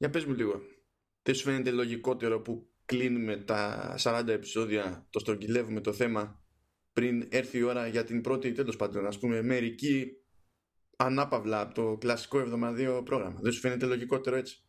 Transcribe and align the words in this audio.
Για 0.00 0.10
πες 0.10 0.24
μου 0.24 0.34
λίγο. 0.34 0.60
Δεν 1.22 1.34
σου 1.34 1.42
φαίνεται 1.42 1.70
λογικότερο 1.70 2.40
που 2.40 2.70
κλείνουμε 2.84 3.36
τα 3.36 3.94
40 3.98 4.24
επεισόδια, 4.26 5.06
το 5.10 5.18
στρογγυλεύουμε 5.18 5.80
το 5.80 5.92
θέμα 5.92 6.42
πριν 6.92 7.26
έρθει 7.30 7.58
η 7.58 7.62
ώρα 7.62 7.86
για 7.86 8.04
την 8.04 8.20
πρώτη 8.20 8.52
τέλος 8.52 8.76
πάντων 8.76 9.06
ας 9.06 9.18
πούμε 9.18 9.42
μερική 9.42 10.12
ανάπαυλα 10.96 11.60
από 11.60 11.74
το 11.74 11.96
κλασικό 11.96 12.38
εβδομαδίο 12.38 13.02
πρόγραμμα. 13.02 13.38
Δεν 13.40 13.52
σου 13.52 13.60
φαίνεται 13.60 13.86
λογικότερο 13.86 14.36
έτσι; 14.36 14.64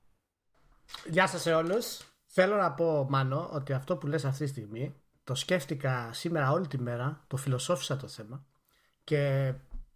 Γεια 1.05 1.27
σας 1.27 1.41
σε 1.41 1.53
όλους. 1.53 1.99
Θέλω 2.25 2.55
να 2.55 2.71
πω 2.71 3.07
Μάνο 3.09 3.49
ότι 3.53 3.73
αυτό 3.73 3.97
που 3.97 4.07
λες 4.07 4.25
αυτή 4.25 4.43
τη 4.43 4.49
στιγμή 4.49 4.95
το 5.23 5.35
σκέφτηκα 5.35 6.13
σήμερα 6.13 6.51
όλη 6.51 6.67
τη 6.67 6.79
μέρα, 6.79 7.23
το 7.27 7.37
φιλοσόφισα 7.37 7.97
το 7.97 8.07
θέμα 8.07 8.45
και 9.03 9.53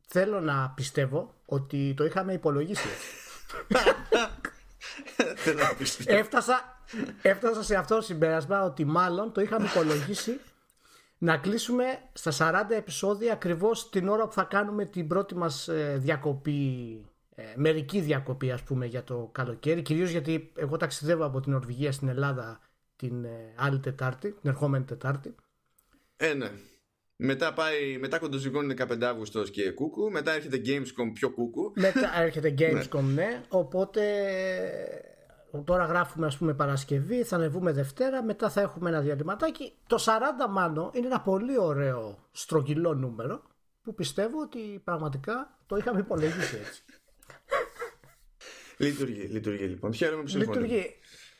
θέλω 0.07 0.39
να 0.39 0.69
πιστεύω 0.75 1.33
ότι 1.45 1.93
το 1.97 2.05
είχαμε 2.05 2.33
υπολογίσει. 2.33 2.87
έφτασα, 6.05 6.81
έφτασα 7.21 7.63
σε 7.63 7.75
αυτό 7.75 7.95
το 7.95 8.01
συμπέρασμα 8.01 8.63
ότι 8.63 8.85
μάλλον 8.85 9.31
το 9.31 9.41
είχαμε 9.41 9.65
υπολογίσει 9.65 10.39
να 11.17 11.37
κλείσουμε 11.37 11.83
στα 12.13 12.63
40 12.69 12.71
επεισόδια 12.71 13.33
ακριβώς 13.33 13.89
την 13.89 14.07
ώρα 14.07 14.27
που 14.27 14.33
θα 14.33 14.43
κάνουμε 14.43 14.85
την 14.85 15.07
πρώτη 15.07 15.35
μας 15.35 15.67
ε, 15.67 15.97
διακοπή 15.99 17.05
ε, 17.35 17.43
μερική 17.55 17.99
διακοπή 17.99 18.51
ας 18.51 18.63
πούμε 18.63 18.85
για 18.85 19.03
το 19.03 19.29
καλοκαίρι 19.31 19.81
κυρίως 19.81 20.09
γιατί 20.09 20.51
εγώ 20.55 20.77
ταξιδεύω 20.77 21.25
από 21.25 21.39
την 21.39 21.53
Ορβηγία 21.53 21.91
στην 21.91 22.07
Ελλάδα 22.07 22.59
την 22.95 23.23
ε, 23.23 23.53
άλλη 23.55 23.79
Τετάρτη, 23.79 24.31
την 24.31 24.49
ερχόμενη 24.49 24.83
Τετάρτη 24.83 25.35
Ε, 26.17 26.33
ναι. 26.33 26.51
Μετά 27.17 27.53
πάει, 27.53 27.97
μετά 27.97 28.19
κοντοζυγώνει 28.19 28.73
15 28.77 29.01
Αύγουστος 29.01 29.49
και 29.49 29.71
κούκου, 29.71 30.11
μετά 30.11 30.31
έρχεται 30.31 30.61
Gamescom 30.65 31.11
πιο 31.13 31.29
κούκου. 31.29 31.71
Μετά 31.75 32.21
έρχεται 32.21 32.53
Gamescom, 32.59 33.03
ναι. 33.03 33.41
Οπότε 33.47 34.01
τώρα 35.63 35.85
γράφουμε 35.85 36.25
ας 36.25 36.37
πούμε 36.37 36.53
Παρασκευή, 36.53 37.23
θα 37.23 37.35
ανεβούμε 37.35 37.71
Δευτέρα, 37.71 38.23
μετά 38.23 38.49
θα 38.49 38.61
έχουμε 38.61 38.89
ένα 38.89 39.01
διαλυματάκι. 39.01 39.73
Το 39.87 39.97
40 40.05 40.49
μάνο 40.49 40.91
είναι 40.93 41.05
ένα 41.05 41.21
πολύ 41.21 41.59
ωραίο 41.59 42.27
στρογγυλό 42.31 42.93
νούμερο 42.93 43.41
που 43.81 43.93
πιστεύω 43.93 44.41
ότι 44.41 44.81
πραγματικά 44.83 45.57
το 45.65 45.75
είχαμε 45.75 45.99
υπολογίσει 45.99 46.57
έτσι. 46.65 46.83
λειτουργεί, 48.77 49.21
λειτουργεί 49.21 49.65
λοιπόν. 49.65 49.93
Χαίρομαι 49.93 50.21
που 50.21 50.27
συμφωνούμε. 50.27 50.65
Λειτουργεί. 50.65 50.95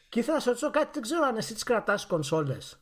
Και 0.10 0.20
ήθελα 0.20 0.36
να 0.36 0.42
σου 0.42 0.48
ρωτήσω 0.48 0.70
κάτι, 0.70 0.90
δεν 0.94 1.02
ξέρω 1.02 1.24
αν 1.24 1.38
εσύ 1.38 1.54
τις 1.54 1.64
κρατάς 1.64 2.06
κονσόλες. 2.06 2.80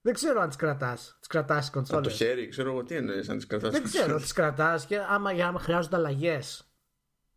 Δεν 0.00 0.14
ξέρω 0.14 0.40
αν 0.40 0.48
τις 0.48 0.56
κρατάς. 0.56 1.16
Τις 1.18 1.28
κρατάς 1.28 1.70
κονσόλε. 1.70 1.98
Από 1.98 2.08
το 2.08 2.14
χέρι, 2.14 2.48
ξέρω 2.48 2.70
εγώ 2.70 2.82
τι 2.82 2.94
εννοείς 2.94 3.28
αν 3.28 3.36
τις 3.36 3.46
κρατάς. 3.46 3.72
Δεν 3.72 3.82
ξέρω, 3.82 4.16
τις 4.16 4.32
κρατάς 4.32 4.86
και 4.86 4.98
άμα, 4.98 5.30
άμα 5.30 5.58
χρειάζονται 5.58 5.96
αλλαγές 5.96 6.69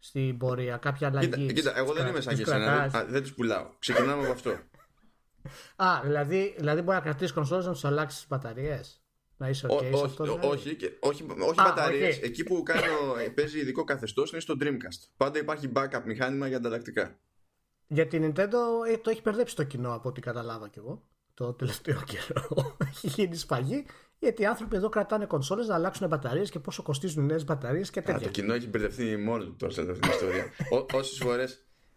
στην 0.06 0.38
πορεία, 0.38 0.78
κάποια 0.78 1.08
αλλαγή. 1.08 1.30
Κοίτα, 1.30 1.54
κοίτα 1.54 1.78
εγώ 1.78 1.94
δεν 1.94 2.08
είμαι 2.08 2.22
σαν 2.22 2.36
και 2.36 2.42
εσένα. 2.42 2.88
Δεν, 2.88 3.06
δεν 3.10 3.24
τι 3.24 3.32
πουλάω. 3.32 3.70
Ξεκινάμε 3.80 4.24
από 4.24 4.32
αυτό. 4.32 4.50
Α, 5.76 6.02
δηλαδή, 6.04 6.56
δηλαδή 6.58 6.82
μπορεί 6.82 6.98
να 6.98 7.04
κρατήσεις 7.04 7.34
κονσόλες 7.34 7.66
να 7.66 7.72
τους 7.72 7.86
αλλάξεις 7.86 8.20
τις 8.20 8.28
μπαταρίες. 8.30 9.04
Να 9.38 9.50
είσαι 9.50 9.68
OK. 9.70 9.76
όχι, 9.76 10.04
αυτό, 10.06 10.24
δηλαδή. 10.24 10.48
όχι, 10.48 10.76
και, 10.76 10.92
όχι, 11.00 11.26
όχι 11.40 11.56
μπαταρίες. 11.56 12.18
Okay. 12.18 12.24
Εκεί 12.24 12.44
που 12.44 12.64
κάνω, 12.64 13.14
παίζει 13.36 13.60
ειδικό 13.60 13.84
καθεστώς 13.84 14.32
είναι 14.32 14.42
στο 14.42 14.56
Dreamcast. 14.60 15.10
Πάντα 15.18 15.40
υπάρχει 15.40 15.72
backup 15.76 16.02
μηχάνημα 16.06 16.48
για 16.48 16.58
ανταλλακτικά. 16.58 17.20
Για 17.88 18.08
την 18.08 18.34
Nintendo 18.36 18.58
ε, 18.92 18.98
το 18.98 19.10
έχει 19.10 19.22
μπερδέψει 19.24 19.56
το 19.56 19.64
κοινό 19.64 19.94
από 19.94 20.10
ό,τι 20.10 20.22
καταλάβα 20.22 20.68
κι 20.70 20.80
εγώ 20.80 21.08
το 21.34 21.54
τελευταίο 21.54 22.02
καιρό. 22.06 22.48
έχει 22.90 23.08
γίνει 23.08 23.36
σφαγή 23.36 23.86
γιατί 24.24 24.42
οι 24.42 24.46
άνθρωποι 24.46 24.76
εδώ 24.76 24.90
κρατάνε 24.90 25.26
κονσόλες 25.26 25.68
να 25.68 25.76
αλλάξουν 25.76 26.08
μπαταρίες 26.08 26.50
και 26.50 26.60
πόσο 26.60 26.84
κοστίζουν 26.84 27.24
οι 27.24 27.26
νέες 27.26 27.46
μπαταρίες 27.46 27.90
και 27.90 28.02
τέτοια. 28.02 28.16
Α, 28.16 28.20
το 28.22 28.30
κοινό 28.30 28.54
έχει 28.54 28.68
μπερδευτεί 28.68 29.18
μόνος 29.18 29.46
του 29.46 29.56
τώρα 29.56 29.74
σε 29.74 29.82
αυτή 29.82 30.00
την 30.00 30.12
ιστορία. 30.12 30.52
Όσες 30.94 31.18
φορέ. 31.18 31.46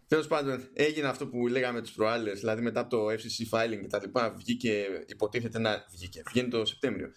Τέλος 0.08 0.26
πάντων, 0.26 0.68
έγινε 0.72 1.08
αυτό 1.08 1.26
που 1.26 1.46
λέγαμε 1.46 1.80
τις 1.80 1.92
προάλλες, 1.92 2.40
δηλαδή 2.40 2.62
μετά 2.62 2.80
από 2.80 2.90
το 2.90 3.06
FCC 3.06 3.58
filing 3.58 3.80
και 3.80 3.86
τα 3.88 4.00
λοιπά, 4.00 4.34
βγήκε, 4.38 4.84
υποτίθεται 5.06 5.58
να 5.58 5.84
βγήκε. 5.90 6.22
Βγαίνει 6.28 6.48
το 6.48 6.64
Σεπτέμβριο. 6.64 7.10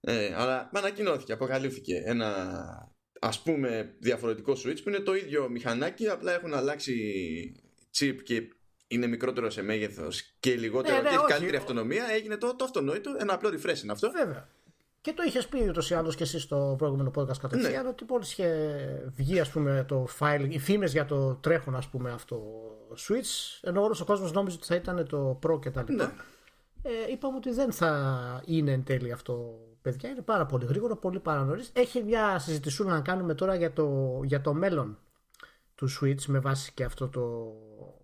Ε, 0.00 0.34
αλλά 0.34 0.68
με 0.72 0.78
ανακοινώθηκε, 0.78 1.32
αποκαλύφθηκε 1.32 2.02
ένα 2.04 2.28
ας 3.20 3.42
πούμε 3.42 3.94
διαφορετικό 3.98 4.52
switch 4.52 4.82
που 4.82 4.88
είναι 4.88 4.98
το 4.98 5.14
ίδιο 5.14 5.48
μηχανάκι, 5.48 6.08
απλά 6.08 6.32
έχουν 6.32 6.54
αλλάξει 6.54 6.94
chip 7.98 8.16
και 8.22 8.42
είναι 8.86 9.06
μικρότερο 9.06 9.50
σε 9.50 9.62
μέγεθος 9.62 10.22
και 10.40 10.54
λιγότερο 10.54 10.96
ναι, 10.96 11.02
ναι, 11.02 11.08
και 11.08 11.14
έχει 11.14 11.24
καλύτερη 11.24 11.56
αυτονομία, 11.56 12.04
έγινε 12.10 12.36
το, 12.36 12.56
το 12.56 12.64
αυτονόητο. 12.64 13.16
Ένα 13.18 13.34
απλό 13.34 13.48
refresh 13.48 13.82
είναι 13.82 13.92
αυτό. 13.92 14.10
Βέβαια. 14.10 14.48
Και 15.04 15.12
το 15.12 15.22
είχες 15.26 15.46
πει 15.46 15.68
ούτως 15.68 15.90
ή 15.90 15.94
άλλως 15.94 16.16
και 16.16 16.22
εσύ 16.22 16.38
στο 16.38 16.74
προηγούμενο 16.78 17.10
podcast 17.14 17.36
κατευθείαν 17.40 17.82
ναι. 17.82 17.88
ότι 17.88 18.04
μόλι 18.08 18.22
είχε 18.24 18.48
βγει 19.16 19.40
ας 19.40 19.50
πούμε, 19.50 19.84
το 19.88 20.08
file, 20.18 20.46
οι 20.48 20.58
φήμες 20.58 20.92
για 20.92 21.04
το 21.04 21.34
τρέχον 21.34 21.76
ας 21.76 21.88
πούμε, 21.88 22.10
αυτό 22.10 22.42
Switch, 22.90 23.58
ενώ 23.62 23.82
όλος 23.82 24.00
ο 24.00 24.04
κόσμος 24.04 24.32
νόμιζε 24.32 24.56
ότι 24.56 24.66
θα 24.66 24.74
ήταν 24.74 25.06
το 25.08 25.38
Pro 25.46 25.60
κτλ. 25.60 25.92
Ναι. 25.92 26.04
Ε, 26.82 26.90
είπαμε 27.12 27.36
ότι 27.36 27.52
δεν 27.52 27.72
θα 27.72 28.42
είναι 28.44 28.72
εν 28.72 28.84
τέλει 28.84 29.12
αυτό, 29.12 29.58
παιδιά. 29.82 30.08
Είναι 30.08 30.22
πάρα 30.22 30.46
πολύ 30.46 30.64
γρήγορο, 30.64 30.96
πολύ 30.96 31.20
παρανορί. 31.20 31.62
Έχει 31.72 32.02
μια 32.02 32.38
συζητησούλα 32.38 32.92
να 32.92 33.00
κάνουμε 33.00 33.34
τώρα 33.34 33.54
για 33.54 33.72
το, 33.72 34.20
για 34.24 34.40
το 34.40 34.54
μέλλον 34.54 34.98
του 35.74 35.88
Switch 36.00 36.24
με 36.26 36.38
βάση 36.38 36.72
και 36.74 36.84
αυτό 36.84 37.08
το 37.08 37.52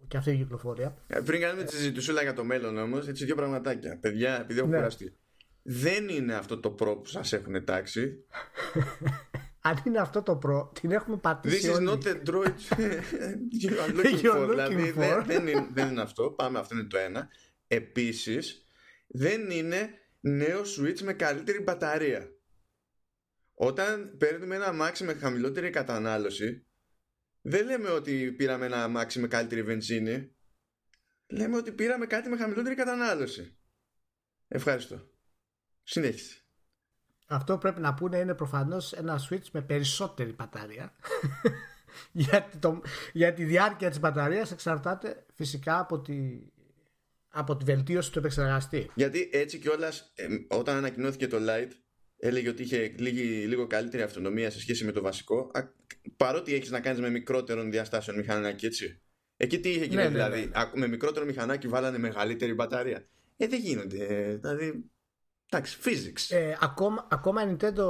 και 0.08 0.16
αυτή 0.16 0.30
η 0.30 0.36
κυκλοφορία. 0.36 0.96
Ε, 1.06 1.20
πριν 1.20 1.40
κάνουμε 1.40 1.64
τη 1.64 1.74
συζητησούλα 1.74 2.22
για 2.22 2.34
το 2.34 2.44
μέλλον 2.44 2.78
όμως, 2.78 3.08
έτσι 3.08 3.24
δύο 3.24 3.34
πραγματάκια. 3.34 3.98
Παιδιά, 4.00 4.40
επειδή 4.40 4.58
έχω 4.58 4.68
ναι. 4.68 4.76
κουραστεί. 4.76 5.14
Δεν 5.62 6.08
είναι 6.08 6.34
αυτό 6.34 6.60
το 6.60 6.70
προ 6.70 6.96
που 6.96 7.08
σας 7.08 7.32
έχουν 7.32 7.64
τάξει. 7.64 8.24
Αν 9.62 9.82
είναι 9.86 9.98
αυτό 9.98 10.22
το 10.22 10.36
προ, 10.36 10.72
την 10.80 10.90
έχουμε 10.90 11.16
πατήσει. 11.16 11.70
This 11.72 11.76
is 11.76 11.88
not 11.88 12.02
the 12.02 12.22
droid 12.30 12.44
you 13.62 13.80
are 13.80 13.94
looking 13.96 14.34
for. 14.34 14.48
δηλαδή 14.48 14.90
δεν, 14.90 15.24
δεν, 15.24 15.46
είναι, 15.46 15.68
δεν 15.72 15.88
είναι 15.88 16.00
αυτό. 16.00 16.30
Πάμε, 16.30 16.58
αυτό 16.58 16.74
είναι 16.74 16.84
το 16.84 16.98
ένα. 16.98 17.28
Επίσης, 17.66 18.66
δεν 19.06 19.50
είναι 19.50 19.88
νέο 20.20 20.60
switch 20.60 21.00
με 21.00 21.12
καλύτερη 21.12 21.62
μπαταρία. 21.62 22.28
Όταν 23.54 24.16
παίρνουμε 24.16 24.54
ένα 24.54 24.66
αμάξι 24.66 25.04
με 25.04 25.14
χαμηλότερη 25.14 25.70
κατανάλωση, 25.70 26.66
δεν 27.40 27.66
λέμε 27.66 27.88
ότι 27.88 28.32
πήραμε 28.32 28.66
ένα 28.66 28.82
αμάξι 28.84 29.20
με 29.20 29.28
καλύτερη 29.28 29.62
βενζίνη. 29.62 30.34
Λέμε 31.26 31.56
ότι 31.56 31.72
πήραμε 31.72 32.06
κάτι 32.06 32.28
με 32.28 32.36
χαμηλότερη 32.36 32.74
κατανάλωση. 32.74 33.58
Ευχαριστώ. 34.48 35.09
Συνέχισε. 35.90 36.36
Αυτό 37.26 37.58
πρέπει 37.58 37.80
να 37.80 37.94
πούνε 37.94 38.18
είναι 38.18 38.34
προφανώς 38.34 38.92
ένα 38.92 39.20
switch 39.28 39.48
με 39.52 39.62
περισσότερη 39.62 40.32
μπαταρία. 40.32 40.92
γιατί, 42.12 42.56
το, 42.56 42.82
για 43.12 43.32
τη 43.32 43.44
διάρκεια 43.44 43.88
της 43.88 44.00
μπαταρίας 44.00 44.52
εξαρτάται 44.52 45.24
φυσικά 45.34 45.78
από 45.78 46.00
τη, 46.00 46.14
από 47.28 47.56
τη 47.56 47.64
βελτίωση 47.64 48.12
του 48.12 48.18
επεξεργαστή. 48.18 48.90
Γιατί 48.94 49.30
έτσι 49.32 49.58
κιόλας 49.58 50.12
ε, 50.14 50.26
όταν 50.48 50.76
ανακοινώθηκε 50.76 51.26
το 51.26 51.36
Lite 51.40 51.72
έλεγε 52.16 52.48
ότι 52.48 52.62
είχε 52.62 52.94
λίγη, 52.98 53.46
λίγο 53.46 53.66
καλύτερη 53.66 54.02
αυτονομία 54.02 54.50
σε 54.50 54.60
σχέση 54.60 54.84
με 54.84 54.92
το 54.92 55.02
βασικό 55.02 55.50
παρότι 56.16 56.54
έχεις 56.54 56.70
να 56.70 56.80
κάνεις 56.80 57.00
με 57.00 57.10
μικρότερων 57.10 57.70
διαστάσεων 57.70 58.16
μηχανάκι 58.16 58.66
έτσι 58.66 59.02
εκεί 59.36 59.60
τι 59.60 59.68
είχε 59.68 59.84
γίνει 59.84 59.94
ναι, 59.94 60.02
ναι, 60.02 60.08
δηλαδή 60.08 60.40
ναι. 60.40 60.80
με 60.80 60.86
μικρότερο 60.86 61.26
μηχανάκι 61.26 61.68
βάλανε 61.68 61.98
μεγαλύτερη 61.98 62.54
μπαταρία 62.54 63.08
ε 63.36 63.46
δεν 63.46 63.60
γίνονται 63.60 64.38
δηλαδή 64.42 64.90
εντάξει 65.50 65.78
physics 65.84 66.36
ε, 66.36 66.56
ακόμα, 66.60 67.06
ακόμα 67.10 67.42
η 67.42 67.56
Nintendo 67.56 67.84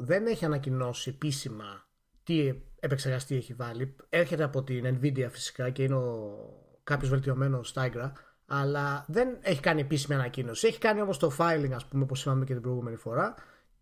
δεν 0.00 0.26
έχει 0.26 0.44
ανακοινώσει 0.44 1.10
επίσημα 1.10 1.88
τι 2.22 2.52
επεξεργαστή 2.80 3.36
έχει 3.36 3.54
βάλει 3.54 3.96
έρχεται 4.08 4.42
από 4.42 4.62
την 4.62 4.98
Nvidia 5.00 5.26
φυσικά 5.30 5.70
και 5.70 5.82
είναι 5.82 5.94
ο, 5.94 6.38
κάποιος 6.84 7.10
βελτιωμένος 7.10 7.74
Tigra 7.76 8.12
αλλά 8.46 9.04
δεν 9.08 9.38
έχει 9.40 9.60
κάνει 9.60 9.80
επίσημη 9.80 10.14
ανακοίνωση. 10.14 10.66
Έχει 10.66 10.78
κάνει 10.78 11.00
όμως 11.00 11.18
το 11.18 11.36
filing, 11.38 11.70
ας 11.74 11.86
πούμε, 11.86 12.02
όπως 12.02 12.22
είπαμε 12.22 12.44
και 12.44 12.52
την 12.52 12.62
προηγούμενη 12.62 12.96
φορά 12.96 13.34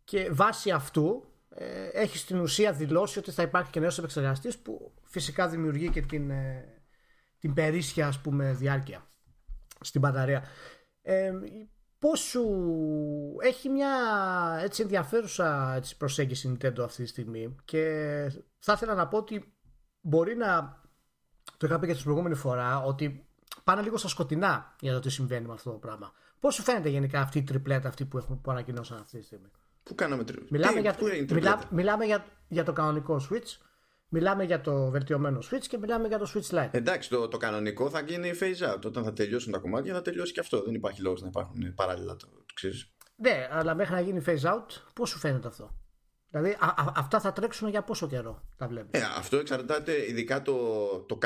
και 0.05 0.29
βάσει 0.33 0.71
αυτού 0.71 1.29
ε, 1.49 1.89
έχει 1.93 2.19
στην 2.19 2.41
ουσία 2.41 2.73
δηλώσει 2.73 3.19
ότι 3.19 3.31
θα 3.31 3.43
υπάρχει 3.43 3.71
και 3.71 3.81
νέος 3.81 3.99
επεξεργαστής 3.99 4.59
που 4.59 4.95
φυσικά 5.03 5.49
δημιουργεί 5.49 5.91
και 5.91 6.01
την, 6.01 6.31
ε, 6.31 6.83
την 7.39 7.55
περίσσια 7.55 8.07
ας 8.07 8.21
πούμε 8.21 8.53
διάρκεια 8.53 9.09
στην 9.81 10.01
μπαταρία. 10.01 10.45
Ε, 11.03 11.33
πώς 12.05 12.21
σου 12.21 12.45
έχει 13.43 13.69
μια 13.69 13.91
έτσι 14.63 14.83
ενδιαφέρουσα 14.83 15.75
έτσι, 15.77 15.97
προσέγγιση 15.97 16.57
Nintendo 16.57 16.81
αυτή 16.81 17.03
τη 17.03 17.09
στιγμή 17.09 17.55
και 17.65 17.83
θα 18.59 18.73
ήθελα 18.73 18.95
να 18.95 19.09
πω 19.09 19.17
ότι 19.17 19.55
μπορεί 20.01 20.37
να 20.37 20.83
το 21.57 21.67
είχα 21.67 21.79
πει 21.79 21.87
και 21.87 21.95
την 21.95 22.03
προηγούμενη 22.03 22.35
φορά 22.35 22.83
ότι 22.83 23.27
πάνε 23.65 23.83
λίγο 23.83 23.97
στα 23.97 24.09
σκοτεινά 24.09 24.75
για 24.81 24.93
το 24.93 25.01
τι 25.01 25.11
συμβαίνει 25.11 25.47
με 25.47 25.53
αυτό 25.53 25.71
το 25.71 25.77
πράγμα. 25.77 26.13
Πώς 26.41 26.55
σου 26.55 26.63
φαίνεται 26.63 26.89
γενικά 26.89 27.21
αυτή 27.21 27.39
η 27.39 27.43
τριπλέτα 27.43 27.89
αυτή 27.89 28.05
που, 28.05 28.19
έχουν, 28.19 28.41
που 28.41 28.51
ανακοινώσαν 28.51 28.99
αυτή 28.99 29.19
τη 29.19 29.25
στιγμή; 29.25 29.51
Πού 29.83 29.95
κάναμε 29.95 30.25
Μιλάμε, 30.51 30.81
για, 30.81 30.95
το, 30.95 31.07
μιλά, 31.35 31.61
μιλάμε 31.71 32.05
για, 32.05 32.25
για 32.49 32.65
το 32.65 32.73
κανονικό 32.73 33.21
Switch, 33.31 33.57
μιλάμε 34.15 34.45
για 34.45 34.61
το 34.61 34.91
βελτιωμένο 34.91 35.39
Switch 35.51 35.67
και 35.69 35.79
μιλάμε 35.79 36.09
για 36.09 36.19
το 36.19 36.31
Switch 36.35 36.59
Lite. 36.59 36.69
Εντάξει, 36.71 37.09
το, 37.09 37.29
το 37.29 37.37
κανονικό 37.37 37.91
θα 37.91 38.01
γίνει 38.01 38.33
phase 38.41 38.75
out. 38.75 38.81
Όταν 38.85 39.05
θα 39.05 39.13
τελειώσουν 39.13 39.53
τα 39.53 39.59
κομμάτια 39.59 39.95
θα 39.95 40.03
τελειώσει 40.03 40.33
και 40.33 40.41
αυτό. 40.41 40.63
Δεν 40.63 40.75
υπάρχει 40.75 41.01
λόγος 41.03 41.23
να 41.23 41.29
υπάρχουν 41.29 41.75
παράλληλα. 41.75 42.17
Το, 42.17 42.27
το 42.27 42.55
ξέρεις. 42.55 42.93
Ναι, 43.17 43.49
αλλά 43.51 43.75
μέχρι 43.75 43.95
να 43.95 44.01
γίνει 44.01 44.23
phase 44.27 44.43
out, 44.43 44.67
πώς 44.95 45.09
σου 45.09 45.19
φαίνεται 45.19 45.49
αυτό; 45.49 45.77
Δηλαδή 46.31 46.51
α, 46.51 46.75
αυτά 46.97 47.21
θα 47.21 47.33
τρέξουν 47.33 47.69
για 47.69 47.83
πόσο 47.83 48.07
καιρό 48.07 48.43
τα 48.57 48.69
βλέπεις; 48.69 49.01
Ε, 49.01 49.05
αυτό 49.17 49.37
εξαρτάται 49.37 50.11
ειδικά 50.11 50.43
το, 50.43 50.55
το, 51.09 51.19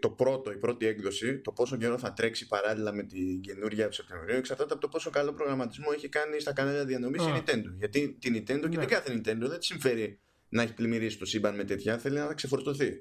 το 0.00 0.10
πρώτο, 0.10 0.52
η 0.52 0.56
πρώτη 0.56 0.86
έκδοση, 0.86 1.38
το 1.40 1.52
πόσο 1.52 1.76
καιρό 1.76 1.98
θα 1.98 2.12
τρέξει 2.12 2.46
παράλληλα 2.46 2.92
με 2.92 3.02
την 3.02 3.40
καινούργια 3.40 3.88
του 3.88 3.94
Σεπτεμβρίου, 3.94 4.36
εξαρτάται 4.36 4.72
από 4.72 4.82
το 4.82 4.88
πόσο 4.88 5.10
καλό 5.10 5.32
προγραμματισμό 5.32 5.86
έχει 5.94 6.08
κάνει 6.08 6.40
στα 6.40 6.52
κανάλια 6.52 6.84
διανομής 6.84 7.22
η 7.22 7.32
Nintendo. 7.36 7.70
Γιατί 7.78 8.16
την 8.20 8.34
Nintendo 8.36 8.68
και 8.70 8.76
ναι. 8.76 8.86
την 8.86 8.88
κάθε 8.88 9.12
Nintendo 9.12 9.48
δεν 9.48 9.58
της 9.58 9.66
συμφέρει 9.66 10.20
να 10.56 10.62
έχει 10.62 10.74
πλημμυρίσει 10.74 11.18
το 11.18 11.24
σύμπαν 11.24 11.54
με 11.54 11.64
τέτοια, 11.64 11.98
θέλει 11.98 12.18
να 12.18 12.26
τα 12.26 12.34
ξεφορτωθεί. 12.34 12.92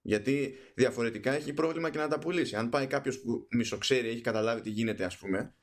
Γιατί 0.00 0.54
διαφορετικά 0.74 1.32
έχει 1.32 1.52
πρόβλημα 1.52 1.90
και 1.90 1.98
να 1.98 2.08
τα 2.08 2.18
πουλήσει. 2.18 2.56
Αν 2.56 2.68
πάει 2.68 2.86
κάποιος 2.86 3.20
που 3.20 3.46
μισοξέρει, 3.50 4.08
έχει 4.08 4.20
καταλάβει 4.20 4.60
τι 4.60 4.70
γίνεται, 4.70 5.04
ας 5.04 5.18
πούμε, 5.18 5.54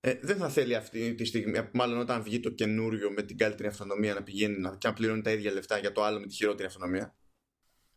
ε, 0.00 0.18
δεν 0.22 0.36
θα 0.36 0.48
θέλει 0.48 0.74
αυτή 0.74 1.14
τη 1.14 1.24
στιγμή, 1.24 1.68
μάλλον 1.72 1.98
όταν 1.98 2.22
βγει 2.22 2.40
το 2.40 2.50
καινούριο 2.50 3.10
με 3.10 3.22
την 3.22 3.36
καλύτερη 3.36 3.68
αυτονομία 3.68 4.14
να 4.14 4.22
πηγαίνει 4.22 4.58
να, 4.58 4.76
και 4.76 4.88
να 4.88 4.94
πληρώνει 4.94 5.22
τα 5.22 5.30
ίδια 5.30 5.52
λεφτά 5.52 5.78
για 5.78 5.92
το 5.92 6.02
άλλο 6.02 6.20
με 6.20 6.26
τη 6.26 6.34
χειρότερη 6.34 6.68
αυτονομία. 6.68 7.16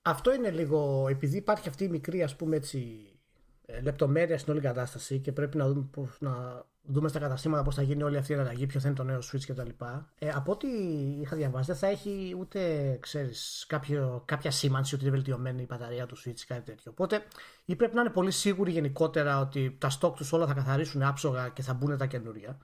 Αυτό 0.02 0.34
είναι 0.34 0.52
λίγο, 0.52 1.07
επειδή 1.10 1.38
υπάρχει 1.38 1.69
αυτή 1.69 1.84
η 1.84 1.90
μικρή 1.90 2.24
ας 2.24 2.36
πούμε 2.36 2.56
έτσι 2.56 3.10
ε, 3.66 3.81
λεπτομέρεια 3.81 4.38
στην 4.38 4.54
όλη 4.54 4.62
κατάσταση 4.62 5.19
και 5.19 5.31
πρέπει 5.31 5.57
να 5.57 5.68
δούμε, 5.68 5.88
πώς, 5.92 6.18
να 6.19 6.66
δούμε 6.87 7.07
στα 7.07 7.19
καταστήματα 7.19 7.63
πώς 7.63 7.75
θα 7.75 7.81
γίνει 7.81 8.03
όλη 8.03 8.17
αυτή 8.17 8.31
η 8.31 8.35
αλλαγή, 8.35 8.65
ποιος 8.65 8.81
θα 8.83 8.87
είναι 8.87 8.97
το 8.97 9.03
νέο 9.03 9.19
Switch 9.19 9.43
κτλ. 9.47 9.69
Ε, 10.19 10.29
από 10.29 10.51
ό,τι 10.51 10.67
είχα 11.21 11.35
διαβάσει, 11.35 11.65
δεν 11.65 11.75
θα 11.75 11.87
έχει 11.87 12.35
ούτε 12.39 12.59
ξέρεις, 13.01 13.65
κάποιο, 13.67 14.23
κάποια 14.25 14.51
σήμανση 14.51 14.95
ότι 14.95 15.03
είναι 15.03 15.13
βελτιωμένη 15.13 15.61
η 15.61 15.65
μπαταρία 15.69 16.05
του 16.05 16.17
Switch 16.17 16.39
ή 16.39 16.45
κάτι 16.47 16.61
τέτοιο. 16.61 16.91
Οπότε 16.91 17.23
ή 17.65 17.75
πρέπει 17.75 17.95
να 17.95 18.01
είναι 18.01 18.09
πολύ 18.09 18.31
σίγουροι 18.31 18.71
γενικότερα 18.71 19.39
ότι 19.39 19.77
τα 19.79 19.89
stock 19.99 20.13
τους 20.15 20.33
όλα 20.33 20.47
θα 20.47 20.53
καθαρίσουν 20.53 21.03
άψογα 21.03 21.49
και 21.49 21.61
θα 21.61 21.73
μπουν 21.73 21.97
τα 21.97 22.05
καινούρια. 22.05 22.57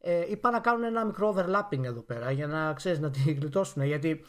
Ε, 0.00 0.30
ή 0.30 0.36
πάνε 0.36 0.56
να 0.56 0.62
κάνουν 0.62 0.84
ένα 0.84 1.04
μικρό 1.04 1.34
overlapping 1.36 1.84
εδώ 1.84 2.00
πέρα 2.00 2.30
για 2.30 2.46
να 2.46 2.72
ξέρεις 2.72 2.98
να 2.98 3.10
τη 3.10 3.32
γλιτώσουν. 3.32 3.82
Γιατί 3.82 4.24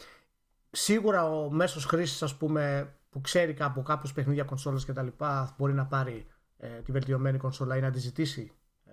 σίγουρα 0.72 1.24
ο 1.24 1.52
μέσος 1.52 1.86
χρήστη, 1.86 2.24
ας 2.24 2.36
πούμε, 2.36 2.94
που 3.10 3.22
ξέρει 3.22 3.56
από 3.60 3.82
κάποιου 3.82 4.12
παιχνίδια 4.16 4.44
κονσόλες 4.44 4.86
κτλ. 4.86 5.08
μπορεί 5.58 5.74
να 5.74 5.86
πάρει 5.86 6.28
ε, 6.58 6.68
τη 6.68 6.92
βελτιωμένη 6.92 7.38
κονσόλα 7.38 7.78
ή 7.78 7.82
να 7.82 7.92
τη 7.92 8.00
ζητήσει 8.00 8.52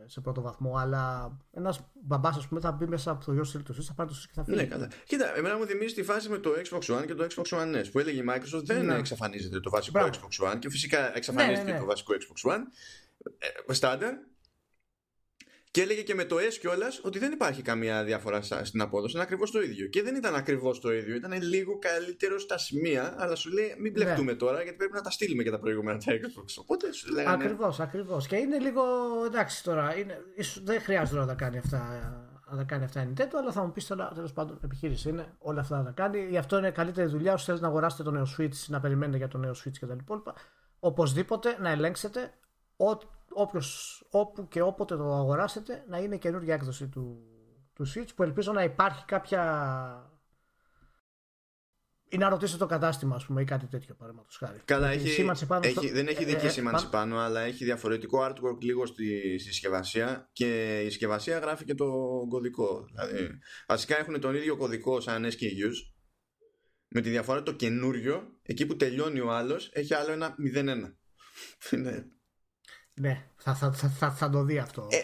σε 0.08 0.20
πρώτο 0.20 0.40
βαθμό, 0.40 0.76
αλλά 0.76 1.32
ένας 1.52 1.80
μπαμπάς, 2.02 2.36
ας 2.36 2.48
πούμε, 2.48 2.60
θα 2.60 2.72
μπει 2.72 2.86
μέσα 2.86 3.10
από 3.10 3.24
το 3.24 3.32
γιο 3.32 3.62
του 3.62 3.82
θα 3.82 3.94
πάρει 3.94 4.08
το 4.08 4.16
Switch 4.18 4.26
και 4.26 4.32
θα 4.34 4.44
φύγει. 4.44 4.56
Ναι, 4.56 4.64
καλά. 4.64 4.88
Κοίτα, 5.04 5.36
εμένα 5.36 5.56
μου 5.56 5.66
θυμίζει 5.66 5.94
τη 5.94 6.02
φάση 6.02 6.28
με 6.28 6.38
το 6.38 6.50
Xbox 6.50 6.98
One 6.98 7.06
και 7.06 7.14
το 7.14 7.26
Xbox 7.34 7.58
One 7.58 7.74
S 7.74 7.84
που 7.92 7.98
έλεγε 7.98 8.20
η 8.20 8.24
Microsoft 8.28 8.62
δεν 8.64 8.84
ναι. 8.84 8.94
εξαφανίζεται 8.96 9.60
το 9.60 9.70
βασικό 9.70 9.98
Μπράβο. 9.98 10.18
Xbox 10.18 10.52
One 10.52 10.58
και 10.58 10.70
φυσικά 10.70 11.16
εξαφανίζεται 11.16 11.56
ναι, 11.56 11.64
ναι, 11.64 11.72
ναι. 11.72 11.78
το 11.78 11.84
βασικό 11.84 12.12
Xbox 12.14 12.50
One. 12.52 12.60
Ε, 13.68 13.72
στάνταρ, 13.72 14.14
και 15.70 15.82
έλεγε 15.82 16.02
και 16.02 16.14
με 16.14 16.24
το 16.24 16.36
S 16.36 16.54
κιόλας 16.60 17.00
ότι 17.02 17.18
δεν 17.18 17.32
υπάρχει 17.32 17.62
καμία 17.62 18.04
διαφορά 18.04 18.42
στην 18.42 18.80
απόδοση. 18.80 19.14
Είναι 19.14 19.22
ακριβώς 19.22 19.50
το 19.50 19.62
ίδιο. 19.62 19.86
Και 19.86 20.02
δεν 20.02 20.14
ήταν 20.14 20.34
ακριβώς 20.34 20.80
το 20.80 20.92
ίδιο. 20.92 21.14
Ήταν 21.14 21.42
λίγο 21.42 21.78
καλύτερο 21.78 22.38
στα 22.38 22.58
σημεία, 22.58 23.14
αλλά 23.18 23.34
σου 23.34 23.50
λέει 23.50 23.74
μην 23.78 23.92
μπλεχτούμε 23.92 24.32
ναι. 24.32 24.38
τώρα 24.38 24.62
γιατί 24.62 24.76
πρέπει 24.76 24.94
να 24.94 25.00
τα 25.00 25.10
στείλουμε 25.10 25.42
και 25.42 25.50
τα 25.50 25.58
προηγούμενα 25.58 25.98
τα 25.98 26.12
Xbox. 26.12 26.54
Οπότε 26.58 26.92
σου 26.92 27.12
λέγανε. 27.12 27.44
Ακριβώς, 27.44 27.80
ακριβώς. 27.80 28.26
Και 28.26 28.36
είναι 28.36 28.58
λίγο. 28.58 28.82
Εντάξει 29.26 29.62
τώρα. 29.62 29.96
Είναι, 29.98 30.22
ίσως, 30.34 30.62
δεν 30.62 30.80
χρειάζεται 30.80 31.18
να 31.18 31.26
τα 31.26 31.34
κάνει 31.34 31.58
αυτά 31.58 32.12
να 32.50 32.56
τα 32.56 32.62
κάνει 32.62 32.84
αυτά 32.84 33.02
η 33.02 33.12
Nintendo, 33.12 33.34
αλλά 33.40 33.52
θα 33.52 33.62
μου 33.62 33.72
πεις 33.72 33.86
τώρα 33.86 34.12
τέλος 34.14 34.32
πάντων 34.32 34.58
επιχείρηση 34.64 35.08
είναι 35.08 35.34
όλα 35.38 35.60
αυτά 35.60 35.76
να 35.76 35.84
τα 35.84 35.90
κάνει. 35.90 36.26
Γι' 36.30 36.36
αυτό 36.36 36.58
είναι 36.58 36.70
καλύτερη 36.70 37.08
δουλειά. 37.08 37.32
Όσοι 37.32 37.44
θέλετε 37.44 37.62
να 37.62 37.68
αγοράσετε 37.68 38.02
το 38.02 38.10
νέο 38.10 38.26
Switch, 38.38 38.66
να 38.66 38.80
περιμένετε 38.80 39.16
για 39.16 39.28
το 39.28 39.38
νέο 39.38 39.52
Switch 39.52 39.78
κτλ. 39.80 40.14
Οπωσδήποτε 40.80 41.56
να 41.60 41.70
ελέγξετε 41.70 42.32
ό,τι 42.76 43.06
όποιος, 43.40 44.02
όπου 44.10 44.48
και 44.48 44.62
όποτε 44.62 44.96
το 44.96 45.14
αγοράσετε 45.14 45.84
να 45.88 45.98
είναι 45.98 46.16
καινούργια 46.16 46.54
έκδοση 46.54 46.88
του, 46.88 47.22
του 47.72 47.86
Switch 47.94 48.14
που 48.14 48.22
ελπίζω 48.22 48.52
να 48.52 48.62
υπάρχει 48.62 49.04
κάποια 49.04 49.42
ή 52.10 52.16
να 52.16 52.28
ρωτήσετε 52.28 52.58
το 52.58 52.66
κατάστημα, 52.66 53.14
ας 53.14 53.26
πούμε, 53.26 53.40
ή 53.40 53.44
κάτι 53.44 53.66
τέτοιο 53.66 53.94
παραδείγματος 53.94 54.36
χάρη. 54.36 54.60
Καλά, 54.64 54.88
έχει, 54.88 55.24
πάνω 55.46 55.66
έχει, 55.66 55.90
δεν 55.90 56.06
έχει 56.08 56.24
δική 56.24 56.44
ε, 56.44 56.48
ε 56.48 56.50
σήμανση 56.50 56.88
πάνω, 56.90 57.18
αλλά 57.18 57.40
έχει 57.40 57.64
διαφορετικό 57.64 58.26
artwork 58.26 58.60
λίγο 58.60 58.86
στη 58.86 59.38
συσκευασία 59.38 60.30
και 60.32 60.80
η 60.80 60.84
συσκευασία 60.84 61.38
γράφει 61.38 61.64
και 61.64 61.74
το 61.74 61.86
κωδικό. 62.28 62.84
Δηλαδή, 62.90 63.38
βασικά 63.68 63.98
έχουν 63.98 64.20
τον 64.20 64.34
ίδιο 64.34 64.56
κωδικό 64.56 65.00
σαν 65.00 65.24
SKUs, 65.24 65.74
με 66.88 67.00
τη 67.00 67.10
διαφορά 67.10 67.42
το 67.42 67.52
καινούριο, 67.52 68.22
εκεί 68.42 68.66
που 68.66 68.76
τελειώνει 68.76 69.20
ο 69.20 69.32
άλλος, 69.32 69.70
έχει 69.72 69.94
άλλο 69.94 70.12
ένα 70.12 70.34
0-1. 70.54 70.66
Ναι, 73.00 73.26
θα, 73.36 73.54
θα, 73.54 73.72
θα, 73.72 74.10
θα, 74.10 74.30
το 74.30 74.44
δει 74.44 74.58
αυτό. 74.58 74.88
Ε, 74.90 74.98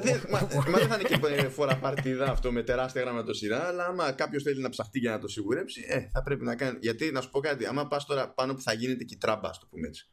δε, 0.00 0.18
μα, 0.30 0.40
μα, 0.40 0.78
δεν 0.78 0.88
θα 0.88 0.98
είναι 1.00 1.38
και 1.38 1.48
φορά 1.48 1.78
παρτίδα 1.78 2.30
αυτό 2.30 2.52
με 2.52 2.62
τεράστια 2.62 3.02
γραμματοσυρά, 3.02 3.66
αλλά 3.66 3.84
άμα 3.84 4.12
κάποιος 4.12 4.42
θέλει 4.42 4.60
να 4.60 4.68
ψαχτεί 4.68 4.98
για 4.98 5.10
να 5.10 5.18
το 5.18 5.28
σιγουρέψει, 5.28 5.84
ε, 5.88 6.08
θα 6.12 6.22
πρέπει 6.22 6.44
να 6.44 6.56
κάνει. 6.56 6.78
Γιατί 6.80 7.12
να 7.12 7.20
σου 7.20 7.30
πω 7.30 7.40
κάτι, 7.40 7.66
άμα 7.66 7.86
πας 7.86 8.06
τώρα 8.06 8.32
πάνω 8.32 8.54
που 8.54 8.62
θα 8.62 8.72
γίνεται 8.72 9.04
και 9.04 9.14
η 9.14 9.18
τράμπα, 9.18 9.50
το 9.50 9.66
πούμε 9.70 9.86
έτσι. 9.86 10.06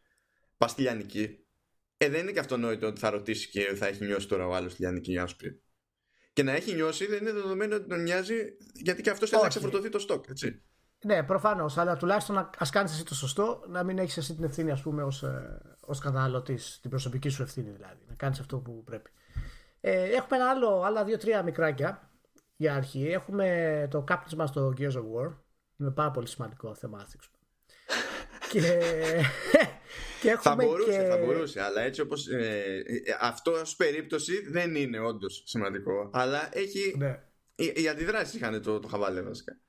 Πας 0.57 0.71
στη 0.71 0.81
Λιανική, 0.81 1.45
ε, 1.97 2.09
δεν 2.09 2.21
είναι 2.21 2.31
και 2.31 2.39
αυτονόητο 2.39 2.87
ότι 2.87 2.99
θα 2.99 3.09
ρωτήσεις 3.09 3.47
και 3.47 3.61
θα 3.75 3.87
έχει 3.87 4.05
νιώσει 4.05 4.27
τώρα 4.27 4.47
ο 4.47 4.55
άλλος 4.55 4.71
στη 4.71 4.81
Λιανική 4.81 5.11
για 5.11 5.21
να 5.21 5.27
σου 5.27 5.35
πει. 5.35 5.61
Και 6.33 6.43
να 6.43 6.51
έχει 6.51 6.73
νιώσει 6.73 7.05
δεν 7.05 7.21
είναι 7.21 7.31
δεδομένο 7.31 7.75
ότι 7.75 7.87
τον 7.87 8.01
νοιάζει, 8.01 8.35
γιατί 8.73 9.01
και 9.01 9.09
αυτός 9.09 9.29
θέλει 9.29 9.41
να 9.41 9.47
ξεφορτωθεί 9.47 9.89
το 9.89 9.99
στόκ, 9.99 10.25
έτσι. 10.29 10.63
Ναι, 11.05 11.23
προφανώς, 11.23 11.77
αλλά 11.77 11.97
τουλάχιστον 11.97 12.49
ας 12.57 12.69
κάνεις 12.69 12.91
εσύ 12.91 13.05
το 13.05 13.15
σωστό, 13.15 13.63
να 13.67 13.83
μην 13.83 13.97
έχεις 13.97 14.17
εσύ 14.17 14.35
την 14.35 14.43
ευθύνη, 14.43 14.71
ας 14.71 14.81
πούμε, 14.81 15.03
ως 15.03 15.23
ως 15.85 15.99
καταναλωτής, 15.99 16.79
την 16.81 16.89
προσωπική 16.89 17.29
σου 17.29 17.41
ευθύνη 17.41 17.69
δηλαδή, 17.69 18.03
να 18.07 18.15
κάνεις 18.15 18.39
αυτό 18.39 18.57
που 18.57 18.83
πρέπει. 18.83 19.09
Ε, 19.81 20.03
έχουμε 20.03 20.37
ένα 20.37 20.49
άλλο, 20.49 20.81
άλλα 20.81 21.03
δύο-τρία 21.03 21.43
μικράκια 21.43 22.09
για 22.55 22.75
αρχή. 22.75 23.07
Έχουμε 23.07 23.87
το 23.91 24.01
κάπνισμα 24.01 24.45
στο 24.45 24.73
Gears 24.77 24.91
of 24.91 25.03
War. 25.15 25.33
Είναι 25.77 25.91
πάρα 25.91 26.11
πολύ 26.11 26.27
σημαντικό 26.27 26.75
θέμα 26.75 27.07
και, 28.51 28.59
και 30.21 30.29
έχουμε 30.29 30.41
θα 30.41 30.55
μπορούσε, 30.55 31.01
και... 31.01 31.07
θα 31.07 31.17
μπορούσε, 31.17 31.61
αλλά 31.61 31.81
έτσι 31.81 32.01
όπως 32.01 32.27
ε, 32.27 32.83
ε 32.85 33.17
αυτό 33.19 33.51
ως 33.51 33.75
περίπτωση 33.75 34.49
δεν 34.49 34.75
είναι 34.75 34.99
όντως 34.99 35.43
σημαντικό, 35.45 36.09
αλλά 36.13 36.49
έχει 36.51 36.95
ναι. 36.97 37.23
οι, 37.55 37.71
οι 37.75 37.89
αντιδράσεις 37.89 38.33
είχαν 38.33 38.61
το, 38.61 38.79
το 38.79 38.87
χαβάλε 38.87 39.21
βασικά. 39.21 39.59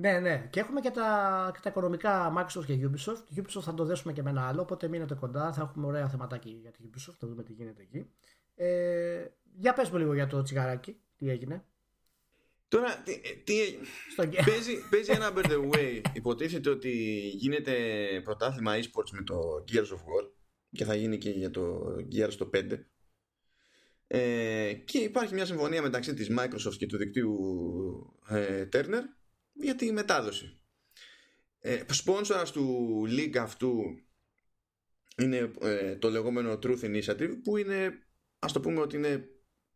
Ναι, 0.00 0.18
ναι. 0.18 0.48
Και 0.50 0.60
έχουμε 0.60 0.80
και 0.80 0.90
τα, 0.90 1.50
και 1.54 1.60
τα 1.62 1.70
οικονομικά 1.70 2.32
Microsoft 2.36 2.64
και 2.66 2.88
Ubisoft. 2.90 3.38
Ubisoft 3.40 3.62
θα 3.62 3.74
το 3.74 3.84
δέσουμε 3.84 4.12
και 4.12 4.22
με 4.22 4.30
ένα 4.30 4.48
άλλο, 4.48 4.60
οπότε 4.60 4.88
μείνετε 4.88 5.14
κοντά. 5.14 5.52
Θα 5.52 5.62
έχουμε 5.62 5.86
ωραία 5.86 6.08
θεματάκι 6.08 6.58
για 6.62 6.70
τη 6.70 6.78
Ubisoft, 6.84 7.14
θα 7.18 7.26
δούμε 7.26 7.42
τι 7.42 7.52
γίνεται 7.52 7.82
εκεί. 7.82 8.10
Ε, 8.54 9.26
για 9.56 9.72
πες 9.72 9.90
μου 9.90 9.98
λίγο 9.98 10.14
για 10.14 10.26
το 10.26 10.42
τσιγαράκι, 10.42 10.96
τι 11.16 11.30
έγινε. 11.30 11.64
Τώρα, 12.68 13.02
τι, 13.04 13.20
τι, 13.44 13.54
παίζει, 14.44 14.88
παίζει 14.90 15.10
ένα 15.10 15.32
by 15.36 15.44
the 15.44 15.70
way. 15.70 16.02
Υποτίθεται 16.12 16.70
ότι 16.70 16.90
γίνεται 17.34 17.74
πρωτάθλημα 18.24 18.76
eSports 18.76 19.10
με 19.12 19.22
το 19.22 19.64
Gears 19.72 19.88
of 19.88 19.98
War 19.98 20.30
και 20.70 20.84
θα 20.84 20.94
γίνει 20.94 21.18
και 21.18 21.30
για 21.30 21.50
το 21.50 21.96
Gears 22.12 22.34
το 22.38 22.50
5. 22.54 22.78
Ε, 24.06 24.72
και 24.84 24.98
υπάρχει 24.98 25.34
μια 25.34 25.46
συμφωνία 25.46 25.82
μεταξύ 25.82 26.14
της 26.14 26.30
Microsoft 26.38 26.76
και 26.78 26.86
του 26.86 26.96
δικτύου 26.96 27.36
ε, 28.28 28.68
Turner 28.72 29.17
για 29.60 29.74
τη 29.74 29.92
μετάδοση. 29.92 30.60
Ε, 31.60 31.82
σπόνσορας 31.90 32.52
του 32.52 33.04
link 33.08 33.36
αυτού 33.36 33.82
είναι 35.16 35.50
ε, 35.60 35.96
το 35.96 36.10
λεγόμενο 36.10 36.58
Truth 36.62 36.80
Initiative 36.80 37.30
που 37.42 37.56
είναι 37.56 37.98
ας 38.38 38.52
το 38.52 38.60
πούμε 38.60 38.80
ότι 38.80 38.96
είναι 38.96 39.28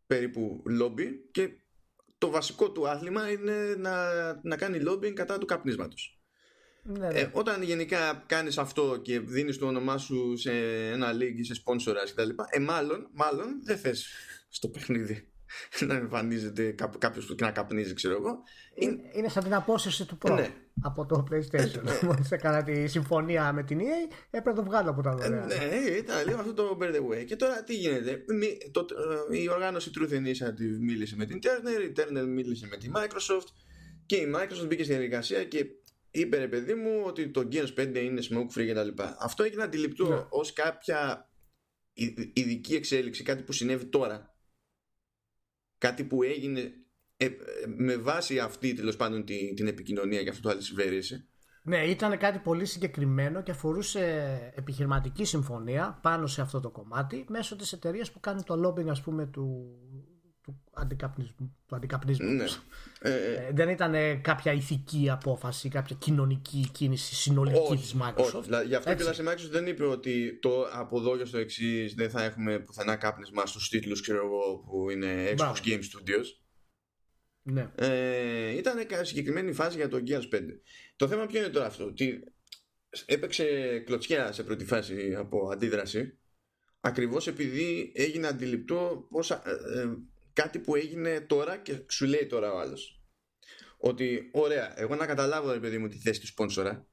περίπου 0.07 0.63
lobby 0.81 1.07
και 1.31 1.49
το 2.17 2.29
βασικό 2.29 2.71
του 2.71 2.89
άθλημα 2.89 3.31
είναι 3.31 3.75
να, 3.77 3.95
να 4.43 4.57
κάνει 4.57 4.79
lobbying 4.87 5.13
κατά 5.13 5.37
του 5.37 5.45
καπνίσματος. 5.45 6.17
Ναι, 6.83 7.07
ναι. 7.07 7.19
Ε, 7.19 7.29
όταν 7.33 7.61
γενικά 7.61 8.23
κάνεις 8.27 8.57
αυτό 8.57 8.99
και 9.01 9.19
δίνεις 9.19 9.57
το 9.57 9.67
όνομά 9.67 9.97
σου 9.97 10.37
σε 10.37 10.51
ένα 10.91 11.11
link 11.13 11.35
ή 11.35 11.43
σε 11.43 11.63
sponsor 11.65 11.95
κτλ. 12.11 12.29
Ε, 12.49 12.59
μάλλον, 12.59 13.09
μάλλον 13.13 13.63
δεν 13.63 13.77
θες 13.77 14.07
στο 14.49 14.67
παιχνίδι 14.67 15.32
να 15.87 15.93
εμφανίζεται 15.93 16.75
κάποιος 16.97 17.25
που 17.25 17.35
να 17.39 17.51
καπνίζει, 17.51 17.93
ξέρω 17.93 18.15
εγώ. 18.15 18.43
Είναι, 18.73 18.97
είναι 19.13 19.29
σαν 19.29 19.43
την 19.43 19.53
απόσυρση 19.53 20.05
του 20.05 20.17
Pro 20.21 20.35
ναι. 20.35 20.49
από 20.81 21.05
το 21.05 21.23
PlayStation. 21.31 21.87
Ε, 21.87 22.05
Μόλις 22.05 22.31
έκανα 22.31 22.63
τη 22.63 22.87
συμφωνία 22.87 23.53
με 23.53 23.63
την 23.63 23.79
EA, 23.79 24.13
έπρεπε 24.29 24.49
να 24.49 24.55
το 24.55 24.63
βγάλω 24.63 24.89
από 24.89 25.01
τα 25.01 25.09
ε, 25.09 25.13
δωρεάν. 25.13 25.47
Ναι, 25.47 25.75
ήταν 25.97 26.27
λίγο 26.27 26.39
αυτό 26.39 26.53
το 26.53 26.77
by 26.81 26.85
the 26.85 26.99
way. 26.99 27.25
Και 27.25 27.35
τώρα 27.35 27.63
τι 27.63 27.75
γίνεται; 27.75 28.23
Το, 28.71 28.85
ε, 29.31 29.37
η 29.37 29.49
οργάνωση 29.49 29.91
Truth 29.99 30.13
Initiative 30.13 30.77
μίλησε 30.79 31.15
με 31.15 31.25
την 31.25 31.39
Turner, 31.43 31.83
η 31.83 31.93
Turner 31.97 32.25
μίλησε 32.27 32.67
με 32.67 32.77
τη 32.77 32.91
Microsoft 32.95 33.47
και 34.05 34.15
η 34.15 34.33
Microsoft 34.35 34.67
μπήκε 34.67 34.83
στη 34.83 34.91
διαδικασία 34.91 35.43
και 35.43 35.65
είπε 36.11 36.37
ρε 36.37 36.47
παιδί 36.47 36.73
μου 36.73 37.01
ότι 37.05 37.29
το 37.29 37.47
Gears 37.51 37.79
5 37.79 37.95
είναι 37.95 38.21
smoke 38.29 38.59
free 38.59 38.67
κτλ. 38.71 39.03
Αυτό 39.19 39.43
έγινε 39.43 39.63
αντιληπτό 39.63 40.07
ναι. 40.07 40.25
ως 40.29 40.53
κάποια 40.53 41.29
ειδική 42.33 42.75
εξέλιξη, 42.75 43.23
κάτι 43.23 43.43
που 43.43 43.51
συνέβη 43.51 43.85
τώρα 43.85 44.32
κάτι 45.87 46.03
που 46.03 46.23
έγινε 46.23 46.71
ε, 47.17 47.29
με 47.77 47.97
βάση 47.97 48.39
αυτή 48.39 48.73
τέλος 48.73 48.95
πάντων 48.95 49.25
την, 49.25 49.55
την 49.55 49.67
επικοινωνία 49.67 50.21
για 50.21 50.31
αυτό 50.31 50.43
το 50.43 50.49
αλυσιβέρηση. 50.49 51.27
Ναι, 51.63 51.77
ήταν 51.77 52.17
κάτι 52.17 52.39
πολύ 52.39 52.65
συγκεκριμένο 52.65 53.43
και 53.43 53.51
αφορούσε 53.51 54.03
επιχειρηματική 54.55 55.25
συμφωνία 55.25 55.99
πάνω 56.01 56.27
σε 56.27 56.41
αυτό 56.41 56.59
το 56.59 56.69
κομμάτι 56.69 57.25
μέσω 57.29 57.55
της 57.55 57.73
εταιρείας 57.73 58.11
που 58.11 58.19
κάνει 58.19 58.43
το 58.43 58.53
lobbying 58.67 58.87
ας 58.87 59.01
πούμε 59.01 59.25
του, 59.25 59.75
του 60.43 60.63
αντικαπνισμού. 60.73 61.57
Του 61.67 61.75
αντικαπνισμού. 61.75 62.31
Ναι. 62.31 62.45
Ε, 62.99 63.51
δεν 63.53 63.69
ήταν 63.69 64.21
κάποια 64.21 64.53
ηθική 64.53 65.09
απόφαση, 65.09 65.69
κάποια 65.69 65.95
κοινωνική 65.99 66.69
κίνηση 66.71 67.15
συνολική 67.15 67.75
της 67.75 67.95
Microsoft; 68.01 68.49
Όχι. 68.49 68.65
Γι' 68.67 68.75
αυτό 68.75 68.91
Έτσι. 68.91 69.11
και 69.11 69.21
η 69.21 69.25
Microsoft 69.27 69.49
δεν 69.51 69.67
είπε 69.67 69.85
ότι 69.85 70.39
το 70.41 70.67
από 70.71 70.99
εδώ 70.99 71.17
και 71.17 71.25
στο 71.25 71.37
εξής 71.37 71.93
δεν 71.93 72.09
θα 72.09 72.23
έχουμε 72.23 72.59
πουθενά 72.59 72.95
κάπνισμα 72.95 73.45
στους 73.45 73.69
τίτλους 73.69 74.11
που 74.65 74.89
είναι 74.89 75.29
Xbox 75.29 75.35
Μπράβο. 75.35 75.55
Game 75.65 75.79
Studios. 75.79 76.25
Ναι. 77.41 77.71
Ε, 77.75 78.57
ήταν 78.57 78.77
συγκεκριμένη 79.01 79.53
φάση 79.53 79.77
για 79.77 79.87
το 79.87 80.03
Gears 80.07 80.35
5. 80.35 80.41
Το 80.95 81.07
θέμα 81.07 81.25
ποιο 81.25 81.39
είναι 81.39 81.49
τώρα 81.49 81.65
αυτό, 81.65 81.85
ότι 81.85 82.23
έπαιξε 83.05 83.79
κλωτσιά 83.85 84.31
σε 84.31 84.43
πρώτη 84.43 84.65
φάση 84.65 85.15
από 85.15 85.49
αντίδραση 85.51 86.17
ακριβώς 86.85 87.27
επειδή 87.27 87.91
έγινε 87.95 88.27
αντιληπτό 88.27 89.07
πως, 89.09 89.31
ε, 89.31 89.41
ε, 89.75 89.85
κάτι 90.33 90.59
που 90.59 90.75
έγινε 90.75 91.21
τώρα 91.21 91.57
και 91.57 91.85
σου 91.89 92.05
λέει 92.05 92.25
τώρα 92.25 92.53
ο 92.53 92.59
άλλος. 92.59 93.03
Ότι 93.77 94.29
ωραία 94.31 94.79
εγώ 94.79 94.95
να 94.95 95.05
καταλάβω 95.05 95.51
ρε 95.51 95.59
παιδί 95.59 95.77
μου 95.77 95.87
τη 95.87 95.97
θέση 95.97 96.19
του 96.19 96.27
σπόνσορα 96.27 96.87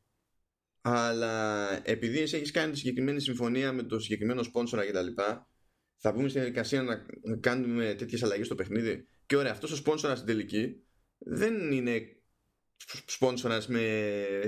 αλλά 0.80 1.70
επειδή 1.88 2.18
εσύ 2.18 2.36
έχεις 2.36 2.50
κάνει 2.50 2.72
τη 2.72 2.78
συγκεκριμένη 2.78 3.20
συμφωνία 3.20 3.72
με 3.72 3.82
το 3.82 3.98
συγκεκριμένο 3.98 4.42
σπόνσορα 4.42 4.86
και 4.86 4.92
τα 4.92 5.02
λοιπά 5.02 5.50
θα 5.96 6.12
πούμε 6.12 6.28
στην 6.28 6.40
διαδικασία 6.40 6.82
να 6.82 7.06
κάνουμε 7.40 7.94
τέτοιες 7.94 8.22
αλλαγές 8.22 8.46
στο 8.46 8.54
παιχνίδι. 8.54 9.06
Και 9.26 9.36
ωραία 9.36 9.52
αυτός 9.52 9.72
ο 9.72 9.76
σπόνσορας 9.76 10.18
στην 10.18 10.28
τελική 10.30 10.84
δεν 11.18 11.72
είναι 11.72 12.00
σπόνσορας 13.06 13.68
με 13.68 13.82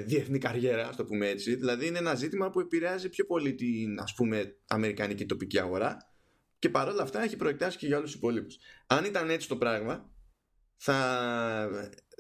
διεθνή 0.07 0.39
καριέρα, 0.39 0.89
ας 0.89 0.97
το 0.97 1.05
πούμε 1.05 1.29
έτσι. 1.29 1.55
Δηλαδή 1.55 1.87
είναι 1.87 1.99
ένα 1.99 2.15
ζήτημα 2.15 2.51
που 2.51 2.61
επηρεάζει 2.61 3.09
πιο 3.09 3.25
πολύ 3.25 3.55
την 3.55 4.01
ας 4.01 4.15
πούμε 4.15 4.57
αμερικανική 4.67 5.27
τοπική 5.27 5.59
αγορά 5.59 6.12
και 6.63 6.69
παρόλα 6.69 7.03
αυτά 7.03 7.23
έχει 7.23 7.37
προεκτάσει 7.37 7.79
και 7.79 7.87
για 7.87 7.97
όλους 7.97 8.11
τους 8.11 8.19
υπόλοιπους. 8.19 8.59
Αν 8.87 9.05
ήταν 9.05 9.31
έτσι 9.31 9.49
το 9.49 9.57
πράγμα, 9.57 10.13
θα, 10.77 11.69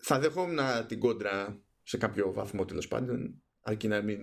θα 0.03 0.19
δεχόμουν 0.19 0.59
την 0.87 0.99
κόντρα 0.99 1.63
σε 1.83 1.97
κάποιο 1.97 2.33
βαθμό 2.33 2.65
τέλος 2.65 2.89
πάντων, 2.89 3.43
αρκεί 3.61 3.89
να 3.89 4.03
μην 4.03 4.19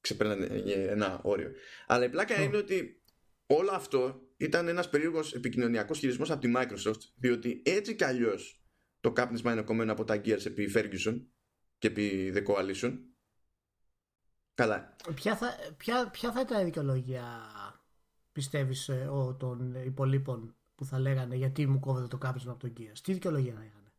ξεπέρνανε 0.00 0.46
ένα 0.66 1.20
όριο. 1.22 1.52
Αλλά 1.86 2.04
η 2.04 2.08
πλάκα 2.08 2.42
είναι 2.42 2.56
ότι 2.56 3.02
όλο 3.46 3.70
αυτό 3.72 4.20
ήταν 4.36 4.68
ένας 4.68 4.88
περίεργος 4.88 5.34
επικοινωνιακός 5.34 5.98
χειρισμός 5.98 6.30
από 6.30 6.40
τη 6.40 6.52
Microsoft, 6.56 7.00
διότι 7.16 7.62
έτσι 7.64 7.94
κι 7.94 8.04
αλλιώς 8.04 8.64
το 9.00 9.12
κάπνισμα 9.12 9.52
είναι 9.52 9.62
κομμένο 9.62 9.92
από 9.92 10.04
τα 10.04 10.20
Gears 10.24 10.46
επί 10.46 10.72
Ferguson 10.74 11.26
και 11.78 11.86
επί 11.86 12.32
The 12.36 12.44
Coalition. 12.46 12.98
Καλά. 14.54 14.96
Ποια 15.14 15.36
θα, 15.36 15.56
ποια, 15.76 16.10
ποια 16.10 16.32
θα 16.32 16.40
ήταν 16.40 16.60
η 16.60 16.64
δικαιολόγια 16.64 17.24
πιστεύεις 18.40 18.88
ε, 18.88 19.10
των 19.38 19.74
υπολείπων 19.84 20.54
που 20.74 20.84
θα 20.84 20.98
λέγανε 20.98 21.36
γιατί 21.36 21.66
μου 21.66 21.78
κόβεται 21.80 22.06
το 22.06 22.18
κάπνισμα 22.18 22.52
από 22.52 22.60
τον 22.60 22.72
Gears. 22.78 22.98
Τι 23.02 23.12
δικαιολογία 23.12 23.52
να 23.52 23.64
είχαν. 23.64 23.92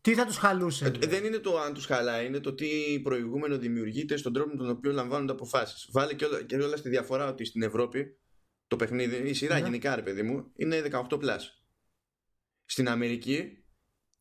Τι 0.00 0.14
θα 0.14 0.26
τους 0.26 0.36
χαλούσε. 0.36 0.86
Ε, 0.86 1.06
δεν 1.06 1.24
είναι 1.24 1.38
το 1.38 1.58
αν 1.58 1.74
τους 1.74 1.86
χαλάει, 1.86 2.26
είναι 2.26 2.40
το 2.40 2.54
τι 2.54 3.00
προηγούμενο 3.02 3.58
δημιουργείται 3.58 4.16
στον 4.16 4.32
τρόπο 4.32 4.50
με 4.50 4.56
τον 4.56 4.70
οποίο 4.70 4.92
λαμβάνονται 4.92 5.32
αποφάσεις. 5.32 5.88
Βάλε 5.92 6.14
και 6.14 6.24
όλα, 6.24 6.42
και 6.42 6.56
όλα 6.56 6.76
στη 6.76 6.88
διαφορά 6.88 7.28
ότι 7.28 7.44
στην 7.44 7.62
Ευρώπη 7.62 8.18
το 8.66 8.76
παιχνίδι, 8.76 9.28
η 9.28 9.32
σειρά 9.32 9.54
ναι. 9.54 9.60
γενικά 9.60 9.94
ρε 9.94 10.02
παιδί 10.02 10.22
μου, 10.22 10.50
είναι 10.56 10.82
18 10.90 11.08
plus. 11.08 11.40
Στην 12.64 12.88
Αμερική 12.88 13.59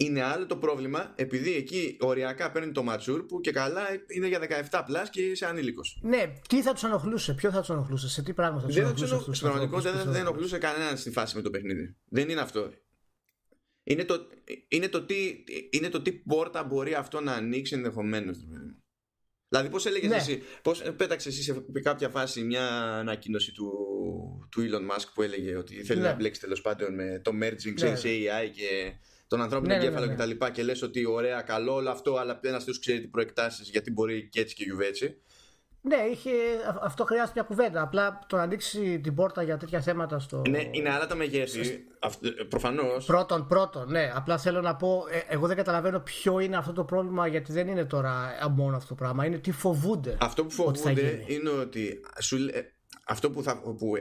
είναι 0.02 0.22
άλλο 0.22 0.46
το 0.46 0.58
πρόβλημα 0.58 1.14
επειδή 1.16 1.56
εκεί 1.56 1.98
οριακά 2.00 2.52
παίρνει 2.52 2.72
το 2.72 2.84
mature 2.90 3.26
που 3.28 3.42
και 3.42 3.52
καλά 3.52 3.82
είναι 4.08 4.28
για 4.28 4.68
17 4.72 4.80
plus 4.80 5.08
και 5.12 5.22
είσαι 5.22 5.46
ανήλικος. 5.46 6.00
Ναι, 6.02 6.34
τι 6.50 6.62
θα 6.62 6.74
τους 6.74 6.84
ενοχλούσε, 6.84 7.34
ποιο 7.34 7.52
θα 7.52 7.60
τους 7.60 7.70
ενοχλούσε, 7.70 8.10
σε 8.10 8.24
τι 8.24 8.34
πράγμα 8.34 8.60
θα 8.60 8.68
τους 8.68 8.76
ενοχλούσε. 8.76 9.16
Στην 9.16 9.40
πραγματικότητα 9.40 9.92
δεν, 9.92 10.12
δεν 10.12 10.22
ενοχλούσε 10.22 10.58
κανέναν 10.58 10.98
στη 10.98 11.12
φάση 11.12 11.36
με 11.36 11.42
το 11.42 11.50
παιχνίδι. 11.50 11.96
Δεν 12.06 12.30
είναι 12.30 12.42
αυτό. 12.42 12.72
Είναι 13.84 14.06
το, 14.06 14.28
είναι 14.68 14.88
το, 14.88 15.06
τι, 15.06 15.44
είναι 15.70 15.90
το 15.90 16.02
τι 16.02 16.12
πόρτα 16.12 16.64
μπορεί 16.64 16.94
αυτό 16.94 17.22
να 17.22 17.34
ανοίξει 17.34 17.76
ενδεχομένως. 17.76 18.38
Δηλαδή, 19.48 19.70
πώς 19.70 19.86
έλεγες 19.86 20.10
ναι. 20.10 20.16
εσύ, 20.16 20.42
πώς 20.62 20.82
πέταξες 20.98 21.38
εσύ 21.38 21.44
σε 21.44 21.82
κάποια 21.84 22.10
φάση 22.10 22.42
μια 22.42 22.68
ανακοίνωση 22.94 23.52
του, 23.52 23.72
του 24.52 24.62
Elon 24.62 24.96
Musk 24.96 25.08
που 25.14 25.22
έλεγε 25.22 25.56
ότι 25.56 25.84
θέλει 25.84 26.02
ναι. 26.02 26.08
να 26.08 26.16
μπλέξει 26.16 26.42
τέλος 26.42 26.62
πάντων 26.62 26.94
με 26.94 27.22
το 27.24 27.32
merging, 27.42 27.74
ξέρεις, 27.74 28.04
ναι. 28.04 28.12
AI 28.12 28.50
και 28.54 28.94
τον 29.30 29.42
ανθρώπινο 29.42 29.74
ναι, 29.74 29.80
ναι 29.80 29.86
εγκέφαλο 29.86 30.06
ναι, 30.06 30.26
ναι, 30.26 30.34
κτλ. 30.34 30.46
Και, 30.52 30.64
λες 30.64 30.82
ότι 30.82 31.06
ωραία, 31.06 31.42
καλό 31.42 31.74
όλο 31.74 31.90
αυτό, 31.90 32.16
αλλά 32.16 32.40
ένας 32.42 32.64
θεός 32.64 32.80
ξέρει 32.80 33.02
τι 33.02 33.08
προεκτάσεις 33.08 33.70
γιατί 33.70 33.92
μπορεί 33.92 34.30
και 34.30 34.40
έτσι 34.40 34.56
και 34.56 34.64
γιουβέτσι. 34.64 35.22
Ναι, 35.82 35.96
είχε, 36.12 36.32
αυτό 36.82 37.06
χρειάζεται 37.06 37.32
μια 37.36 37.44
κουβέντα. 37.44 37.82
Απλά 37.82 38.20
το 38.28 38.36
να 38.36 38.42
ανοίξει 38.42 39.00
την 39.00 39.16
πόρτα 39.16 39.44
για 39.44 39.58
τέτοια 39.58 39.82
θέματα 39.82 40.20
στο. 40.20 40.42
Ναι, 40.50 40.62
είναι 40.72 40.90
άλλα 40.90 41.08
τα 41.08 41.16
μεγέθη. 41.16 41.86
Προφανώς. 42.50 43.06
Πρώτον, 43.06 43.48
πρώτον, 43.48 43.92
ναι. 43.92 44.12
Απλά 44.16 44.38
θέλω 44.38 44.62
να 44.62 44.76
πω, 44.76 45.04
ε, 45.12 45.34
εγώ 45.34 45.48
δεν 45.48 45.56
καταλαβαίνω 45.56 46.00
ποιο 46.00 46.40
είναι 46.40 46.58
αυτό 46.58 46.74
το 46.74 46.84
πρόβλημα, 46.84 47.28
γιατί 47.28 47.52
δεν 47.52 47.68
είναι 47.68 47.86
τώρα 47.86 48.30
μόνο 48.56 48.76
αυτό 48.76 48.88
το 48.88 48.96
πράγμα. 48.96 49.26
Είναι 49.26 49.38
τι 49.38 49.52
φοβούνται. 49.52 50.18
Αυτό 50.20 50.44
που 50.44 50.52
φοβούνται 50.52 51.24
είναι 51.28 51.50
ότι. 51.50 52.00
Σου, 52.20 52.38
αυτό 53.06 53.32
που, 53.32 53.44
θα, 53.44 53.62
που 53.62 53.92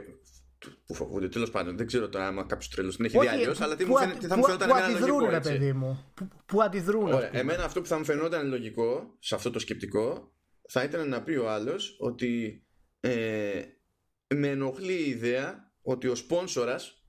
που 0.85 0.93
φοβούνται. 0.93 1.29
Τέλος 1.29 1.51
πάντων, 1.51 1.77
δεν 1.77 1.87
ξέρω 1.87 2.09
τώρα 2.09 2.27
αν 2.27 2.35
κάποιος 2.47 2.69
τρελό 2.69 2.89
την 2.89 3.05
έχει 3.05 3.19
δει 3.19 3.27
αλλιώς, 3.27 3.61
αλλά 3.61 3.75
τι, 3.75 3.85
μου 3.85 3.97
φαίνεται, 3.97 4.27
θα 4.27 4.37
μου 4.37 4.43
φαινόταν 4.43 4.69
που 4.69 4.75
αντιδρούν, 4.75 5.29
ρε 5.29 5.39
παιδί 5.39 5.73
μου. 5.73 6.11
Που, 6.13 6.27
που 6.45 6.61
αντιδρούν. 6.61 7.13
Ωραία, 7.13 7.37
εμένα 7.37 7.63
αυτό 7.63 7.81
που 7.81 7.87
θα 7.87 7.97
μου 7.97 8.05
φαινόταν 8.05 8.47
λογικό 8.47 9.15
σε 9.19 9.35
αυτό 9.35 9.51
το 9.51 9.59
σκεπτικό 9.59 10.33
θα 10.69 10.83
ήταν 10.83 11.09
να 11.09 11.23
πει 11.23 11.35
ο 11.35 11.49
άλλος 11.49 11.97
ότι 11.99 12.63
ε, 12.99 13.63
με 14.27 14.47
ενοχλεί 14.47 14.93
η 14.93 15.09
ιδέα 15.09 15.71
ότι 15.81 16.07
ο 16.07 16.15
σπόνσορας 16.15 17.03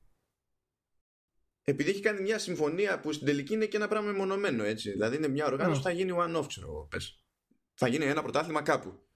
επειδή 1.64 1.90
έχει 1.90 2.00
κάνει 2.00 2.20
μια 2.20 2.38
συμφωνία 2.38 3.00
που 3.00 3.12
στην 3.12 3.26
τελική 3.26 3.54
είναι 3.54 3.66
και 3.66 3.76
ένα 3.76 3.88
πράγμα 3.88 4.10
μεμονωμένο 4.10 4.64
έτσι. 4.64 4.90
Δηλαδή 4.90 5.16
είναι 5.16 5.28
μια 5.28 5.46
οργάνωση 5.46 5.80
που 5.80 5.86
θα 5.86 5.92
γίνει 5.92 6.12
one-off, 6.14 6.44
ξέρω 6.48 6.66
εγώ. 6.66 6.88
Θα 7.74 7.88
γίνει 7.88 8.04
ένα 8.04 8.22
πρωτάθλημα 8.22 8.62
κάπου 8.62 9.09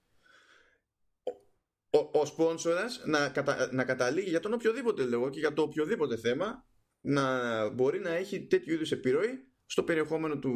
ο, 1.95 2.19
ο 2.19 2.25
σπόνσορας 2.25 3.01
να, 3.05 3.29
κατα, 3.29 3.69
να 3.71 3.83
καταλήγει 3.83 4.29
για 4.29 4.39
τον 4.39 4.53
οποιοδήποτε 4.53 5.03
λόγο 5.03 5.29
και 5.29 5.39
για 5.39 5.53
το 5.53 5.61
οποιοδήποτε 5.61 6.17
θέμα 6.17 6.65
να 7.01 7.69
μπορεί 7.69 7.99
να 7.99 8.09
έχει 8.09 8.45
τέτοιου 8.45 8.73
είδους 8.73 8.91
επιρροή 8.91 9.47
στο 9.65 9.83
περιεχόμενο 9.83 10.39
του, 10.39 10.53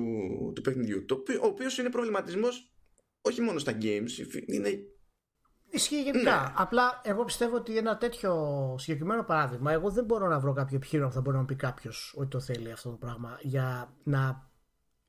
του 0.55 0.61
παιχνιδιού. 0.61 1.05
Το, 1.05 1.23
ο 1.41 1.47
οποίος 1.47 1.77
είναι 1.77 1.89
προβληματισμός 1.89 2.73
όχι 3.21 3.41
μόνο 3.41 3.59
στα 3.59 3.77
games, 3.81 4.09
είναι 4.45 4.69
Ισχύει 5.71 6.01
γενικά. 6.01 6.41
Ναι. 6.41 6.53
Απλά 6.55 7.01
εγώ 7.03 7.25
πιστεύω 7.25 7.55
ότι 7.55 7.77
ένα 7.77 7.97
τέτοιο 7.97 8.75
συγκεκριμένο 8.79 9.23
παράδειγμα, 9.23 9.71
εγώ 9.71 9.89
δεν 9.89 10.05
μπορώ 10.05 10.27
να 10.27 10.39
βρω 10.39 10.53
κάποιο 10.53 10.75
επιχείρημα 10.75 11.07
που 11.07 11.13
θα 11.13 11.21
μπορεί 11.21 11.37
να 11.37 11.45
πει 11.45 11.55
κάποιος 11.55 12.13
ότι 12.17 12.29
το 12.29 12.39
θέλει 12.39 12.71
αυτό 12.71 12.89
το 12.89 12.95
πράγμα 12.95 13.39
για 13.41 13.93
να, 14.03 14.49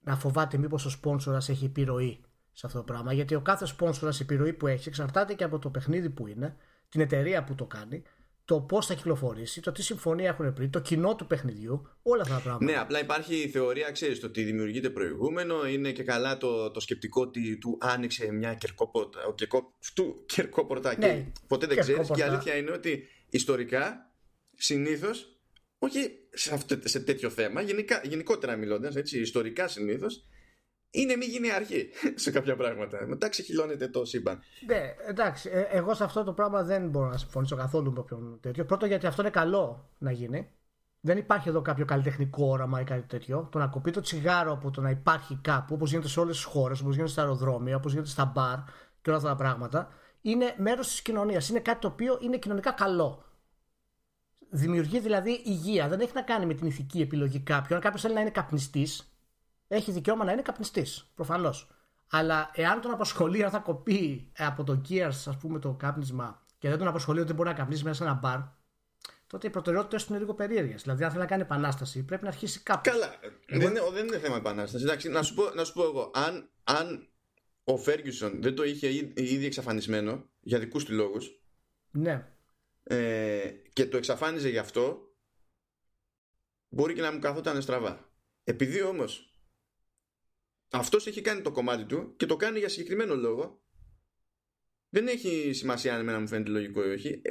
να 0.01 0.17
φοβάται 0.17 0.59
μήπως 0.59 0.85
ο 0.85 0.91
σπόνσορας 0.91 1.49
έχει 1.49 1.65
επιρροή 1.65 2.25
σε 2.61 2.67
αυτό 2.67 2.79
το 2.79 2.85
πράγμα. 2.85 3.13
Γιατί 3.13 3.35
ο 3.35 3.41
κάθε 3.41 3.67
σπόνσορας, 3.67 4.21
η 4.21 4.23
επιρροή 4.23 4.53
που 4.53 4.67
έχει, 4.67 4.89
εξαρτάται 4.89 5.35
και 5.35 5.45
από 5.45 5.59
το 5.59 5.71
παιχνίδι 5.71 6.11
που 6.11 6.27
είναι, 6.27 6.57
την 6.89 7.01
εταιρεία 7.01 7.45
που 7.45 7.55
το 7.55 7.65
κάνει, 7.65 8.03
το 8.45 8.61
πώς 8.61 8.87
θα 8.87 8.95
κυκλοφορήσει, 8.95 9.61
το 9.61 9.73
τι 9.73 9.83
συμφωνία 9.83 10.29
έχουν 10.29 10.53
πριν, 10.53 10.71
το 10.71 10.81
κοινό 10.81 11.15
του 11.15 11.27
παιχνιδιού, 11.27 11.89
όλα 12.03 12.23
αυτά 12.23 12.35
τα 12.35 12.41
πράγματα. 12.41 12.65
Ναι, 12.73 12.79
απλά 12.79 13.01
υπάρχει 13.01 13.35
η 13.35 13.49
θεωρία, 13.49 13.91
ξέρεις, 13.91 14.21
το 14.21 14.27
ότι 14.27 14.43
δημιουργείται 14.43 14.91
προηγούμενο, 14.91 15.67
είναι 15.67 15.93
και 15.93 16.03
καλά 16.03 16.37
το, 16.37 16.71
το 16.71 16.81
σκεπτικό 16.81 17.21
ότι 17.21 17.59
του 17.59 17.79
άνοιξε 17.81 18.33
μια 18.33 18.55
κερκόπορτα, 18.55 19.25
ο 19.25 19.35
κερκό, 19.35 19.73
του 19.95 20.25
κερκόπορτα 20.27 20.97
ναι, 20.99 21.15
και 21.15 21.25
ποτέ 21.47 21.67
δεν 21.67 21.79
ξέρεις. 21.79 22.11
Και 22.11 22.21
η 22.21 22.23
αλήθεια 22.23 22.57
είναι 22.57 22.71
ότι 22.71 23.09
ιστορικά 23.31 24.13
συνήθως, 24.55 25.41
όχι 25.79 26.19
σε, 26.31 26.55
αυτό, 26.55 26.79
σε 26.85 27.01
τέτοιο 27.01 27.31
θέμα, 27.31 27.61
γενικά, 27.61 28.01
γενικότερα 28.05 28.57
μιλώντας, 28.57 28.95
ιστορικά 29.13 29.69
συνήθως, 29.69 30.25
είναι 30.91 31.17
μη 31.17 31.25
γίνει 31.25 31.51
αρχή 31.51 31.89
σε 32.15 32.31
κάποια 32.31 32.57
πράγματα. 32.57 33.07
Μετά 33.07 33.29
ξεχυλώνεται 33.29 33.89
το 33.89 34.05
σύμπαν. 34.05 34.41
Ναι, 34.67 34.95
εντάξει. 35.09 35.51
Ε, 35.53 35.61
εγώ 35.61 35.95
σε 35.95 36.05
αυτό 36.05 36.25
το 36.25 36.33
πράγμα 36.33 36.63
δεν 36.63 36.89
μπορώ 36.89 37.09
να 37.09 37.17
συμφωνήσω 37.17 37.57
καθόλου 37.57 37.93
με 37.93 37.99
όποιον 37.99 38.39
τέτοιο. 38.41 38.65
Πρώτο 38.65 38.87
γιατί 38.87 39.07
αυτό 39.07 39.23
είναι 39.23 39.31
καλό 39.31 39.91
να 39.99 40.13
γίνει. 40.13 40.51
Δεν 41.01 41.19
υπάρχει 41.19 41.49
εδώ 41.49 41.63
κάποιο 41.63 41.85
καλλιτεχνικό 41.85 42.47
όραμα 42.47 42.81
ή 42.81 42.85
κάτι 42.85 43.07
τέτοιο. 43.07 43.49
Το 43.53 43.59
να 43.59 43.67
κοπεί 43.67 43.91
το 43.91 44.01
τσιγάρο 44.01 44.53
από 44.53 44.71
το 44.71 44.81
να 44.81 44.91
υπάρχει 44.91 45.39
κάπου, 45.43 45.75
όπως 45.75 45.91
γίνεται 45.91 46.09
σε 46.09 46.21
όλες 46.21 46.37
τις 46.37 46.45
χώρες, 46.45 46.81
όπως 46.81 46.95
γίνεται 46.95 47.11
στα 47.11 47.23
αεροδρόμια, 47.23 47.77
όπως 47.77 47.93
γίνεται 47.93 48.09
στα 48.09 48.25
μπαρ 48.25 48.59
και 49.03 49.11
όλα 49.11 49.17
αυτά 49.17 49.29
τα 49.29 49.37
πράγματα, 49.37 49.89
είναι 50.21 50.55
μέρος 50.59 50.89
της 50.89 51.03
κοινωνίας. 51.03 51.49
Είναι 51.49 51.61
κάτι 51.61 51.81
το 51.81 51.87
οποίο 51.87 52.19
είναι 52.23 52.39
κοινωνικά 52.39 52.73
καλό. 52.73 53.25
Δημιουργεί 54.51 55.01
δηλαδή 55.01 55.43
υγεία. 55.45 55.89
Δεν 55.89 56.01
έχει 56.01 56.13
να 56.15 56.23
κάνει 56.23 56.47
με 56.47 56.55
την 56.55 56.67
ηθική 56.67 57.01
επιλογή 57.01 57.41
κάποιου. 57.41 57.75
Αν 57.75 57.81
κάποιος 57.81 58.03
θέλει 58.03 58.15
να 58.15 58.21
είναι 58.21 58.31
καπνιστής, 58.31 59.10
έχει 59.75 59.93
δικαίωμα 59.93 60.25
να 60.25 60.33
είναι 60.33 60.43
καπνιστής. 60.43 61.11
Προφανώς. 61.15 61.69
Αλλά 62.11 62.51
εάν 62.55 62.81
τον 62.81 62.91
απασχολεί, 62.91 63.45
αν 63.45 63.51
θα 63.51 63.59
κοπεί 63.59 64.33
από 64.39 64.65
το 64.65 64.81
Gears, 64.89 65.07
ας 65.09 65.37
πούμε, 65.41 65.59
το 65.59 65.73
κάπνισμα 65.73 66.45
και 66.59 66.69
δεν 66.69 66.79
τον 66.79 66.87
απασχολεί 66.87 67.19
ότι 67.19 67.27
δεν 67.27 67.37
μπορεί 67.37 67.49
να 67.49 67.55
καπνίσει 67.55 67.85
μέσα 67.85 67.97
σε 67.97 68.03
ένα 68.03 68.15
μπαρ, 68.15 68.39
τότε 69.27 69.47
οι 69.47 69.51
προτεραιότητες 69.51 70.05
του 70.05 70.13
είναι 70.13 70.21
λίγο 70.21 70.35
περίεργες. 70.35 70.83
Δηλαδή, 70.83 71.05
αν 71.05 71.11
θέλει 71.11 71.23
να 71.23 71.29
κάνει 71.29 71.43
επανάσταση, 71.43 72.05
πρέπει 72.05 72.23
να 72.23 72.29
αρχίσει 72.29 72.61
κάπου. 72.61 72.91
Καλά. 72.91 73.19
Δεν, 73.47 73.61
είναι, 73.61 73.81
δεν 73.93 74.07
είναι 74.07 74.19
θέμα 74.19 74.37
επανάστασης. 74.37 74.87
Εντάξει, 74.87 75.09
να, 75.09 75.23
σου 75.23 75.35
πω, 75.35 75.51
να 75.55 75.65
σου 75.65 75.73
πω 75.73 75.83
εγώ, 75.83 76.11
αν, 76.15 76.51
αν 76.65 77.09
ο 77.65 77.77
Φέργκισον 77.77 78.43
δεν 78.43 78.55
το 78.55 78.63
είχε 78.63 78.89
ήδη 79.15 79.47
εξαφανισμένο 79.47 80.25
για 80.41 80.59
δικούς 80.59 80.85
του 80.85 80.93
λόγους. 80.93 81.41
Ναι. 81.91 82.27
Ε, 82.83 83.49
και 83.73 83.87
το 83.87 83.97
εξαφάνιζε 83.97 84.49
γι' 84.49 84.59
αυτό, 84.59 85.15
μπορεί 86.69 86.95
και 86.95 87.01
να 87.01 87.13
μου 87.13 87.19
καθόταν 87.19 87.63
στραβά. 87.63 88.11
Επειδή 88.45 88.83
όμως 88.83 89.30
αυτός 90.71 91.07
έχει 91.07 91.21
κάνει 91.21 91.41
το 91.41 91.51
κομμάτι 91.51 91.85
του 91.85 92.15
και 92.17 92.27
το 92.27 92.37
κάνει 92.37 92.59
για 92.59 92.69
συγκεκριμένο 92.69 93.15
λόγο, 93.15 93.63
δεν 94.89 95.07
έχει 95.07 95.53
σημασία 95.53 95.95
αν 95.95 96.01
εμένα 96.01 96.21
μου 96.21 96.29
φαίνεται 96.29 96.51
λογικό 96.51 96.87
ή 96.87 96.93
όχι. 96.93 97.23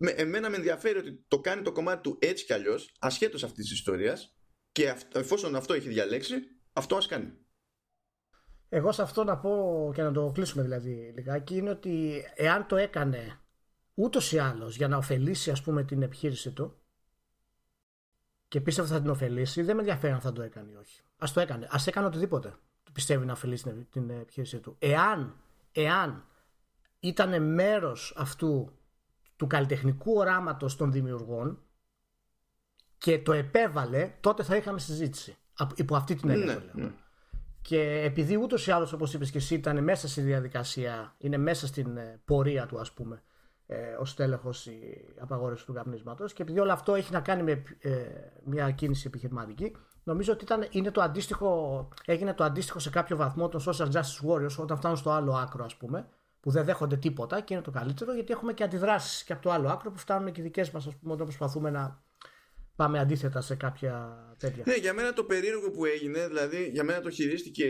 Ε, 0.00 0.10
εμένα 0.10 0.50
με 0.50 0.56
ενδιαφέρει 0.56 0.98
ότι 0.98 1.24
το 1.28 1.40
κάνει 1.40 1.62
το 1.62 1.72
κομμάτι 1.72 2.02
του 2.02 2.18
έτσι 2.20 2.44
κι 2.44 2.52
αλλιώς, 2.52 2.94
ασχέτως 2.98 3.44
αυτής 3.44 3.64
της 3.64 3.72
ιστορίας, 3.72 4.36
και 4.72 4.94
εφόσον 5.12 5.54
αυτό 5.54 5.74
έχει 5.74 5.88
διαλέξει, 5.88 6.34
αυτό 6.72 6.96
ας 6.96 7.06
κάνει. 7.06 7.32
Εγώ 8.68 8.92
σε 8.92 9.02
αυτό 9.02 9.24
να 9.24 9.38
πω 9.38 9.92
και 9.94 10.02
να 10.02 10.12
το 10.12 10.30
κλείσουμε 10.34 10.62
δηλαδή 10.62 11.12
λιγάκι 11.16 11.56
είναι 11.56 11.70
ότι 11.70 12.24
εάν 12.34 12.66
το 12.66 12.76
έκανε 12.76 13.40
ούτως 13.94 14.32
ή 14.32 14.38
άλλως 14.38 14.76
για 14.76 14.88
να 14.88 14.96
ωφελήσει 14.96 15.50
ας 15.50 15.62
πούμε 15.62 15.84
την 15.84 16.02
επιχείρηση 16.02 16.52
του 16.52 16.82
και 18.48 18.60
πίστευε 18.60 18.86
ότι 18.86 18.96
θα 18.96 19.02
την 19.02 19.10
ωφελήσει, 19.10 19.62
δεν 19.62 19.74
με 19.74 19.80
ενδιαφέρει 19.80 20.12
αν 20.12 20.20
θα 20.20 20.32
το 20.32 20.42
έκανε 20.42 20.70
ή 20.70 20.74
όχι. 20.74 21.02
Α 21.16 21.26
το 21.34 21.40
έκανε. 21.40 21.64
Α 21.64 21.82
έκανε 21.86 22.06
οτιδήποτε 22.06 22.58
πιστεύει 22.92 23.26
να 23.26 23.32
ωφελήσει 23.32 23.86
την 23.90 24.10
επιχείρησή 24.10 24.58
του. 24.58 24.76
Εάν, 24.78 25.36
εάν 25.72 26.24
ήταν 27.00 27.52
μέρος 27.52 28.14
αυτού 28.16 28.72
του 29.36 29.46
καλλιτεχνικού 29.46 30.12
οράματος 30.12 30.76
των 30.76 30.92
δημιουργών 30.92 31.62
και 32.98 33.18
το 33.18 33.32
επέβαλε, 33.32 34.12
τότε 34.20 34.42
θα 34.42 34.56
είχαμε 34.56 34.78
συζήτηση. 34.78 35.36
Υπό 35.74 35.96
αυτή 35.96 36.14
την 36.14 36.30
έννοια. 36.30 36.64
Ναι, 36.72 36.82
ναι. 36.82 36.92
Και 37.62 37.80
επειδή 38.04 38.36
ούτως 38.36 38.66
ή 38.66 38.70
άλλως, 38.70 38.92
όπως 38.92 39.14
είπες 39.14 39.30
και 39.30 39.38
εσύ, 39.38 39.54
ήταν 39.54 39.84
μέσα 39.84 40.08
στη 40.08 40.20
διαδικασία, 40.20 41.14
είναι 41.18 41.36
μέσα 41.36 41.66
στην 41.66 41.96
ε, 41.96 42.20
πορεία 42.24 42.66
του, 42.66 42.80
ας 42.80 42.92
πούμε, 42.92 43.22
ε, 43.66 43.92
ω 43.92 44.04
τέλεχο 44.16 44.50
η 44.50 45.14
απαγόρευση 45.18 45.66
του 45.66 45.72
καπνίσματος, 45.72 46.32
και 46.32 46.42
επειδή 46.42 46.58
όλο 46.58 46.72
αυτό 46.72 46.94
έχει 46.94 47.12
να 47.12 47.20
κάνει 47.20 47.42
με 47.42 47.62
ε, 47.78 48.04
μια 48.44 48.70
κίνηση 48.70 49.06
επιχειρηματική, 49.06 49.76
νομίζω 50.08 50.32
ότι 50.32 50.44
ήταν, 50.44 50.66
είναι 50.70 50.90
το 50.90 51.00
αντίστοιχο, 51.00 51.88
έγινε 52.04 52.34
το 52.34 52.44
αντίστοιχο 52.44 52.78
σε 52.78 52.90
κάποιο 52.90 53.16
βαθμό 53.16 53.48
των 53.48 53.60
social 53.66 53.90
justice 53.92 54.28
warriors 54.28 54.56
όταν 54.56 54.76
φτάνουν 54.76 54.96
στο 54.96 55.10
άλλο 55.10 55.32
άκρο, 55.32 55.64
ας 55.64 55.76
πούμε, 55.76 56.08
που 56.40 56.50
δεν 56.50 56.64
δέχονται 56.64 56.96
τίποτα 56.96 57.40
και 57.40 57.54
είναι 57.54 57.62
το 57.62 57.70
καλύτερο, 57.70 58.14
γιατί 58.14 58.32
έχουμε 58.32 58.52
και 58.52 58.62
αντιδράσεις 58.62 59.24
και 59.24 59.32
από 59.32 59.42
το 59.42 59.50
άλλο 59.50 59.68
άκρο 59.68 59.90
που 59.90 59.98
φτάνουν 59.98 60.32
και 60.32 60.40
οι 60.40 60.44
δικές 60.44 60.70
μας, 60.70 60.86
ας 60.86 60.96
πούμε, 60.96 61.12
όταν 61.12 61.26
προσπαθούμε 61.26 61.70
να 61.70 62.02
πάμε 62.76 62.98
αντίθετα 62.98 63.40
σε 63.40 63.54
κάποια 63.54 64.18
τέτοια. 64.38 64.62
Ναι, 64.66 64.74
για 64.74 64.94
μένα 64.94 65.12
το 65.12 65.24
περίεργο 65.24 65.70
που 65.70 65.84
έγινε, 65.84 66.26
δηλαδή 66.26 66.70
για 66.72 66.84
μένα 66.84 67.00
το 67.00 67.10
χειρίστηκε 67.10 67.66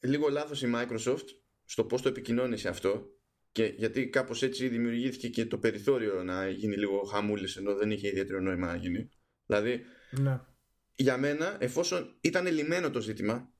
λίγο 0.00 0.28
λάθος 0.28 0.62
η 0.62 0.72
Microsoft 0.74 1.26
στο 1.64 1.84
πώς 1.84 2.02
το 2.02 2.08
επικοινώνησε 2.08 2.68
αυτό 2.68 3.06
και 3.52 3.64
γιατί 3.64 4.08
κάπως 4.08 4.42
έτσι 4.42 4.68
δημιουργήθηκε 4.68 5.28
και 5.28 5.46
το 5.46 5.58
περιθώριο 5.58 6.22
να 6.22 6.48
γίνει 6.48 6.76
λίγο 6.76 7.02
χαμούλης 7.02 7.56
ενώ 7.56 7.74
δεν 7.74 7.90
είχε 7.90 8.08
ιδιαίτερο 8.08 8.40
νόημα 8.40 8.66
να 8.66 8.76
γίνει. 8.76 9.10
Δηλαδή, 9.46 9.80
ναι. 10.10 10.40
Για 10.94 11.16
μένα, 11.16 11.56
εφόσον 11.60 12.16
ήταν 12.20 12.46
λιμένο 12.46 12.90
το 12.90 13.00
ζήτημα, 13.00 13.52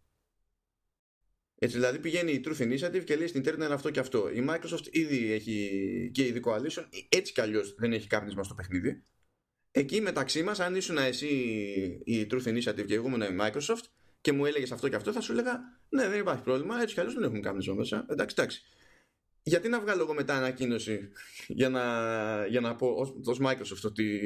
έτσι 1.54 1.76
δηλαδή 1.76 1.98
πηγαίνει 1.98 2.32
η 2.32 2.44
Truth 2.44 2.60
Initiative 2.60 3.04
και 3.04 3.16
λέει 3.16 3.26
στην 3.26 3.42
Internet 3.46 3.68
αυτό 3.70 3.90
και 3.90 4.00
αυτό. 4.00 4.30
Η 4.30 4.46
Microsoft 4.48 4.86
ήδη 4.90 5.32
έχει 5.32 6.10
και 6.14 6.24
η 6.24 6.42
Coalition, 6.44 6.84
έτσι 7.08 7.32
κι 7.32 7.40
αλλιώς 7.40 7.74
δεν 7.74 7.92
έχει 7.92 8.06
κάπνισμα 8.06 8.42
στο 8.42 8.54
παιχνίδι 8.54 9.02
εκεί 9.72 10.00
μεταξύ 10.00 10.42
μας, 10.42 10.60
αν 10.60 10.74
ήσουν 10.74 10.96
εσύ 10.96 11.26
η 12.04 12.26
Truth 12.30 12.44
Initiative 12.44 12.84
και 12.86 12.94
εγώ 12.94 13.06
ήμουν 13.06 13.22
η 13.22 13.36
Microsoft 13.40 13.84
και 14.20 14.32
μου 14.32 14.46
έλεγες 14.46 14.72
αυτό 14.72 14.88
και 14.88 14.96
αυτό, 14.96 15.12
θα 15.12 15.20
σου 15.20 15.32
έλεγα 15.32 15.60
Ναι, 15.88 16.08
δεν 16.08 16.20
υπάρχει 16.20 16.42
πρόβλημα, 16.42 16.80
έτσι 16.80 16.94
κι 16.94 17.00
αλλιώς 17.00 17.14
δεν 17.14 17.24
έχουμε 17.24 17.40
κάνει 17.40 17.74
μέσα. 17.74 18.06
Εντάξει, 18.08 18.36
εντάξει 18.38 18.62
γιατί 19.42 19.68
να 19.68 19.80
βγάλω 19.80 20.02
εγώ 20.02 20.14
μετά 20.14 20.34
ανακοίνωση 20.34 21.08
για 21.46 21.68
να, 21.68 21.82
για 22.46 22.60
να 22.60 22.74
πω 22.74 22.86
ως, 23.24 23.40
Microsoft 23.40 23.84
ότι... 23.84 24.20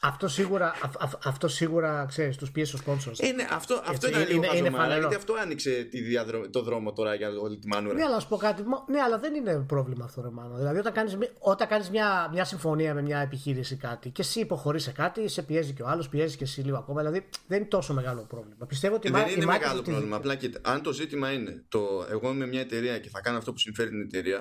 Αυτό 0.00 0.28
σίγουρα, 0.28 0.66
α, 0.66 1.08
αυτό 1.24 1.48
σίγουρα 1.48 2.04
ξέρεις, 2.08 2.36
τους 2.36 2.50
πίεσε 2.50 2.76
ο 2.76 2.78
sponsors. 2.86 3.18
Ε, 3.18 3.32
ναι, 3.32 3.46
αυτό, 3.50 3.82
αυτό 3.86 4.08
είναι, 4.08 4.24
λίγο 4.24 4.44
είναι, 4.54 4.70
γιατί 4.98 5.14
αυτό 5.14 5.34
άνοιξε 5.42 5.86
τη 5.90 6.00
διαδρο... 6.00 6.50
το 6.50 6.62
δρόμο 6.62 6.92
τώρα 6.92 7.14
για 7.14 7.28
όλη 7.40 7.58
τη 7.58 7.66
μανούρα. 7.66 7.94
Ναι, 7.94 8.04
αλλά 8.04 8.20
σου 8.20 8.28
πω 8.28 8.36
κάτι, 8.36 8.62
ναι, 8.90 9.00
αλλά 9.00 9.18
δεν 9.18 9.34
είναι 9.34 9.64
πρόβλημα 9.66 10.04
αυτό 10.04 10.22
ρε 10.22 10.30
Μάνο. 10.30 10.56
Δηλαδή 10.56 10.78
όταν 10.78 10.92
κάνεις, 10.92 11.16
όταν 11.38 11.68
κάνεις 11.68 11.90
μια, 11.90 12.28
μια 12.32 12.44
συμφωνία 12.44 12.94
με 12.94 13.02
μια 13.02 13.18
επιχείρηση 13.18 13.76
κάτι 13.76 14.10
και 14.10 14.22
εσύ 14.22 14.40
υποχωρείς 14.40 14.82
σε 14.82 14.92
κάτι, 14.92 15.28
σε 15.28 15.42
πιέζει 15.42 15.72
και 15.72 15.82
ο 15.82 15.86
άλλος, 15.86 16.08
πιέζει 16.08 16.36
και 16.36 16.44
εσύ 16.44 16.60
λίγο 16.60 16.76
ακόμα, 16.76 17.00
δηλαδή 17.00 17.28
δεν 17.46 17.58
είναι 17.58 17.68
τόσο 17.68 17.94
μεγάλο 17.94 18.26
πρόβλημα. 18.28 18.66
Πιστεύω 18.66 18.94
ότι 18.94 19.10
δεν 19.10 19.28
είναι 19.28 19.44
μεγάλο 19.44 19.82
πρόβλημα, 19.82 20.16
απλά 20.16 20.34
και 20.34 20.50
αν 20.62 20.82
το 20.82 20.92
ζήτημα 20.92 21.32
είναι 21.32 21.64
το 21.68 22.06
εγώ 22.10 22.30
είμαι 22.30 22.46
μια 22.46 22.60
εταιρεία 22.60 22.98
και 22.98 23.08
θα 23.08 23.20
κάνω 23.20 23.38
αυτό 23.38 23.52
που 23.52 23.58
συμφέρει 23.58 23.88
την 23.88 24.00
εταιρεία 24.00 24.35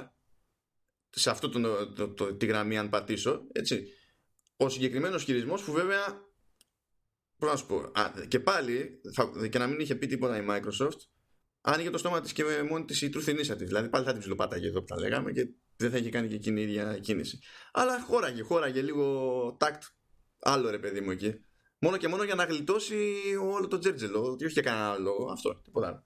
σε 1.15 1.29
αυτό 1.29 1.49
το, 1.49 1.87
το, 1.93 2.09
το, 2.09 2.33
τη 2.33 2.45
γραμμή 2.45 2.77
αν 2.77 2.89
πατήσω 2.89 3.47
έτσι. 3.51 3.87
Ο 4.57 4.69
συγκεκριμένος 4.69 5.23
χειρισμός 5.23 5.63
που 5.63 5.71
βέβαια 5.71 6.25
πώς 7.37 7.49
να 7.49 7.55
σου 7.55 7.65
πω 7.65 7.91
και 8.27 8.39
πάλι 8.39 9.01
θα, 9.13 9.31
και 9.49 9.57
να 9.57 9.67
μην 9.67 9.79
είχε 9.79 9.95
πει 9.95 10.07
τίποτα 10.07 10.37
η 10.37 10.45
Microsoft 10.49 10.99
άνοιγε 11.61 11.89
το 11.89 11.97
στόμα 11.97 12.21
της 12.21 12.33
και 12.33 12.43
με 12.43 12.63
μόνη 12.63 12.85
της 12.85 13.01
η 13.01 13.09
Truth 13.13 13.29
Initiative 13.29 13.57
δηλαδή 13.57 13.89
πάλι 13.89 14.05
θα 14.05 14.11
την 14.11 14.19
ψιλοπάταγε 14.19 14.67
εδώ 14.67 14.79
που 14.79 14.85
τα 14.85 14.99
λέγαμε 14.99 15.31
και 15.31 15.47
δεν 15.77 15.91
θα 15.91 15.97
είχε 15.97 16.09
κάνει 16.09 16.27
και 16.27 16.35
εκείνη 16.35 16.61
η 16.61 16.63
ίδια 16.63 16.99
κίνηση. 16.99 17.39
Αλλά 17.71 18.01
χώραγε, 18.01 18.41
χώραγε 18.41 18.81
λίγο 18.81 19.55
τάκτ. 19.59 19.83
Άλλο 20.39 20.69
ρε 20.69 20.79
παιδί 20.79 21.01
μου 21.01 21.11
εκεί. 21.11 21.33
Μόνο 21.79 21.97
και 21.97 22.07
μόνο 22.07 22.23
για 22.23 22.35
να 22.35 22.43
γλιτώσει 22.43 22.95
όλο 23.51 23.67
το 23.67 23.77
τζέρτζελο 23.77 24.23
ότι 24.23 24.45
όχι 24.45 24.53
για 24.53 24.61
κανένα 24.61 24.89
άλλο 24.89 25.03
λόγο. 25.03 25.31
Αυτό, 25.31 25.61
τίποτα 25.63 25.87
άλλο. 25.87 26.05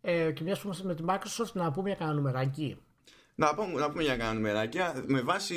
Ε, 0.00 0.32
και 0.32 0.42
μιας 0.42 0.60
που 0.60 0.70
με 0.82 0.94
τη 0.94 1.02
Microsoft 1.06 1.52
να 1.52 1.70
πούμε 1.70 1.88
για 1.88 1.98
κανένα 1.98 2.16
νουμεράκι 2.16 2.78
να 3.40 3.54
πούμε, 3.54 3.80
να 3.80 3.90
πούμε 3.90 4.02
για 4.02 4.16
κανένα 4.16 4.34
νουμεράκια 4.34 5.04
με 5.06 5.20
βάση. 5.20 5.56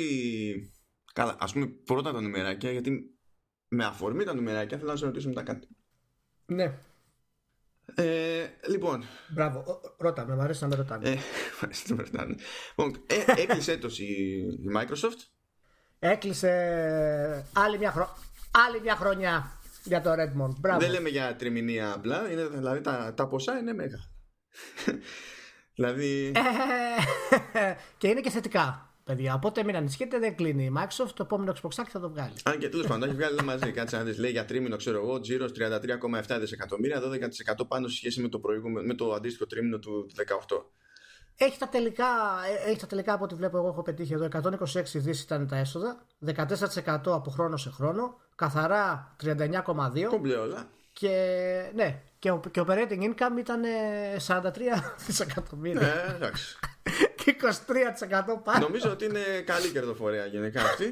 Καλά, 1.12 1.36
ας 1.38 1.52
πούμε 1.52 1.66
πρώτα 1.66 2.12
τα 2.12 2.20
νουμεράκια, 2.20 2.70
γιατί 2.70 3.16
με 3.68 3.84
αφορμή 3.84 4.24
τα 4.24 4.34
νουμεράκια 4.34 4.78
θέλω 4.78 4.90
να 4.90 4.96
σε 4.96 5.04
ρωτήσω 5.04 5.28
μετά 5.28 5.42
κάτι. 5.42 5.68
Ναι. 6.46 6.78
Ε, 7.94 8.46
λοιπόν. 8.68 9.04
Μπράβο, 9.28 9.80
ρώτα 9.98 10.26
με, 10.26 10.34
μου 10.34 10.42
αρέσει 10.42 10.62
να 10.62 10.68
με 10.68 10.74
ρωτάνε. 10.74 11.08
Ε, 11.08 11.16
να 11.88 11.94
με 11.94 12.02
ρωτάνε. 12.02 12.34
Λοιπόν, 12.68 13.02
ε, 13.06 13.40
έκλεισε 13.42 13.72
έτος 13.72 13.98
η, 13.98 14.04
η 14.38 14.70
Microsoft. 14.76 15.28
Έκλεισε 15.98 16.50
άλλη 17.52 17.78
μια, 17.78 17.90
χρο... 17.90 18.16
άλλη 18.50 18.80
μια 18.80 18.96
χρονιά 18.96 19.60
για 19.84 20.00
το 20.00 20.10
Redmond. 20.12 20.54
Μπράβο. 20.58 20.80
Δεν 20.80 20.90
λέμε 20.90 21.08
για 21.08 21.36
τριμηνία 21.36 21.92
απλά, 21.92 22.30
είναι, 22.30 22.46
δηλαδή 22.46 22.80
τα, 22.80 23.14
τα 23.14 23.26
ποσά 23.26 23.58
είναι 23.58 23.72
μέγα. 23.72 23.98
Δηλαδή... 25.74 26.32
και 27.98 28.08
είναι 28.08 28.20
και 28.20 28.30
θετικά. 28.30 28.88
Παιδιά, 29.04 29.34
οπότε 29.34 29.64
μην 29.64 29.76
ανησυχείτε, 29.76 30.18
δεν 30.18 30.36
κλείνει 30.36 30.64
η 30.64 30.72
Microsoft. 30.76 31.12
Το 31.14 31.22
επόμενο 31.22 31.54
Xbox 31.62 31.84
θα 31.88 32.00
το 32.00 32.10
βγάλει. 32.10 32.32
Αν 32.42 32.58
και 32.58 32.68
τέλος 32.68 32.86
πάντων, 32.86 33.08
έχει 33.08 33.16
βγάλει 33.16 33.42
μαζί. 33.42 33.70
Κάτσε 33.70 33.96
να 33.96 34.02
δεις, 34.02 34.18
λέει 34.18 34.30
για 34.30 34.44
τρίμηνο, 34.44 34.76
ξέρω 34.76 34.98
εγώ, 34.98 35.20
τζίρο 35.20 35.46
33,7 36.26 36.36
δισεκατομμύρια, 36.40 37.00
12% 37.60 37.68
πάνω 37.68 37.88
σε 37.88 37.96
σχέση 37.96 38.20
με 38.20 38.28
το, 38.28 38.38
προηγούμενο, 38.38 38.86
με 38.86 38.94
το 38.94 39.12
αντίστοιχο 39.12 39.46
τρίμηνο 39.46 39.78
του 39.78 40.10
18. 40.48 40.64
Έχει 41.36 41.58
τα 41.58 41.68
τελικά, 41.68 42.06
ε, 42.66 42.70
έχει 42.70 42.80
τα 42.80 42.86
τελικά 42.86 43.12
από 43.12 43.24
ό,τι 43.24 43.34
βλέπω 43.34 43.56
εγώ 43.56 43.68
έχω 43.68 43.82
πετύχει 43.82 44.12
εδώ 44.12 44.28
126 44.32 44.82
δις 44.94 45.22
ήταν 45.22 45.48
τα 45.48 45.56
έσοδα 45.56 46.06
14% 46.26 46.98
από 47.04 47.30
χρόνο 47.30 47.56
σε 47.56 47.70
χρόνο 47.70 48.20
καθαρά 48.34 49.16
39,2 49.22 50.06
Κομπλέ 50.08 50.34
όλα 50.34 50.68
και 50.94 51.70
ναι, 51.74 52.02
και, 52.18 52.32
και 52.50 52.62
operating 52.66 53.02
income 53.02 53.38
ήταν 53.38 53.62
43 54.26 54.50
δισεκατομμύρια. 55.06 55.80
Ναι, 55.80 56.14
εντάξει. 56.14 56.58
και 57.24 57.36
23% 57.40 57.46
πάνω. 58.44 58.66
Νομίζω 58.66 58.90
ότι 58.90 59.04
είναι 59.04 59.40
καλή 59.44 59.70
κερδοφορία 59.70 60.26
γενικά 60.26 60.60
αυτή. 60.60 60.84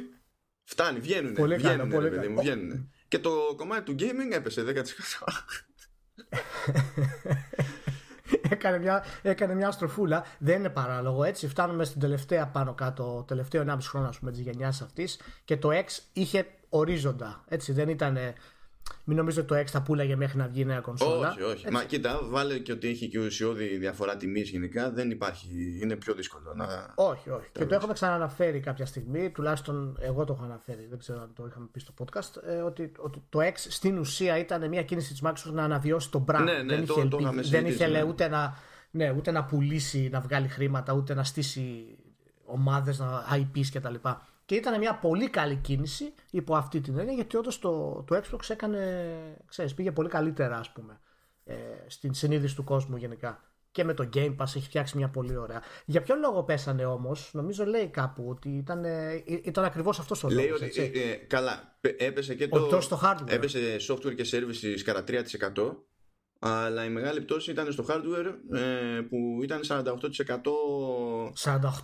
Φτάνει, 0.64 1.00
βγαίνουν. 1.00 1.34
Πολύ 1.34 1.56
βγαίνουν, 1.56 1.88
πολύ 1.88 2.10
παιδί 2.10 2.28
μου, 2.28 2.40
βγαίνουν. 2.40 2.92
Και 3.08 3.18
το 3.18 3.54
κομμάτι 3.56 3.82
του 3.82 4.04
gaming 4.04 4.32
έπεσε 4.32 4.64
10%. 4.66 4.72
έκανε, 8.50 8.78
μια, 8.78 9.04
έκανε 9.22 9.54
μια 9.54 9.70
στροφούλα. 9.70 10.24
Δεν 10.38 10.58
είναι 10.58 10.70
παράλογο 10.70 11.24
έτσι. 11.24 11.48
Φτάνουμε 11.48 11.84
στην 11.84 12.00
τελευταία 12.00 12.46
πάνω 12.46 12.74
κάτω, 12.74 13.24
τελευταίο 13.28 13.64
1,5 13.68 13.76
χρόνο 13.82 14.10
της 14.30 14.40
γενιάς 14.40 14.82
αυτής 14.82 15.20
και 15.44 15.56
το 15.56 15.68
X 15.72 15.86
είχε 16.12 16.46
ορίζοντα. 16.68 17.44
Έτσι, 17.48 17.72
δεν 17.72 17.88
ήταν 17.88 18.18
μην 19.04 19.16
νομίζω 19.16 19.40
ότι 19.40 19.48
το 19.48 19.58
X 19.60 19.64
θα 19.64 19.82
πουλάγε 19.82 20.16
μέχρι 20.16 20.38
να 20.38 20.46
βγει 20.46 20.60
η 20.60 20.64
νέα 20.64 20.80
κονσόλα. 20.80 21.30
Όχι, 21.30 21.42
όχι. 21.42 21.70
Μα 21.70 21.84
κοίτα, 21.84 22.20
βάλε 22.22 22.58
και 22.58 22.72
ότι 22.72 22.88
έχει 22.88 23.08
και 23.08 23.18
ουσιώδη 23.18 23.76
διαφορά 23.76 24.16
τιμής 24.16 24.50
γενικά. 24.50 24.90
Δεν 24.90 25.10
υπάρχει. 25.10 25.78
Είναι 25.82 25.96
πιο 25.96 26.14
δύσκολο 26.14 26.52
να. 26.56 26.92
Όχι, 26.94 27.30
όχι. 27.30 27.48
Και 27.52 27.66
το 27.66 27.74
έχουμε 27.74 27.92
ξαναναφέρει 27.92 28.60
κάποια 28.60 28.86
στιγμή. 28.86 29.30
Τουλάχιστον 29.30 29.96
εγώ 30.00 30.24
το 30.24 30.32
έχω 30.32 30.44
αναφέρει. 30.44 30.86
Δεν 30.90 30.98
ξέρω 30.98 31.20
αν 31.20 31.32
το 31.34 31.46
είχαμε 31.46 31.68
πει 31.72 31.80
στο 31.80 31.92
podcast. 31.98 32.42
Ε, 32.46 32.56
ότι, 32.56 32.92
ότι 32.98 33.22
το 33.28 33.38
X 33.42 33.52
στην 33.56 33.98
ουσία 33.98 34.38
ήταν 34.38 34.68
μια 34.68 34.82
κίνηση 34.82 35.12
της 35.12 35.22
Microsoft 35.24 35.52
να 35.52 35.64
αναβιώσει 35.64 36.10
τον 36.10 36.24
brand. 36.28 36.42
Ναι, 36.44 36.52
ναι, 36.52 36.76
δεν 36.76 36.86
το, 36.86 36.94
είχε, 36.98 37.08
το, 37.08 37.32
δεν 37.42 37.66
είχε 37.66 37.86
ναι. 37.86 38.02
ούτε, 38.02 38.28
να, 38.28 38.56
ναι, 38.90 39.12
ούτε 39.16 39.30
να 39.30 39.44
πουλήσει, 39.44 40.08
να 40.12 40.20
βγάλει 40.20 40.48
χρήματα, 40.48 40.92
ούτε 40.92 41.14
να 41.14 41.24
στήσει 41.24 41.96
ομάδες, 42.44 43.00
IPs 43.34 43.66
κτλ. 43.72 43.94
Και 44.44 44.54
ήταν 44.54 44.78
μια 44.78 44.94
πολύ 44.94 45.30
καλή 45.30 45.56
κίνηση 45.56 46.14
υπό 46.30 46.56
αυτή 46.56 46.80
την 46.80 46.98
έννοια 46.98 47.14
γιατί 47.14 47.36
όντως 47.36 47.58
το, 47.58 48.04
το 48.06 48.16
Xbox 48.16 48.48
έκανε, 48.48 49.08
ξέρεις, 49.46 49.74
πήγε 49.74 49.92
πολύ 49.92 50.08
καλύτερα 50.08 50.56
ας 50.56 50.72
πούμε 50.72 51.00
ε, 51.44 51.54
στην 51.86 52.14
συνείδηση 52.14 52.54
του 52.54 52.64
κόσμου 52.64 52.96
γενικά. 52.96 53.52
και 53.70 53.84
με 53.84 53.94
το 53.94 54.08
Game 54.14 54.36
Pass 54.36 54.42
έχει 54.42 54.60
φτιάξει 54.60 54.96
μια 54.96 55.08
πολύ 55.08 55.36
ωραία. 55.36 55.62
Για 55.84 56.02
ποιο 56.02 56.14
λόγο 56.14 56.42
πέσανε 56.42 56.84
όμως, 56.84 57.30
νομίζω 57.32 57.64
λέει 57.64 57.88
κάπου 57.88 58.26
ότι 58.28 58.48
ήταν, 58.48 58.84
ε, 58.84 59.22
ήταν 59.44 59.64
ακριβώς 59.64 59.98
αυτός 59.98 60.24
ο 60.24 60.28
λόγος. 60.28 60.60
Λέει 60.60 60.68
ότι. 60.68 60.80
Ε, 60.80 61.10
ε, 61.10 61.14
καλά, 61.14 61.78
έπεσε 61.96 62.34
και 62.34 62.48
το. 62.48 62.80
στο 62.80 63.00
hardware. 63.02 63.30
Έπεσε 63.30 63.76
software 63.88 64.14
και 64.14 64.26
services 64.30 64.80
κατά 64.84 65.04
3%. 65.54 65.76
Αλλά 66.44 66.84
η 66.84 66.88
μεγάλη 66.88 67.20
πτώση 67.20 67.50
ήταν 67.50 67.72
στο 67.72 67.84
hardware 67.88 68.56
ε, 68.58 69.00
που 69.00 69.38
ήταν 69.42 69.60
48% 69.68 69.84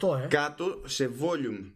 48, 0.01 0.23
ε. 0.23 0.27
κάτω 0.27 0.83
σε 0.85 1.11
volume. 1.21 1.73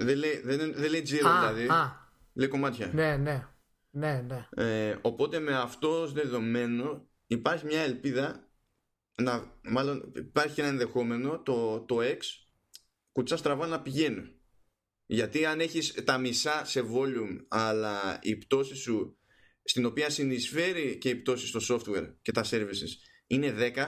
Δεν 0.00 0.16
λέει, 0.16 0.40
δεν, 0.44 0.72
δεν 0.74 0.90
λέει 0.90 1.02
τζίρο 1.02 1.38
δηλαδή. 1.38 1.66
Α. 1.66 2.08
Λέει 2.32 2.48
κομμάτια. 2.48 2.90
Ναι, 2.92 3.16
ναι. 3.16 3.46
ναι, 3.90 4.26
ναι. 4.26 4.46
Ε, 4.50 4.98
οπότε 5.02 5.38
με 5.38 5.56
αυτό 5.56 6.06
δεδομένο 6.06 7.08
υπάρχει 7.26 7.66
μια 7.66 7.80
ελπίδα 7.80 8.48
να, 9.22 9.60
μάλλον 9.62 10.12
υπάρχει 10.16 10.60
ένα 10.60 10.68
ενδεχόμενο 10.68 11.42
το, 11.42 11.80
το 11.80 11.98
X 12.00 12.18
κουτσά 13.12 13.36
στραβά 13.36 13.66
να 13.66 13.82
πηγαίνει. 13.82 14.34
Γιατί 15.06 15.44
αν 15.44 15.60
έχεις 15.60 16.04
τα 16.04 16.18
μισά 16.18 16.64
σε 16.64 16.84
volume 16.94 17.44
αλλά 17.48 18.18
η 18.22 18.36
πτώση 18.36 18.74
σου 18.76 19.18
στην 19.62 19.84
οποία 19.84 20.10
συνεισφέρει 20.10 20.98
και 20.98 21.08
η 21.08 21.16
πτώση 21.16 21.46
στο 21.46 21.60
software 21.68 22.14
και 22.22 22.32
τα 22.32 22.44
services 22.50 22.90
είναι 23.26 23.54
10% 23.76 23.86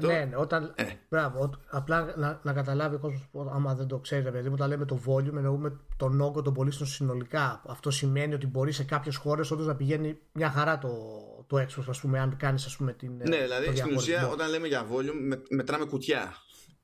ναι, 0.00 0.24
ναι, 0.24 0.36
όταν. 0.36 0.72
Ε. 0.74 0.84
Μπράβο. 1.08 1.50
Απλά 1.70 2.14
να, 2.16 2.40
να 2.42 2.52
καταλάβει 2.52 2.94
ο 2.94 2.98
κόσμος, 2.98 3.28
άμα 3.52 3.74
δεν 3.74 3.86
το 3.86 3.98
ξέρει, 3.98 4.32
παιδί 4.32 4.48
μου, 4.48 4.54
όταν 4.54 4.68
λέμε 4.68 4.84
το 4.84 5.00
volume, 5.06 5.36
εννοούμε 5.36 5.76
τον 5.96 6.20
όγκο 6.20 6.42
των 6.42 6.52
πωλήσεων 6.52 6.88
συνολικά. 6.88 7.62
Αυτό 7.66 7.90
σημαίνει 7.90 8.34
ότι 8.34 8.46
μπορεί 8.46 8.72
σε 8.72 8.84
κάποιες 8.84 9.16
χώρες 9.16 9.50
όντως 9.50 9.66
να 9.66 9.74
πηγαίνει 9.74 10.18
μια 10.32 10.50
χαρά 10.50 10.78
το, 10.78 10.88
το 11.46 11.58
έξω, 11.58 11.84
ας 11.88 12.00
πούμε, 12.00 12.18
αν 12.18 12.36
κάνεις 12.36 12.76
την. 12.96 13.16
Ναι, 13.16 13.36
δηλαδή 13.36 13.76
στην 13.76 13.96
ουσία, 13.96 14.28
όταν 14.28 14.50
λέμε 14.50 14.66
για 14.66 14.86
volume, 14.92 15.20
με, 15.20 15.42
μετράμε 15.50 15.84
κουτιά. 15.84 16.36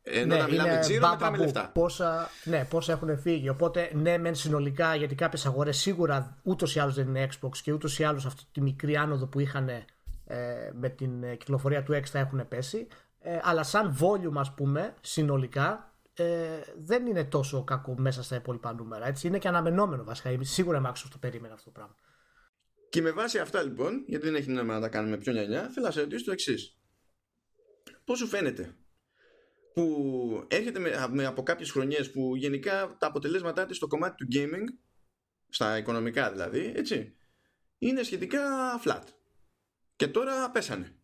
Ενώ 0.04 0.34
ναι, 0.34 0.40
να 0.40 0.48
μιλάμε 0.48 0.78
τζίρο, 0.80 1.08
μετράμε 1.08 1.36
λεφτά. 1.36 1.70
Πόσα, 1.74 2.30
ναι, 2.44 2.64
πόσα 2.70 2.92
έχουν 2.92 3.18
φύγει. 3.18 3.48
Οπότε, 3.48 3.90
ναι, 3.94 4.18
μεν 4.18 4.34
συνολικά, 4.34 4.94
γιατί 4.94 5.14
κάποιες 5.14 5.46
αγορές 5.46 5.76
σίγουρα 5.76 6.38
ούτως 6.42 6.74
ή 6.74 6.80
άλλως 6.80 6.94
δεν 6.94 7.08
είναι 7.08 7.28
Xbox 7.30 7.56
και 7.62 7.72
ούτως 7.72 7.98
ή 7.98 8.04
άλλως 8.04 8.26
αυτή 8.26 8.42
τη 8.52 8.60
μικρή 8.60 8.96
άνοδο 8.96 9.26
που 9.26 9.40
είχαν 9.40 9.68
ε, 9.68 9.84
με 10.72 10.88
την 10.88 11.22
ε, 11.22 11.36
κυκλοφορία 11.36 11.82
του 11.82 11.92
X 11.92 12.02
θα 12.02 12.18
έχουν 12.18 12.48
πέσει. 12.48 12.86
Ε, 13.18 13.38
αλλά 13.42 13.62
σαν 13.62 13.96
volume, 14.00 14.36
ας 14.36 14.54
πούμε, 14.54 14.94
συνολικά 15.00 15.94
ε, 16.14 16.60
δεν 16.76 17.06
είναι 17.06 17.24
τόσο 17.24 17.64
κακό 17.64 17.94
μέσα 17.98 18.22
στα 18.22 18.36
υπόλοιπα 18.36 18.72
νούμερα. 18.72 19.06
Έτσι. 19.06 19.26
Είναι 19.26 19.38
και 19.38 19.48
αναμενόμενο 19.48 20.04
βασικά. 20.04 20.36
Σίγουρα 20.40 20.78
η 20.78 20.82
Microsoft 20.86 21.08
το 21.10 21.18
περίμενε 21.18 21.54
αυτό 21.54 21.64
το 21.64 21.70
πράγμα. 21.70 21.94
Και 22.88 23.02
με 23.02 23.10
βάση 23.10 23.38
αυτά 23.38 23.62
λοιπόν, 23.62 24.04
γιατί 24.06 24.24
δεν 24.24 24.34
έχει 24.34 24.50
νόημα 24.50 24.74
να 24.74 24.80
τα 24.80 24.88
κάνουμε 24.88 25.16
πιο 25.16 25.32
νιανιά, 25.32 25.68
θέλω 25.68 25.86
να 25.86 25.92
σε 25.92 26.00
ρωτήσω 26.00 26.24
το 26.24 26.32
εξής. 26.32 26.78
Πώς 28.04 28.18
σου 28.18 28.26
φαίνεται 28.26 28.76
που 29.74 30.44
έρχεται 30.48 30.78
με, 31.10 31.24
από 31.26 31.42
κάποιες 31.42 31.70
χρονιές 31.70 32.10
που 32.10 32.36
γενικά 32.36 32.96
τα 32.98 33.06
αποτελέσματά 33.06 33.66
της 33.66 33.76
στο 33.76 33.86
κομμάτι 33.86 34.16
του 34.16 34.26
gaming 34.34 34.64
στα 35.48 35.78
οικονομικά 35.78 36.30
δηλαδή 36.30 36.72
έτσι 36.76 37.16
είναι 37.78 38.02
σχετικά 38.02 38.40
flat 38.84 39.02
και 39.96 40.08
τώρα 40.08 40.50
πέσανε. 40.50 40.96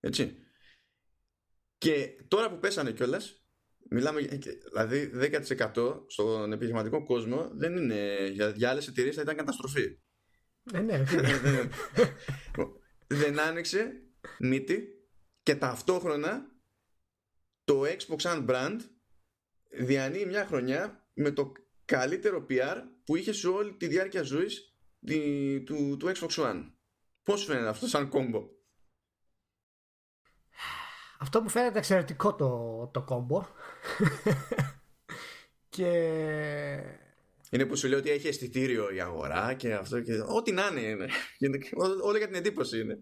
Έτσι. 0.00 0.36
Και 1.78 2.24
τώρα 2.28 2.50
που 2.50 2.58
πέσανε 2.58 2.92
κιόλας 2.92 3.42
μιλάμε 3.90 4.20
δηλαδή 4.20 5.10
10% 5.74 6.04
στον 6.06 6.52
επιχειρηματικό 6.52 7.04
κόσμο 7.04 7.50
δεν 7.52 7.76
είναι 7.76 8.28
για, 8.32 8.48
για 8.48 8.70
άλλες 8.70 8.88
εταιρείες 8.88 9.14
θα 9.14 9.22
ήταν 9.22 9.36
καταστροφή. 9.36 9.98
Ε, 10.72 10.80
ναι, 10.80 11.02
δεν 13.06 13.40
άνοιξε 13.40 14.02
μύτη 14.38 14.88
και 15.42 15.56
ταυτόχρονα 15.56 16.46
το 17.64 17.82
Xbox 17.82 18.20
σαν 18.20 18.46
brand 18.48 18.78
διανύει 19.70 20.24
μια 20.26 20.46
χρονιά 20.46 21.08
με 21.14 21.30
το 21.30 21.52
καλύτερο 21.84 22.46
PR 22.50 22.76
που 23.04 23.16
είχε 23.16 23.32
σε 23.32 23.48
όλη 23.48 23.76
τη 23.76 23.86
διάρκεια 23.86 24.22
ζωής 24.22 24.76
του, 25.64 25.96
του 25.96 26.12
Xbox 26.14 26.28
One. 26.28 26.72
Πώς 27.28 27.44
φαίνεται 27.44 27.68
αυτό 27.68 27.86
σαν 27.86 28.08
κόμπο; 28.08 28.48
Αυτό 31.18 31.42
που 31.42 31.48
φαίνεται 31.48 31.78
εξαιρετικό 31.78 32.34
το, 32.34 32.86
το 32.92 33.02
κόμπο. 33.02 33.44
και... 35.74 35.90
Είναι 37.50 37.66
που 37.66 37.76
σου 37.76 37.88
λέει 37.88 37.98
ότι 37.98 38.10
έχει 38.10 38.28
αισθητήριο 38.28 38.90
η 38.90 39.00
αγορά 39.00 39.54
και 39.54 39.74
αυτό 39.74 40.00
και 40.00 40.12
ό,τι 40.12 40.52
να 40.52 40.66
είναι. 40.66 41.08
Όλο 42.02 42.16
για 42.16 42.26
την 42.26 42.36
εντύπωση 42.36 42.80
είναι. 42.80 42.98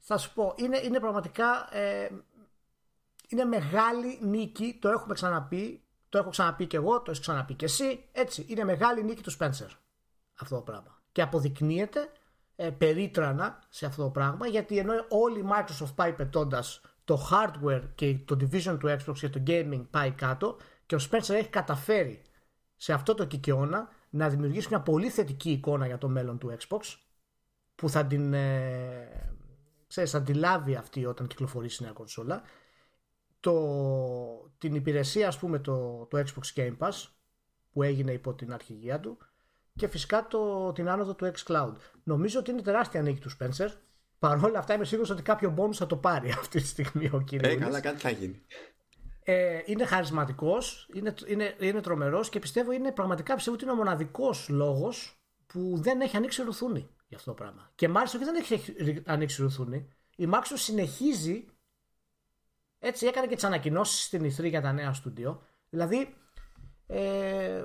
Θα 0.00 0.18
σου 0.18 0.32
πω, 0.32 0.54
είναι, 0.56 0.78
είναι 0.78 1.00
πραγματικά 1.00 1.76
ε, 1.76 2.08
είναι 3.28 3.44
μεγάλη 3.44 4.18
νίκη, 4.22 4.78
το 4.80 4.88
έχουμε 4.88 5.14
ξαναπεί, 5.14 5.82
το 6.08 6.18
έχω 6.18 6.30
ξαναπεί 6.30 6.66
και 6.66 6.76
εγώ, 6.76 6.96
το 7.02 7.10
έχεις 7.10 7.20
ξαναπεί 7.20 7.54
και 7.54 7.64
εσύ. 7.64 8.04
Έτσι, 8.12 8.44
είναι 8.48 8.64
μεγάλη 8.64 9.04
νίκη 9.04 9.22
του 9.22 9.32
Spencer 9.32 9.70
αυτό 10.34 10.54
το 10.54 10.62
πράγμα. 10.62 11.02
Και 11.12 11.22
αποδεικνύεται 11.22 12.12
ε, 12.60 12.70
περίτρανα 12.70 13.58
σε 13.68 13.86
αυτό 13.86 14.02
το 14.02 14.10
πράγμα 14.10 14.46
γιατί 14.46 14.78
ενώ 14.78 14.92
όλη 15.08 15.38
η 15.38 15.44
Microsoft 15.50 15.94
πάει 15.94 16.12
πετώντας 16.12 16.80
το 17.04 17.28
hardware 17.30 17.82
και 17.94 18.18
το 18.24 18.36
division 18.40 18.76
του 18.78 18.88
Xbox 18.88 19.18
και 19.18 19.28
το 19.28 19.42
gaming 19.46 19.86
πάει 19.90 20.10
κάτω 20.10 20.56
και 20.86 20.94
ο 20.94 20.98
Spencer 21.10 21.34
έχει 21.34 21.48
καταφέρει 21.48 22.22
σε 22.76 22.92
αυτό 22.92 23.14
το 23.14 23.24
κικαιώνα 23.24 23.88
να 24.10 24.28
δημιουργήσει 24.28 24.66
μια 24.70 24.80
πολύ 24.80 25.08
θετική 25.08 25.50
εικόνα 25.50 25.86
για 25.86 25.98
το 25.98 26.08
μέλλον 26.08 26.38
του 26.38 26.56
Xbox 26.58 26.80
που 27.74 27.88
θα 27.88 28.06
την 28.06 28.34
ε, 28.34 29.32
ξέρεις, 29.86 30.14
αντιλάβει 30.14 30.74
αυτή 30.74 31.06
όταν 31.06 31.26
κυκλοφορήσει 31.26 31.82
η 31.82 31.84
νέα 31.84 31.94
κονσόλα. 31.94 32.42
Το, 33.40 34.50
την 34.58 34.74
υπηρεσία 34.74 35.28
ας 35.28 35.38
πούμε 35.38 35.58
το, 35.58 36.06
το 36.10 36.18
Xbox 36.18 36.58
Game 36.60 36.76
Pass 36.78 37.06
που 37.72 37.82
έγινε 37.82 38.12
υπό 38.12 38.34
την 38.34 38.52
αρχηγία 38.52 39.00
του 39.00 39.18
και 39.78 39.88
φυσικά 39.88 40.26
το, 40.26 40.72
την 40.72 40.88
άνοδο 40.88 41.14
του 41.14 41.32
xCloud. 41.36 41.74
Νομίζω 42.02 42.38
ότι 42.38 42.50
είναι 42.50 42.62
τεράστια 42.62 43.02
νίκη 43.02 43.20
του 43.20 43.30
Spencer. 43.38 43.68
Παρ' 44.18 44.44
όλα 44.44 44.58
αυτά 44.58 44.74
είμαι 44.74 44.84
σίγουρος 44.84 45.10
ότι 45.10 45.22
κάποιο 45.22 45.54
bonus 45.58 45.74
θα 45.74 45.86
το 45.86 45.96
πάρει 45.96 46.30
αυτή 46.40 46.60
τη 46.60 46.66
στιγμή 46.66 47.10
ο 47.12 47.20
κύριος. 47.20 47.52
Ε, 47.52 47.56
καλά 47.56 47.80
κάτι 47.80 48.00
θα 48.00 48.10
γίνει. 48.10 48.42
Ε, 49.24 49.60
είναι 49.64 49.84
χαρισματικός, 49.84 50.88
είναι, 50.94 51.14
είναι, 51.26 51.54
είναι 51.58 51.80
τρομερός 51.80 52.28
και 52.28 52.38
πιστεύω 52.38 52.72
είναι 52.72 52.92
πραγματικά 52.92 53.34
πιστεύω 53.34 53.56
ότι 53.56 53.64
είναι 53.64 53.74
ο 53.74 53.76
μοναδικός 53.76 54.48
λόγος 54.48 55.22
που 55.46 55.76
δεν 55.76 56.00
έχει 56.00 56.16
ανοίξει 56.16 56.42
ρουθούνη 56.42 56.88
για 57.08 57.16
αυτό 57.16 57.30
το 57.30 57.36
πράγμα. 57.36 57.70
Και 57.74 57.88
μάλιστα 57.88 58.18
και 58.18 58.24
δεν 58.24 58.34
έχει 58.34 59.02
ανοίξει 59.06 59.42
ρουθούνη. 59.42 59.88
Η 60.16 60.28
Microsoft 60.32 60.54
συνεχίζει 60.54 61.46
έτσι 62.78 63.06
έκανε 63.06 63.26
και 63.26 63.34
τις 63.34 63.44
ανακοινώσεις 63.44 64.04
στην 64.04 64.24
Ιστρή 64.24 64.48
για 64.48 64.60
τα 64.60 64.72
νέα 64.72 64.92
στούντιο. 64.92 65.42
Δηλαδή, 65.70 66.14
ε, 66.86 67.64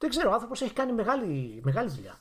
δεν 0.00 0.10
ξέρω, 0.10 0.30
ο 0.30 0.32
άνθρωπος 0.32 0.62
έχει 0.62 0.72
κάνει 0.72 0.92
μεγάλη, 0.92 1.60
μεγάλη 1.64 1.90
δουλειά. 1.90 2.20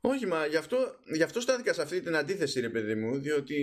Όχι, 0.00 0.26
μα 0.26 0.46
γι' 0.46 0.56
αυτό, 0.56 0.76
γι 1.14 1.22
αυτό 1.22 1.40
στάθηκα 1.40 1.72
σε 1.72 1.82
αυτή 1.82 2.00
την 2.00 2.16
αντίθεση, 2.16 2.60
ρε 2.60 2.68
παιδί 2.68 2.94
μου, 2.94 3.18
διότι 3.18 3.56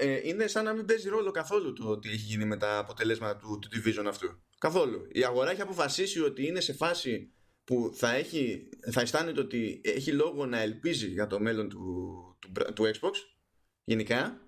ε, 0.00 0.20
είναι 0.22 0.46
σαν 0.46 0.64
να 0.64 0.72
μην 0.72 0.84
παίζει 0.84 1.08
ρόλο 1.08 1.30
καθόλου 1.30 1.72
το 1.72 1.88
ότι 1.88 2.08
έχει 2.08 2.16
γίνει 2.16 2.44
με 2.44 2.56
τα 2.56 2.78
αποτελέσματα 2.78 3.36
του, 3.36 3.58
του 3.58 3.68
division 3.72 4.04
αυτού. 4.06 4.40
Καθόλου. 4.58 5.06
Η 5.12 5.24
αγορά 5.24 5.50
έχει 5.50 5.60
αποφασίσει 5.60 6.20
ότι 6.20 6.46
είναι 6.46 6.60
σε 6.60 6.72
φάση 6.72 7.32
που 7.64 7.92
θα, 7.94 8.12
έχει, 8.12 8.68
θα 8.92 9.00
αισθάνεται 9.00 9.40
ότι 9.40 9.80
έχει 9.84 10.12
λόγο 10.12 10.46
να 10.46 10.60
ελπίζει 10.60 11.06
για 11.06 11.26
το 11.26 11.40
μέλλον 11.40 11.68
του, 11.68 11.80
του, 12.38 12.72
του 12.72 12.84
Xbox 12.84 13.12
γενικά 13.84 14.40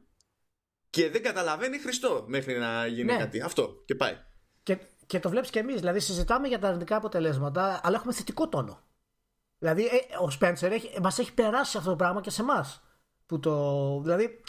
και 0.90 1.10
δεν 1.10 1.22
καταλαβαίνει 1.22 1.78
Χριστό 1.78 2.24
μέχρι 2.28 2.58
να 2.58 2.86
γίνει 2.86 3.12
ναι. 3.12 3.18
κάτι. 3.18 3.40
Αυτό 3.40 3.82
και 3.84 3.94
πάει. 3.94 4.16
Και, 4.62 4.78
και 5.08 5.20
το 5.20 5.28
βλέπεις 5.28 5.50
και 5.50 5.58
εμείς. 5.58 5.78
Δηλαδή, 5.78 6.00
συζητάμε 6.00 6.48
για 6.48 6.58
τα 6.58 6.68
αρνητικά 6.68 6.96
αποτελέσματα, 6.96 7.80
αλλά 7.82 7.96
έχουμε 7.96 8.12
θετικό 8.12 8.48
τόνο. 8.48 8.80
Δηλαδή, 9.58 9.84
ε, 9.84 9.90
ο 10.20 10.30
Σπένσερ 10.30 10.72
μας 11.02 11.18
έχει 11.18 11.34
περάσει 11.34 11.76
αυτό 11.76 11.90
το 11.90 11.96
πράγμα 11.96 12.20
και 12.20 12.30
σε 12.30 12.42
εμάς. 12.42 12.82
Το... 13.40 14.00
Δηλαδή, 14.00 14.40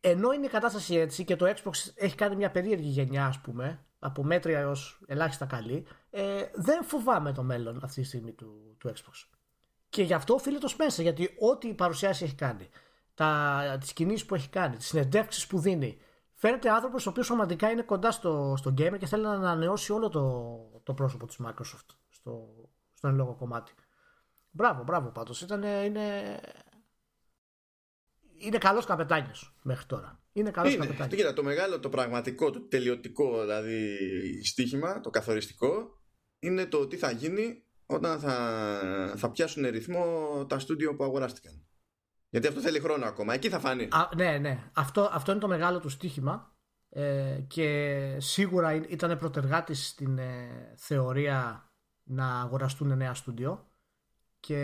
ενώ 0.00 0.32
είναι 0.32 0.46
η 0.46 0.48
κατάσταση 0.48 0.94
έτσι 0.94 1.24
και 1.24 1.36
το 1.36 1.46
Xbox 1.46 1.90
έχει 1.94 2.14
κάνει 2.14 2.36
μια 2.36 2.50
περίεργη 2.50 2.88
γενιά, 2.88 3.26
ας 3.26 3.40
πούμε, 3.40 3.84
από 3.98 4.24
μέτρια 4.24 4.58
έως 4.58 5.00
ελάχιστα 5.06 5.46
καλή, 5.46 5.86
ε, 6.10 6.42
δεν 6.54 6.84
φοβάμαι 6.84 7.32
το 7.32 7.42
μέλλον 7.42 7.80
αυτή 7.82 8.00
τη 8.00 8.06
στιγμή 8.06 8.32
του, 8.32 8.76
του 8.78 8.88
Xbox. 8.88 9.38
Και 9.88 10.02
γι' 10.02 10.14
αυτό 10.14 10.34
οφείλει 10.34 10.58
το 10.58 10.74
Spencer, 10.78 11.02
γιατί 11.02 11.36
ό,τι 11.38 11.74
παρουσιάσει 11.74 12.24
έχει 12.24 12.34
κάνει 12.34 12.68
τα, 13.14 13.76
τις 13.80 13.92
κινήσεις 13.92 14.26
που 14.26 14.34
έχει 14.34 14.48
κάνει, 14.48 14.76
τις 14.76 14.86
συνεντεύξεις 14.86 15.46
που 15.46 15.58
δίνει. 15.58 15.98
Φαίνεται 16.38 16.70
άνθρωπος 16.70 17.06
ο 17.06 17.10
οποίος 17.10 17.26
σωματικά 17.26 17.70
είναι 17.70 17.82
κοντά 17.82 18.10
στο, 18.10 18.54
στο 18.56 18.74
gamer 18.78 18.98
και 18.98 19.06
θέλει 19.06 19.22
να 19.22 19.32
ανανεώσει 19.32 19.92
όλο 19.92 20.08
το, 20.08 20.80
το 20.82 20.94
πρόσωπο 20.94 21.26
της 21.26 21.36
Microsoft 21.44 21.88
στο, 22.08 22.48
στο 22.92 23.08
εν 23.08 23.14
λόγω 23.14 23.34
κομμάτι. 23.34 23.72
Μπράβο, 24.50 24.82
μπράβο 24.82 25.08
πάντως. 25.08 25.40
Ήταν, 25.40 25.62
είναι, 25.62 26.38
είναι 28.36 28.58
καλός 28.58 28.84
καπετάνιος 28.84 29.56
μέχρι 29.62 29.86
τώρα. 29.86 30.20
Είναι 30.32 30.50
καλός 30.50 30.74
είναι. 30.74 30.84
καπετάνιος. 30.84 31.16
Κοίτα, 31.16 31.32
το 31.32 31.42
μεγάλο, 31.42 31.80
το 31.80 31.88
πραγματικό, 31.88 32.50
το 32.50 32.60
τελειωτικό 32.60 33.40
δηλαδή 33.40 33.98
στοίχημα, 34.44 35.00
το 35.00 35.10
καθοριστικό, 35.10 36.00
είναι 36.38 36.66
το 36.66 36.86
τι 36.86 36.96
θα 36.96 37.10
γίνει 37.10 37.64
όταν 37.86 38.18
θα, 38.20 39.14
θα 39.16 39.30
πιάσουν 39.30 39.66
ρυθμό 39.66 40.46
τα 40.48 40.58
στούντιο 40.58 40.96
που 40.96 41.04
αγοράστηκαν. 41.04 41.66
Γιατί 42.28 42.46
αυτό 42.46 42.60
θέλει 42.60 42.80
χρόνο 42.80 43.06
ακόμα. 43.06 43.34
Εκεί 43.34 43.48
θα 43.48 43.58
φανεί. 43.58 43.88
Α, 43.90 44.08
ναι, 44.16 44.38
ναι. 44.38 44.70
Αυτό, 44.72 45.10
αυτό 45.12 45.30
είναι 45.30 45.40
το 45.40 45.48
μεγάλο 45.48 45.80
του 45.80 45.88
στοίχημα. 45.88 46.56
Ε, 46.88 47.40
και 47.46 48.16
σίγουρα 48.20 48.74
ήταν 48.74 49.18
πρωτεργάτης 49.18 49.86
στην 49.86 50.18
ε, 50.18 50.74
θεωρία 50.76 51.70
να 52.02 52.40
αγοραστούν 52.40 52.96
νέα 52.96 53.14
στούντιο 53.14 53.66
και 54.40 54.58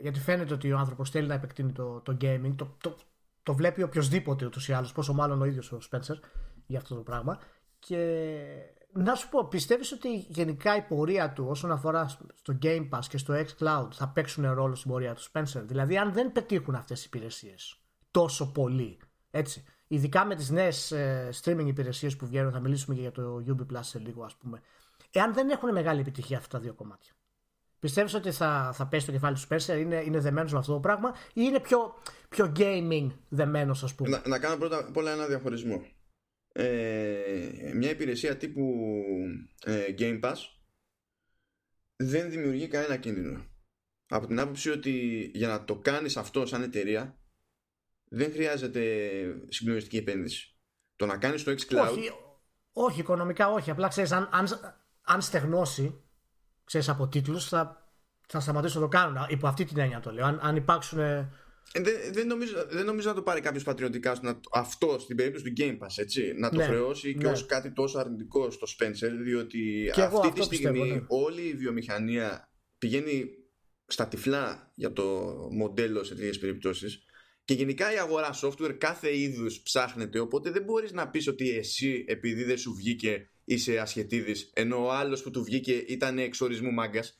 γιατί 0.00 0.20
φαίνεται 0.20 0.54
ότι 0.54 0.72
ο 0.72 0.78
άνθρωπος 0.78 1.10
θέλει 1.10 1.26
να 1.26 1.34
επεκτείνει 1.34 1.72
το, 1.72 2.00
το 2.00 2.16
gaming 2.20 2.52
το, 2.56 2.76
το, 2.80 2.96
το 3.42 3.54
βλέπει 3.54 3.82
οποιοδήποτε 3.82 4.46
ούτως 4.46 4.68
ή 4.68 4.72
άλλως 4.72 4.92
πόσο 4.92 5.12
μάλλον 5.12 5.42
ο 5.42 5.44
ίδιος 5.44 5.72
ο 5.72 5.78
Spencer 5.90 6.16
για 6.66 6.78
αυτό 6.78 6.94
το 6.94 7.00
πράγμα 7.00 7.38
και 7.78 7.96
να 8.92 9.14
σου 9.14 9.28
πω 9.28 9.48
πιστεύεις 9.48 9.92
ότι 9.92 10.26
γενικά 10.28 10.76
η 10.76 10.82
πορεία 10.82 11.32
του 11.32 11.46
όσον 11.48 11.72
αφορά 11.72 12.08
στο 12.34 12.58
Game 12.62 12.88
Pass 12.90 13.00
και 13.08 13.18
στο 13.18 13.34
xCloud 13.34 13.88
θα 13.92 14.08
παίξουν 14.08 14.52
ρόλο 14.52 14.74
στην 14.74 14.90
πορεία 14.90 15.14
του 15.14 15.22
Spencer; 15.32 15.62
Δηλαδή 15.62 15.98
αν 15.98 16.12
δεν 16.12 16.32
πετύχουν 16.32 16.74
αυτές 16.74 17.00
οι 17.00 17.04
υπηρεσίες 17.06 17.80
τόσο 18.10 18.52
πολύ 18.52 18.98
έτσι 19.30 19.64
ειδικά 19.86 20.24
με 20.24 20.34
τις 20.34 20.50
νέες 20.50 20.92
ε, 20.92 21.28
streaming 21.42 21.66
υπηρεσίες 21.66 22.16
που 22.16 22.26
βγαίνουν 22.26 22.52
θα 22.52 22.60
μιλήσουμε 22.60 22.94
και 22.94 23.00
για 23.00 23.12
το 23.12 23.44
UB 23.48 23.60
Plus 23.60 23.80
σε 23.80 23.98
λίγο 23.98 24.24
ας 24.24 24.36
πούμε 24.36 24.60
εάν 25.10 25.34
δεν 25.34 25.50
έχουν 25.50 25.72
μεγάλη 25.72 26.00
επιτυχία 26.00 26.38
αυτά 26.38 26.56
τα 26.56 26.62
δύο 26.62 26.74
κομμάτια 26.74 27.12
Πιστεύεις 27.80 28.14
ότι 28.14 28.30
θα, 28.30 28.70
θα 28.74 28.86
πέσει 28.86 29.06
το 29.06 29.12
κεφάλι 29.12 29.36
του 29.36 29.40
Spencer, 29.48 29.78
είναι, 29.78 30.02
είναι 30.04 30.18
δεμένος 30.18 30.52
με 30.52 30.58
αυτό 30.58 30.72
το 30.72 30.80
πράγμα 30.80 31.14
ή 31.26 31.32
είναι 31.34 31.60
πιο, 31.60 31.94
πιο 32.28 32.52
gaming 32.56 33.06
δεμένος 33.28 33.82
ας 33.82 33.94
πούμε; 33.94 34.08
Να, 34.08 34.22
να 34.28 34.38
κάνω 34.38 34.56
πρώτα 34.56 34.78
απ' 34.78 34.96
όλα 34.96 35.10
ένα 35.10 35.26
διαχωρισμό. 35.26 35.82
Ε, 36.52 37.72
μια 37.74 37.90
υπηρεσία 37.90 38.36
τύπου 38.36 38.84
ε, 39.64 39.94
Game 39.98 40.20
Pass 40.20 40.36
δεν 41.96 42.30
δημιουργεί 42.30 42.68
κανένα 42.68 42.96
κίνδυνο. 42.96 43.44
Από 44.08 44.26
την 44.26 44.40
άποψη 44.40 44.70
ότι 44.70 44.90
για 45.34 45.48
να 45.48 45.64
το 45.64 45.76
κάνεις 45.76 46.16
αυτό 46.16 46.46
σαν 46.46 46.62
εταιρεία 46.62 47.18
δεν 48.04 48.32
χρειάζεται 48.32 49.10
συγκλονιστική 49.48 49.96
επένδυση. 49.96 50.54
Το 50.96 51.06
να 51.06 51.18
κάνεις 51.18 51.42
το 51.42 51.50
xCloud... 51.50 51.90
Όχι, 51.90 52.10
όχι 52.72 53.00
οικονομικά 53.00 53.50
όχι. 53.50 53.70
Απλά 53.70 53.88
ξέρεις, 53.88 54.12
αν, 54.12 54.28
αν, 54.32 54.46
αν 55.02 55.22
στεγνώσει 55.22 56.04
ξέρεις, 56.64 56.88
από 56.88 57.08
τίτλους 57.08 57.48
θα, 57.48 57.92
θα 58.28 58.40
σταματήσουν 58.40 58.80
να 58.80 58.88
το 58.88 58.96
κάνουν. 58.96 59.26
Υπό 59.28 59.46
αυτή 59.46 59.64
την 59.64 59.78
έννοια 59.78 60.00
το 60.00 60.12
λέω. 60.12 60.24
Αν, 60.26 60.38
αν 60.42 60.56
υπάρξουν... 60.56 60.98
Ε, 61.72 61.80
δεν, 61.80 61.94
δεν, 62.12 62.26
νομίζω, 62.26 62.66
δεν 62.68 62.84
νομίζω 62.84 63.08
να 63.08 63.14
το 63.14 63.22
πάρει 63.22 63.40
κάποιος 63.40 63.62
πατριωτικά 63.62 64.14
στο 64.14 64.40
αυτό 64.52 64.98
στην 64.98 65.16
περίπτωση 65.16 65.44
του 65.44 65.52
Game 65.56 65.78
Pass, 65.78 65.94
έτσι. 65.96 66.32
Να 66.36 66.50
το 66.50 66.56
ναι, 66.56 66.64
χρεώσει 66.64 67.14
και 67.14 67.24
ναι. 67.24 67.30
ως 67.30 67.46
κάτι 67.46 67.72
τόσο 67.72 67.98
αρνητικό 67.98 68.50
στο 68.50 68.66
Spencer, 68.78 69.10
διότι 69.22 69.90
και 69.94 70.02
αυτή 70.02 70.32
τη 70.32 70.42
στιγμή 70.42 70.90
ναι. 70.90 71.04
όλη 71.08 71.42
η 71.42 71.54
βιομηχανία 71.54 72.52
πηγαίνει 72.78 73.30
στα 73.86 74.08
τυφλά 74.08 74.72
για 74.74 74.92
το 74.92 75.02
μοντέλο 75.50 76.04
σε 76.04 76.14
τέτοιες 76.14 76.38
περιπτώσεις. 76.38 77.04
Και 77.44 77.54
γενικά 77.54 77.92
η 77.94 77.98
αγορά 77.98 78.30
software 78.42 78.74
κάθε 78.78 79.18
είδους 79.18 79.60
ψάχνεται. 79.60 80.18
Οπότε 80.18 80.50
δεν 80.50 80.62
μπορείς 80.62 80.92
να 80.92 81.08
πεις 81.08 81.28
ότι 81.28 81.50
εσύ, 81.50 82.04
επειδή 82.08 82.44
δεν 82.44 82.58
σου 82.58 82.74
βγήκε, 82.74 83.30
είσαι 83.44 83.78
ασχετήδη, 83.78 84.34
ενώ 84.52 84.84
ο 84.84 84.90
άλλος 84.92 85.22
που 85.22 85.30
του 85.30 85.44
βγήκε 85.44 85.72
ήταν 85.72 86.18
εξορισμού 86.18 86.72
μάγκας. 86.72 87.18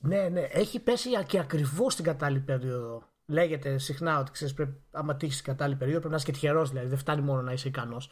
Ναι, 0.00 0.28
ναι. 0.28 0.46
Έχει 0.50 0.80
πέσει 0.80 1.08
και 1.26 1.38
ακριβώς 1.38 1.92
στην 1.92 2.04
κατάλληλη 2.04 2.40
περίοδο. 2.40 3.14
Λέγεται 3.26 3.78
συχνά 3.78 4.18
ότι 4.18 4.30
ξέρεις, 4.30 4.54
πρέπει, 4.54 4.82
άμα 4.90 5.16
τύχεις 5.16 5.34
στην 5.34 5.52
κατάλληλη 5.52 5.78
περίοδο, 5.78 6.00
πρέπει 6.00 6.14
να 6.14 6.20
είσαι 6.20 6.30
και 6.30 6.38
τυχερός, 6.38 6.70
δηλαδή. 6.70 6.88
Δεν 6.88 6.98
φτάνει 6.98 7.20
μόνο 7.20 7.42
να 7.42 7.52
είσαι 7.52 7.68
ικανός. 7.68 8.10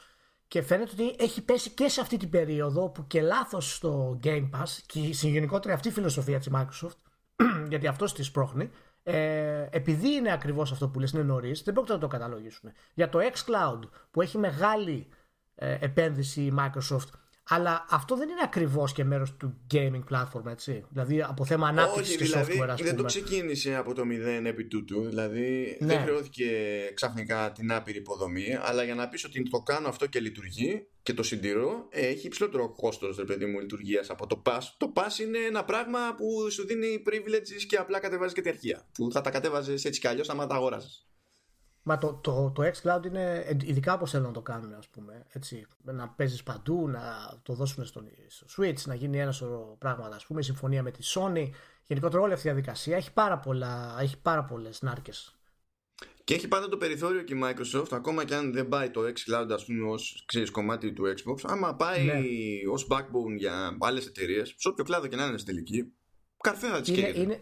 Και 0.49 0.63
φαίνεται 0.63 0.91
ότι 0.93 1.15
έχει 1.25 1.45
πέσει 1.45 1.71
και 1.71 1.89
σε 1.89 2.01
αυτή 2.01 2.17
την 2.17 2.31
περίοδο 2.31 2.89
που 2.89 3.07
και 3.07 3.21
λάθος 3.21 3.75
στο 3.75 4.21
Game 4.25 4.51
Pass 4.51 4.69
και 4.87 4.99
η 5.01 5.11
γενικότερη 5.21 5.75
αυτή 5.75 5.89
η 5.89 5.91
φιλοσοφία 5.91 6.39
της 6.39 6.51
Microsoft, 6.53 6.99
γιατί 7.71 7.87
αυτός 7.87 8.15
τη 8.15 8.23
σπρώχνει, 8.23 8.71
ε, 9.03 9.67
επειδή 9.71 10.13
είναι 10.13 10.33
ακριβώς 10.33 10.73
αυτό 10.73 10.89
που 10.89 11.01
λες 11.01 11.11
είναι 11.11 11.23
νωρίς, 11.23 11.63
δεν 11.63 11.75
πρόκειται 11.75 11.95
να 11.95 12.01
το 12.01 12.07
καταλογίσουν. 12.07 12.73
Για 12.95 13.09
το 13.09 13.19
xCloud 13.19 13.81
που 14.11 14.23
έχει 14.23 14.39
μεγάλη 14.39 15.09
ε, 15.55 15.77
επένδυση 15.81 16.41
η 16.43 16.55
Microsoft, 16.59 17.09
αλλά 17.49 17.87
αυτό 17.91 18.17
δεν 18.17 18.29
είναι 18.29 18.41
ακριβώς 18.45 18.93
και 18.93 19.05
μέρος 19.05 19.37
του 19.37 19.55
gaming 19.75 20.05
platform, 20.11 20.47
έτσι. 20.47 20.85
Δηλαδή 20.91 21.23
από 21.23 21.45
θέμα 21.45 21.69
ανάπτυξης 21.69 22.17
του 22.17 22.25
δηλαδή, 22.25 22.53
software, 22.53 22.69
ας 22.69 22.77
πούμε. 22.77 22.89
Δεν 22.89 22.97
το 22.97 23.05
ξεκίνησε 23.05 23.75
από 23.75 23.95
το 23.95 24.05
μηδέν 24.05 24.47
επί 24.47 24.65
τούτου. 24.65 25.05
Δηλαδή 25.09 25.77
ναι. 25.81 25.87
δεν 25.87 26.01
χρεώθηκε 26.01 26.47
ξαφνικά 26.95 27.53
την 27.53 27.73
άπειρη 27.73 27.99
υποδομή, 27.99 28.59
αλλά 28.63 28.83
για 28.83 28.95
να 28.95 29.09
πεις 29.09 29.25
ότι 29.25 29.51
το 29.51 29.59
κάνω 29.59 29.89
αυτό 29.89 30.07
και 30.07 30.21
λειτουργεί 30.21 30.87
και 31.03 31.15
το 31.15 31.23
συντηρώ, 31.23 31.87
έχει 31.91 32.27
υψηλότερο 32.27 32.75
κόστος, 32.75 33.17
ρε 33.17 33.25
παιδί 33.25 33.47
μου, 33.47 33.61
λειτουργίας 33.61 34.11
από 34.11 34.27
το 34.27 34.43
pass. 34.47 34.61
Το 34.77 34.93
pass 34.97 35.19
είναι 35.21 35.39
ένα 35.39 35.65
πράγμα 35.65 36.15
που 36.17 36.51
σου 36.51 36.67
δίνει 36.67 37.03
privileges 37.07 37.63
και 37.69 37.77
απλά 37.77 37.99
κατεβάζεις 37.99 38.35
και 38.35 38.41
τη 38.41 38.49
αρχεία. 38.49 38.87
Που 38.95 39.13
θα 39.13 39.21
τα 39.21 39.31
κατέβαζες 39.31 39.85
έτσι 39.85 40.01
κι 40.01 40.07
αλλιώς 40.07 40.29
άμα 40.29 40.47
τα 40.47 40.55
αγόραζες. 40.55 41.04
Μα 41.87 41.99
το, 41.99 42.15
το, 42.23 42.51
το 42.55 42.63
xCloud 42.63 43.07
είναι 43.07 43.47
ειδικά 43.63 43.95
όπως 43.95 44.11
θέλουν 44.11 44.27
να 44.27 44.33
το 44.33 44.41
κάνουν 44.41 44.75
ας 44.75 44.89
πούμε 44.89 45.27
έτσι, 45.29 45.67
να 45.83 46.09
παίζεις 46.09 46.43
παντού, 46.43 46.89
να 46.89 47.01
το 47.43 47.55
δώσουν 47.55 47.85
στο, 47.85 48.03
στο 48.29 48.47
Switch, 48.57 48.83
να 48.85 48.95
γίνει 48.95 49.19
ένα 49.19 49.33
σωρό 49.33 49.77
πράγματα 49.79 50.17
ας 50.17 50.27
πούμε, 50.27 50.41
η 50.41 50.43
συμφωνία 50.43 50.83
με 50.83 50.91
τη 50.91 51.01
Sony. 51.15 51.51
Γενικότερα 51.87 52.23
όλη 52.23 52.33
αυτή 52.33 52.49
η 52.49 52.51
διαδικασία 52.51 52.97
έχει 52.97 53.13
πάρα, 53.13 53.39
πολλά, 53.39 53.97
έχει 54.01 54.19
πάρα 54.19 54.45
πολλές 54.45 54.83
νάρκες 54.83 55.39
και 56.25 56.35
έχει 56.35 56.49
πάντα 56.49 56.69
το 56.69 56.77
περιθώριο 56.77 57.23
και 57.23 57.35
η 57.35 57.41
Microsoft, 57.45 57.89
ακόμα 57.91 58.25
και 58.25 58.35
αν 58.35 58.53
δεν 58.53 58.69
πάει 58.69 58.91
το 58.91 59.01
xCloud 59.01 59.47
ας 59.51 59.65
πούμε 59.65 59.91
ως 59.91 60.25
ξέρεις, 60.27 60.51
κομμάτι 60.51 60.93
του 60.93 61.05
Xbox, 61.05 61.37
άμα 61.43 61.75
πάει 61.75 62.05
ναι. 62.05 62.21
ως 62.71 62.87
backbone 62.91 63.37
για 63.37 63.77
άλλες 63.81 64.07
εταιρείες, 64.07 64.55
σε 64.57 64.69
όποιο 64.69 64.85
κλάδο 64.85 65.07
και 65.07 65.17
να 65.17 65.27
είναι 65.27 65.39
στη 65.39 65.53
τελική, 65.53 65.93
καρφέ 66.37 66.67
θα 66.69 66.81
τις 66.81 66.97
είναι, 66.97 67.13
είναι, 67.15 67.41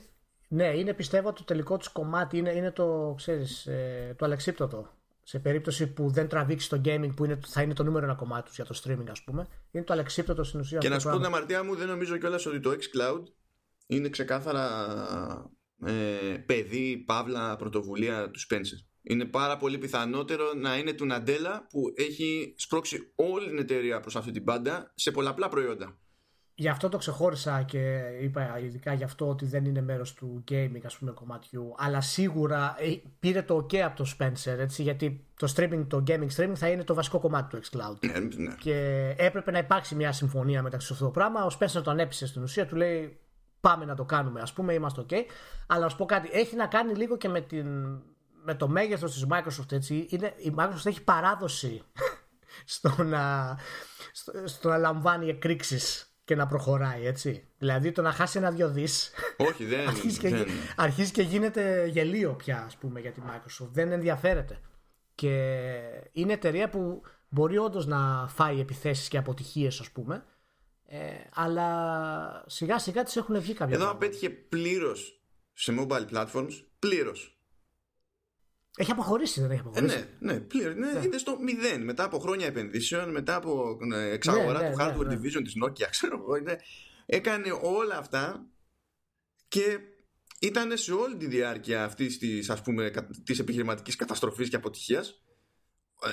ναι, 0.53 0.67
είναι 0.79 0.95
πιστεύω 0.95 1.33
το 1.33 1.45
τελικό 1.45 1.77
τους 1.77 1.89
κομμάτι 1.89 2.39
είναι, 2.39 2.51
είναι 2.51 2.71
το, 2.71 3.15
ξέρεις, 3.17 3.67
ε, 3.67 4.15
το 4.19 4.25
αλεξίπτωτο. 4.25 4.89
Σε 5.23 5.39
περίπτωση 5.39 5.93
που 5.93 6.11
δεν 6.11 6.29
τραβήξει 6.29 6.69
το 6.69 6.81
gaming 6.85 7.11
που 7.17 7.25
είναι, 7.25 7.39
θα 7.47 7.63
είναι 7.63 7.75
το 7.75 7.83
νούμερο 7.83 8.05
ένα 8.05 8.15
κομμάτι 8.15 8.47
τους 8.47 8.55
για 8.55 8.65
το 8.65 8.81
streaming, 8.85 9.11
ας 9.11 9.23
πούμε, 9.23 9.49
είναι 9.71 9.85
το 9.85 9.93
αλεξίπτωτο 9.93 10.45
στην 10.45 10.61
ουσία. 10.61 10.79
Και 10.79 10.89
να 10.89 10.99
σου 10.99 11.09
πω 11.11 11.17
την 11.17 11.25
αμαρτία 11.25 11.65
μου, 11.65 11.77
δεν 11.77 11.89
νομίζω 11.89 12.17
κιόλας 12.17 12.47
ότι 12.47 12.61
το 12.61 12.71
xCloud 12.71 13.23
είναι 13.87 14.09
ξεκάθαρα 14.09 14.67
ε, 15.85 16.37
παιδί, 16.47 17.05
παύλα, 17.07 17.57
πρωτοβουλία 17.57 18.31
του 18.31 18.41
Spencer. 18.41 18.87
Είναι 19.03 19.25
πάρα 19.25 19.57
πολύ 19.57 19.79
πιθανότερο 19.79 20.53
να 20.55 20.79
είναι 20.79 20.93
του 20.93 21.07
Ναντέλα 21.07 21.67
που 21.71 21.93
έχει 21.95 22.55
σπρώξει 22.57 23.13
όλη 23.15 23.49
την 23.49 23.59
εταιρεία 23.59 24.01
προς 24.01 24.17
αυτή 24.17 24.31
την 24.31 24.45
πάντα 24.45 24.93
σε 24.95 25.11
πολλαπλά 25.11 25.49
προϊόντα. 25.49 25.99
Γι' 26.63 26.69
αυτό 26.69 26.89
το 26.89 26.97
ξεχώρισα 26.99 27.63
και 27.63 28.01
είπα 28.21 28.59
ειδικά 28.59 28.93
γι' 28.93 29.05
αυτό 29.05 29.29
ότι 29.29 29.47
δεν 29.47 29.65
είναι 29.65 29.81
μέρος 29.81 30.15
του 30.15 30.45
gaming 30.51 30.81
ας 30.85 30.99
πούμε 30.99 31.11
κομματιού. 31.11 31.75
Αλλά 31.77 32.01
σίγουρα 32.01 32.77
ε, 32.79 33.01
πήρε 33.21 33.43
το 33.43 33.57
ok 33.57 33.77
από 33.77 33.97
το 33.97 34.11
Spencer 34.19 34.59
έτσι, 34.59 34.83
γιατί 34.83 35.27
το 35.37 35.53
streaming, 35.57 35.85
το 35.89 36.03
gaming 36.07 36.29
streaming 36.37 36.55
θα 36.55 36.69
είναι 36.69 36.85
το 36.85 36.95
βασικό 36.95 37.19
κομμάτι 37.19 37.57
του 37.57 37.63
xCloud. 37.65 37.99
Ναι, 38.01 38.19
ναι. 38.19 38.55
και 38.59 39.09
έπρεπε 39.19 39.51
να 39.51 39.59
υπάρξει 39.59 39.95
μια 39.95 40.13
συμφωνία 40.13 40.63
μεταξύ 40.63 40.93
αυτό 40.93 41.05
το 41.05 41.11
πράγμα. 41.11 41.45
Ο 41.45 41.49
Spencer 41.59 41.83
το 41.83 41.91
ανέπισε 41.91 42.27
στην 42.27 42.43
ουσία 42.43 42.67
του 42.67 42.77
λέει 42.77 43.21
πάμε 43.61 43.85
να 43.85 43.95
το 43.95 44.05
κάνουμε 44.05 44.41
ας 44.41 44.53
πούμε 44.53 44.73
είμαστε 44.73 45.05
ok 45.09 45.15
αλλά 45.67 45.83
να 45.83 45.89
σου 45.89 45.97
πω 45.97 46.05
κάτι 46.05 46.29
έχει 46.33 46.57
να 46.57 46.67
κάνει 46.67 46.95
λίγο 46.95 47.17
και 47.17 47.29
με, 47.29 47.41
την, 47.41 47.67
με 48.45 48.55
το 48.55 48.69
μέγεθος 48.69 49.13
της 49.13 49.27
Microsoft 49.31 49.73
έτσι. 49.73 50.07
Είναι, 50.11 50.35
η 50.37 50.55
Microsoft 50.59 50.87
έχει 50.87 51.03
παράδοση 51.03 51.83
στο 52.65 53.03
να, 53.03 53.57
στο, 54.13 54.33
στο 54.45 54.69
να 54.69 54.77
λαμβάνει 54.77 55.29
εκρήξεις 55.29 56.12
και 56.25 56.35
να 56.35 56.47
προχωράει, 56.47 57.07
έτσι. 57.07 57.49
Δηλαδή 57.59 57.93
το 57.93 58.03
να 58.03 58.13
χάσει 58.13 58.39
ένα-δυο 58.39 58.71
δις. 58.71 59.11
Όχι, 59.37 59.65
δεν, 59.65 59.89
αρχίζει, 59.89 60.19
και, 60.19 60.47
αρχίζει 60.77 61.11
και 61.11 61.23
γίνεται 61.23 61.87
γελίο 61.87 62.33
πια, 62.35 62.63
ας 62.67 62.77
πούμε, 62.77 63.01
για 63.01 63.11
τη 63.13 63.21
Microsoft. 63.27 63.69
Δεν 63.73 63.93
ενδιαφέρεται. 63.93 64.61
Και 65.15 65.29
είναι 66.13 66.33
εταιρεία 66.33 66.69
που 66.69 67.03
μπορεί 67.29 67.59
όντως 67.59 67.87
να 67.87 68.29
φάει 68.29 68.61
επιθέσεις 68.61 69.09
και 69.09 69.19
αποτυχίες, 69.19 69.81
ας 69.81 69.91
πούμε. 69.91 70.25
Ε, 70.87 70.99
αλλά 71.35 72.45
σιγά 72.47 72.79
σιγά 72.79 73.03
τις 73.03 73.17
έχουν 73.17 73.41
βγει 73.41 73.55
κάποια. 73.55 73.77
Εδώ 73.77 73.91
απέτυχε 73.91 74.31
πλήρως 74.31 75.21
σε 75.53 75.75
mobile 75.79 76.07
platforms. 76.13 76.63
Πλήρως. 76.79 77.42
Έχει 78.77 78.91
αποχωρήσει, 78.91 79.41
δεν 79.41 79.51
έχει 79.51 79.61
αποχωρήσει. 79.61 79.97
Ε, 79.97 80.07
ναι, 80.19 80.33
ναι, 80.33 80.41
πλήρω. 80.41 80.75
Ναι, 80.75 80.93
ναι. 80.93 81.01
Είναι 81.05 81.19
στο 81.19 81.39
μηδέν. 81.41 81.85
Μετά 81.85 82.05
από 82.05 82.19
χρόνια 82.19 82.47
επενδύσεων, 82.47 83.11
μετά 83.11 83.35
από 83.35 83.79
ε, 83.95 84.11
εξαγορά 84.11 84.61
ναι, 84.61 84.69
ναι, 84.69 84.75
του 84.75 84.81
hardware 84.81 85.07
ναι, 85.07 85.15
division 85.15 85.43
της 85.43 85.55
Nokia, 85.65 85.87
ξέρω 85.97 86.19
εγώ. 86.19 86.55
Έκανε 87.07 87.59
όλα 87.63 87.97
αυτά 87.97 88.47
και 89.49 89.79
ήταν 90.41 90.77
σε 90.77 90.93
όλη 90.93 91.17
τη 91.17 91.27
διάρκεια 91.27 91.85
αυτής 91.85 92.19
της 92.19 92.53
της 93.25 93.39
επιχειρηματικής 93.39 93.97
καταστροφής 93.97 94.49
και 94.49 94.57
αποτυχίας 94.57 95.23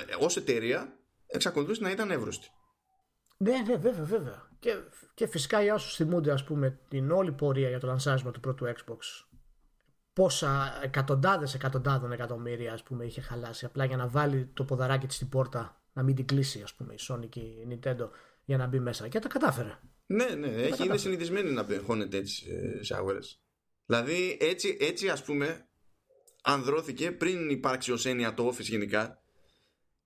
ε, 0.08 0.24
ως 0.24 0.36
εταιρεία 0.36 0.98
εξακολουθούσε 1.26 1.82
να 1.82 1.90
ήταν 1.90 2.10
εύρωστη. 2.10 2.48
Ναι, 3.36 3.58
ναι, 3.66 3.76
βέβαια, 3.76 4.04
βέβαια. 4.04 4.48
Και, 4.58 4.74
και 5.14 5.26
φυσικά 5.26 5.62
για 5.62 5.74
όσους 5.74 5.94
θυμούνται, 5.94 6.32
ας 6.32 6.44
πούμε, 6.44 6.78
την 6.88 7.10
όλη 7.10 7.32
πορεία 7.32 7.68
για 7.68 7.80
το 7.80 7.86
λανσάρισμα 7.86 8.30
του 8.30 8.40
πρώτου 8.40 8.66
Xbox 8.66 8.98
πόσα 10.20 10.80
εκατοντάδες 10.82 11.54
εκατοντάδων 11.54 12.12
εκατομμύρια 12.12 12.72
ας 12.72 12.82
πούμε, 12.82 13.04
είχε 13.04 13.20
χαλάσει 13.20 13.64
απλά 13.64 13.84
για 13.84 13.96
να 13.96 14.08
βάλει 14.08 14.50
το 14.54 14.64
ποδαράκι 14.64 15.06
της 15.06 15.16
στην 15.16 15.28
πόρτα 15.28 15.82
να 15.92 16.02
μην 16.02 16.14
την 16.14 16.26
κλείσει 16.26 16.62
ας 16.62 16.74
πούμε, 16.74 16.94
η 16.94 16.98
Sony 17.08 17.28
και 17.28 17.40
η 17.40 17.66
Nintendo 17.70 18.08
για 18.44 18.56
να 18.56 18.66
μπει 18.66 18.78
μέσα 18.78 19.08
και 19.08 19.18
τα 19.18 19.28
κατάφερε. 19.28 19.78
Ναι, 20.06 20.24
ναι, 20.24 20.48
έχει, 20.48 20.84
είναι 20.84 20.96
συνηθισμένη 20.96 21.50
να 21.50 21.64
πεγχώνεται 21.64 22.16
έτσι 22.16 22.44
σε 22.80 22.94
αγορές. 22.94 23.40
Δηλαδή 23.86 24.36
έτσι, 24.40 24.76
έτσι 24.80 25.08
ας 25.08 25.22
πούμε 25.22 25.66
ανδρώθηκε 26.42 27.12
πριν 27.12 27.50
υπάρξει 27.50 27.92
ως 27.92 28.06
έννοια 28.06 28.34
το 28.34 28.48
Office 28.48 28.60
γενικά 28.60 29.22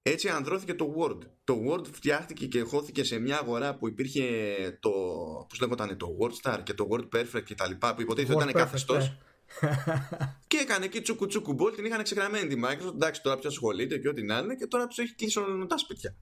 έτσι 0.02 0.28
ανδρώθηκε 0.28 0.74
το 0.74 0.94
Word. 0.98 1.18
Το 1.44 1.58
Word 1.68 1.86
φτιάχτηκε 1.92 2.46
και 2.46 2.60
χώθηκε 2.60 3.04
σε 3.04 3.18
μια 3.18 3.38
αγορά 3.38 3.74
που 3.74 3.88
υπήρχε 3.88 4.22
το, 4.80 4.90
πώς 5.48 5.60
λέγονταν, 5.60 5.96
το 5.96 6.16
WordStar 6.20 6.58
και 6.62 6.74
το 6.74 6.88
Word 6.90 7.18
Perfect 7.18 7.44
και 7.44 7.54
τα 7.54 7.68
λοιπά 7.68 7.94
που 7.94 8.00
υποτίθεται 8.00 8.34
ήταν 8.34 8.52
καθεστώς. 8.52 9.16
Ναι. 9.60 9.70
και 10.46 10.56
έκανε 10.56 10.84
εκεί 10.84 11.00
τσούκου 11.00 11.26
τσούκου 11.26 11.52
μπολ, 11.52 11.74
την 11.74 11.84
είχαν 11.84 12.00
εξεγραμμένη 12.00 12.46
τη 12.46 12.60
Microsoft. 12.64 12.94
Εντάξει, 12.94 13.22
τώρα 13.22 13.38
πια 13.38 13.48
ασχολείται 13.48 13.98
και 13.98 14.08
ό,τι 14.08 14.22
να 14.22 14.38
είναι 14.38 14.54
και 14.54 14.66
τώρα 14.66 14.86
του 14.86 15.00
έχει 15.00 15.14
κλείσει 15.14 15.38
όλα 15.38 15.66
τα 15.66 15.78
σπίτια. 15.78 16.16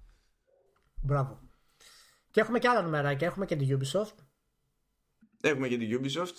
Μπράβο. 1.03 1.41
Και 2.31 2.41
έχουμε 2.41 2.59
και 2.59 2.69
άλλα 2.69 2.83
νούμερα 2.83 3.17
έχουμε 3.21 3.47
και 3.47 3.57
την 3.57 3.79
Ubisoft. 3.79 4.15
Έχουμε 5.41 5.69
και 5.69 5.77
την 5.77 6.01
Ubisoft. 6.01 6.35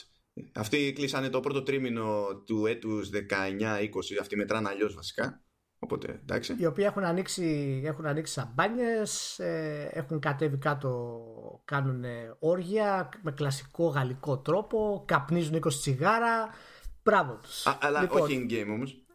Αυτοί 0.53 0.93
κλείσανε 0.95 1.29
το 1.29 1.39
πρώτο 1.39 1.63
τρίμηνο 1.63 2.41
του 2.45 2.65
έτους 2.65 3.09
19-20. 3.29 3.87
Αυτοί 4.21 4.35
μετράνε 4.35 4.69
αλλιώς 4.69 4.95
βασικά. 4.95 5.43
Οπότε, 5.79 6.19
εντάξει. 6.21 6.55
Οι 6.59 6.65
οποίοι 6.65 6.85
έχουν 6.87 7.03
ανοίξει, 7.03 7.81
έχουν 7.85 8.05
ανοίξει 8.05 8.33
σαμπάνιες, 8.33 9.39
ε, 9.39 9.89
έχουν 9.93 10.19
κατέβει 10.19 10.57
κάτω, 10.57 11.61
κάνουν 11.65 12.03
όργια 12.39 13.09
με 13.21 13.31
κλασικό 13.31 13.87
γαλλικό 13.87 14.37
τρόπο, 14.37 15.03
καπνίζουν 15.07 15.55
20 15.55 15.67
τσιγάρα. 15.79 16.49
Μπράβο 17.03 17.39
τους. 17.43 17.63
αλλά 17.79 18.01
λοιπόν, 18.01 18.21
όχι 18.21 18.47
in-game 18.49 18.69
όμως. 18.69 19.05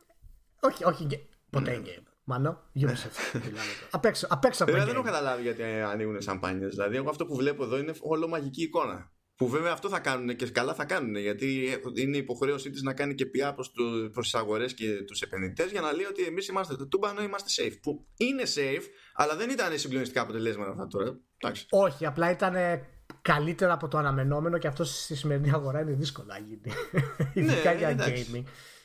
Όχι, 0.61 0.85
όχι 0.85 1.07
in-game. 1.11 1.27
Ποτέ 1.51 1.70
ναι. 1.70 1.83
in-game. 1.85 2.03
Μάνο, 2.24 2.70
Ubisoft. 2.81 3.40
απ' 3.90 4.05
έξω, 4.05 4.27
απ' 4.31 4.44
έξω 4.44 4.64
από 4.64 4.72
Δεν 4.72 4.88
έχω 4.88 5.03
καταλάβει 5.03 5.42
γιατί 5.42 5.62
ανοίγουν 5.62 6.20
σαμπάνιες. 6.20 6.70
Δηλαδή, 6.70 6.96
εγώ 6.96 7.11
αυτό 7.11 7.27
που 7.27 7.37
βλέπω 7.37 7.64
εδώ 7.64 7.79
είναι 7.79 7.94
όλο 8.01 8.29
μαγική 8.29 8.62
εικόνα. 8.62 9.12
Που 9.37 9.48
βέβαια 9.48 9.72
αυτό 9.72 9.88
θα 9.88 9.98
κάνουν 9.98 10.37
και 10.37 10.51
καλά 10.51 10.74
θα 10.74 10.85
κάνουν 10.85 11.16
γιατί 11.16 11.79
είναι 11.94 12.16
υποχρέωσή 12.16 12.70
της 12.70 12.83
να 12.83 12.94
κάνει 12.94 13.14
και 13.14 13.27
πια 13.27 13.55
προς 13.55 13.72
τις 14.20 14.35
αγορές 14.35 14.74
και 14.74 15.03
τους 15.07 15.22
επενδυτές 15.22 15.70
για 15.70 15.81
να 15.81 15.92
λέει 15.92 16.05
ότι 16.05 16.22
εμείς 16.22 16.48
είμαστε 16.48 16.77
το 16.77 16.88
τούμπανο, 16.88 17.22
είμαστε 17.22 17.62
safe. 17.62 17.79
Που 17.83 18.07
είναι 18.16 18.42
safe, 18.55 18.85
αλλά 19.14 19.37
δεν 19.37 19.51
ήταν 19.51 19.79
συγκλονιστικά 19.79 20.20
αποτελέσματα 20.20 20.70
αυτά 20.70 20.87
τώρα. 20.87 21.20
Εντάξει. 21.37 21.66
Όχι, 21.70 22.07
απλά 22.07 22.31
ήταν 22.31 22.55
καλύτερα 23.32 23.72
από 23.72 23.88
το 23.88 23.98
αναμενόμενο 23.98 24.58
και 24.58 24.66
αυτό 24.66 24.84
στη 24.84 25.16
σημερινή 25.16 25.52
αγορά 25.52 25.80
είναι 25.80 25.92
δύσκολο 25.92 26.26
να 26.26 26.38
γίνει. 26.38 26.72
Ειδικά 27.34 27.72
ναι, 27.72 27.78
για 27.78 27.96
gaming 27.98 28.42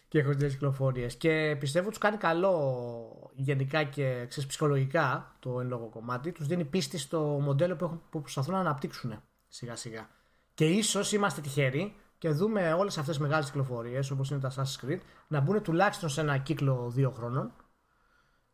και 0.08 0.24
χωρί 0.24 0.38
κυκλοφορίες. 0.38 1.16
Και 1.16 1.56
πιστεύω 1.60 1.90
τους 1.90 1.98
κάνει 1.98 2.18
καλό 2.18 3.32
γενικά 3.36 3.84
και 3.84 4.26
ξέρεις, 4.28 4.50
ψυχολογικά 4.50 5.36
το 5.40 5.60
εν 5.60 5.68
λόγω 5.68 5.90
κομμάτι. 5.90 6.32
Τους 6.32 6.48
δίνει 6.48 6.66
πίστη 6.66 6.98
στο 6.98 7.20
μοντέλο 7.20 7.76
που, 7.76 7.86
έχουν, 7.86 8.02
που 8.10 8.22
προσπαθούν 8.22 8.54
να 8.54 8.60
αναπτύξουν 8.60 9.24
σιγά 9.48 9.76
σιγά. 9.76 10.10
Και 10.54 10.66
ίσως 10.66 11.12
είμαστε 11.12 11.42
τυχεροί 11.42 11.96
και 12.18 12.30
δούμε 12.30 12.74
όλες 12.74 12.98
αυτές 12.98 13.16
τις 13.16 13.24
μεγάλες 13.24 13.46
κυκλοφορίες 13.46 14.12
όπως 14.12 14.30
είναι 14.30 14.40
τα 14.40 14.52
Assassin's 14.56 14.86
Creed 14.86 15.00
να 15.28 15.40
μπουν 15.40 15.62
τουλάχιστον 15.62 16.10
σε 16.10 16.22
ένα 16.22 16.38
κύκλο 16.38 16.90
δύο 16.90 17.10
χρόνων 17.10 17.54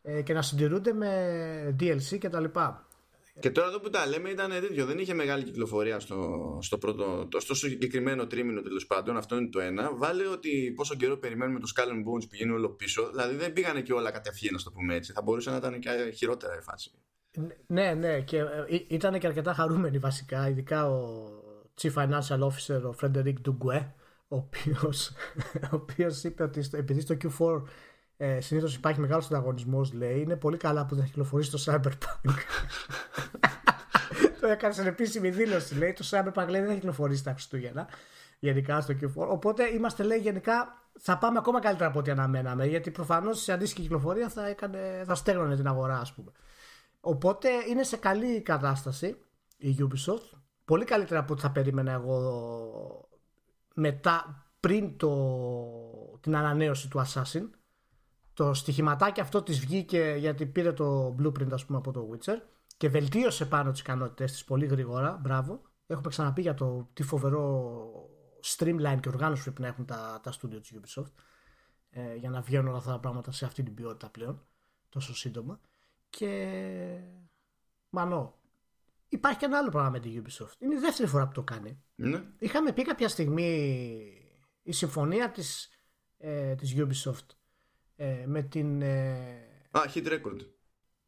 ε, 0.02 0.22
και 0.22 0.32
να 0.32 0.42
συντηρούνται 0.42 0.92
με 0.92 1.76
DLC 1.80 2.18
κτλ. 2.20 2.44
Και 3.40 3.50
τώρα 3.50 3.68
εδώ 3.68 3.80
που 3.80 3.90
τα 3.90 4.06
λέμε 4.06 4.30
ήταν 4.30 4.50
τέτοιο. 4.50 4.86
Δεν 4.86 4.98
είχε 4.98 5.14
μεγάλη 5.14 5.44
κυκλοφορία 5.44 6.00
στο, 6.00 6.58
στο, 6.62 6.78
πρώτο, 6.78 7.28
στο 7.36 7.54
συγκεκριμένο 7.54 8.26
τρίμηνο 8.26 8.62
τέλος 8.62 8.86
πάντων. 8.86 9.16
Αυτό 9.16 9.36
είναι 9.36 9.48
το 9.48 9.60
ένα. 9.60 9.94
Βάλε 9.94 10.26
ότι 10.26 10.72
πόσο 10.76 10.94
καιρό 10.94 11.16
περιμένουμε 11.16 11.60
το 11.60 11.72
Skull 11.76 11.88
and 11.88 11.98
Bones 11.98 12.28
πηγαίνει 12.30 12.50
όλο 12.50 12.70
πίσω. 12.70 13.10
Δηλαδή 13.10 13.36
δεν 13.36 13.52
πήγανε 13.52 13.80
και 13.80 13.92
όλα 13.92 14.10
κατευθείαν, 14.10 14.54
να 14.54 14.62
το 14.62 14.70
πούμε 14.70 14.94
έτσι. 14.94 15.12
Θα 15.12 15.22
μπορούσε 15.22 15.50
να 15.50 15.56
ήταν 15.56 15.78
και 15.78 15.90
χειρότερα 16.14 16.56
η 16.56 16.62
φάση. 16.62 16.90
Ναι, 17.66 17.94
ναι. 17.94 18.20
Και 18.20 18.38
ε, 18.38 18.46
ήταν 18.88 19.18
και 19.18 19.26
αρκετά 19.26 19.54
χαρούμενοι 19.54 19.98
βασικά. 19.98 20.48
Ειδικά 20.48 20.90
ο 20.90 21.28
Chief 21.80 21.92
Financial 21.94 22.38
Officer, 22.38 22.82
ο 22.82 22.94
Frederick 23.02 23.40
Ντουγκουέ, 23.40 23.94
ο 24.28 24.36
οποίος, 24.36 25.12
ο 25.72 25.76
οποίος 25.76 26.24
είπε 26.24 26.42
ότι 26.42 26.62
στο, 26.62 26.76
επειδή 26.76 27.00
στο 27.00 27.16
Q4 27.22 27.62
ε, 28.22 28.40
συνήθως 28.40 28.74
υπάρχει 28.74 29.00
μεγάλος 29.00 29.26
ανταγωνισμός, 29.26 29.92
λέει, 29.92 30.20
είναι 30.20 30.36
πολύ 30.36 30.56
καλά 30.56 30.86
που 30.86 30.94
δεν 30.94 31.02
έχει 31.02 31.12
κυκλοφορήσει 31.12 31.50
το 31.50 31.62
Cyberpunk. 31.66 32.34
το 34.40 34.46
έκανε 34.46 34.74
σε 34.74 34.88
επίσημη 34.88 35.30
δήλωση, 35.30 35.74
λέει. 35.74 35.92
Το 35.92 36.04
Cyberpunk 36.10 36.46
λέει, 36.48 36.60
δεν 36.60 36.70
έχει 36.70 36.78
κυκλοφορήσει 36.78 37.24
τα 37.24 37.32
Χριστούγεννα, 37.32 37.88
γενικά 38.38 38.80
στο 38.80 38.94
Q4. 39.00 39.08
Οπότε 39.14 39.68
είμαστε, 39.74 40.02
λέει, 40.02 40.18
γενικά 40.18 40.82
θα 40.98 41.18
πάμε 41.18 41.38
ακόμα 41.38 41.60
καλύτερα 41.60 41.88
από 41.88 41.98
ό,τι 41.98 42.10
αναμέναμε, 42.10 42.66
γιατί 42.66 42.90
προφανώς 42.90 43.42
σε 43.42 43.52
αντίστοιχη 43.52 43.82
κυκλοφορία 43.82 44.28
θα, 44.28 44.46
έκανε, 44.46 45.02
θα 45.06 45.14
στέγνωνε 45.14 45.56
την 45.56 45.66
αγορά, 45.66 45.98
ας 45.98 46.12
πούμε. 46.12 46.32
Οπότε 47.00 47.48
είναι 47.68 47.82
σε 47.82 47.96
καλή 47.96 48.40
κατάσταση 48.40 49.16
η 49.56 49.76
Ubisoft 49.78 50.38
πολύ 50.64 50.84
καλύτερα 50.84 51.20
από 51.20 51.32
ό,τι 51.32 51.42
θα 51.42 51.50
περίμενα 51.50 51.92
εγώ 51.92 53.08
μετά, 53.74 54.46
πριν 54.60 54.96
το, 54.96 55.10
την 56.20 56.36
ανανέωση 56.36 56.88
του 56.88 57.02
Assassin. 57.06 57.48
Το 58.40 58.54
στοιχηματάκι 58.54 59.20
αυτό 59.20 59.42
της 59.42 59.60
βγήκε 59.60 60.14
γιατί 60.18 60.46
πήρε 60.46 60.72
το 60.72 61.16
blueprint 61.18 61.52
ας 61.52 61.64
πούμε 61.64 61.78
από 61.78 61.92
το 61.92 62.10
Witcher 62.10 62.36
και 62.76 62.88
βελτίωσε 62.88 63.46
πάνω 63.46 63.70
τις 63.70 63.80
ικανότητες 63.80 64.32
της 64.32 64.44
πολύ 64.44 64.66
γρήγορα, 64.66 65.18
μπράβο. 65.22 65.62
Έχουμε 65.86 66.08
ξαναπεί 66.08 66.40
για 66.40 66.54
το 66.54 66.90
τι 66.92 67.02
φοβερό 67.02 67.82
streamline 68.44 68.98
και 69.00 69.08
οργάνωση 69.08 69.42
πρέπει 69.42 69.60
να 69.60 69.66
έχουν 69.66 69.84
τα, 69.84 70.20
τα 70.22 70.32
studio 70.32 70.60
της 70.60 70.74
Ubisoft 70.74 71.12
ε, 71.90 72.14
για 72.14 72.30
να 72.30 72.40
βγαίνουν 72.40 72.68
όλα 72.68 72.76
αυτά 72.76 72.90
τα 72.90 73.00
πράγματα 73.00 73.32
σε 73.32 73.44
αυτή 73.44 73.62
την 73.62 73.74
ποιότητα 73.74 74.08
πλέον 74.08 74.46
τόσο 74.88 75.14
σύντομα 75.14 75.60
και 76.10 77.00
μανώ 77.88 78.38
Υπάρχει 79.08 79.38
και 79.38 79.44
ένα 79.44 79.58
άλλο 79.58 79.68
πράγμα 79.68 79.90
με 79.90 80.00
την 80.00 80.22
Ubisoft. 80.22 80.54
Είναι 80.58 80.74
η 80.74 80.78
δεύτερη 80.78 81.08
φορά 81.08 81.26
που 81.26 81.32
το 81.32 81.42
κάνει. 81.42 81.82
Ναι. 81.94 82.22
Είχαμε 82.38 82.72
πει 82.72 82.82
κάποια 82.84 83.08
στιγμή 83.08 83.52
η 84.62 84.72
συμφωνία 84.72 85.30
της, 85.30 85.68
ε, 86.18 86.54
της 86.54 86.74
Ubisoft 86.76 87.39
ε, 88.00 88.24
με 88.26 88.42
την... 88.42 88.82
Ε, 88.82 89.12
Α, 89.70 89.80
Hit 89.94 90.06
Record. 90.06 90.46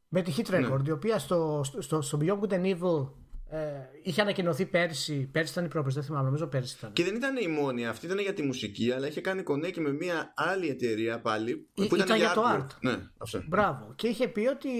Με 0.09 0.22
τη 0.22 0.33
Hit 0.37 0.50
ναι. 0.50 0.68
Record, 0.68 0.87
η 0.87 0.90
οποία 0.90 1.18
στο, 1.18 1.61
στο, 1.78 2.00
στο 2.02 2.18
Beyond 2.22 2.40
Good 2.40 2.52
and 2.52 2.76
Evil 2.76 3.11
ε, 3.48 3.59
είχε 4.02 4.20
ανακοινωθεί 4.20 4.66
πέρσι. 4.66 5.28
Πέρσι 5.33 5.52
ήταν 5.52 5.64
η 5.64 5.68
πρόπερση, 5.68 5.98
δεν 5.98 6.07
θυμάμαι, 6.07 6.24
νομίζω 6.24 6.46
πέρσι 6.46 6.76
ήταν. 6.78 6.92
Και 6.92 7.05
δεν 7.05 7.14
ήταν 7.14 7.37
η 7.37 7.46
μόνη, 7.46 7.87
αυτή 7.87 8.07
ήταν 8.07 8.18
για 8.18 8.33
τη 8.33 8.42
μουσική, 8.42 8.92
αλλά 8.92 9.07
είχε 9.07 9.20
κάνει 9.20 9.42
κονέκι 9.42 9.81
με 9.81 9.92
μια 9.92 10.33
άλλη 10.37 10.68
εταιρεία 10.68 11.20
πάλι. 11.20 11.68
Που 11.74 11.83
ήταν, 11.83 11.98
ήταν 11.98 12.16
για, 12.16 12.33
το 12.33 12.42
art. 12.57 12.66
Ναι, 12.81 12.96
αυτό. 13.16 13.42
Μπράβο. 13.48 13.92
Και 13.96 14.09
είχε 14.09 14.28
πει 14.28 14.46
ότι 14.46 14.70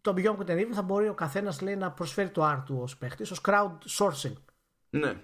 το 0.00 0.14
Beyond 0.16 0.36
Good 0.36 0.50
and 0.50 0.58
Evil 0.58 0.72
θα 0.72 0.82
μπορεί 0.82 1.08
ο 1.08 1.14
καθένας 1.14 1.60
να 1.60 1.92
προσφέρει 1.92 2.30
το 2.30 2.50
art 2.50 2.62
του 2.66 2.78
ως 2.82 2.96
παίχτης, 2.98 3.30
ως 3.30 3.40
crowd 3.44 3.78
sourcing. 3.98 4.36
Ναι. 4.90 5.14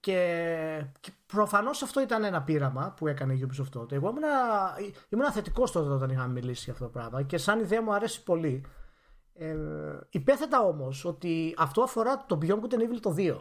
Και, 0.00 0.84
και 1.00 1.10
προφανώς 1.30 1.82
αυτό 1.82 2.00
ήταν 2.00 2.24
ένα 2.24 2.42
πείραμα 2.42 2.94
που 2.96 3.06
έκανε 3.06 3.34
η 3.34 3.46
Ubisoft 3.48 3.68
τότε. 3.70 3.94
Εγώ 3.94 4.08
ήμουν, 4.08 4.22
ήμουν 5.08 5.32
θετικός 5.32 5.72
τότε 5.72 5.90
όταν 5.90 6.10
είχαμε 6.10 6.32
μιλήσει 6.32 6.62
για 6.64 6.72
αυτό 6.72 6.84
το 6.84 6.90
πράγμα 6.90 7.22
και 7.22 7.38
σαν 7.38 7.60
ιδέα 7.60 7.82
μου 7.82 7.94
αρέσει 7.94 8.22
πολύ. 8.22 8.64
Ε, 9.34 9.56
υπέθετα 10.10 10.60
όμως 10.60 11.04
ότι 11.04 11.54
αυτό 11.58 11.82
αφορά 11.82 12.24
το 12.28 12.38
Beyond 12.42 12.60
Good 12.60 12.72
and 12.72 12.80
Evil 12.80 13.00
το 13.00 13.14
2. 13.18 13.40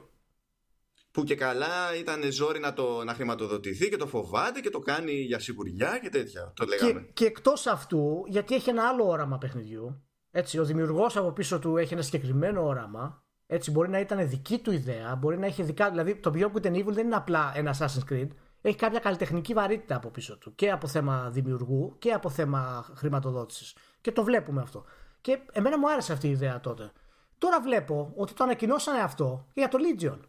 Που 1.12 1.24
και 1.24 1.36
καλά 1.36 1.96
ήταν 2.00 2.32
ζόρι 2.32 2.60
να, 2.60 2.74
το, 2.74 3.04
να 3.04 3.14
χρηματοδοτηθεί 3.14 3.90
και 3.90 3.98
το 3.98 4.08
φοβάται 4.08 4.60
και 4.60 4.70
το 4.70 4.80
κάνει 4.80 5.12
για 5.12 5.40
σιγουριά 5.40 6.00
και 6.02 6.10
τέτοια. 6.10 6.54
Το 6.56 6.66
λέγαμε. 6.66 7.02
Και, 7.02 7.12
και 7.14 7.26
εκτός 7.26 7.68
αυτού, 7.68 8.24
γιατί 8.28 8.56
έχει 8.56 8.70
ένα 8.70 8.88
άλλο 8.88 9.08
όραμα 9.08 9.38
παιχνιδιού, 9.38 10.04
έτσι, 10.32 10.60
ο 10.60 10.66
δημιουργός 10.66 11.18
από 11.18 11.32
πίσω 11.32 11.60
του 11.60 11.78
έχει 11.78 11.94
ένα 11.94 12.02
συγκεκριμένο 12.02 12.66
όραμα. 12.66 13.24
Έτσι, 13.52 13.72
μπορεί 13.72 13.90
να 13.90 14.00
ήταν 14.00 14.30
δική 14.30 14.60
του 14.60 14.72
ιδέα, 14.72 15.16
μπορεί 15.16 15.38
να 15.38 15.46
έχει 15.46 15.64
δικά. 15.64 15.90
Δηλαδή, 15.90 16.16
το 16.16 16.32
Beyond 16.36 16.52
Good 16.52 16.66
and 16.66 16.76
Evil 16.76 16.92
δεν 16.92 17.06
είναι 17.06 17.16
απλά 17.16 17.52
ένα 17.56 17.76
Assassin's 17.78 18.12
Creed. 18.12 18.28
Έχει 18.62 18.76
κάποια 18.76 19.00
καλλιτεχνική 19.00 19.54
βαρύτητα 19.54 19.96
από 19.96 20.10
πίσω 20.10 20.38
του. 20.38 20.56
Και 20.56 20.72
από 20.72 20.88
θέμα 20.88 21.30
δημιουργού 21.30 21.96
και 22.00 22.12
από 22.12 22.30
θέμα 22.30 22.86
χρηματοδότησης. 22.96 23.76
Και 24.02 24.12
το 24.12 24.24
βλέπουμε 24.24 24.62
αυτό. 24.62 24.86
Και 25.22 25.40
εμένα 25.52 25.80
μου 25.80 25.92
άρεσε 25.92 26.14
αυτή 26.14 26.28
η 26.28 26.32
ιδέα 26.32 26.60
τότε. 26.60 26.92
Τώρα 27.38 27.62
βλέπω 27.62 28.14
ότι 28.16 28.34
το 28.34 28.44
ανακοινώσανε 28.44 29.00
αυτό 29.00 29.48
για 29.54 29.68
το 29.68 29.78
Legion. 29.82 30.20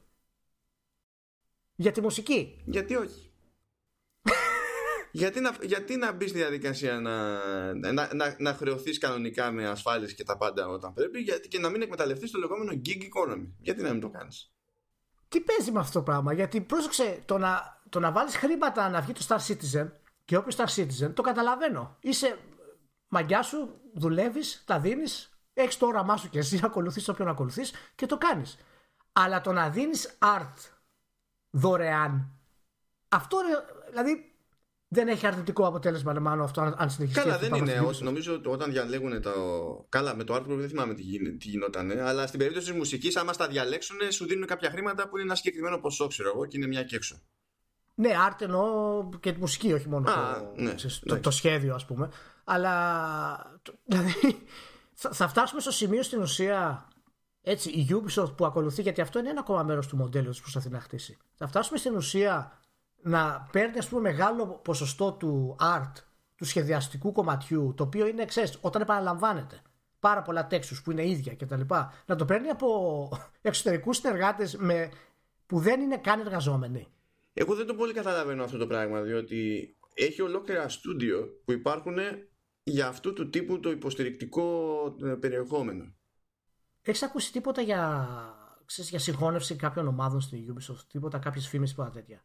Για 1.74 1.92
τη 1.92 2.00
μουσική. 2.00 2.62
Γιατί 2.64 2.96
όχι 2.96 3.29
γιατί, 5.12 5.40
να, 5.40 5.56
γιατί 5.62 5.96
να 5.96 6.12
μπεις 6.12 6.30
στη 6.30 6.38
διαδικασία 6.38 7.00
να, 7.00 7.44
να, 7.92 8.14
να, 8.14 8.36
να 8.38 8.54
χρεωθείς 8.54 8.98
κανονικά 8.98 9.50
με 9.50 9.68
ασφάλειες 9.68 10.14
και 10.14 10.24
τα 10.24 10.36
πάντα 10.36 10.68
όταν 10.68 10.92
πρέπει, 10.92 11.20
γιατί 11.20 11.48
και 11.48 11.58
να 11.58 11.68
μην 11.68 11.82
εκμεταλλευτείς 11.82 12.30
το 12.30 12.38
λεγόμενο 12.38 12.80
gig 12.84 13.02
economy. 13.02 13.48
Γιατί 13.58 13.82
να 13.82 13.90
μην 13.90 14.00
το 14.00 14.08
κάνεις; 14.08 14.52
Τι 15.28 15.40
παίζει 15.40 15.72
με 15.72 15.78
αυτό 15.78 15.98
το 15.98 16.04
πράγμα, 16.04 16.32
Γιατί 16.32 16.60
πρόσεξε 16.60 17.22
το 17.24 17.38
να, 17.38 17.82
το 17.88 18.00
να 18.00 18.12
βάλεις 18.12 18.36
χρήματα 18.36 18.88
να 18.88 19.00
βγει 19.00 19.12
το 19.12 19.26
Star 19.28 19.38
Citizen 19.46 19.90
και 20.24 20.36
όποιος 20.36 20.56
Star 20.56 20.66
Citizen 20.76 21.14
το 21.14 21.22
καταλαβαίνω. 21.22 21.96
Είσαι 22.00 22.38
μαγκιά 23.08 23.42
σου, 23.42 23.80
δουλεύεις, 23.94 24.62
τα 24.66 24.80
δίνεις, 24.80 25.30
έχεις 25.54 25.76
το 25.76 25.86
όραμά 25.86 26.16
σου 26.16 26.28
και 26.28 26.38
εσύ 26.38 26.60
ακολουθείς 26.62 27.08
όποιον 27.08 27.28
ακολουθείς 27.28 27.72
και 27.94 28.06
το 28.06 28.18
κάνεις. 28.18 28.58
Αλλά 29.12 29.40
το 29.40 29.52
να 29.52 29.68
δίνεις 29.68 30.18
art 30.18 30.54
δωρεάν, 31.50 32.30
αυτό 33.08 33.38
δηλαδή 33.90 34.29
δεν 34.92 35.08
έχει 35.08 35.26
αρνητικό 35.26 35.66
αποτέλεσμα 35.66 36.20
μάλλον 36.20 36.44
αυτό 36.44 36.74
αν 36.76 36.90
συνεχίσει. 36.90 37.20
Καλά, 37.20 37.38
δεν 37.38 37.54
είναι. 37.54 37.80
Ως, 37.80 38.00
νομίζω 38.00 38.34
ότι 38.34 38.48
όταν 38.48 38.70
διαλέγουν 38.70 39.22
το. 39.22 39.30
Καλά, 39.88 40.16
με 40.16 40.24
το 40.24 40.34
άρθρο 40.34 40.56
δεν 40.56 40.68
θυμάμαι 40.68 40.94
τι, 40.94 41.36
τι 41.36 41.48
γινόταν. 41.48 41.90
Αλλά 41.90 42.26
στην 42.26 42.38
περίπτωση 42.38 42.66
της 42.66 42.76
μουσικής, 42.76 43.16
άμα 43.16 43.32
στα 43.32 43.46
διαλέξουν, 43.48 43.96
σου 44.10 44.26
δίνουν 44.26 44.46
κάποια 44.46 44.70
χρήματα 44.70 45.08
που 45.08 45.16
είναι 45.16 45.26
ένα 45.26 45.34
συγκεκριμένο 45.34 45.78
ποσό, 45.78 46.06
ξέρω 46.06 46.28
εγώ, 46.34 46.46
και 46.46 46.56
είναι 46.56 46.66
μια 46.66 46.82
και 46.82 46.96
έξω. 46.96 47.20
Ναι, 47.94 48.10
art 48.28 48.40
εννοώ 48.40 49.08
και 49.20 49.32
τη 49.32 49.38
μουσική, 49.38 49.72
όχι 49.72 49.88
μόνο 49.88 50.04
το, 50.04 50.52
ναι, 50.62 50.74
το, 51.04 51.20
το, 51.20 51.30
σχέδιο, 51.30 51.74
ας 51.74 51.86
πούμε. 51.86 52.10
Αλλά 52.44 53.60
δηλαδή, 53.84 54.14
θα, 54.92 55.12
θα 55.12 55.28
φτάσουμε 55.28 55.60
στο 55.60 55.70
σημείο 55.70 56.02
στην 56.02 56.20
ουσία 56.20 56.88
έτσι, 57.42 57.70
η 57.70 57.86
Ubisoft 57.90 58.36
που 58.36 58.44
ακολουθεί, 58.44 58.82
γιατί 58.82 59.00
αυτό 59.00 59.18
είναι 59.18 59.30
ένα 59.30 59.40
ακόμα 59.40 59.62
μέρος 59.62 59.86
του 59.86 59.96
μοντέλου 59.96 60.30
που 60.30 60.40
προσπαθεί 60.40 60.68
να 60.68 60.80
χτίσει. 60.80 61.18
Θα 61.34 61.46
φτάσουμε 61.46 61.78
στην 61.78 61.96
ουσία 61.96 62.59
να 63.02 63.48
παίρνει 63.52 63.78
ας 63.78 63.88
πούμε, 63.88 64.00
μεγάλο 64.00 64.46
ποσοστό 64.46 65.12
του 65.12 65.56
art, 65.60 65.92
του 66.36 66.44
σχεδιαστικού 66.44 67.12
κομματιού, 67.12 67.74
το 67.76 67.82
οποίο 67.82 68.06
είναι, 68.06 68.24
ξέρεις, 68.24 68.58
όταν 68.60 68.82
επαναλαμβάνεται 68.82 69.62
πάρα 70.00 70.22
πολλά 70.22 70.46
textures 70.50 70.80
που 70.84 70.90
είναι 70.90 71.08
ίδια 71.08 71.36
κτλ. 71.36 71.60
Να 72.06 72.16
το 72.16 72.24
παίρνει 72.24 72.48
από 72.48 73.08
εξωτερικούς 73.42 73.96
συνεργάτες 73.96 74.58
που 75.46 75.58
δεν 75.58 75.80
είναι 75.80 75.98
καν 75.98 76.20
εργαζόμενοι. 76.20 76.86
Εγώ 77.32 77.54
δεν 77.54 77.66
το 77.66 77.74
πολύ 77.74 77.92
καταλαβαίνω 77.92 78.44
αυτό 78.44 78.58
το 78.58 78.66
πράγμα, 78.66 79.00
διότι 79.00 79.74
έχει 79.94 80.22
ολόκληρα 80.22 80.68
στούντιο 80.68 81.40
που 81.44 81.52
υπάρχουν 81.52 81.96
για 82.62 82.88
αυτού 82.88 83.12
του 83.12 83.30
τύπου 83.30 83.60
το 83.60 83.70
υποστηρικτικό 83.70 84.84
ε, 85.04 85.08
περιεχόμενο. 85.08 85.94
Έχεις 86.82 87.02
ακούσει 87.02 87.32
τίποτα 87.32 87.60
για, 87.60 88.08
ξέρεις, 88.64 88.90
για 88.90 88.98
συγχώνευση 88.98 89.56
κάποιων 89.56 89.86
ομάδων 89.86 90.20
στην 90.20 90.54
Ubisoft, 90.54 90.84
τίποτα, 90.88 91.18
κάποιες 91.18 91.48
φήμες 91.48 91.70
ή 91.70 91.76
τέτοια; 91.92 92.24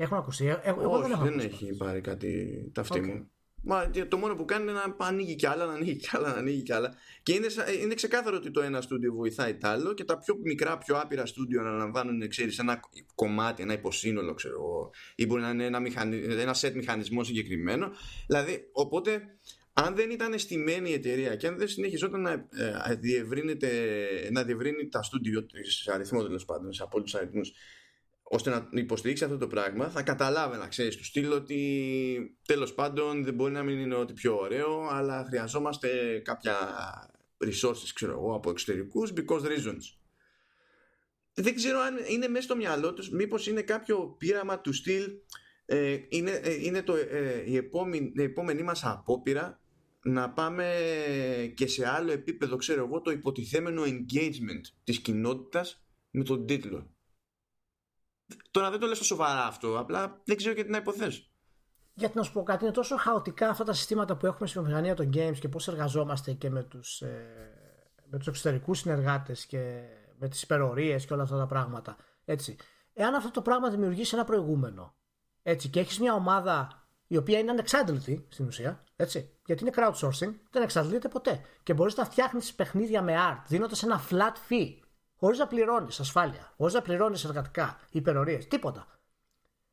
Έχουν 0.00 0.16
ακουστεί. 0.16 0.46
Ε, 0.46 0.60
εγώ, 0.62 0.82
εγώ 0.82 1.00
δεν, 1.00 1.10
έχω 1.10 1.24
δεν 1.24 1.38
έχει 1.38 1.76
πάρει 1.76 2.00
κάτι 2.00 2.70
ταυτί 2.74 3.00
okay. 3.02 3.06
μου. 3.06 3.30
Μα 3.62 3.90
το 4.08 4.16
μόνο 4.16 4.34
που 4.34 4.44
κάνει 4.44 4.62
είναι 4.62 4.72
να 4.72 5.06
ανοίγει 5.06 5.34
κι 5.34 5.46
άλλα, 5.46 5.66
να 5.66 5.72
ανοίγει 5.72 5.96
κι 5.96 6.08
άλλα, 6.12 6.28
να 6.28 6.34
ανοίγει 6.34 6.62
κι 6.62 6.72
άλλα. 6.72 6.94
Και 7.22 7.32
είναι, 7.32 7.46
είναι 7.82 7.94
ξεκάθαρο 7.94 8.36
ότι 8.36 8.50
το 8.50 8.60
ένα 8.60 8.80
στούντιο 8.80 9.14
βοηθάει 9.14 9.54
το 9.54 9.68
άλλο 9.68 9.94
και 9.94 10.04
τα 10.04 10.18
πιο 10.18 10.36
μικρά, 10.42 10.78
πιο 10.78 10.98
άπειρα 10.98 11.26
στούντιο 11.26 11.60
αναλαμβάνουν, 11.60 12.28
ξέρεις, 12.28 12.58
ένα 12.58 12.80
κομμάτι, 13.14 13.62
ένα 13.62 13.72
υποσύνολο, 13.72 14.34
ξέρω 14.34 14.90
ή 15.14 15.26
μπορεί 15.26 15.42
να 15.42 15.50
είναι 15.50 15.64
ένα, 15.64 15.80
μηχανι... 15.80 16.16
ένα 16.16 16.54
set 16.60 16.72
μηχανισμό 16.74 17.24
συγκεκριμένο. 17.24 17.90
Δηλαδή, 18.26 18.68
οπότε, 18.72 19.22
αν 19.72 19.94
δεν 19.94 20.10
ήταν 20.10 20.38
στημένη 20.38 20.90
η 20.90 20.92
εταιρεία 20.92 21.36
και 21.36 21.46
αν 21.46 21.58
δεν 21.58 21.68
συνεχιζόταν 21.68 22.20
να, 22.20 22.30
ε, 22.30 22.48
να 24.30 24.42
διευρύνει 24.42 24.88
τα 24.88 25.02
στούντιο 25.02 25.46
σε 25.62 25.92
αριθμό 25.92 26.22
τέλος 26.22 26.44
πάντων, 26.44 26.72
σε 26.72 26.82
απόλυτους 26.82 27.14
αριθμούς, 27.14 27.52
ώστε 28.32 28.50
να 28.50 28.68
υποστηρίξει 28.70 29.24
αυτό 29.24 29.36
το 29.36 29.46
πράγμα 29.46 29.88
θα 29.88 30.02
καταλάβαινα 30.02 30.68
ξέρεις 30.68 30.96
του 30.96 31.04
στείλω 31.04 31.34
ότι 31.34 32.38
τέλος 32.46 32.74
πάντων 32.74 33.24
δεν 33.24 33.34
μπορεί 33.34 33.52
να 33.52 33.62
μην 33.62 33.78
είναι 33.78 33.94
ότι 33.94 34.12
πιο 34.12 34.36
ωραίο 34.36 34.88
αλλά 34.90 35.24
χρειαζόμαστε 35.28 36.18
κάποια 36.24 36.56
resources 37.44 37.90
ξέρω 37.94 38.12
εγώ 38.12 38.34
από 38.34 38.50
εξωτερικούς 38.50 39.12
because 39.16 39.42
reasons. 39.42 39.98
Δεν 41.34 41.54
ξέρω 41.54 41.78
αν 41.78 41.94
είναι 42.08 42.28
μέσα 42.28 42.42
στο 42.42 42.56
μυαλό 42.56 42.94
τους 42.94 43.10
μήπως 43.10 43.46
είναι 43.46 43.62
κάποιο 43.62 44.14
πείραμα 44.18 44.60
του 44.60 44.72
στυλ 44.72 45.10
ε, 45.64 45.98
είναι, 46.08 46.30
ε, 46.30 46.54
είναι 46.54 46.82
το, 46.82 46.94
ε, 46.94 47.42
η, 47.46 47.56
επόμενη, 47.56 48.12
η 48.16 48.22
επόμενη 48.22 48.62
μας 48.62 48.84
απόπειρα 48.84 49.60
να 50.02 50.30
πάμε 50.30 50.74
και 51.54 51.66
σε 51.66 51.88
άλλο 51.88 52.12
επίπεδο 52.12 52.56
ξέρω 52.56 52.84
εγώ 52.84 53.00
το 53.00 53.10
υποτιθέμενο 53.10 53.82
engagement 53.82 54.64
της 54.84 54.98
κοινότητας 54.98 55.84
με 56.10 56.24
τον 56.24 56.46
τίτλο 56.46 56.94
Τώρα 58.50 58.70
δεν 58.70 58.80
το 58.80 58.86
λες 58.86 58.96
στο 58.96 59.06
σοβαρά 59.06 59.46
αυτό, 59.46 59.78
απλά 59.78 60.20
δεν 60.24 60.36
ξέρω 60.36 60.54
και 60.54 60.64
τι 60.64 60.70
να 60.70 60.76
υποθέσω. 60.76 61.22
Γιατί 61.94 62.16
να 62.16 62.22
σου 62.22 62.32
πω 62.32 62.42
κάτι, 62.42 62.64
είναι 62.64 62.72
τόσο 62.72 62.96
χαοτικά 62.96 63.48
αυτά 63.48 63.64
τα 63.64 63.72
συστήματα 63.72 64.16
που 64.16 64.26
έχουμε 64.26 64.48
στη 64.48 64.58
βιομηχανία 64.58 64.94
των 64.94 65.10
games 65.14 65.38
και 65.38 65.48
πώς 65.48 65.68
εργαζόμαστε 65.68 66.32
και 66.32 66.50
με 66.50 66.62
τους, 66.62 67.00
ε, 67.00 67.52
με 68.10 68.18
τους 68.18 68.26
εξωτερικούς 68.26 68.78
συνεργάτες 68.78 69.46
και 69.46 69.82
με 70.18 70.28
τις 70.28 70.42
υπερορίες 70.42 71.06
και 71.06 71.12
όλα 71.12 71.22
αυτά 71.22 71.38
τα 71.38 71.46
πράγματα. 71.46 71.96
Έτσι. 72.24 72.56
Εάν 72.92 73.14
αυτό 73.14 73.30
το 73.30 73.42
πράγμα 73.42 73.70
δημιουργήσει 73.70 74.14
ένα 74.14 74.24
προηγούμενο 74.24 74.94
έτσι, 75.42 75.68
και 75.68 75.80
έχεις 75.80 75.98
μια 76.00 76.14
ομάδα 76.14 76.84
η 77.06 77.16
οποία 77.16 77.38
είναι 77.38 77.50
ανεξάντλητη 77.50 78.26
στην 78.28 78.46
ουσία, 78.46 78.84
έτσι, 78.96 79.38
γιατί 79.46 79.62
είναι 79.62 79.72
crowdsourcing, 79.76 80.34
δεν 80.50 80.62
εξαντλείται 80.62 81.08
ποτέ. 81.08 81.40
Και 81.62 81.74
μπορείς 81.74 81.96
να 81.96 82.04
φτιάχνεις 82.04 82.54
παιχνίδια 82.54 83.02
με 83.02 83.14
art, 83.30 83.42
δίνοντας 83.46 83.82
ένα 83.82 84.00
flat 84.10 84.52
fee 84.52 84.78
χωρίς 85.20 85.38
να 85.38 85.46
πληρώνεις 85.46 86.00
ασφάλεια, 86.00 86.52
χωρίς 86.56 86.74
να 86.74 86.82
πληρώνεις 86.82 87.24
εργατικά, 87.24 87.78
υπερορίες, 87.90 88.48
τίποτα. 88.48 88.86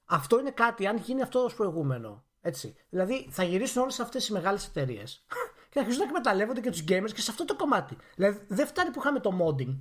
Αυτό 0.05 0.39
είναι 0.39 0.51
κάτι, 0.51 0.87
αν 0.87 0.97
γίνει 0.97 1.21
αυτό 1.21 1.39
ως 1.39 1.55
προηγούμενο. 1.55 2.25
Έτσι. 2.41 2.75
Δηλαδή 2.89 3.27
θα 3.31 3.43
γυρίσουν 3.43 3.81
όλες 3.81 3.99
αυτές 3.99 4.27
οι 4.27 4.33
μεγάλες 4.33 4.67
εταιρείες 4.67 5.25
και 5.69 5.73
θα 5.73 5.79
αρχίσουν 5.79 6.01
να 6.01 6.07
εκμεταλλεύονται 6.07 6.61
και 6.61 6.69
τους 6.69 6.83
gamers 6.87 7.11
και 7.13 7.21
σε 7.21 7.31
αυτό 7.31 7.45
το 7.45 7.55
κομμάτι. 7.55 7.97
Δηλαδή 8.15 8.45
δεν 8.47 8.67
φτάνει 8.67 8.91
που 8.91 8.99
είχαμε 8.99 9.19
το 9.19 9.31
modding 9.41 9.77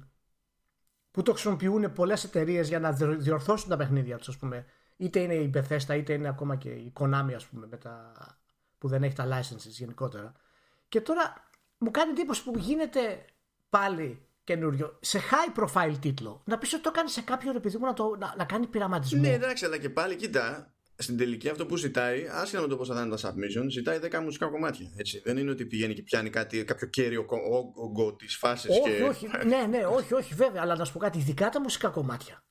που 1.11 1.23
το 1.23 1.33
χρησιμοποιούν 1.33 1.93
πολλές 1.93 2.25
εταιρείες 2.25 2.69
για 2.69 2.81
να 2.81 2.93
διορθώσουν 2.93 3.69
τα 3.69 3.77
παιχνίδια 3.77 4.17
τους, 4.17 4.29
ας 4.29 4.37
πούμε. 4.37 4.67
Είτε 4.97 5.21
είναι 5.21 5.35
η 5.35 5.51
Bethesda, 5.55 5.97
είτε 5.97 6.13
είναι 6.13 6.29
ακόμα 6.29 6.57
και 6.57 6.69
η 6.69 6.93
Konami, 7.01 7.33
ας 7.35 7.47
πούμε, 7.47 7.67
με 7.67 7.77
τα... 7.77 8.13
που 8.79 8.89
δεν 8.89 9.03
έχει 9.03 9.15
τα 9.15 9.29
licenses 9.29 9.69
γενικότερα. 9.69 10.33
Και 10.89 11.01
τώρα 11.01 11.51
μου 11.79 11.91
κάνει 11.91 12.11
εντύπωση 12.11 12.45
που 12.45 12.59
γίνεται 12.59 13.25
πάλι 13.69 14.29
καινούριο, 14.47 14.99
σε 15.01 15.21
high 15.31 15.61
profile 15.61 15.97
τίτλο, 16.01 16.43
να 16.45 16.59
πεις 16.59 16.73
ότι 16.73 16.83
το 16.83 16.91
κάνει 16.91 17.11
σε 17.11 17.21
κάποιον 17.21 17.57
επειδή 17.57 17.79
να, 17.79 17.93
το, 17.93 18.17
να, 18.19 18.35
να 18.37 18.45
κάνει 18.45 18.67
πειραματισμό. 18.67 19.21
Ναι, 19.21 19.33
εντάξει, 19.33 19.65
αλλά 19.65 19.79
και 19.79 19.91
πάλι 19.91 20.17
κοίτα. 20.17 20.71
Στην 20.99 21.17
τελική 21.17 21.49
αυτό 21.49 21.67
που 21.67 21.77
ζητάει, 21.77 22.27
άσχετα 22.31 22.63
με 22.63 22.69
το 22.69 22.77
πώς 22.77 22.89
θα 22.89 23.03
είναι 23.03 23.17
τα 23.17 23.29
submission, 23.29 23.67
ζητάει 23.69 23.99
10 24.03 24.21
μουσικά 24.23 24.47
κομμάτια. 24.47 24.93
Έτσι. 24.97 25.23
Δεν 25.25 25.37
είναι 25.37 25.51
ότι 25.51 25.67
πηγαίνει 25.67 25.95
και 25.95 26.03
πιάνει 26.03 26.31
κάτι, 26.31 26.65
κάποιο 26.65 26.87
κέριο 26.87 27.27
όγκο 27.75 28.15
της 28.15 28.37
φάσης. 28.37 28.71
Όχι, 28.71 28.97
και... 28.97 29.03
όχι, 29.03 29.27
ναι, 29.47 29.67
ναι, 29.69 29.85
όχι, 29.85 30.15
όχι, 30.15 30.35
βέβαια. 30.35 30.63
Αλλά 30.63 30.77
να 30.77 30.85
σου 30.85 30.93
πω 30.93 30.99
κάτι, 30.99 31.19
ειδικά 31.19 31.49
τα 31.49 31.61
μουσικά 31.61 31.89
κομμάτια. 31.89 32.45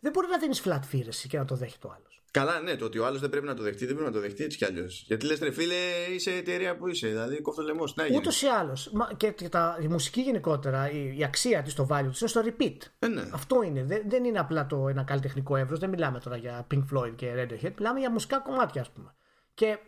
Δεν 0.00 0.12
μπορεί 0.12 0.26
να 0.30 0.38
δίνεις 0.38 0.62
flat 0.64 0.80
fee 0.92 1.26
και 1.28 1.38
να 1.38 1.44
το 1.44 1.56
δέχει 1.56 1.78
το 1.78 1.88
άλλος. 1.96 2.23
Καλά, 2.34 2.60
ναι, 2.60 2.76
το 2.76 2.84
ότι 2.84 2.98
ο 2.98 3.06
άλλος 3.06 3.20
δεν 3.20 3.30
πρέπει 3.30 3.46
να 3.46 3.54
το 3.54 3.62
δεχτεί, 3.62 3.86
δεν 3.86 3.94
πρέπει 3.94 4.10
να 4.10 4.16
το 4.16 4.20
δεχτεί 4.20 4.44
έτσι 4.44 4.56
κι 4.56 4.64
αλλιώς. 4.64 5.04
Γιατί 5.06 5.26
λες, 5.26 5.38
ρε 5.38 5.50
φίλε, 5.50 5.74
είσαι 6.14 6.30
εταιρεία 6.30 6.76
που 6.76 6.88
είσαι, 6.88 7.08
δηλαδή 7.08 7.40
κόφτω 7.40 7.62
λαιμό. 7.62 7.84
Ούτως 8.14 8.42
ή 8.42 8.46
άλλως. 8.46 8.92
Και, 9.16 9.30
και 9.30 9.48
τα, 9.48 9.78
η 9.80 9.86
μουσική 9.88 10.20
γενικότερα, 10.20 10.90
η, 10.90 11.18
η 11.18 11.24
αξία 11.24 11.62
της, 11.62 11.74
το 11.74 11.86
value 11.90 12.08
της 12.10 12.20
είναι 12.20 12.30
στο 12.30 12.42
repeat. 12.44 12.76
Ε, 12.98 13.06
ναι. 13.06 13.28
Αυτό 13.32 13.62
είναι. 13.62 13.84
Δεν, 13.84 14.02
δεν 14.08 14.24
είναι 14.24 14.38
απλά 14.38 14.66
το 14.66 14.88
ένα 14.88 15.02
καλλιτεχνικό 15.02 15.56
εύρος. 15.56 15.78
Δεν 15.78 15.88
μιλάμε 15.88 16.20
τώρα 16.20 16.36
για 16.36 16.66
Pink 16.70 16.84
Floyd 16.92 17.12
και 17.16 17.32
Radiohead. 17.36 17.72
Μιλάμε 17.76 17.98
για 18.00 18.10
μουσικά 18.10 18.38
κομμάτια, 18.38 18.80
ας 18.80 18.90
πούμε. 18.90 19.14
Και 19.54 19.78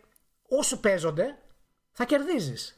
όσο 0.47 0.79
παίζονται, 0.79 1.37
θα 1.91 2.05
κερδίζεις. 2.05 2.75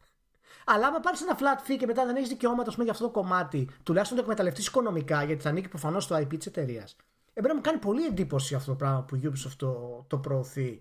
Αλλά 0.72 0.86
άμα 0.86 1.00
πάρεις 1.00 1.20
ένα 1.20 1.38
flat 1.38 1.70
fee 1.70 1.76
και 1.78 1.86
μετά 1.86 2.06
δεν 2.06 2.16
έχεις 2.16 2.28
δικαιώματα 2.28 2.70
πούμε, 2.70 2.84
για 2.84 2.92
αυτό 2.92 3.04
το 3.04 3.10
κομμάτι, 3.10 3.68
τουλάχιστον 3.82 4.16
το 4.16 4.22
εκμεταλλευτείς 4.22 4.66
οικονομικά, 4.66 5.22
γιατί 5.24 5.42
θα 5.42 5.48
ανήκει 5.48 5.68
προφανώς 5.68 6.04
στο 6.04 6.16
IP 6.16 6.36
της 6.36 6.46
εταιρείας. 6.46 6.96
Εμένα 7.32 7.54
μου 7.54 7.60
κάνει 7.60 7.78
πολύ 7.78 8.04
εντύπωση 8.04 8.54
αυτό 8.54 8.70
το 8.70 8.76
πράγμα 8.76 9.02
που 9.02 9.16
η 9.16 9.20
Ubisoft 9.24 9.54
το, 9.56 10.04
το 10.08 10.18
προωθεί. 10.18 10.80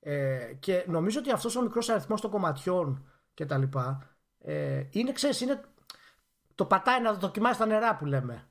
Ε, 0.00 0.52
και 0.60 0.84
νομίζω 0.88 1.18
ότι 1.18 1.30
αυτός 1.30 1.56
ο 1.56 1.62
μικρός 1.62 1.88
αριθμός 1.88 2.20
των 2.20 2.30
κομματιών 2.30 3.08
και 3.34 3.46
τα 3.46 3.58
λοιπά 3.58 4.16
ε, 4.38 4.84
είναι, 4.90 5.12
ξέρεις, 5.12 5.40
είναι, 5.40 5.60
το 6.54 6.64
πατάει 6.64 7.02
να 7.02 7.14
δοκιμάσει 7.14 7.58
τα 7.58 7.66
νερά 7.66 7.96
που 7.96 8.06
λέμε. 8.06 8.50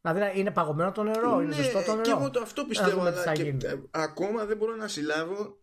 Δηλαδή 0.00 0.40
είναι 0.40 0.50
παγωμένο 0.50 0.92
το 0.92 1.02
νερό, 1.02 1.36
ναι, 1.36 1.44
είναι 1.44 1.52
ζεστό 1.52 1.82
το 1.82 1.90
νερό. 1.90 2.02
Και 2.02 2.10
εγώ 2.10 2.30
το 2.30 2.40
αυτό 2.40 2.64
πιστεύω, 2.64 3.00
αλλά 3.00 3.32
και, 3.32 3.56
ακόμα 3.90 4.44
δεν 4.44 4.56
μπορώ 4.56 4.76
να 4.76 4.88
συλλάβω 4.88 5.58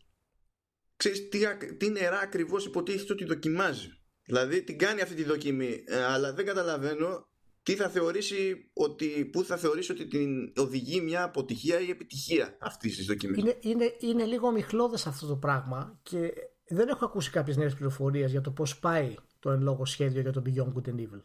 ξέρεις, 0.95 1.29
τι, 1.29 1.75
τι 1.77 1.89
νερά 1.89 2.19
ακριβώς 2.19 2.65
υποτίθεται 2.65 3.13
ότι 3.13 3.25
δοκιμάζει. 3.25 3.93
Δηλαδή 4.23 4.63
την 4.63 4.77
κάνει 4.77 5.01
αυτή 5.01 5.15
τη 5.15 5.23
δοκιμή, 5.23 5.83
ε, 5.87 6.03
αλλά 6.03 6.33
δεν 6.33 6.45
καταλαβαίνω 6.45 7.28
τι 7.69 7.75
θα 7.75 7.89
θεωρήσει 7.89 8.69
ότι, 8.73 9.29
πού 9.31 9.43
θα 9.43 9.57
θεωρήσει 9.57 9.91
ότι 9.91 10.07
την 10.07 10.53
οδηγεί 10.57 11.01
μια 11.01 11.23
αποτυχία 11.23 11.79
ή 11.79 11.89
επιτυχία 11.89 12.57
αυτή 12.59 12.89
της 12.89 13.05
δοκιμής; 13.05 13.37
Είναι, 13.37 13.57
είναι, 13.59 13.95
είναι 13.99 14.25
λίγο 14.25 14.51
μιχλώδε 14.51 14.97
αυτό 15.05 15.27
το 15.27 15.35
πράγμα 15.35 15.99
και 16.03 16.33
δεν 16.67 16.87
έχω 16.87 17.05
ακούσει 17.05 17.31
κάποιες 17.31 17.57
νέες 17.57 17.73
πληροφορίες 17.73 18.31
για 18.31 18.41
το 18.41 18.51
πώς 18.51 18.79
πάει 18.79 19.15
το 19.39 19.51
εν 19.51 19.61
λόγω 19.61 19.85
σχέδιο 19.85 20.21
για 20.21 20.31
το 20.31 20.41
Beyond 20.45 20.73
Good 20.73 20.89
and 20.89 20.99
Evil 20.99 21.23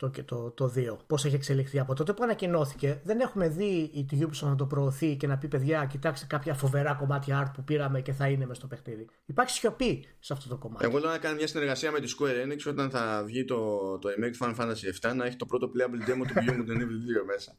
το, 0.00 0.10
το, 0.24 0.50
το 0.50 0.72
2. 0.76 0.96
Πώς 1.06 1.24
έχει 1.24 1.34
εξελιχθεί 1.34 1.78
από 1.78 1.94
τότε 1.94 2.12
που 2.12 2.22
ανακοινώθηκε. 2.22 3.00
Δεν 3.04 3.20
έχουμε 3.20 3.48
δει 3.48 3.90
η 3.92 4.06
Ubisoft 4.10 4.48
να 4.48 4.54
το 4.54 4.66
προωθεί 4.66 5.16
και 5.16 5.26
να 5.26 5.38
πει: 5.38 5.48
Παιδιά, 5.48 5.84
κοιτάξτε 5.84 6.26
κάποια 6.26 6.54
φοβερά 6.54 6.94
κομμάτια 6.94 7.42
art 7.46 7.52
που 7.54 7.64
πήραμε 7.64 8.00
και 8.00 8.12
θα 8.12 8.28
είναι 8.28 8.46
μες 8.46 8.56
στο 8.56 8.66
παιχνίδι. 8.66 9.08
Υπάρχει 9.26 9.52
σιωπή 9.52 10.06
σε 10.20 10.32
αυτό 10.32 10.48
το 10.48 10.56
κομμάτι. 10.56 10.84
Εγώ 10.84 10.98
λέω 10.98 11.10
να 11.10 11.18
κάνει 11.18 11.36
μια 11.36 11.46
συνεργασία 11.46 11.90
με 11.90 12.00
τη 12.00 12.14
Square 12.18 12.46
Enix 12.46 12.58
όταν 12.66 12.90
θα 12.90 13.22
βγει 13.26 13.44
το, 13.44 13.98
το 13.98 14.08
remake 14.08 14.46
Final 14.46 14.54
Fantasy 14.56 15.10
VII 15.10 15.14
να 15.14 15.24
έχει 15.24 15.36
το 15.36 15.46
πρώτο 15.46 15.70
playable 15.74 16.10
demo 16.10 16.22
του 16.26 16.34
Beyond 16.34 16.70
and 16.70 16.80
Evil 16.82 17.00
2 17.22 17.26
μέσα. 17.26 17.56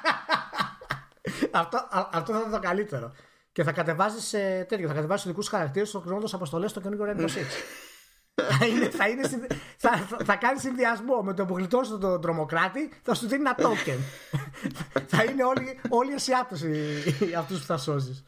αυτό, 1.60 1.88
αυτό 2.12 2.32
θα 2.32 2.38
ήταν 2.38 2.50
το 2.50 2.58
καλύτερο. 2.58 3.12
Και 3.52 3.62
θα 3.62 3.72
κατεβάζεις 3.72 4.30
τέτοιο, 4.68 4.88
θα 4.88 4.94
κατεβάζεις 4.94 5.24
ειδικούς 5.24 5.48
χαρακτήρες 5.48 5.90
χρονών 5.90 6.24
αποστολές 6.32 6.70
στο 6.70 6.80
καινούργιο 6.80 7.06
Rainbow 7.06 7.28
Six 7.28 7.46
θα, 8.58 8.66
είναι, 8.66 8.88
θα, 8.88 9.08
είναι, 9.08 9.28
θα, 9.76 9.96
θα 10.24 10.36
κάνει 10.36 10.58
συνδυασμό 10.58 11.22
με 11.22 11.34
το 11.34 11.44
που 11.44 11.56
γλιτώσει 11.56 11.98
τον 11.98 12.20
τρομοκράτη, 12.20 12.90
θα 13.02 13.14
σου 13.14 13.26
δίνει 13.26 13.40
ένα 13.40 13.56
token. 13.58 13.98
θα 15.06 15.24
είναι 15.24 15.44
όλοι, 15.44 15.80
όλοι 15.88 16.10
οι 17.30 17.34
αυτούς 17.34 17.60
που 17.60 17.66
θα 17.66 17.76
σώζεις. 17.76 18.24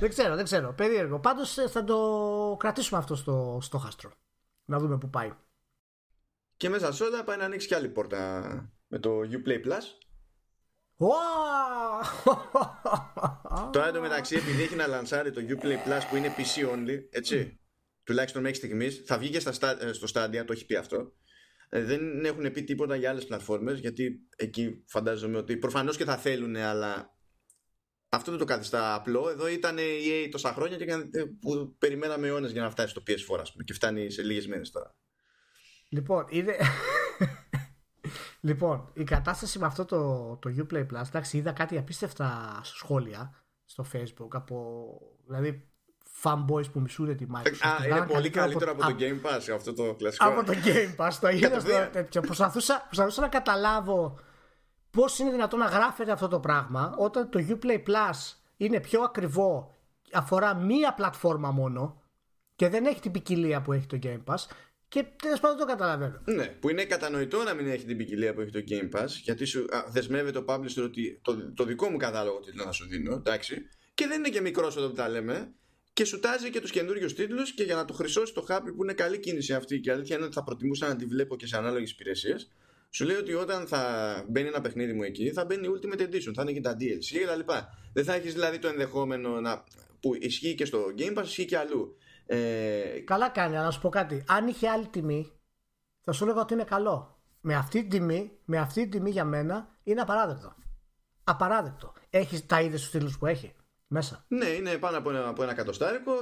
δεν 0.00 0.08
ξέρω, 0.08 0.34
δεν 0.34 0.44
ξέρω. 0.44 0.72
Περίεργο. 0.72 1.18
Πάντως 1.18 1.58
ε, 1.58 1.68
θα 1.68 1.84
το 1.84 2.56
κρατήσουμε 2.58 2.98
αυτό 2.98 3.14
στο, 3.14 3.58
στο 3.62 3.78
χάστρο. 3.78 4.10
Να 4.64 4.78
δούμε 4.78 4.98
πού 4.98 5.10
πάει. 5.10 5.30
Και 6.56 6.68
μέσα 6.68 6.92
σε 6.92 7.04
όλα 7.04 7.24
πάει 7.24 7.36
να 7.36 7.44
ανοίξει 7.44 7.66
κι 7.66 7.74
άλλη 7.74 7.88
πόρτα 7.88 8.42
με 8.86 8.98
το 8.98 9.20
Uplay 9.20 9.66
Plus. 9.66 9.82
Τώρα 13.72 13.88
εντωμεταξύ, 13.88 14.36
επειδή 14.36 14.62
έχει 14.62 14.74
να 14.74 14.86
λανσάρει 14.86 15.30
το 15.30 15.40
Uplay 15.48 15.88
Plus 15.88 16.00
που 16.10 16.16
είναι 16.16 16.34
PC 16.36 16.74
only, 16.74 17.04
έτσι, 17.10 17.60
τουλάχιστον 18.12 18.42
μέχρι 18.42 18.56
στιγμής, 18.56 19.02
θα 19.06 19.18
βγει 19.18 19.30
και 19.30 19.40
στο 19.92 20.08
Stadia, 20.14 20.42
το 20.46 20.52
έχει 20.52 20.66
πει 20.66 20.76
αυτό. 20.76 21.12
Ε, 21.68 21.84
δεν 21.84 22.24
έχουν 22.24 22.52
πει 22.52 22.62
τίποτα 22.62 22.96
για 22.96 23.10
άλλες 23.10 23.26
πλατφόρμες 23.26 23.78
γιατί 23.78 24.20
εκεί 24.36 24.84
φαντάζομαι 24.86 25.38
ότι 25.38 25.56
προφανώς 25.56 25.96
και 25.96 26.04
θα 26.04 26.16
θέλουν 26.16 26.56
αλλά 26.56 27.16
αυτό 28.08 28.30
δεν 28.30 28.40
το 28.40 28.46
καθιστά 28.46 28.94
απλό 28.94 29.28
εδώ 29.30 29.48
ήταν 29.48 29.78
η 29.78 29.82
EA 30.06 30.28
τόσα 30.30 30.52
χρόνια 30.52 30.76
και 30.76 30.86
που 31.40 31.76
περιμέναμε 31.78 32.26
αιώνες 32.26 32.52
για 32.52 32.62
να 32.62 32.70
φτάσει 32.70 32.88
στο 32.88 33.02
PS4 33.06 33.38
ας 33.40 33.52
πούμε, 33.52 33.64
και 33.64 33.72
φτάνει 33.72 34.10
σε 34.10 34.22
λίγες 34.22 34.46
μέρες 34.46 34.70
τώρα 34.70 34.94
λοιπόν 35.88 36.26
είδε 36.28 36.56
Λοιπόν, 38.40 38.90
η 38.94 39.04
κατάσταση 39.04 39.58
με 39.58 39.66
αυτό 39.66 39.84
το, 39.84 40.36
το 40.36 40.54
Uplay 40.58 40.86
Plus, 40.86 41.06
εντάξει, 41.08 41.36
είδα 41.36 41.52
κάτι 41.52 41.78
απίστευτα 41.78 42.60
σχόλια 42.62 43.44
στο 43.64 43.86
Facebook 43.92 44.28
από, 44.30 44.86
δηλαδή, 45.26 45.71
fanboys 46.22 46.72
που 46.72 46.80
μισούν 46.80 47.16
τη 47.16 47.26
Microsoft. 47.34 47.58
Α, 47.60 47.86
είναι 47.86 48.06
πολύ 48.06 48.30
καλύτερο 48.30 48.70
από, 48.70 48.80
το 48.80 48.96
Game 48.98 49.26
Pass 49.26 49.54
αυτό 49.54 49.72
το 49.72 49.94
κλασικό. 49.94 50.28
Από 50.28 50.44
το 50.44 50.52
Game 50.64 51.04
Pass, 51.04 51.12
το 51.20 51.28
είδα 51.28 51.60
στο 51.60 51.88
τέτοιο. 51.92 52.20
Προσπαθούσα, 52.20 52.82
προσπαθούσα 52.84 53.20
να 53.20 53.28
καταλάβω 53.28 54.18
πώς 54.90 55.18
είναι 55.18 55.30
δυνατόν 55.30 55.58
να 55.58 55.66
γράφεται 55.66 56.12
αυτό 56.12 56.28
το 56.28 56.40
πράγμα 56.40 56.94
όταν 56.98 57.30
το 57.30 57.44
Uplay 57.48 57.82
Plus 57.86 58.36
είναι 58.56 58.80
πιο 58.80 59.02
ακριβό, 59.02 59.74
αφορά 60.12 60.54
μία 60.54 60.94
πλατφόρμα 60.94 61.50
μόνο 61.50 62.02
και 62.56 62.68
δεν 62.68 62.86
έχει 62.86 63.00
την 63.00 63.10
ποικιλία 63.10 63.62
που 63.62 63.72
έχει 63.72 63.86
το 63.86 63.98
Game 64.02 64.24
Pass 64.24 64.46
και 64.88 65.04
τέλος 65.22 65.40
πάντων 65.40 65.58
το 65.58 65.64
καταλαβαίνω. 65.64 66.20
Ναι, 66.24 66.46
που 66.46 66.68
είναι 66.68 66.84
κατανοητό 66.84 67.42
να 67.42 67.54
μην 67.54 67.66
έχει 67.66 67.84
την 67.84 67.96
ποικιλία 67.96 68.34
που 68.34 68.40
έχει 68.40 68.50
το 68.50 68.62
Game 68.68 68.98
Pass, 68.98 69.08
γιατί 69.08 69.44
σου 69.44 69.66
α, 69.70 69.84
δεσμεύεται 69.88 70.38
ο 70.38 70.44
publisher 70.48 70.82
ότι 70.84 71.20
το, 71.22 71.52
το 71.52 71.64
δικό 71.64 71.88
μου 71.88 71.96
κατάλογο 71.96 72.40
τίτλο 72.40 72.64
να 72.64 72.72
σου 72.72 72.86
δίνω, 72.88 73.14
εντάξει. 73.14 73.68
Και 73.94 74.06
δεν 74.06 74.18
είναι 74.18 74.28
και 74.28 74.40
μικρός 74.40 74.76
εδώ 74.76 74.88
που 74.88 74.94
τα 74.94 75.08
λέμε. 75.08 75.54
Και 75.92 76.04
σου 76.04 76.20
τάζει 76.20 76.50
και 76.50 76.60
τους 76.60 76.70
καινούριους 76.70 77.14
τίτλους 77.14 77.52
και 77.52 77.62
για 77.62 77.74
να 77.74 77.84
το 77.84 77.92
χρυσώσει 77.92 78.34
το 78.34 78.42
χάπι 78.42 78.72
που 78.72 78.82
είναι 78.82 78.92
καλή 78.92 79.18
κίνηση 79.18 79.54
αυτή 79.54 79.80
και 79.80 79.92
αλήθεια 79.92 80.16
είναι 80.16 80.24
ότι 80.24 80.34
θα 80.34 80.44
προτιμούσα 80.44 80.88
να 80.88 80.96
τη 80.96 81.04
βλέπω 81.06 81.36
και 81.36 81.46
σε 81.46 81.56
ανάλογες 81.56 81.90
υπηρεσίες. 81.90 82.50
Σου 82.90 83.04
λέει 83.04 83.16
ότι 83.16 83.34
όταν 83.34 83.66
θα 83.66 84.24
μπαίνει 84.28 84.48
ένα 84.48 84.60
παιχνίδι 84.60 84.92
μου 84.92 85.02
εκεί, 85.02 85.32
θα 85.32 85.44
μπαίνει 85.44 85.68
Ultimate 85.68 86.00
Edition, 86.00 86.32
θα 86.34 86.42
είναι 86.42 86.52
και 86.52 86.60
τα 86.60 86.76
DLC 86.80 87.16
κτλ. 87.24 87.52
Δεν 87.92 88.04
θα 88.04 88.14
έχεις 88.14 88.32
δηλαδή 88.32 88.58
το 88.58 88.68
ενδεχόμενο 88.68 89.40
να, 89.40 89.64
που 90.00 90.14
ισχύει 90.20 90.54
και 90.54 90.64
στο 90.64 90.84
Game 90.98 91.18
Pass, 91.18 91.22
ισχύει 91.22 91.44
και 91.44 91.58
αλλού. 91.58 91.96
Ε... 92.26 92.38
Καλά 93.04 93.28
κάνει, 93.28 93.56
αλλά 93.56 93.64
να 93.64 93.70
σου 93.70 93.80
πω 93.80 93.88
κάτι. 93.88 94.24
Αν 94.28 94.48
είχε 94.48 94.68
άλλη 94.68 94.86
τιμή, 94.86 95.32
θα 96.00 96.12
σου 96.12 96.24
έλεγα 96.24 96.40
ότι 96.40 96.54
είναι 96.54 96.64
καλό. 96.64 97.20
Με 97.40 97.54
αυτή 97.54 97.80
την 97.80 97.90
τιμή, 97.90 98.30
με 98.44 98.58
αυτή 98.58 98.82
την 98.82 98.90
τιμή 98.90 99.10
για 99.10 99.24
μένα 99.24 99.78
είναι 99.82 100.00
απαράδεκτο. 100.00 100.54
Απαράδεκτο. 101.24 101.92
Έχεις 102.10 102.46
τα 102.46 102.60
είδες 102.60 102.80
στου 102.80 102.90
τίτλους 102.90 103.18
που 103.18 103.26
έχει 103.26 103.52
μέσα. 103.92 104.24
Ναι, 104.28 104.46
είναι 104.46 104.76
πάνω 104.76 104.98
από 104.98 105.10
ένα, 105.10 105.28
από 105.28 105.42
ένα 105.42 105.54
κατοστάρικο, 105.54 106.12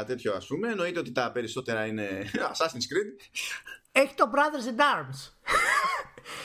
110 0.00 0.04
τέτοιο 0.06 0.34
ας 0.34 0.46
πούμε. 0.46 0.68
Εννοείται 0.68 0.98
ότι 0.98 1.12
τα 1.12 1.32
περισσότερα 1.32 1.86
είναι 1.86 2.08
Assassin's 2.52 2.86
Creed. 2.92 3.28
Έχει 3.92 4.14
το 4.14 4.30
Brothers 4.34 4.68
in 4.68 4.80
Arms. 4.80 5.30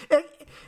ε, 0.16 0.16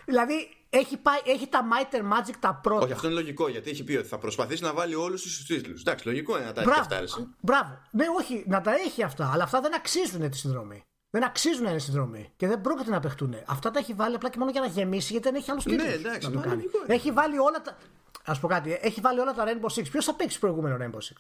δηλαδή 0.06 0.50
έχει, 0.70 0.98
πάει, 0.98 1.20
έχει 1.26 1.48
τα 1.48 1.68
Might 1.72 1.96
and 1.96 2.18
Magic 2.18 2.36
τα 2.40 2.60
πρώτα. 2.64 2.84
Όχι, 2.84 2.94
αυτό 2.94 3.08
είναι 3.08 3.16
λογικό 3.16 3.48
γιατί 3.48 3.70
έχει 3.70 3.84
πει 3.84 3.96
ότι 3.96 4.08
θα 4.08 4.18
προσπαθήσει 4.18 4.64
να 4.64 4.74
βάλει 4.74 4.96
όλους 4.96 5.22
τους 5.22 5.46
τίτλους. 5.46 5.82
Εντάξει, 5.82 6.08
λογικό 6.08 6.38
είναι 6.38 6.46
να 6.46 6.54
τα 6.54 6.62
έχει 6.62 6.80
αυτά. 6.80 7.04
Μπράβο. 7.40 7.80
Ναι, 7.92 8.06
όχι, 8.18 8.44
να 8.48 8.62
τα 8.62 8.72
έχει 8.72 9.04
αυτά, 9.04 9.32
αλλά 9.34 9.44
αυτά 9.44 9.62
δεν 9.62 9.76
αξίζουν 9.76 10.30
τη 10.30 10.38
συνδρομή. 10.38 10.84
Δεν 11.10 11.24
αξίζουν 11.24 11.64
να 11.64 11.70
είναι 11.70 11.80
συνδρομή 11.80 12.34
και 12.36 12.48
δεν 12.48 12.62
πρόκειται 12.62 12.90
να 12.90 13.00
παιχτούν. 13.00 13.36
Αυτά 13.46 13.72
τα 13.72 13.80
έχει 13.80 13.94
βάλει 13.94 14.16
απλά 14.16 14.30
και 14.30 14.38
μόνο 14.40 14.52
για 14.52 14.62
να 14.62 14.68
γεμίσει 14.68 15.12
γιατί 15.12 15.30
δεν 15.30 15.38
έχει 15.38 15.52
άλλους 15.52 15.64
τίτλους. 15.64 15.84
Ναι, 15.84 15.94
εντάξει, 15.94 16.30
να 16.30 16.42
το 16.42 16.50
κάνει. 16.50 16.64
Έχει 16.88 17.12
βάλει 17.12 17.38
όλα 17.38 17.62
τα. 17.62 17.78
Α 18.26 18.40
πω 18.40 18.48
κάτι, 18.48 18.78
έχει 18.82 19.02
βάλει 19.02 19.20
όλα 19.20 19.34
τα 19.34 19.44
Rainbow 19.48 19.80
Six. 19.80 19.90
Ποιος 19.92 20.06
θα 20.06 20.16
παίξει 20.16 20.40
προηγούμενο 20.40 20.78
Rainbow 20.80 21.00
Six; 21.00 21.16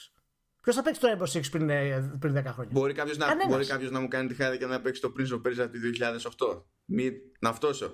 Ποιος 0.62 0.76
θα 0.76 0.82
παίξει 0.82 1.02
το 1.02 1.08
Rainbow 1.12 1.38
Six 1.38 1.49
πριν, 1.52 1.70
ε, 1.70 2.18
πριν 2.20 2.34
10 2.34 2.43
χρόνια; 2.45 2.72
Μπορεί 2.72 2.93
κάποιος 2.93 3.18
να, 3.18 3.47
μπορεί 3.47 3.66
κάποιος 3.66 3.91
να 3.91 3.99
μου 3.99 4.08
κάνει 4.08 4.28
τη 4.28 4.34
χάρη 4.36 4.58
και 4.58 4.66
να 4.66 4.82
παίξει 4.82 5.02
το 5.02 5.14
Prince 5.18 5.34
of 5.34 5.41
Persia 5.47 5.60
από 5.60 5.72
το 5.72 5.80
2008. 6.56 6.64
Μη 6.86 7.12
να 7.39 7.54
φτώσω. 7.54 7.91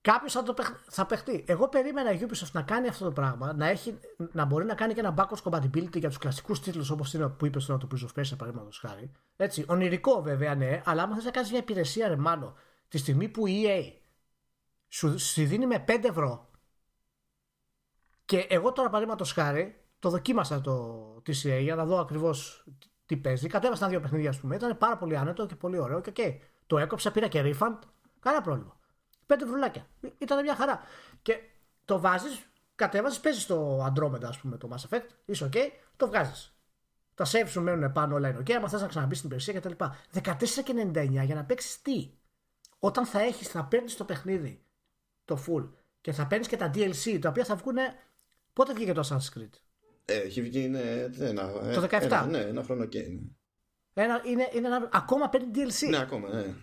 Κάποιος 0.00 0.32
θα, 0.32 0.42
το 0.42 0.54
θα 0.88 1.06
παιχτεί. 1.06 1.44
Εγώ 1.46 1.68
περίμενα 1.68 2.12
η 2.12 2.18
Ubisoft 2.20 2.50
να 2.52 2.62
κάνει 2.62 2.88
αυτό 2.88 3.04
το 3.04 3.12
πράγμα, 3.12 3.52
να, 3.52 3.66
έχει, 3.66 3.98
να 4.32 4.44
μπορεί 4.44 4.64
να 4.64 4.74
κάνει 4.74 4.94
και 4.94 5.00
ένα 5.00 5.14
backwards 5.16 5.50
compatibility 5.50 5.98
για 5.98 6.08
τους 6.08 6.18
κλασικούς 6.18 6.60
τίτλους 6.60 6.90
όπως 6.90 7.14
είναι 7.14 7.28
που 7.28 7.46
είπες 7.46 7.66
τώρα 7.66 7.78
το 7.78 7.88
Prince 7.94 8.04
of 8.04 8.20
Persia, 8.20 8.36
παραδείγματος 8.36 8.78
χάρη. 8.78 9.12
Έτσι, 9.36 9.64
ονειρικό 9.68 10.22
βέβαια, 10.22 10.54
ναι, 10.54 10.82
αλλά 10.84 11.02
άμα 11.02 11.14
θες 11.14 11.24
να 11.24 11.30
κάνεις 11.30 11.50
μια 11.50 11.58
υπηρεσία, 11.58 12.08
ρε 12.08 12.16
μάνο, 12.16 12.56
τη 12.88 12.98
στιγμή 12.98 13.28
που 13.28 13.46
η 13.46 13.64
EA 13.66 13.92
σου, 14.88 15.18
σου 15.18 15.46
δίνει 15.46 15.66
με 15.66 15.84
5 15.88 16.04
ευρώ 16.04 16.50
και 18.28 18.46
εγώ 18.48 18.72
τώρα 18.72 18.88
παραδείγματος 18.88 19.32
χάρη 19.32 19.84
το 19.98 20.10
δοκίμασα 20.10 20.60
το 20.60 21.14
TCA 21.26 21.58
για 21.60 21.74
να 21.74 21.84
δω 21.84 21.98
ακριβώς 21.98 22.64
τι 23.06 23.16
παίζει. 23.16 23.46
Κατέβασα 23.46 23.84
ένα 23.84 23.92
δύο 23.92 24.00
παιχνίδια, 24.00 24.30
ας 24.30 24.38
πούμε. 24.38 24.56
Ήταν 24.56 24.78
πάρα 24.78 24.96
πολύ 24.96 25.16
άνετο 25.16 25.46
και 25.46 25.54
πολύ 25.54 25.78
ωραίο. 25.78 26.00
Και 26.00 26.12
okay, 26.16 26.36
το 26.66 26.78
έκοψα, 26.78 27.10
πήρα 27.10 27.28
και 27.28 27.42
refund. 27.44 27.78
Κανένα 28.20 28.42
πρόβλημα. 28.42 28.80
Πέντε 29.26 29.44
βρουλάκια. 29.44 29.86
Ήταν 30.18 30.42
μια 30.42 30.54
χαρά. 30.56 30.80
Και 31.22 31.40
το 31.84 32.00
βάζεις, 32.00 32.46
κατέβαζε, 32.74 33.20
παίζεις 33.20 33.46
το 33.46 33.84
Andromeda, 33.84 34.24
ας 34.24 34.38
πούμε, 34.38 34.56
το 34.56 34.68
Mass 34.72 34.88
Effect. 34.88 35.06
Είσαι 35.24 35.48
OK, 35.52 35.56
το 35.96 36.06
βγάζεις. 36.06 36.56
Τα 37.14 37.24
save 37.24 37.48
σου 37.48 37.60
μένουν 37.62 37.92
πάνω, 37.92 38.14
όλα 38.14 38.28
είναι 38.28 38.38
OK. 38.38 38.52
Αν 38.52 38.68
θες 38.68 38.80
να 38.80 38.86
ξαναμπείς 38.86 39.18
στην 39.18 39.30
υπηρεσία 39.30 39.60
κτλ. 39.60 39.84
14,99 40.12 41.24
για 41.24 41.34
να 41.34 41.44
παίξεις 41.44 41.82
τι; 41.82 42.10
Όταν 42.78 43.06
θα 43.06 43.20
έχεις, 43.20 43.48
θα 43.48 43.64
παίρνεις 43.64 43.96
το 43.96 44.04
παιχνίδι 44.04 44.64
το 45.24 45.38
full 45.46 45.68
και 46.00 46.12
θα 46.12 46.26
παίρνεις 46.26 46.48
και 46.48 46.56
τα 46.56 46.70
DLC 46.74 47.18
τα 47.20 47.28
οποία 47.28 47.44
θα 47.44 47.54
βγουν. 47.54 47.76
Πότε 48.58 48.72
βγήκε 48.72 48.92
το 48.92 49.08
Assassin's 49.08 49.38
Creed. 49.38 49.54
Ε, 50.04 50.16
έχει 50.16 50.42
βγει 50.42 50.62
είναι, 50.62 51.10
ένα, 51.18 51.52
το 51.52 51.82
17. 51.82 51.90
Ένα, 51.90 52.26
ναι, 52.26 52.38
ένα 52.38 52.62
χρόνο 52.62 52.84
και 52.84 52.98
είναι. 52.98 53.36
Ένα, 53.94 54.22
είναι, 54.26 54.48
είναι 54.54 54.66
ένα, 54.66 54.88
ακόμα 54.92 55.28
παίρνει 55.28 55.50
DLC. 55.54 55.88
Ναι, 55.88 55.98
ακόμα, 55.98 56.28
ναι. 56.28 56.54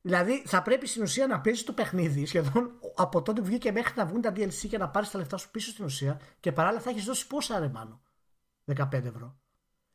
Δηλαδή 0.00 0.42
θα 0.46 0.62
πρέπει 0.62 0.86
στην 0.86 1.02
ουσία 1.02 1.26
να 1.26 1.40
παίζεις 1.40 1.64
το 1.64 1.72
παιχνίδι 1.72 2.26
σχεδόν 2.26 2.80
από 2.94 3.22
τότε 3.22 3.40
που 3.40 3.46
βγήκε 3.46 3.72
μέχρι 3.72 3.92
να 3.96 4.06
βγουν 4.06 4.20
τα 4.20 4.32
DLC 4.36 4.68
και 4.68 4.78
να 4.78 4.88
πάρεις 4.88 5.10
τα 5.10 5.18
λεφτά 5.18 5.36
σου 5.36 5.50
πίσω 5.50 5.70
στην 5.70 5.84
ουσία 5.84 6.20
και 6.40 6.52
παράλληλα 6.52 6.80
θα 6.80 6.90
έχεις 6.90 7.04
δώσει 7.04 7.26
πόσα 7.26 7.58
ρε 7.58 7.68
μάνο; 7.68 8.02
15 8.76 8.92
ευρώ. 8.92 9.40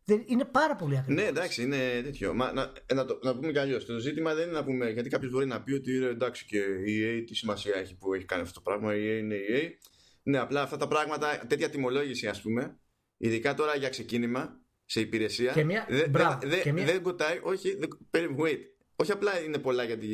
Δεν, 0.03 0.23
είναι 0.25 0.45
πάρα 0.45 0.75
πολύ 0.75 0.97
ακριβό. 0.97 1.21
Ναι, 1.21 1.27
εντάξει, 1.27 1.63
είναι 1.63 2.01
τέτοιο. 2.03 2.33
Μα, 2.33 2.53
να, 2.53 2.71
να, 2.93 3.05
το, 3.05 3.19
να 3.23 3.35
πούμε 3.35 3.51
κι 3.51 3.59
αλλιώς. 3.59 3.85
Το 3.85 3.97
ζήτημα 3.97 4.33
δεν 4.33 4.43
είναι 4.43 4.57
να 4.57 4.63
πούμε, 4.63 4.89
γιατί 4.89 5.09
κάποιος 5.09 5.31
μπορεί 5.31 5.45
να 5.45 5.61
πει 5.63 5.73
ότι 5.73 6.05
εντάξει 6.05 6.45
και 6.45 6.57
η 6.85 7.01
EA 7.03 7.23
τι 7.27 7.35
σημασία 7.35 7.75
έχει 7.75 7.97
που 7.97 8.13
έχει 8.13 8.25
κάνει 8.25 8.41
αυτό 8.41 8.53
το 8.53 8.61
πράγμα. 8.61 8.95
Η 8.95 8.99
EA 8.99 9.19
είναι 9.19 9.35
η 9.35 9.45
EA. 9.49 9.91
Ναι, 10.23 10.37
απλά 10.37 10.61
αυτά 10.61 10.77
τα 10.77 10.87
πράγματα, 10.87 11.45
τέτοια 11.47 11.69
τιμολόγηση 11.69 12.27
ας 12.27 12.41
πούμε, 12.41 12.79
ειδικά 13.17 13.53
τώρα 13.53 13.75
για 13.75 13.89
ξεκίνημα 13.89 14.61
σε 14.85 14.99
υπηρεσία. 14.99 15.51
Και 15.51 15.63
μια... 15.63 15.85
δεν 15.89 16.11
δε, 16.41 16.61
δε, 16.63 16.71
μια... 16.71 16.85
δε 16.85 16.99
κοτάει, 16.99 17.39
όχι, 17.43 17.77
wait. 18.13 18.59
Όχι 18.95 19.11
απλά 19.11 19.39
είναι 19.39 19.57
πολλά 19.57 19.83
γιατί 19.83 20.07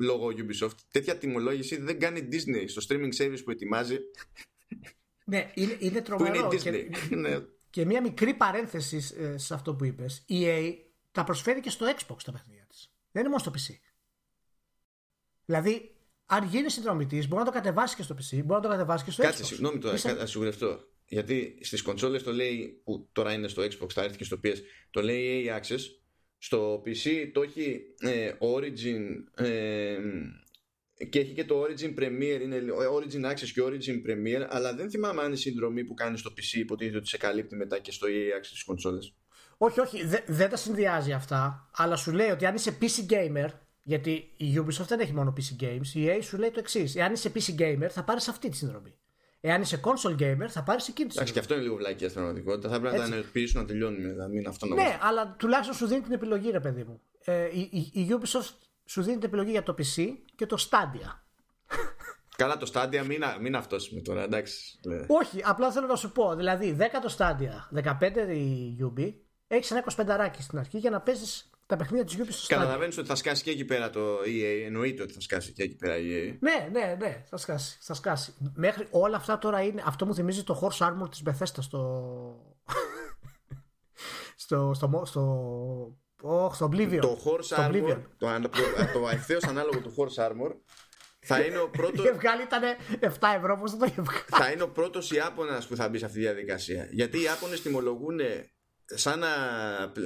λόγω 0.00 0.28
Ubisoft. 0.28 0.76
Τέτοια 0.90 1.18
τιμολόγηση 1.18 1.76
δεν 1.76 1.98
κάνει 1.98 2.28
Disney 2.32 2.64
στο 2.66 2.82
streaming 2.88 3.12
service 3.16 3.38
που 3.44 3.50
ετοιμάζει. 3.50 3.98
Ναι, 5.24 5.50
είναι, 5.54 5.76
είναι 5.78 6.00
τρομερό. 6.00 6.48
Που 6.48 6.54
είναι 6.54 6.62
Disney. 6.62 6.90
Και, 7.08 7.16
ναι. 7.16 7.38
και 7.70 7.84
μια 7.84 8.00
μικρή 8.00 8.34
παρένθεση 8.34 9.00
ε, 9.18 9.38
σε 9.38 9.54
αυτό 9.54 9.74
που 9.74 9.84
είπες. 9.84 10.22
Η 10.26 10.44
EA 10.44 10.74
τα 11.12 11.24
προσφέρει 11.24 11.60
και 11.60 11.70
στο 11.70 11.86
Xbox 11.86 12.16
τα 12.24 12.32
παιχνίδια 12.32 12.66
της. 12.68 12.92
Δεν 13.12 13.24
είναι 13.24 13.30
μόνο 13.30 13.42
στο 13.42 13.52
PC. 13.54 13.74
Δηλαδή, 15.44 15.91
αν 16.34 16.44
γίνει 16.44 16.70
συνδρομητής, 16.70 17.28
μπορεί 17.28 17.44
να 17.44 17.50
το 17.50 17.54
κατεβάσει 17.54 17.96
και 17.96 18.02
στο 18.02 18.14
PC, 18.14 18.30
μπορεί 18.30 18.46
να 18.46 18.60
το 18.60 18.68
κατεβάσει 18.68 19.04
και 19.04 19.10
στο 19.10 19.22
Κάτσε, 19.22 19.36
Xbox. 19.36 19.40
Κάτσε, 19.40 19.54
συγγνώμη 19.54 19.78
τώρα, 19.78 19.94
Είσαι... 19.94 20.12
να 20.12 20.26
σιγουρευτώ. 20.26 20.80
Γιατί 21.06 21.58
στις 21.60 21.82
κονσόλες 21.82 22.22
το 22.22 22.32
λέει, 22.32 22.80
που 22.84 23.08
τώρα 23.12 23.32
είναι 23.32 23.48
στο 23.48 23.62
Xbox, 23.62 23.90
θα 23.92 24.02
έρθει 24.02 24.16
και 24.16 24.24
στο 24.24 24.40
PS, 24.44 24.56
το 24.90 25.02
λέει 25.02 25.46
EA 25.46 25.60
Access. 25.60 25.80
Στο 26.38 26.82
PC 26.86 27.30
το 27.32 27.42
έχει 27.42 27.80
ε, 28.00 28.32
Origin 28.38 29.44
ε, 29.44 29.98
και 31.10 31.18
έχει 31.18 31.32
και 31.32 31.44
το 31.44 31.62
Origin 31.62 31.98
Premier, 31.98 32.40
είναι 32.42 32.62
Origin 32.92 33.30
Access 33.30 33.48
και 33.54 33.62
Origin 33.64 34.10
Premier, 34.10 34.46
αλλά 34.48 34.74
δεν 34.74 34.90
θυμάμαι 34.90 35.22
αν 35.22 35.32
η 35.32 35.36
συνδρομή 35.36 35.84
που 35.84 35.94
κάνει 35.94 36.18
στο 36.18 36.30
PC 36.36 36.58
υποτίθεται 36.58 36.96
ότι 36.96 37.08
σε 37.08 37.16
καλύπτει 37.16 37.56
μετά 37.56 37.78
και 37.78 37.92
στο 37.92 38.06
EA 38.10 38.38
Access 38.38 38.44
στις 38.44 38.64
κονσόλες. 38.64 39.14
Όχι, 39.56 39.80
όχι, 39.80 40.04
δεν 40.26 40.50
τα 40.50 40.56
συνδυάζει 40.56 41.12
αυτά, 41.12 41.70
αλλά 41.72 41.96
σου 41.96 42.12
λέει 42.12 42.30
ότι 42.30 42.46
αν 42.46 42.54
είσαι 42.54 42.78
PC 42.80 43.12
gamer, 43.12 43.48
γιατί 43.82 44.32
η 44.36 44.54
Ubisoft 44.58 44.86
δεν 44.86 45.00
έχει 45.00 45.12
μόνο 45.12 45.32
PC 45.36 45.62
games, 45.62 45.86
η 45.94 46.06
EA 46.06 46.18
σου 46.22 46.38
λέει 46.38 46.50
το 46.50 46.58
εξής. 46.58 46.96
Εάν 46.96 47.12
είσαι 47.12 47.32
PC 47.34 47.60
gamer, 47.60 47.88
θα 47.90 48.04
πάρεις 48.04 48.28
αυτή 48.28 48.48
τη 48.48 48.56
συνδρομή. 48.56 48.94
Εάν 49.40 49.60
είσαι 49.60 49.80
console 49.84 50.22
gamer, 50.22 50.46
θα 50.48 50.62
πάρεις 50.62 50.88
εκείνη 50.88 51.08
τη 51.08 51.14
Εντάξει, 51.14 51.32
και 51.32 51.38
αυτό 51.38 51.54
είναι 51.54 51.62
λίγο 51.62 51.76
βλακία 51.76 52.08
στην 52.08 52.20
πραγματικότητα. 52.20 52.68
Θα 52.68 52.80
πρέπει 52.80 52.96
να 52.96 53.00
τα 53.02 53.06
ενεργοποιήσουν 53.06 53.60
να 53.60 53.66
τελειώνουμε, 53.66 54.12
να 54.12 54.28
μην 54.28 54.46
αυτό 54.46 54.66
Ναι, 54.66 54.98
αλλά 55.00 55.34
τουλάχιστον 55.38 55.76
σου 55.76 55.86
δίνει 55.86 56.00
την 56.00 56.12
επιλογή, 56.12 56.50
ρε 56.50 56.60
παιδί 56.60 56.84
μου. 56.84 57.00
Ε, 57.24 57.48
η, 57.52 57.68
η, 57.72 58.00
η 58.00 58.08
Ubisoft 58.10 58.54
σου 58.84 59.02
δίνει 59.02 59.16
την 59.16 59.26
επιλογή 59.28 59.50
για 59.50 59.62
το 59.62 59.74
PC 59.78 60.08
και 60.34 60.46
το 60.46 60.68
Stadia. 60.70 61.20
Καλά, 62.36 62.56
το 62.56 62.70
Stadia 62.74 63.04
μην, 63.06 63.22
μην 63.40 63.56
αυτόσουμε 63.56 64.00
τώρα, 64.00 64.22
εντάξει. 64.22 64.78
Όχι, 65.06 65.40
απλά 65.44 65.72
θέλω 65.72 65.86
να 65.86 65.96
σου 65.96 66.12
πω. 66.12 66.34
Δηλαδή, 66.34 66.76
10 66.80 66.84
το 67.02 67.14
Stadia, 67.18 67.84
15 68.00 68.36
η 68.36 68.76
UB, 68.80 69.14
έχεις 69.46 69.70
ένα 69.70 69.84
25 69.96 70.04
ράκι 70.06 70.42
στην 70.42 70.58
αρχή 70.58 70.78
για 70.78 70.90
να 70.90 71.00
παίζεις 71.00 71.50
τα 71.66 71.76
παιχνίδια 71.76 72.04
της 72.04 72.16
Ubisoft. 72.18 72.46
Καταλαβαίνεις 72.48 72.98
ότι 72.98 73.08
θα 73.08 73.14
σκάσει 73.14 73.42
και 73.42 73.50
εκεί 73.50 73.64
πέρα 73.64 73.90
το 73.90 74.18
EA. 74.18 74.62
Εννοείται 74.64 75.02
ότι 75.02 75.12
θα 75.12 75.20
σκάσει 75.20 75.52
και 75.52 75.62
εκεί 75.62 75.76
πέρα 75.76 75.94
EA. 75.96 76.36
Ναι, 76.40 76.68
ναι, 76.72 76.96
ναι, 76.98 77.24
θα 77.28 77.36
σκάσει. 77.36 77.78
Θα 77.80 77.94
σκάσει. 77.94 78.34
Μέχρι 78.54 78.86
όλα 78.90 79.16
αυτά 79.16 79.38
τώρα 79.38 79.62
είναι. 79.62 79.82
Αυτό 79.86 80.06
μου 80.06 80.14
θυμίζει 80.14 80.44
το 80.44 80.60
Horse 80.62 80.86
Armor 80.86 81.10
της 81.10 81.22
Bethesda 81.26 81.58
στο. 81.60 82.54
στο. 84.36 84.72
στο. 84.74 85.02
στο. 85.04 85.96
Oh, 86.24 86.52
στο 86.52 86.68
Oblivion. 86.72 86.98
Το 87.00 87.18
Horse 87.24 87.58
Armor, 87.58 87.96
το, 88.18 88.40
το, 88.40 88.50
το 88.92 89.08
ευθέως 89.08 89.44
ανάλογο 89.44 89.80
του 89.80 89.94
Horse 89.96 90.24
Armor, 90.24 90.54
θα 91.20 91.40
είναι 91.40 91.58
ο 91.58 91.68
πρώτο. 91.78 92.02
Είχε 92.02 92.12
βγάλει 92.12 92.42
ήταν 92.42 92.62
7 93.00 93.06
ευρώ, 93.36 93.56
πώς 93.56 93.76
το 93.76 93.84
είχε 93.84 94.02
βγάλει; 94.02 94.24
Θα 94.26 94.50
είναι 94.50 94.62
ο 94.62 94.68
πρώτος 94.68 95.10
Ιάπωνας 95.10 95.66
που 95.66 95.76
θα 95.76 95.88
μπει 95.88 95.98
σε 95.98 96.04
αυτή 96.04 96.18
τη 96.18 96.24
διαδικασία. 96.24 96.88
Γιατί 96.90 97.18
οι 97.18 97.22
Ιάπωνες 97.22 97.62
τιμολογούν 97.62 98.20
σαν 98.94 99.18
να, 99.18 99.28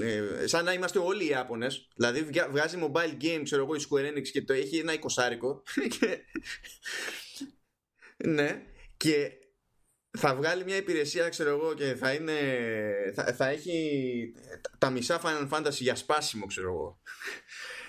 ε, 0.03 0.47
σαν 0.47 0.65
να 0.65 0.73
είμαστε 0.73 0.99
όλοι 0.99 1.25
οι 1.25 1.29
Ιάπωνες. 1.29 1.89
Δηλαδή 1.97 2.23
βγάζει 2.51 2.79
mobile 2.81 3.23
game 3.23 3.41
ξέρω 3.45 3.63
εγώ 3.63 3.75
η 3.75 3.81
Square 3.89 4.13
Enix 4.13 4.29
και 4.29 4.43
το 4.43 4.53
έχει 4.53 4.79
ένα 4.79 4.93
εικοσάρικο. 4.93 5.63
Ναι. 8.25 8.63
Και 8.97 9.31
θα 10.19 10.35
βγάλει 10.35 10.65
μια 10.65 10.77
υπηρεσία 10.77 11.29
ξέρω 11.29 11.51
εγώ 11.51 11.75
και 11.75 11.95
θα 11.95 12.13
είναι 12.13 12.33
θα, 13.15 13.35
θα 13.35 13.47
έχει 13.47 14.33
τα 14.79 14.91
μισά 14.91 15.21
Final 15.21 15.49
Fantasy 15.49 15.71
για 15.71 15.95
σπάσιμο 15.95 16.47
ξέρω 16.47 16.73
εγώ. 16.73 17.01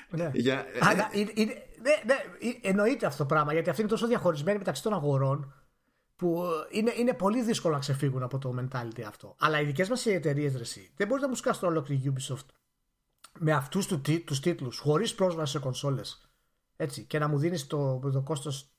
Ναι. 0.09 0.31
Για... 0.33 0.65
Αλλά, 0.79 1.09
είναι, 1.13 1.31
είναι, 1.35 1.53
ναι, 1.81 1.91
ναι, 2.05 2.15
εννοείται 2.61 3.05
αυτό 3.05 3.17
το 3.17 3.25
πράγμα 3.25 3.53
γιατί 3.53 3.69
αυτή 3.69 3.81
είναι 3.81 3.89
τόσο 3.89 4.07
διαχωρισμένη 4.07 4.57
μεταξύ 4.57 4.83
των 4.83 4.93
αγορών 4.93 5.56
που 6.17 6.45
είναι, 6.71 6.93
είναι 6.97 7.13
πολύ 7.13 7.41
δύσκολο 7.41 7.73
να 7.73 7.79
ξεφύγουν 7.79 8.23
από 8.23 8.37
το 8.37 8.55
mentality 8.59 9.01
αυτό. 9.07 9.35
Αλλά 9.39 9.61
οι 9.61 9.65
δικές 9.65 9.89
μας 9.89 10.05
εταιρείες 10.05 10.55
ρεσί 10.55 10.91
δεν 10.95 11.07
μπορείς 11.07 11.23
να 11.23 11.29
μου 11.29 11.35
σκάσεις 11.35 11.61
το 11.61 11.67
ολόκληρη 11.67 12.13
Ubisoft 12.13 12.45
με 13.39 13.51
αυτούς 13.51 13.87
του, 13.87 14.01
τους 14.25 14.39
τίτλους 14.39 14.77
χωρίς 14.77 15.15
πρόσβαση 15.15 15.51
σε 15.51 15.59
κονσόλες. 15.59 16.31
Έτσι, 16.75 17.03
και 17.03 17.19
να 17.19 17.27
μου 17.27 17.37
δίνεις 17.37 17.67
το, 17.67 17.99
το 17.99 18.21
κόστος 18.21 18.69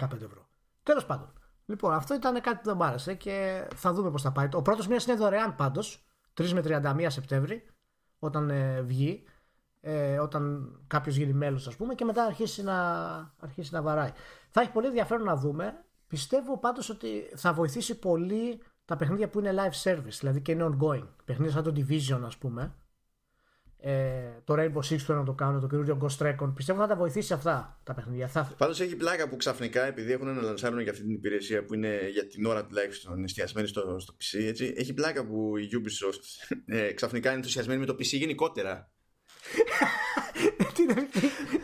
15 0.00 0.12
ευρώ. 0.12 0.48
Τέλος 0.82 1.06
πάντων. 1.06 1.32
Λοιπόν, 1.66 1.92
αυτό 1.92 2.14
ήταν 2.14 2.40
κάτι 2.40 2.56
που 2.56 2.64
δεν 2.64 2.76
μ' 2.76 2.82
άρεσε 2.82 3.14
και 3.14 3.66
θα 3.74 3.92
δούμε 3.92 4.10
πώς 4.10 4.22
θα 4.22 4.32
πάει. 4.32 4.48
Ο 4.52 4.62
πρώτος 4.62 4.86
μήνα 4.86 5.02
είναι 5.06 5.16
δωρεάν 5.16 5.54
πάντως, 5.54 6.06
3 6.34 6.50
με 6.50 6.62
31 6.64 7.06
Σεπτέμβρη, 7.08 7.66
όταν 8.18 8.50
ε, 8.50 8.80
βγει. 8.80 9.24
Ε, 9.80 10.18
όταν 10.18 10.72
κάποιος 10.86 11.16
γίνει 11.16 11.32
μέλος, 11.32 11.66
ας 11.66 11.76
πούμε, 11.76 11.94
και 11.94 12.04
μετά 12.04 12.24
αρχίσει 12.24 12.62
να, 12.62 12.78
αρχίσει 13.38 13.74
να 13.74 13.82
βαράει. 13.82 14.12
Θα 14.50 14.60
έχει 14.60 14.70
πολύ 14.70 14.86
ενδιαφέρον 14.86 15.24
να 15.24 15.36
δούμε 15.36 15.84
Πιστεύω 16.10 16.58
πάντως 16.58 16.88
ότι 16.88 17.30
θα 17.34 17.52
βοηθήσει 17.52 17.98
πολύ 17.98 18.60
τα 18.84 18.96
παιχνίδια 18.96 19.28
που 19.28 19.38
είναι 19.38 19.54
live 19.56 19.90
service, 19.90 20.16
δηλαδή 20.18 20.40
και 20.40 20.52
είναι 20.52 20.64
ongoing. 20.70 21.08
Παιχνίδια 21.24 21.52
σαν 21.52 21.62
το 21.62 21.72
Division, 21.76 22.20
ας 22.24 22.36
πούμε. 22.36 22.74
Ε, 23.76 24.20
το 24.44 24.54
Rainbow 24.58 24.92
Six 24.92 24.98
που 25.06 25.12
να 25.12 25.24
το 25.24 25.32
κάνω, 25.32 25.60
το 25.60 25.66
καινούριο 25.66 25.98
Ghost 26.02 26.26
Recon. 26.26 26.52
Πιστεύω 26.54 26.80
θα 26.80 26.86
τα 26.86 26.96
βοηθήσει 26.96 27.32
αυτά 27.32 27.80
τα 27.82 27.94
παιχνίδια. 27.94 28.28
Θα... 28.28 28.54
Πάντως 28.58 28.80
έχει 28.80 28.96
πλάκα 28.96 29.28
που 29.28 29.36
ξαφνικά, 29.36 29.86
επειδή 29.86 30.12
έχουν 30.12 30.34
να 30.34 30.42
λανσάρουν 30.42 30.80
για 30.80 30.90
αυτή 30.90 31.02
την 31.02 31.14
υπηρεσία 31.14 31.64
που 31.64 31.74
είναι 31.74 32.08
για 32.12 32.26
την 32.26 32.44
ώρα 32.44 32.66
τουλάχιστον 32.66 33.24
εστιασμένη 33.24 33.66
στο, 33.66 33.98
στο 33.98 34.14
PC, 34.20 34.38
έτσι, 34.42 34.74
έχει 34.76 34.94
πλάκα 34.94 35.26
που 35.26 35.56
η 35.56 35.68
Ubisoft 35.72 36.48
ε, 36.66 36.92
ξαφνικά 36.92 37.28
είναι 37.28 37.38
ενθουσιασμένη 37.38 37.80
με 37.80 37.86
το 37.86 37.92
PC 37.92 38.04
γενικότερα. 38.04 38.90
την, 40.76 40.88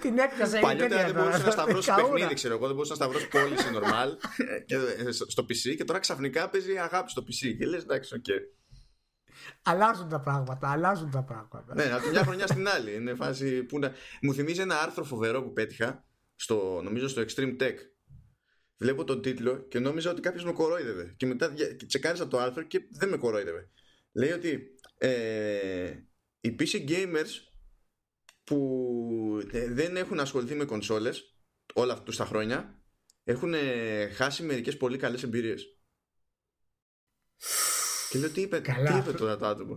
την 0.01 0.18
έπιασε 0.18 0.59
Παλιότερα 0.59 1.05
δεν 1.05 1.14
μπορούσε 1.14 1.42
να 1.44 1.51
σταυρώσει 1.51 1.92
παιχνίδι, 1.94 2.34
ξέρω 2.34 2.55
εγώ. 2.55 2.66
Δεν 2.66 2.74
μπορούσε 2.74 2.92
να 2.92 2.97
σταυρώσει 2.97 3.28
πώληση 3.28 3.66
normal 3.74 4.09
ε, 5.07 5.11
στο 5.11 5.42
PC 5.42 5.76
και 5.76 5.84
τώρα 5.84 5.99
ξαφνικά 5.99 6.49
παίζει 6.49 6.78
αγάπη 6.78 7.11
στο 7.11 7.22
PC. 7.22 7.57
Και 7.59 7.66
λες, 7.66 7.82
εντάξει, 7.82 8.14
οκ. 8.14 8.24
Αλλάζουν 9.62 10.09
τα 10.09 10.20
πράγματα, 10.20 10.70
αλλάζουν 10.70 11.11
τα 11.11 11.22
πράγματα. 11.22 11.74
Ναι, 11.74 11.92
από 11.92 12.03
τη 12.03 12.11
μια 12.11 12.22
χρονιά 12.22 12.47
στην 12.47 12.68
άλλη. 12.68 12.94
Είναι 12.94 13.14
φάση 13.14 13.62
που 13.62 13.78
να... 13.78 13.92
Μου 14.22 14.34
θυμίζει 14.34 14.61
ένα 14.61 14.80
άρθρο 14.80 15.05
φοβερό 15.05 15.42
που 15.42 15.53
πέτυχα, 15.53 16.05
στο, 16.34 16.80
νομίζω 16.84 17.09
στο 17.09 17.22
Extreme 17.22 17.62
Tech. 17.62 17.74
Βλέπω 18.78 19.05
τον 19.05 19.22
τίτλο 19.22 19.57
και 19.57 19.78
νόμιζα 19.78 20.11
ότι 20.11 20.20
κάποιος 20.20 20.44
με 20.44 20.53
κορόιδευε. 20.53 21.14
Και 21.16 21.26
μετά 21.26 21.53
τσεκάρισα 21.86 22.28
το 22.28 22.38
άρθρο 22.38 22.62
και 22.62 22.80
δεν 22.90 23.09
με 23.09 23.16
κορόιδευε. 23.16 23.70
Λέει 24.12 24.30
ότι 24.30 24.76
ε, 24.99 25.92
οι 26.40 26.57
PC 26.59 26.88
gamers 26.88 27.47
που 28.47 29.42
δεν 29.68 29.97
έχουν 29.97 30.20
ασχοληθεί 30.20 30.55
με 30.55 30.64
κονσόλες 30.64 31.36
όλα 31.74 31.92
αυτά 31.92 32.12
τα 32.16 32.24
χρόνια 32.24 32.82
έχουν 33.24 33.55
χάσει 34.14 34.42
μερικές 34.42 34.76
πολύ 34.76 34.99
καλές 34.99 35.22
εμπειρίες. 35.22 35.66
Και 38.11 38.18
λέω 38.18 38.30
τι 38.30 38.40
είπε, 38.40 38.59
Καλά. 38.59 38.90
τι 38.90 38.99
είπε 38.99 39.12
τώρα 39.12 39.36
το 39.36 39.47
άτομο; 39.47 39.76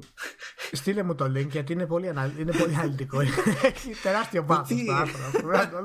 Στείλε 0.71 1.03
μου 1.03 1.15
το 1.15 1.25
link 1.25 1.47
γιατί 1.47 1.73
είναι 1.73 1.85
πολύ, 1.85 2.09
ανα... 2.09 2.33
είναι 2.37 2.51
πολύ 2.51 2.75
αναλυτικό. 2.75 3.19
Έχει 3.69 3.95
τεράστιο 4.03 4.43
πάθος 4.43 4.83
το 4.85 4.93
άρθρο. 4.93 5.83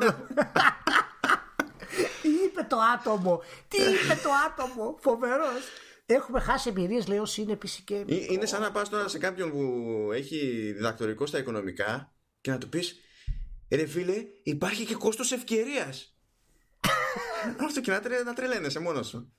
Τι 2.23 2.29
είπε 2.29 2.67
το 2.69 2.77
άτομο, 2.95 3.43
τι 3.69 3.77
είπε 3.77 4.21
το 4.23 4.31
άτομο, 4.47 4.99
φοβερός. 5.01 5.63
Έχουμε 6.07 6.41
χάσει 6.41 6.69
εμπειρίες, 6.69 7.07
λέει, 7.07 7.19
όσοι 7.19 7.43
είναι 7.43 7.59
PC 7.63 7.79
και. 7.85 8.05
Είναι 8.07 8.47
σαν 8.47 8.61
να 8.61 8.71
πας 8.71 8.89
τώρα 8.89 9.09
σε 9.09 9.19
κάποιον 9.19 9.51
που 9.51 9.63
έχει 10.13 10.73
διδακτορικό 10.77 11.27
στα 11.27 11.39
οικονομικά 11.39 12.14
και 12.45 12.51
να 12.51 12.59
του 12.59 12.69
πεις 12.69 13.01
ρε 13.71 13.87
φίλε 13.87 14.27
υπάρχει 14.43 14.85
και 14.85 14.95
κόστος 14.95 15.33
ευκαιρίας 15.33 16.17
αυτό 17.67 17.81
και 17.81 17.91
να, 17.91 18.01
τρε, 18.01 18.23
να 18.23 18.33
τρελαίνεσαι 18.33 18.79
μόνος 18.79 19.09
σου. 19.09 19.33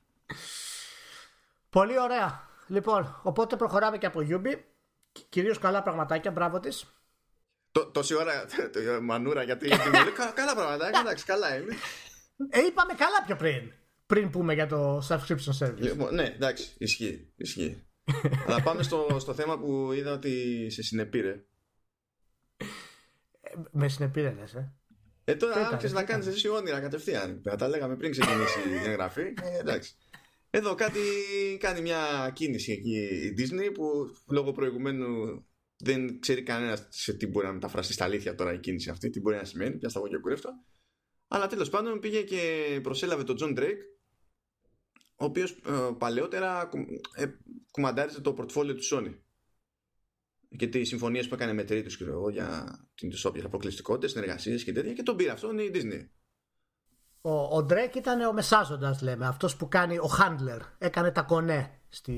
Πολύ 1.70 1.99
ωραία. 1.99 2.49
Λοιπόν, 2.68 3.20
οπότε 3.24 3.56
προχωράμε 3.56 3.97
και 3.97 4.06
από 4.06 4.22
Γιούμπι. 4.22 4.66
Κυρίως 5.30 5.60
καλά 5.60 5.84
πραγματάκια, 5.84 6.32
μπράβο 6.32 6.60
της. 6.60 6.86
Τόση 7.91 8.14
ώρα, 8.16 8.45
μανούρα 9.01 9.43
γιατί 9.43 9.70
Καλά 10.34 10.56
πραγματάκια, 10.56 10.99
εντάξει, 10.99 11.26
καλά 11.26 11.56
είναι. 11.56 11.76
Ε, 12.49 12.66
Είπαμε 12.66 12.93
καλά 12.93 13.24
πιο 13.26 13.36
πριν. 13.36 13.72
Πριν 14.06 14.30
πούμε 14.30 14.53
για 14.53 14.68
το 14.68 14.97
subscription 15.10 15.58
service. 15.60 15.78
Λοιπόν, 15.78 16.14
Ναι, 16.14 16.24
εντάξει, 16.24 16.74
ισχύει, 16.78 17.34
ισχύει. 17.36 17.84
Αλλά 18.47 18.62
πάμε 18.62 18.84
στο, 18.84 19.18
στο 19.20 19.34
θέμα 19.34 19.60
που 19.60 19.91
είδα 19.91 20.14
ότι 20.14 20.68
σε 20.70 20.84
συνεπήρε 20.84 21.45
με 23.72 23.88
συνεπήρε 23.88 24.32
λες, 24.39 24.53
ε. 24.53 24.74
Ε, 25.24 25.36
τώρα 25.36 25.68
άρχισε 25.68 25.93
να 25.93 26.03
κάνεις 26.03 26.28
εσύ 26.28 26.47
όνειρα 26.47 26.80
κατευθείαν. 26.80 27.41
Τα 27.58 27.68
λέγαμε 27.68 27.95
πριν 27.95 28.12
ξεκινήσει 28.12 28.60
η 28.70 28.89
εγγραφή. 28.89 29.22
Ε, 29.22 29.60
εντάξει. 29.60 29.95
Εδώ 30.49 30.76
κάτι 30.76 30.99
κάνει 31.60 31.82
μια 31.82 32.32
κίνηση 32.34 32.72
εκεί 32.72 32.97
η 33.26 33.34
Disney 33.38 33.74
που 33.74 34.10
λόγω 34.30 34.51
προηγουμένου 34.51 35.08
δεν 35.78 36.20
ξέρει 36.20 36.43
κανένας 36.43 36.88
σε 36.89 37.14
τι 37.14 37.28
μπορεί 37.28 37.45
να 37.45 37.53
μεταφραστεί 37.53 37.93
στα 37.93 38.03
αλήθεια 38.03 38.36
τώρα 38.36 38.53
η 38.53 38.60
κίνηση 38.60 38.89
αυτή, 38.89 39.10
τι 39.10 39.20
μπορεί 39.20 39.36
να 39.36 39.43
σημαίνει, 39.43 39.78
πια 39.78 39.89
στα 39.89 39.99
εγώ 39.99 40.08
και 40.08 40.18
κουρεύτο. 40.18 40.49
Αλλά 41.28 41.47
τέλος 41.47 41.70
πάντων 41.70 41.99
πήγε 41.99 42.22
και 42.22 42.80
προσέλαβε 42.84 43.24
τον 43.24 43.38
John 43.39 43.60
Drake, 43.60 43.82
ο 45.16 45.26
οποίος 45.26 45.51
ε, 45.51 45.95
παλαιότερα 45.97 46.70
ε, 47.16 47.26
κουμαντάριζε 47.72 48.22
το 48.22 48.34
πορτφόλιο 48.34 48.76
του 48.76 48.84
Sony 48.91 49.14
και 50.58 50.68
τις 50.68 50.88
συμφωνίες 50.88 51.28
που 51.28 51.34
έκανε 51.34 51.53
με 51.53 51.64
τρίτους 51.64 52.01
για 52.32 52.80
τι 52.95 53.08
όποιε 53.24 53.43
αποκλειστικότητες, 53.45 54.12
συνεργασίες 54.12 54.64
και 54.64 54.72
τέτοια 54.72 54.93
και 54.93 55.03
τον 55.03 55.16
πήρε 55.16 55.32
αυτόν 55.32 55.60
η 55.60 55.72
Disney. 55.74 56.08
Ο, 57.22 57.58
ο 57.58 57.64
Ντρέκ 57.64 57.95
ήταν 57.95 58.22
ο 58.22 58.34
μεσάζοντας, 58.34 59.01
λέμε. 59.01 59.28
Αυτός 59.28 59.56
που 59.56 59.68
κάνει 59.68 59.97
ο 59.97 60.10
handler. 60.20 60.60
Έκανε 60.78 61.12
τα 61.12 61.22
κονέ 61.22 61.80
στη, 61.89 62.16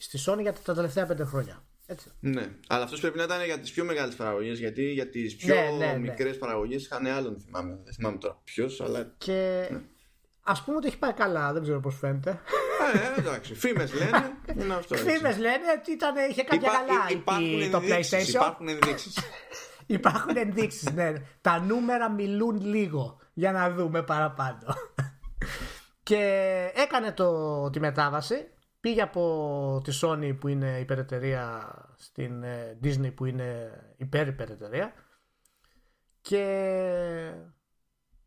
στη 0.00 0.18
Sony 0.26 0.40
για 0.40 0.52
τα 0.52 0.74
τελευταία 0.74 1.06
πέντε 1.06 1.24
χρόνια. 1.24 1.64
Έτσι. 1.86 2.10
Ναι, 2.20 2.50
αλλά 2.66 2.84
αυτός 2.84 3.00
πρέπει 3.00 3.16
να 3.18 3.24
ήταν 3.24 3.44
για 3.44 3.58
τις 3.58 3.72
πιο 3.72 3.84
μεγάλες 3.84 4.14
παραγωγές. 4.14 4.58
Γιατί 4.58 4.92
για 4.92 5.08
τις 5.08 5.36
πιο 5.36 5.54
ναι, 5.54 5.70
ναι, 5.70 5.92
ναι. 5.92 5.98
μικρές 5.98 6.38
παραγωγές 6.38 6.84
είχαν 6.84 7.06
άλλον, 7.06 7.40
θυμάμαι. 7.40 7.80
Δεν 7.84 7.94
θυμάμαι 7.94 8.18
τώρα 8.18 8.40
ποιος, 8.44 8.80
αλλά. 8.80 9.14
Και 9.18 9.68
ναι. 9.70 9.80
ας 10.42 10.62
πούμε 10.62 10.76
ότι 10.76 10.86
έχει 10.86 10.98
πάει 10.98 11.12
καλά, 11.12 11.52
δεν 11.52 11.62
ξέρω 11.62 11.80
πώς 11.80 11.96
φαίνεται. 11.98 12.40
Ε, 12.94 13.20
εντάξει. 13.20 13.54
Φήμες 13.54 13.92
λένε. 13.94 14.32
Φήμες 14.86 15.38
λένε 15.38 15.64
ότι 15.78 15.92
ήταν, 15.92 16.14
είχε 16.30 16.42
κάποια 16.42 16.70
καλά 16.70 17.10
υπάρχουν 17.10 17.70
το 17.70 17.78
PlayStation. 17.78 18.28
Υπάρχουν 18.28 18.68
ενδείξεις. 18.68 19.18
υπάρχουν 19.86 20.36
ενδείξεις, 20.36 20.92
ναι. 20.92 21.12
Τα 21.40 21.60
νούμερα 21.60 22.10
μιλούν 22.10 22.60
λίγο 22.64 23.20
για 23.32 23.52
να 23.52 23.70
δούμε 23.70 24.02
παραπάνω. 24.02 24.74
και 26.08 26.22
έκανε 26.74 27.12
το, 27.12 27.70
τη 27.70 27.80
μετάβαση. 27.80 28.48
Πήγε 28.80 29.02
από 29.02 29.80
τη 29.84 29.98
Sony 30.02 30.36
που 30.40 30.48
είναι 30.48 30.78
υπερεταιρεία 30.80 31.74
στην 31.96 32.42
ε, 32.42 32.78
Disney 32.82 33.14
που 33.14 33.24
είναι 33.24 33.70
υπέρ 33.96 34.26
υπερεταιρεία. 34.26 34.92
Και 36.20 36.42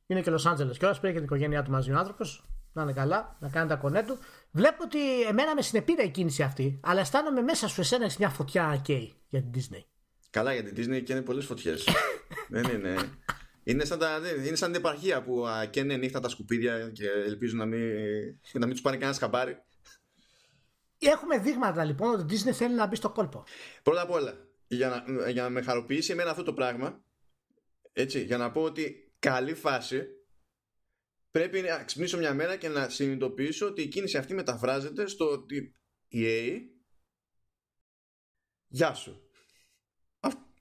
είναι 0.06 0.22
και 0.22 0.32
Los 0.32 0.52
Angeles 0.52 0.78
κιόλας. 0.78 1.00
Πήγε 1.00 1.14
και 1.14 1.20
την 1.20 1.24
οικογένειά 1.24 1.64
του 1.64 1.72
μαζί 1.72 1.92
ο 1.92 1.98
άνθρωπος. 1.98 2.50
Να 2.74 2.82
είναι 2.82 2.94
καλά, 2.94 3.38
να 3.40 3.50
κάνει 3.50 3.68
τα 3.68 3.76
κονέ 3.76 4.04
του. 4.04 4.18
Βλέπω 4.52 4.84
ότι 4.84 5.22
εμένα 5.22 5.56
με 5.56 5.62
συνεπήρε 5.62 6.04
η 6.04 6.10
κίνηση 6.10 6.44
αυτή, 6.44 6.80
αλλά 6.84 7.00
αισθάνομαι 7.00 7.42
μέσα 7.42 7.68
σου 7.68 7.82
εσένα 7.82 8.04
έχεις 8.04 8.18
μια 8.18 8.30
φωτιά 8.30 8.82
OK 8.82 9.08
για 9.28 9.42
την 9.42 9.52
Disney. 9.56 9.84
Καλά, 10.30 10.54
για 10.54 10.64
την 10.64 10.74
Disney 10.74 11.04
και 11.04 11.14
είναι 11.14 11.22
πολλές 11.22 11.46
φωτιές. 11.46 11.88
Δεν 12.48 12.64
είναι. 12.74 12.96
Είναι 13.64 13.86
σαν, 13.86 14.00
τα, 14.00 14.20
είναι 14.46 14.56
σαν 14.56 14.72
την 14.72 14.80
επαρχία 14.80 15.24
που 15.24 15.46
καίνε 15.70 15.98
νύχτα 15.98 16.20
τα 16.20 16.30
σκουπίδια 16.30 16.90
και 16.90 17.10
ελπίζουν 17.10 17.58
να 17.58 17.66
μην, 17.66 17.82
να 18.54 18.66
μην 18.66 18.70
τους 18.70 18.82
πάρει 18.82 18.98
κανένα 18.98 19.18
χαμπάρι. 19.18 19.58
Έχουμε 21.00 21.38
δείγματα 21.38 21.84
λοιπόν 21.84 22.20
ότι 22.20 22.36
η 22.36 22.38
Disney 22.38 22.52
θέλει 22.52 22.76
να 22.76 22.88
μπει 22.88 22.96
στο 22.96 23.10
κόλπο. 23.10 23.44
Πρώτα 23.84 24.02
απ' 24.02 24.12
όλα, 24.12 24.48
για 24.68 25.06
να, 25.08 25.30
για 25.30 25.44
να 25.44 25.50
με 25.50 25.62
χαροποιήσει 25.62 26.12
εμένα 26.12 26.30
αυτό 26.32 26.44
το 26.44 26.54
πράγμα, 26.54 27.02
έτσι, 27.94 28.24
για 28.24 28.38
να 28.38 28.52
πω 28.52 28.62
ότι 28.62 29.12
καλή 29.20 29.54
φάση, 29.54 30.08
πρέπει 31.32 31.62
να 31.62 31.84
ξυπνήσω 31.84 32.18
μια 32.18 32.34
μέρα 32.34 32.56
και 32.56 32.68
να 32.70 32.90
συνειδητοποιήσω 32.90 33.66
ότι 33.66 33.82
η 33.82 33.88
κίνηση 33.88 34.18
αυτή 34.18 34.34
μεταφράζεται 34.34 35.08
στο 35.08 35.26
ότι 35.32 35.74
η 36.08 36.24
EA 36.26 36.78
Γεια 38.72 38.94
σου. 38.94 39.22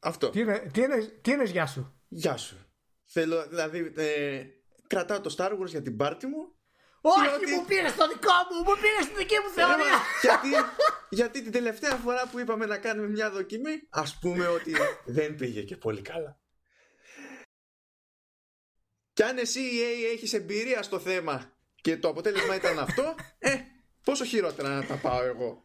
αυτό. 0.00 0.30
Τι 0.30 0.40
είναι, 0.40 0.70
τι, 0.72 0.80
είναι, 0.80 0.96
τι 1.20 1.30
είναι 1.30 1.44
γεια 1.44 1.66
σου. 1.66 2.02
Γεια 2.08 2.36
σου. 2.36 2.56
Θέλω, 3.04 3.46
δηλαδή, 3.48 3.92
ε, 3.96 4.42
κρατάω 4.86 5.20
το 5.20 5.34
Star 5.38 5.52
Wars 5.52 5.66
για 5.66 5.82
την 5.82 5.96
πάρτι 5.96 6.26
μου. 6.26 6.52
Όχι, 7.00 7.34
ότι... 7.34 7.50
μου 7.50 7.64
πήρες 7.64 7.94
το 7.94 8.08
δικό 8.08 8.32
μου, 8.50 8.58
μου 8.58 8.74
πήρες 8.80 9.06
τη 9.08 9.14
δική 9.16 9.34
μου 9.34 9.48
θεωρία. 9.48 9.98
γιατί, 10.22 10.48
γιατί 11.10 11.42
την 11.42 11.52
τελευταία 11.52 11.96
φορά 11.96 12.28
που 12.28 12.38
είπαμε 12.38 12.66
να 12.66 12.78
κάνουμε 12.78 13.08
μια 13.08 13.30
δοκιμή, 13.30 13.88
ας 13.90 14.18
πούμε 14.18 14.46
ότι 14.46 14.72
δεν 15.04 15.34
πήγε 15.34 15.62
και 15.62 15.76
πολύ 15.76 16.02
καλά. 16.02 16.40
Κι 19.18 19.24
αν 19.24 19.38
εσύ 19.38 19.60
EA 19.60 20.14
έχεις 20.14 20.32
εμπειρία 20.32 20.82
στο 20.82 20.98
θέμα 20.98 21.42
και 21.80 21.96
το 21.96 22.08
αποτέλεσμα 22.08 22.54
ήταν 22.54 22.78
αυτό, 22.78 23.14
ε, 23.38 23.54
πόσο 24.04 24.24
χειρότερα 24.24 24.68
να 24.68 24.84
τα 24.84 24.94
πάω 24.94 25.22
εγώ. 25.22 25.64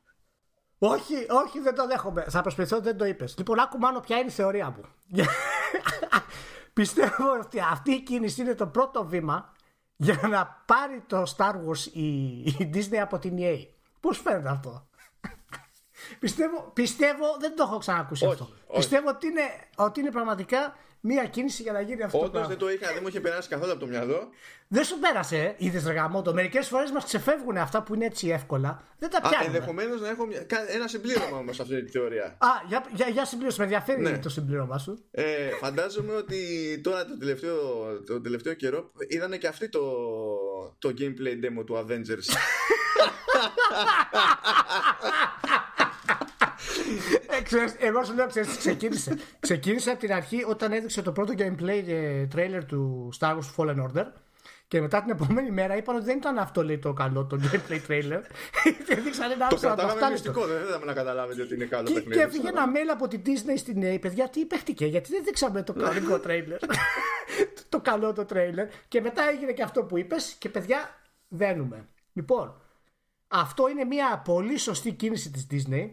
Όχι, 0.77 1.25
όχι, 1.29 1.59
δεν 1.59 1.75
το 1.75 1.87
δέχομαι. 1.87 2.25
Θα 2.29 2.41
προσπαθήσω 2.41 2.75
ότι 2.75 2.85
δεν 2.85 2.97
το 2.97 3.05
είπες. 3.05 3.35
Λοιπόν, 3.37 3.59
άκου 3.59 3.77
μάλλον 3.77 4.01
ποια 4.01 4.17
είναι 4.17 4.27
η 4.27 4.31
θεωρία 4.31 4.69
μου. 4.69 4.83
Πιστεύω 6.73 7.39
ότι 7.43 7.59
αυτή 7.59 7.91
η 7.91 8.01
κίνηση 8.01 8.41
είναι 8.41 8.55
το 8.55 8.67
πρώτο 8.67 9.05
βήμα 9.05 9.53
για 9.95 10.19
να 10.27 10.63
πάρει 10.65 11.03
το 11.07 11.23
Star 11.37 11.53
Wars 11.53 11.91
η, 11.91 12.37
η 12.39 12.69
Disney 12.73 12.97
από 12.97 13.19
την 13.19 13.35
EA. 13.39 13.67
Πώς 13.99 14.19
φαίνεται 14.19 14.49
αυτό; 14.49 14.87
πιστεύω, 16.19 16.71
πιστεύω, 16.73 17.37
δεν 17.39 17.55
το 17.55 17.63
έχω 17.63 17.77
ξανακούσει 17.77 18.25
αυτό. 18.25 18.49
Πιστεύω 18.75 19.09
ότι 19.09 19.27
είναι, 19.27 19.43
ότι 19.75 19.99
είναι 19.99 20.11
πραγματικά 20.11 20.75
μία 21.05 21.25
κίνηση 21.25 21.61
για 21.61 21.71
να 21.71 21.81
γίνει 21.81 22.03
αυτό. 22.03 22.19
Όντω 22.19 22.45
δεν 22.47 22.57
το 22.57 22.71
είχα, 22.71 22.87
δεν 22.87 22.99
μου 23.01 23.07
είχε 23.07 23.19
περάσει 23.19 23.49
καθόλου 23.49 23.71
από 23.71 23.79
το 23.79 23.87
μυαλό. 23.87 24.29
Δεν 24.67 24.83
σου 24.83 24.99
πέρασε, 24.99 25.37
ε, 25.37 25.53
είδες 25.57 25.85
ρεγαμότο. 25.85 26.33
Μερικές 26.33 26.67
φορές 26.67 26.91
μας 26.91 27.03
ξεφεύγουν 27.03 27.57
αυτά 27.57 27.83
που 27.83 27.95
είναι 27.95 28.05
έτσι 28.05 28.29
εύκολα. 28.29 28.83
Δεν 28.99 29.09
τα 29.09 29.21
πιάνουμε. 29.21 29.45
Ενδεχομένως 29.45 30.01
να 30.01 30.09
έχω 30.09 30.25
μια... 30.25 30.45
ένα 30.67 30.87
συμπλήρωμα 30.87 31.37
όμως 31.37 31.59
αυτή 31.59 31.83
τη 31.83 31.91
θεωρία. 31.91 32.25
Α, 32.25 32.47
για, 32.67 32.85
για, 32.93 33.07
για 33.07 33.25
συμπλήρωση, 33.25 33.59
με 33.59 33.63
ενδιαφέρει 33.63 34.01
ναι. 34.01 34.17
το 34.17 34.29
συμπλήρωμά 34.29 34.77
σου. 34.77 35.03
Ε, 35.11 35.49
φαντάζομαι 35.49 36.13
ότι 36.13 36.37
τώρα 36.83 37.05
το 37.05 37.17
τελευταίο, 37.17 37.57
το 38.05 38.21
τελευταίο 38.21 38.53
καιρό 38.53 38.91
είδανε 39.07 39.37
και 39.37 39.47
αυτοί 39.47 39.69
το, 39.69 39.81
το 40.79 40.93
gameplay 40.97 41.45
demo 41.45 41.65
του 41.65 41.85
Avengers. 41.87 42.33
ε, 47.33 47.85
εγώ 47.87 48.03
σου 48.03 48.13
λέω, 48.13 48.27
ξέρεις, 48.27 48.57
ξεκίνησε. 48.57 49.17
ξεκίνησε 49.39 49.89
από 49.89 49.99
την 49.99 50.13
αρχή 50.13 50.43
όταν 50.47 50.71
έδειξε 50.71 51.01
το 51.01 51.11
πρώτο 51.11 51.33
gameplay 51.37 51.83
ε, 51.87 52.27
trailer 52.35 52.63
του 52.67 53.09
Star 53.19 53.33
Wars 53.33 53.55
Fallen 53.55 53.85
Order. 53.85 54.05
Και 54.67 54.81
μετά 54.81 55.01
την 55.01 55.11
επόμενη 55.11 55.51
μέρα 55.51 55.77
είπαν 55.77 55.95
ότι 55.95 56.05
δεν 56.05 56.17
ήταν 56.17 56.37
αυτό 56.37 56.63
λέει, 56.63 56.77
το 56.77 56.93
καλό 56.93 57.25
το 57.25 57.39
gameplay 57.41 57.79
trailer. 57.87 58.21
και 58.87 58.95
δείξαν 58.95 59.31
ένα 59.31 59.45
άλλο 59.45 59.59
Το 59.59 59.67
κατάλαβε 59.67 60.09
μυστικό, 60.09 60.45
δεν 60.45 60.65
θέλαμε 60.65 60.85
να 60.85 60.93
καταλάβετε 60.93 61.41
ότι 61.41 61.53
είναι 61.53 61.65
καλό 61.65 61.87
και, 61.87 61.93
παιχνίδι. 61.93 62.15
Και 62.15 62.21
έφυγε 62.21 62.47
ένα 62.47 62.65
mail 62.67 62.89
από 62.91 63.07
την 63.07 63.21
Disney 63.25 63.57
στην 63.57 63.79
νέη 63.79 63.99
παιδιά, 63.99 64.29
τι 64.29 64.45
παίχτηκε, 64.45 64.85
γιατί 64.85 65.09
δεν 65.11 65.23
δείξαμε 65.23 65.63
το 65.63 65.73
κανονικό 65.83 66.19
trailer. 66.27 66.59
το 67.69 67.79
καλό 67.79 68.13
το 68.13 68.25
trailer. 68.33 68.67
Και 68.87 69.01
μετά 69.01 69.29
έγινε 69.29 69.51
και 69.51 69.63
αυτό 69.63 69.83
που 69.83 69.97
είπες 69.97 70.35
και 70.39 70.49
παιδιά 70.49 70.99
δένουμε. 71.27 71.87
Λοιπόν, 72.13 72.61
αυτό 73.27 73.69
είναι 73.69 73.83
μια 73.83 74.21
πολύ 74.25 74.57
σωστή 74.57 74.91
κίνηση 74.91 75.31
της 75.31 75.47
Disney 75.51 75.89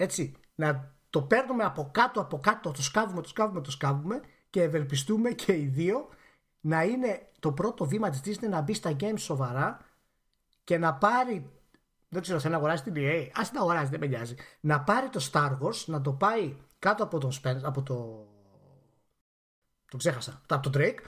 έτσι, 0.00 0.34
να 0.54 0.94
το 1.10 1.22
παίρνουμε 1.22 1.64
από 1.64 1.90
κάτω, 1.92 2.20
από 2.20 2.38
κάτω, 2.38 2.70
το 2.70 2.82
σκάβουμε, 2.82 3.22
το 3.22 3.28
σκάβουμε, 3.28 3.60
το 3.60 3.70
σκάβουμε 3.70 4.20
και 4.50 4.62
ευελπιστούμε 4.62 5.30
και 5.30 5.52
οι 5.52 5.66
δύο 5.66 6.08
να 6.60 6.82
είναι 6.84 7.28
το 7.40 7.52
πρώτο 7.52 7.84
βήμα 7.86 8.10
της 8.10 8.20
Disney 8.24 8.48
να 8.48 8.60
μπει 8.60 8.74
στα 8.74 8.96
games 9.00 9.18
σοβαρά 9.18 9.80
και 10.64 10.78
να 10.78 10.94
πάρει 10.94 11.50
δεν 12.12 12.22
ξέρω, 12.22 12.38
θέλει 12.38 12.52
να 12.52 12.58
αγοράσει 12.58 12.82
την 12.82 12.94
EA. 12.96 13.28
Α 13.32 13.42
την 13.48 13.58
αγοράσει, 13.58 13.90
δεν 13.90 14.00
με 14.00 14.06
νοιάζει. 14.06 14.34
Να 14.60 14.80
πάρει 14.80 15.08
το 15.08 15.28
Star 15.32 15.58
Wars, 15.60 15.84
να 15.86 16.00
το 16.00 16.12
πάει 16.12 16.56
κάτω 16.78 17.04
από 17.04 17.18
τον 17.18 17.30
Spence, 17.30 17.60
από 17.62 17.82
το. 17.82 18.26
Το 19.90 19.96
ξέχασα. 19.96 20.40
Από 20.48 20.70
τον 20.70 20.82
Drake 20.82 20.98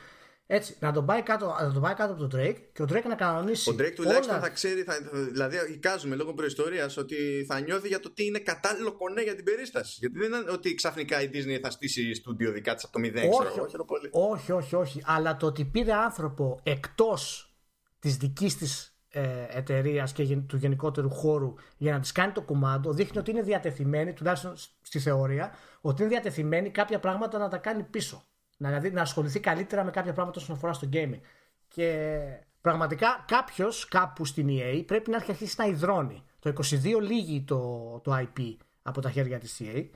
έτσι, 0.55 0.77
να 0.81 0.93
τον 0.93 1.07
πάει 1.07 1.23
κάτω, 1.23 1.57
να 1.61 1.73
τον 1.73 1.83
πάει 1.83 1.95
κάτω 1.95 2.13
από 2.13 2.27
τον 2.27 2.41
Drake 2.41 2.57
και 2.73 2.83
ο 2.83 2.87
Drake 2.89 3.05
να 3.09 3.15
κανονίσει. 3.15 3.71
Ο 3.71 3.75
Drake 3.79 3.93
τουλάχιστον 3.95 4.35
όλα... 4.35 4.41
θα 4.45 4.49
ξέρει, 4.49 4.83
θα, 4.83 4.95
δηλαδή 5.13 5.57
εικάζουμε 5.73 6.17
λόγω 6.17 6.35
προϊστορίας 6.35 6.97
ότι 6.97 7.45
θα 7.49 7.61
νιώθει 7.61 7.89
για 7.89 8.01
το 8.01 8.11
τι 8.11 8.25
είναι 8.25 8.39
κατάλληλο 8.39 8.93
κονέ 8.93 9.23
για 9.23 9.35
την 9.35 9.45
περίσταση. 9.45 9.97
Γιατί 9.99 10.19
δεν 10.19 10.33
είναι 10.33 10.51
ότι 10.51 10.75
ξαφνικά 10.75 11.23
η 11.23 11.31
Disney 11.33 11.59
θα 11.63 11.71
στήσει 11.71 12.15
στούντιο 12.15 12.53
δικά 12.53 12.75
της 12.75 12.85
από 12.85 12.93
το 12.93 12.99
μηδέν, 12.99 13.29
όχι, 13.29 13.51
ξέρω, 13.51 13.65
όχι, 13.65 14.09
όχι, 14.11 14.11
όχι, 14.13 14.53
όχι, 14.53 14.75
όχι. 14.75 15.03
Αλλά 15.05 15.37
το 15.37 15.47
ότι 15.47 15.65
πήρε 15.65 15.93
άνθρωπο 15.93 16.61
εκτός 16.63 17.55
της 17.99 18.17
δικής 18.17 18.57
της 18.57 18.97
ε, 19.09 19.47
εταιρείας 19.49 20.13
και 20.13 20.37
του 20.37 20.57
γενικότερου 20.57 21.11
χώρου 21.11 21.55
για 21.77 21.93
να 21.93 22.01
της 22.01 22.13
κάνει 22.13 22.33
το 22.33 22.43
κουμάντο 22.43 22.93
δείχνει 22.93 23.19
ότι 23.19 23.31
είναι 23.31 23.43
διατεθειμένη, 23.43 24.13
τουλάχιστον 24.13 24.55
στη 24.83 24.99
θεωρία, 24.99 25.55
ότι 25.81 26.03
είναι 26.03 26.11
διατεθειμένη 26.11 26.71
κάποια 26.71 26.99
πράγματα 26.99 27.39
να 27.39 27.49
τα 27.49 27.57
κάνει 27.57 27.83
πίσω. 27.83 28.27
Να, 28.57 28.69
δηλαδή 28.69 28.91
να 28.91 29.01
ασχοληθεί 29.01 29.41
καλύτερα 29.41 29.85
με 29.85 29.91
κάποια 29.91 30.13
πράγματα 30.13 30.41
όσον 30.41 30.57
αφορά 30.57 30.73
στο 30.73 30.89
gaming. 30.93 31.21
Και 31.69 32.19
πραγματικά 32.61 33.25
κάποιος 33.27 33.89
κάπου 33.89 34.25
στην 34.25 34.49
EA 34.51 34.83
πρέπει 34.87 35.11
να 35.11 35.17
αρχίσει 35.17 35.55
να 35.59 35.67
υδρώνει. 35.67 36.25
Το 36.39 36.53
22 36.71 37.01
λύγει 37.01 37.43
το, 37.43 38.01
το 38.05 38.17
IP 38.17 38.57
από 38.83 39.01
τα 39.01 39.11
χέρια 39.11 39.39
της 39.39 39.61
EA 39.65 39.89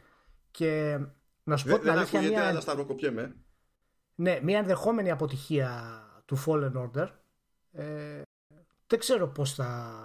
και 0.51 0.99
να 1.45 1.57
σου 1.57 1.69
πω 1.69 1.79
την 1.79 1.91
αλήθεια 1.91 2.21
μια... 2.21 2.47
αλλά 2.47 2.61
Ναι, 4.15 4.41
μια 4.43 4.59
ενδεχόμενη 4.59 5.11
αποτυχία 5.11 6.01
του 6.25 6.43
Fallen 6.47 6.73
Order 6.73 7.09
ε, 7.73 8.23
δεν 8.87 8.99
ξέρω 8.99 9.29
πώς 9.29 9.55
θα 9.55 10.01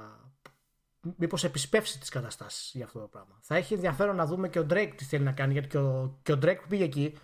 μήπως 1.17 1.43
επισπεύσει 1.43 1.99
τις 1.99 2.09
καταστάσεις 2.09 2.71
για 2.73 2.85
αυτό 2.85 2.99
το 2.99 3.07
πράγμα. 3.07 3.39
Θα 3.41 3.55
έχει 3.55 3.73
ενδιαφέρον 3.73 4.15
να 4.15 4.25
δούμε 4.25 4.49
και 4.49 4.59
ο 4.59 4.65
Drake 4.69 4.91
τι 4.95 5.03
θέλει 5.03 5.23
να 5.23 5.31
κάνει 5.31 5.53
γιατί 5.53 5.67
και 5.67 5.77
ο, 5.77 6.19
και 6.23 6.31
ο 6.31 6.39
Drake 6.41 6.57
που 6.61 6.67
πήγε 6.67 6.83
εκεί 6.83 7.17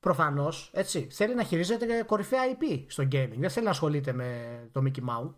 Προφανώς, 0.00 0.70
έτσι. 0.74 1.08
Θέλει 1.10 1.34
να 1.34 1.42
χειρίζεται 1.42 2.02
κορυφαία 2.02 2.40
IP 2.50 2.84
στο 2.88 3.08
gaming. 3.12 3.36
Δεν 3.38 3.50
θέλει 3.50 3.64
να 3.64 3.70
ασχολείται 3.70 4.12
με 4.12 4.68
το 4.72 4.82
Mickey 4.84 5.00
Mouse. 5.00 5.34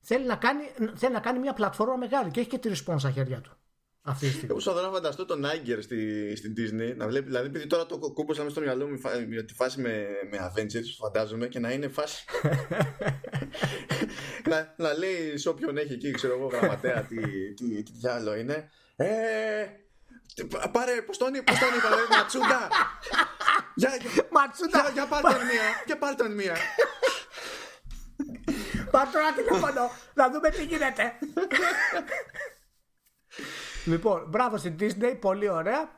Θέλει 0.00 0.26
να 0.26 0.36
κάνει, 0.36 0.62
θέλει 0.94 1.12
να 1.12 1.20
κάνει 1.20 1.38
μια 1.38 1.52
πλατφόρμα 1.52 1.96
μεγάλη 1.96 2.30
και 2.30 2.40
έχει 2.40 2.48
και 2.48 2.58
τη 2.58 2.70
response 2.72 2.98
στα 2.98 3.10
χέρια 3.10 3.40
του. 3.40 3.58
Αυτή 4.02 4.26
τη 4.26 4.32
στιγμή. 4.32 4.56
Εγώ 4.66 4.80
να 4.82 4.90
φανταστώ 4.90 5.24
τον 5.24 5.44
Άγκερ 5.44 5.82
στη, 5.82 6.32
στην 6.36 6.54
Disney 6.56 6.96
να 6.96 7.06
βλέπει, 7.06 7.26
δηλαδή 7.26 7.46
επειδή 7.46 7.66
τώρα 7.66 7.86
το 7.86 7.98
κούμπωσα 7.98 8.40
μέσα 8.42 8.54
στο 8.54 8.60
μυαλό 8.60 8.86
μου 8.88 8.96
τη 9.46 9.54
φάση 9.54 9.80
με, 9.80 10.06
με 10.30 10.52
Avengers, 10.52 10.96
φαντάζομαι, 10.98 11.46
και 11.48 11.58
να 11.58 11.72
είναι 11.72 11.88
φάση. 11.88 12.24
να, 14.50 14.74
να 14.76 14.92
λέει 14.98 15.36
σε 15.36 15.48
όποιον 15.48 15.76
έχει 15.76 15.92
εκεί, 15.92 16.10
ξέρω 16.10 16.34
εγώ, 16.34 16.46
γραμματέα, 16.46 17.02
τι, 17.02 17.16
τι, 17.54 17.82
τι, 17.82 17.92
τι 17.92 18.08
άλλο 18.08 18.36
είναι. 18.36 18.70
Ε, 18.96 19.06
Πάρε, 20.72 21.02
πώς 21.02 21.18
τον 21.18 21.34
είπα, 21.34 21.52
Ματσούντα. 22.10 22.68
Για, 23.78 23.90
Ματσούντα. 24.30 24.80
Για, 24.80 24.90
για 24.90 25.06
πάρ' 25.06 25.22
τον 25.22 25.44
μία. 25.44 25.82
Για 25.86 25.98
πάρ' 25.98 26.14
τον 26.14 26.32
μία. 26.32 26.56
Πάρ' 28.90 29.10
τώρα 29.10 29.32
τηλέφωνο, 29.32 29.90
να 30.14 30.30
δούμε 30.30 30.50
τι 30.50 30.64
γίνεται. 30.64 31.18
λοιπόν, 33.84 34.24
μπράβο 34.28 34.56
στην 34.56 34.76
Disney, 34.80 35.16
πολύ 35.20 35.48
ωραία. 35.48 35.90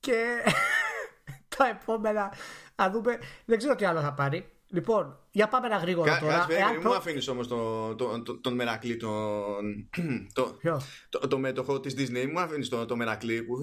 Και 0.00 0.42
τα 1.56 1.66
επόμενα, 1.68 2.32
να 2.76 2.90
δούμε, 2.90 3.18
δεν 3.44 3.58
ξέρω 3.58 3.74
τι 3.74 3.84
άλλο 3.84 4.00
θα 4.00 4.12
πάρει. 4.12 4.53
Λοιπόν, 4.74 5.18
για 5.30 5.48
πάμε 5.48 5.66
ένα 5.66 5.76
γρήγορο 5.76 6.10
Κα, 6.10 6.18
τώρα. 6.18 6.38
Κάτσε, 6.38 6.56
Εάν... 6.56 6.80
μου 6.84 6.94
αφήνεις 6.94 7.28
όμως 7.28 7.48
τον 7.48 7.96
το, 7.96 8.22
το, 8.22 8.40
το, 8.40 8.50
Μερακλή, 8.50 8.96
τον. 8.96 9.88
Το, 10.34 10.58
το, 11.08 11.28
το, 11.28 11.38
μέτοχο 11.38 11.80
της 11.80 11.94
Disney, 11.98 12.28
μου 12.32 12.40
αφήνεις 12.40 12.68
το, 12.68 12.86
το 12.86 12.96
Μερακλή. 12.96 13.42
Που... 13.42 13.60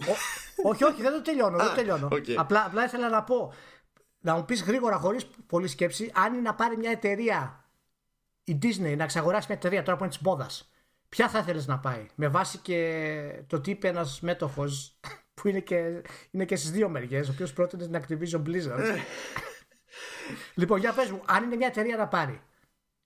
όχι, 0.63 0.83
όχι, 0.83 1.01
δεν 1.01 1.11
το 1.11 1.21
τελειώνω. 1.21 1.57
δεν 1.57 1.67
το 1.67 1.73
τελειώνω. 1.73 2.07
Okay. 2.11 2.33
Απλά, 2.37 2.65
απλά 2.65 2.85
ήθελα 2.85 3.09
να 3.09 3.23
πω, 3.23 3.53
να 4.19 4.35
μου 4.35 4.45
πεις 4.45 4.63
γρήγορα, 4.63 4.97
χωρίς 4.97 5.27
πολλή 5.45 5.67
σκέψη, 5.67 6.11
αν 6.15 6.33
είναι 6.33 6.41
να 6.41 6.55
πάρει 6.55 6.77
μια 6.77 6.91
εταιρεία 6.91 7.65
η 8.43 8.57
Disney 8.61 8.95
να 8.97 9.03
εξαγοράσει 9.03 9.45
μια 9.49 9.57
εταιρεία 9.57 9.83
τώρα 9.83 9.97
που 9.97 10.03
είναι 10.03 10.13
της 10.13 10.21
μόδας, 10.21 10.71
ποια 11.09 11.29
θα 11.29 11.39
ήθελες 11.39 11.67
να 11.67 11.79
πάει, 11.79 12.05
με 12.15 12.27
βάση 12.27 12.57
και 12.57 13.43
το 13.47 13.61
τι 13.61 13.71
είπε 13.71 13.87
ένας 13.87 14.21
μέτοχος 14.21 14.99
που 15.33 15.47
είναι 15.47 15.59
και, 15.59 16.01
είναι 16.31 16.45
και 16.45 16.55
στις 16.55 16.71
δύο 16.71 16.89
μεριές, 16.89 17.27
ο 17.27 17.31
οποίος 17.31 17.53
πρότεινε 17.53 17.87
την 17.87 18.01
Activision 18.01 18.41
Blizzard. 18.47 18.97
λοιπόν, 20.55 20.79
για 20.79 20.93
πες 20.93 21.11
μου, 21.11 21.21
αν 21.25 21.43
είναι 21.43 21.55
μια 21.55 21.67
εταιρεία 21.67 21.97
να 21.97 22.07
πάρει, 22.07 22.41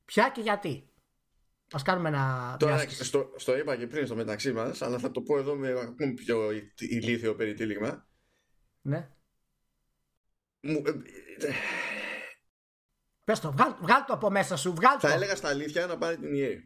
ποια 0.05 0.29
και 0.29 0.41
γιατί; 0.41 0.89
Α 1.71 1.81
κάνουμε 1.83 2.09
ένα. 2.09 2.55
Τώρα, 2.59 2.79
στο, 2.89 3.33
στο 3.35 3.57
είπα 3.57 3.75
και 3.75 3.87
πριν 3.87 4.05
στο 4.05 4.15
μεταξύ 4.15 4.51
μας, 4.53 4.81
αλλά 4.81 4.99
θα 4.99 5.11
το 5.11 5.21
πω 5.21 5.37
εδώ 5.37 5.55
με 5.55 5.69
ακόμη 5.69 6.13
πιο 6.13 6.51
ηλίθιο 6.77 7.35
περιτύλιγμα. 7.35 8.07
Ναι. 8.81 9.09
Μου, 10.59 10.81
ε, 10.85 10.89
ε, 11.47 11.53
Πες 13.23 13.39
το, 13.39 13.51
βγάλ, 13.51 13.73
βγάλ, 13.81 14.03
το 14.07 14.13
από 14.13 14.29
μέσα 14.29 14.55
σου, 14.55 14.73
βγάλ 14.73 14.97
Θα 14.99 15.13
έλεγα 15.13 15.35
στα 15.35 15.49
αλήθεια 15.49 15.85
να 15.85 15.97
πάρει 15.97 16.17
την 16.17 16.31
EA. 16.33 16.57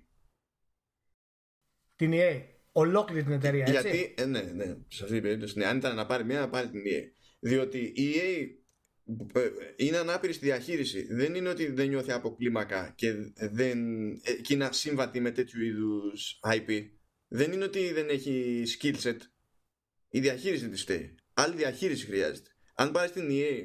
Την 1.96 2.12
EA. 2.14 2.44
ολόκληρη 2.72 3.24
την 3.24 3.32
εταιρεία, 3.32 3.66
έτσι; 3.68 3.90
Γιατί, 3.90 4.14
ε, 4.18 4.26
ναι, 4.26 4.42
ναι, 4.42 4.66
σε 4.88 5.04
αυτή 5.04 5.14
την 5.14 5.22
περίπτωση, 5.22 5.58
ναι, 5.58 5.66
αν 5.66 5.78
ήταν 5.78 5.96
να 5.96 6.06
πάρει 6.06 6.24
μία, 6.24 6.40
να 6.40 6.50
πάρει 6.50 6.70
την 6.70 6.82
EA. 6.86 7.04
Διότι 7.40 7.80
η 7.96 8.14
EA 8.16 8.42
ε, 8.42 8.59
είναι 9.76 9.98
ανάπηρη 9.98 10.34
στη 10.34 10.46
διαχείριση. 10.46 11.14
Δεν 11.14 11.36
είναι 11.36 11.50
ότι 11.50 11.72
δεν 11.72 11.88
νιώθει 11.88 12.12
από 12.12 12.36
κλίμακα 12.36 12.94
και 12.96 13.14
δεν 13.36 14.10
ε, 14.24 14.34
και 14.42 14.54
είναι 14.54 14.66
ασύμβατη 14.66 15.20
με 15.20 15.32
τέτοιου 15.32 15.64
είδους 15.64 16.40
IP. 16.52 16.86
Δεν 17.28 17.52
είναι 17.52 17.64
ότι 17.64 17.94
δεν 17.94 18.10
έχει 18.10 18.64
skill 18.80 18.96
set. 18.96 19.18
Η 20.10 20.20
διαχείριση 20.20 20.70
της 20.70 20.82
φταίει. 20.82 21.16
Άλλη 21.34 21.56
διαχείριση 21.56 22.06
χρειάζεται. 22.06 22.50
Αν 22.76 22.92
πάρεις 22.92 23.12
την 23.12 23.28
EA 23.32 23.64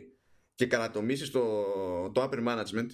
και 0.54 0.66
καρατομήσει 0.66 1.30
το, 1.30 1.64
το 2.10 2.22
upper 2.22 2.46
management 2.48 2.86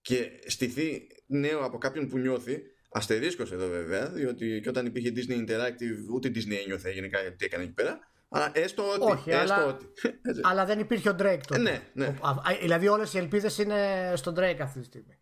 και 0.00 0.30
στηθεί 0.46 1.06
νέο 1.26 1.64
από 1.64 1.78
κάποιον 1.78 2.08
που 2.08 2.18
νιώθει, 2.18 2.62
αστερίσκο 2.90 3.42
εδώ 3.42 3.68
βέβαια, 3.68 4.10
διότι 4.10 4.60
και 4.62 4.68
όταν 4.68 4.86
υπήρχε 4.86 5.12
Disney 5.16 5.48
Interactive, 5.48 6.14
ούτε 6.14 6.28
Disney 6.28 6.56
ένιωθε 6.62 6.92
γενικά 6.92 7.34
τι 7.34 7.44
έκανε 7.44 7.62
εκεί 7.62 7.72
πέρα. 7.72 8.07
Αλλά 8.28 8.50
έστω 8.54 8.92
ότι. 8.92 9.12
Όχι, 9.12 9.30
έστω 9.30 9.54
αλλά, 9.54 9.66
ότι. 9.66 9.86
αλλά 10.48 10.64
δεν 10.64 10.78
υπήρχε 10.78 11.08
ο 11.08 11.16
Drake 11.18 11.40
τότε. 11.46 11.60
Ναι, 11.60 11.82
ναι. 11.92 12.14
Δηλαδή 12.60 12.88
όλες 12.88 13.14
οι 13.14 13.18
ελπίδες 13.18 13.58
είναι 13.58 14.12
στον 14.16 14.34
Drake 14.38 14.58
αυτή 14.60 14.78
τη 14.78 14.84
στιγμή. 14.84 15.18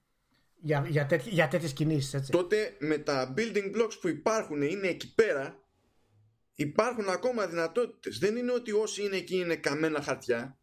Για, 0.61 0.85
για, 0.89 1.07
τέτοι, 1.07 1.29
για 1.29 1.49
τέτοιες 1.49 1.73
κινήσεις, 1.73 2.15
έτσι. 2.15 2.31
Τότε 2.31 2.77
με 2.79 2.99
τα 2.99 3.35
building 3.37 3.77
blocks 3.77 3.99
που 4.01 4.09
υπάρχουν 4.09 4.63
είναι 4.63 4.89
εκεί 4.89 5.15
πέρα, 5.15 5.59
υπάρχουν 6.55 7.09
ακόμα 7.09 7.47
δυνατότητες. 7.47 8.19
Δεν 8.19 8.37
είναι 8.37 8.53
ότι 8.53 8.73
όσοι 8.73 9.05
είναι 9.05 9.17
εκεί 9.17 9.37
είναι 9.37 9.57
καμένα 9.57 10.03
χαρτιά. 10.03 10.59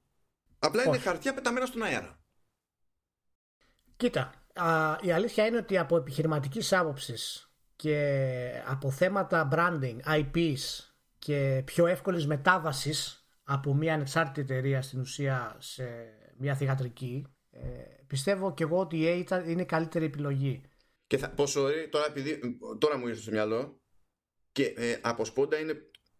Απλά 0.60 0.84
είναι 0.84 0.98
χαρτιά 0.98 1.34
πεταμένα 1.34 1.66
στον 1.66 1.84
αέρα. 1.84 2.20
Κοίτα, 3.96 4.34
α, 4.54 4.98
η 5.02 5.12
αλήθεια 5.12 5.46
είναι 5.46 5.58
ότι 5.58 5.78
από 5.78 5.98
επιχειρηματικής 5.98 6.74
άποψης 6.74 7.52
και 7.76 8.64
από 8.66 8.92
θέματα 8.92 9.50
branding, 9.52 9.98
IPs 10.06 10.93
και 11.24 11.62
πιο 11.66 11.86
εύκολης 11.86 12.28
μετάβασης 12.28 13.28
από 13.44 13.74
μια 13.74 13.94
ανεξάρτητη 13.94 14.42
εταιρεία 14.42 14.82
στην 14.82 15.00
ουσία 15.00 15.58
σε 15.60 15.84
μια 16.38 16.56
θηγατρική 16.56 17.34
ε, 17.56 18.04
πιστεύω 18.08 18.54
και 18.54 18.64
εγώ 18.64 18.80
ότι 18.80 18.98
η 18.98 19.28
A 19.30 19.44
είναι 19.48 19.62
η 19.62 19.66
καλύτερη 19.66 20.06
επιλογή. 20.06 20.64
Και 21.08 21.18
θα, 21.18 21.30
πόσο 21.30 21.70
τώρα, 21.90 22.06
επειδή, 22.06 22.58
τώρα 22.78 22.98
μου 22.98 23.08
ήρθε 23.08 23.22
στο 23.22 23.32
μυαλό 23.32 23.82
και 24.52 24.66
ε, 24.66 25.00
από 25.02 25.26
σπόντα 25.26 25.60
είναι, 25.60 25.76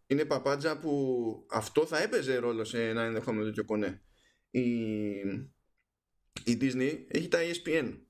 είναι 0.06 0.24
παπάντζα 0.24 0.78
που 0.78 1.46
αυτό 1.50 1.86
θα 1.86 2.02
έπαιζε 2.02 2.36
ρόλο 2.36 2.64
σε 2.64 2.88
ένα 2.88 3.02
ενδεχόμενο 3.02 3.44
τέτοιο 3.44 3.64
κονέ. 3.64 4.02
Η, 4.50 4.60
η 6.44 6.58
Disney 6.60 7.04
έχει 7.08 7.28
τα 7.28 7.38
ESPN. 7.40 8.00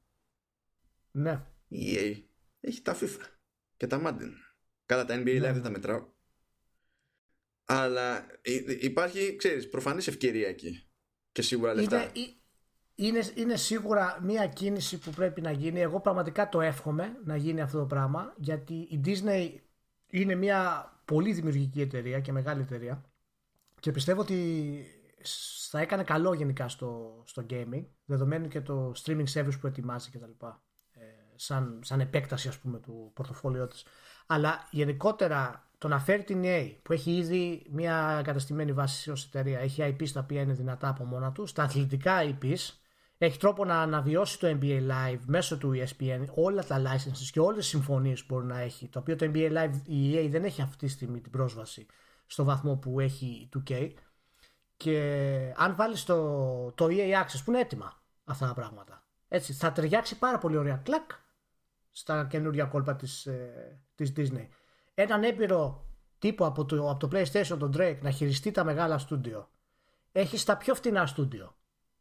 Ναι. 1.11 1.47
Η 1.68 1.95
EA 1.97 2.22
έχει 2.61 2.82
τα 2.82 2.97
FIFA 3.01 3.20
και 3.76 3.86
τα 3.86 4.03
Madden. 4.05 4.30
Καλά 4.86 5.05
τα 5.05 5.14
NBA 5.14 5.36
Live 5.36 5.40
ναι. 5.40 5.53
δεν 5.53 5.62
τα 5.62 5.70
μετράω. 5.70 6.12
Αλλά 7.65 8.27
υπάρχει, 8.81 9.37
ξέρεις, 9.37 9.69
προφανής 9.69 10.07
ευκαιρία 10.07 10.49
εκεί. 10.49 10.89
Και 11.33 11.43
σίγουρα 11.43 11.75
λεφτά. 11.75 12.11
Είναι, 12.12 12.33
είναι, 12.95 13.31
είναι 13.35 13.57
σίγουρα 13.57 14.19
μια 14.23 14.47
κίνηση 14.47 14.99
που 14.99 15.11
πρέπει 15.11 15.41
να 15.41 15.51
γίνει. 15.51 15.81
Εγώ 15.81 16.01
πραγματικά 16.01 16.49
το 16.49 16.61
εύχομαι 16.61 17.21
να 17.25 17.37
γίνει 17.37 17.61
αυτό 17.61 17.79
το 17.79 17.87
πράγμα. 17.87 18.35
Γιατί 18.37 18.75
η 18.75 19.01
Disney 19.05 19.51
είναι 20.07 20.35
μια 20.35 20.93
πολύ 21.05 21.33
δημιουργική 21.33 21.81
εταιρεία 21.81 22.21
και 22.21 22.33
μεγάλη 22.33 22.61
εταιρεία. 22.61 23.05
Και 23.81 23.91
πιστεύω 23.91 24.21
ότι 24.21 24.87
θα 25.71 25.81
έκανε 25.81 26.03
καλό 26.03 26.35
γενικά 26.35 26.69
στο, 26.69 27.23
στο 27.27 27.47
gaming. 27.51 27.85
Δεδομένου 28.05 28.49
και 28.49 28.61
το 28.61 28.93
streaming 29.05 29.27
service 29.33 29.61
που 29.61 29.67
ετοιμάζει 29.67 30.11
κτλ. 30.11 30.47
Ε, 30.91 31.01
σαν, 31.35 31.81
σαν 31.85 32.01
επέκταση 32.01 32.49
ας 32.49 32.59
πούμε 32.59 32.79
του 32.79 33.11
πορτοφόλιό 33.15 33.67
της. 33.67 33.85
Αλλά 34.27 34.69
γενικότερα 34.71 35.69
το 35.85 35.91
να 35.91 35.99
φέρει 35.99 36.24
την 36.24 36.43
EA 36.45 36.72
που 36.82 36.93
έχει 36.93 37.16
ήδη 37.16 37.66
μια 37.70 38.20
καταστημένη 38.24 38.72
βάση 38.72 39.11
ως 39.11 39.24
εταιρεία, 39.24 39.59
έχει 39.59 39.82
IPs 39.82 40.09
τα 40.09 40.20
οποία 40.20 40.41
είναι 40.41 40.53
δυνατά 40.53 40.89
από 40.89 41.05
μόνα 41.05 41.32
τους, 41.32 41.53
τα 41.53 41.62
αθλητικά 41.62 42.22
IPs, 42.22 42.72
έχει 43.18 43.39
τρόπο 43.39 43.64
να 43.64 43.80
αναβιώσει 43.80 44.39
το 44.39 44.59
NBA 44.61 44.80
Live 44.80 45.18
μέσω 45.26 45.59
του 45.59 45.72
ESPN, 45.74 46.24
όλα 46.35 46.64
τα 46.64 46.82
licenses 46.82 47.28
και 47.32 47.41
όλες 47.41 47.59
τις 47.59 47.66
συμφωνίες 47.66 48.24
που 48.24 48.35
μπορεί 48.35 48.47
να 48.47 48.61
έχει. 48.61 48.89
Το 48.89 48.99
οποίο 48.99 49.16
το 49.16 49.30
NBA 49.35 49.53
Live 49.53 49.74
η 49.85 50.14
EA 50.14 50.28
δεν 50.30 50.45
έχει 50.45 50.62
αυτή 50.62 50.76
τη 50.76 50.89
στιγμή 50.89 51.20
την 51.20 51.30
πρόσβαση 51.30 51.87
στο 52.26 52.45
βαθμό 52.45 52.76
που 52.76 53.01
έχει 53.01 53.49
2K. 53.57 53.91
Και 54.76 55.53
αν 55.57 55.74
βάλεις 55.76 56.05
το, 56.05 56.70
το 56.72 56.87
EA 56.91 57.22
Access 57.22 57.41
που 57.45 57.51
είναι 57.51 57.61
έτοιμα 57.61 58.03
αυτά 58.24 58.47
τα 58.47 58.55
πράγματα, 58.55 59.05
έτσι, 59.28 59.53
θα 59.53 59.72
ταιριάξει 59.72 60.18
πάρα 60.18 60.39
πολύ 60.39 60.57
ωραία 60.57 60.76
κλακ 60.76 61.11
στα 61.93 62.26
καινούργια 62.26 62.64
κόλπα 62.64 62.97
της, 62.97 63.26
ε, 63.26 63.80
της 63.95 64.12
Disney 64.16 64.49
έναν 64.95 65.24
έμπειρο 65.24 65.88
τύπο 66.18 66.47
από 66.47 66.64
το, 66.64 66.90
από 66.90 67.09
το 67.09 67.18
PlayStation, 67.18 67.57
τον 67.59 67.72
Drake, 67.76 67.99
να 68.01 68.11
χειριστεί 68.11 68.51
τα 68.51 68.64
μεγάλα 68.64 68.99
στούντιο. 68.99 69.49
Έχεις 70.12 70.45
τα 70.45 70.57
πιο 70.57 70.74
φτηνά 70.74 71.07
στούντιο. 71.07 71.57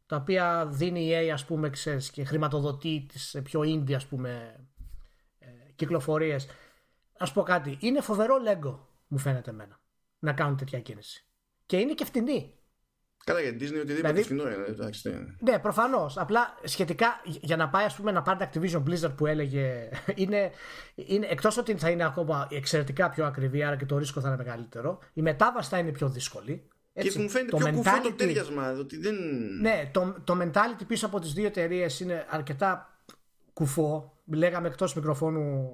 Τα 0.06 0.16
οποία 0.16 0.66
δίνει 0.66 1.04
η 1.04 1.10
EA, 1.12 1.28
ας 1.28 1.44
πούμε, 1.44 1.70
ξέρεις, 1.70 2.10
και 2.10 2.24
χρηματοδοτεί 2.24 3.06
τις 3.08 3.40
πιο 3.44 3.60
indie, 3.60 3.92
ας 3.92 4.06
πούμε, 4.06 4.60
ε, 5.38 5.46
κυκλοφορίες. 5.74 6.46
Ας 7.18 7.32
πω 7.32 7.42
κάτι, 7.42 7.76
είναι 7.80 8.00
φοβερό 8.00 8.36
Lego, 8.46 8.78
μου 9.06 9.18
φαίνεται 9.18 9.50
εμένα, 9.50 9.80
να 10.18 10.32
κάνουν 10.32 10.56
τέτοια 10.56 10.80
κίνηση. 10.80 11.26
Και 11.66 11.76
είναι 11.76 11.94
και 11.94 12.04
φτηνή. 12.04 12.53
Καλά 13.24 13.40
για 13.40 13.50
Disney 13.50 13.60
οτιδήποτε 13.60 13.94
δηλαδή, 13.94 14.22
φθηνό 14.22 14.42
είναι. 15.04 15.36
Ναι, 15.40 15.58
προφανώς. 15.58 16.18
Απλά 16.18 16.54
σχετικά 16.64 17.20
για 17.24 17.56
να 17.56 17.68
πάει 17.68 17.84
ας 17.84 17.94
πούμε, 17.94 18.12
να 18.12 18.22
πάρει 18.22 18.48
Activision 18.52 18.82
Blizzard 18.82 19.16
που 19.16 19.26
έλεγε. 19.26 19.88
Είναι, 20.14 20.50
είναι, 20.94 21.26
Εκτός 21.30 21.56
ότι 21.56 21.76
θα 21.76 21.90
είναι 21.90 22.04
ακόμα 22.04 22.48
εξαιρετικά 22.50 23.10
πιο 23.10 23.26
ακριβή, 23.26 23.62
άρα 23.62 23.76
και 23.76 23.86
το 23.86 23.98
ρίσκο 23.98 24.20
θα 24.20 24.28
είναι 24.28 24.36
μεγαλύτερο, 24.36 24.98
η 25.12 25.22
μετάβαση 25.22 25.68
θα 25.68 25.78
είναι 25.78 25.90
πιο 25.90 26.08
δύσκολη. 26.08 26.68
Έτσι, 26.92 27.10
και 27.10 27.18
μου 27.18 27.28
φαίνεται 27.28 27.50
το 27.50 27.56
πιο 27.56 27.66
mentality, 27.66 27.74
κουφό 27.74 28.00
το 28.02 28.12
τέριασμα. 28.12 28.70
Ότι 28.70 28.98
δεν... 28.98 29.14
Ναι, 29.60 29.90
το, 29.92 30.16
το 30.24 30.38
mentality 30.40 30.82
πίσω 30.86 31.06
από 31.06 31.20
τις 31.20 31.32
δύο 31.32 31.46
εταιρείες 31.46 32.00
είναι 32.00 32.26
αρκετά 32.28 33.00
κουφό. 33.52 34.18
Λέγαμε 34.24 34.68
εκτός 34.68 34.94
μικροφώνου 34.94 35.68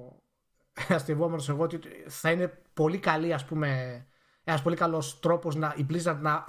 αστευόμενος 0.89 1.49
εγώ 1.49 1.63
ότι 1.63 1.79
θα 2.07 2.31
είναι 2.31 2.61
πολύ 2.73 2.97
καλή, 2.97 3.33
ας 3.33 3.45
πούμε, 3.45 4.01
ένας 4.43 4.61
πολύ 4.61 4.75
καλός 4.75 5.19
τρόπος 5.19 5.55
η 5.55 5.85
Blizzard 5.89 6.17
να 6.21 6.45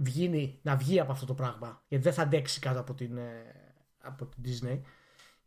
βγει, 0.00 0.58
να 0.62 0.76
βγει 0.76 1.00
από 1.00 1.12
αυτό 1.12 1.26
το 1.26 1.34
πράγμα. 1.34 1.82
Γιατί 1.88 2.04
δεν 2.04 2.12
θα 2.12 2.22
αντέξει 2.22 2.60
κάτω 2.60 2.80
από 2.80 2.94
την, 2.94 3.16
ε, 3.16 3.54
από 4.00 4.26
την 4.26 4.42
Disney. 4.44 4.80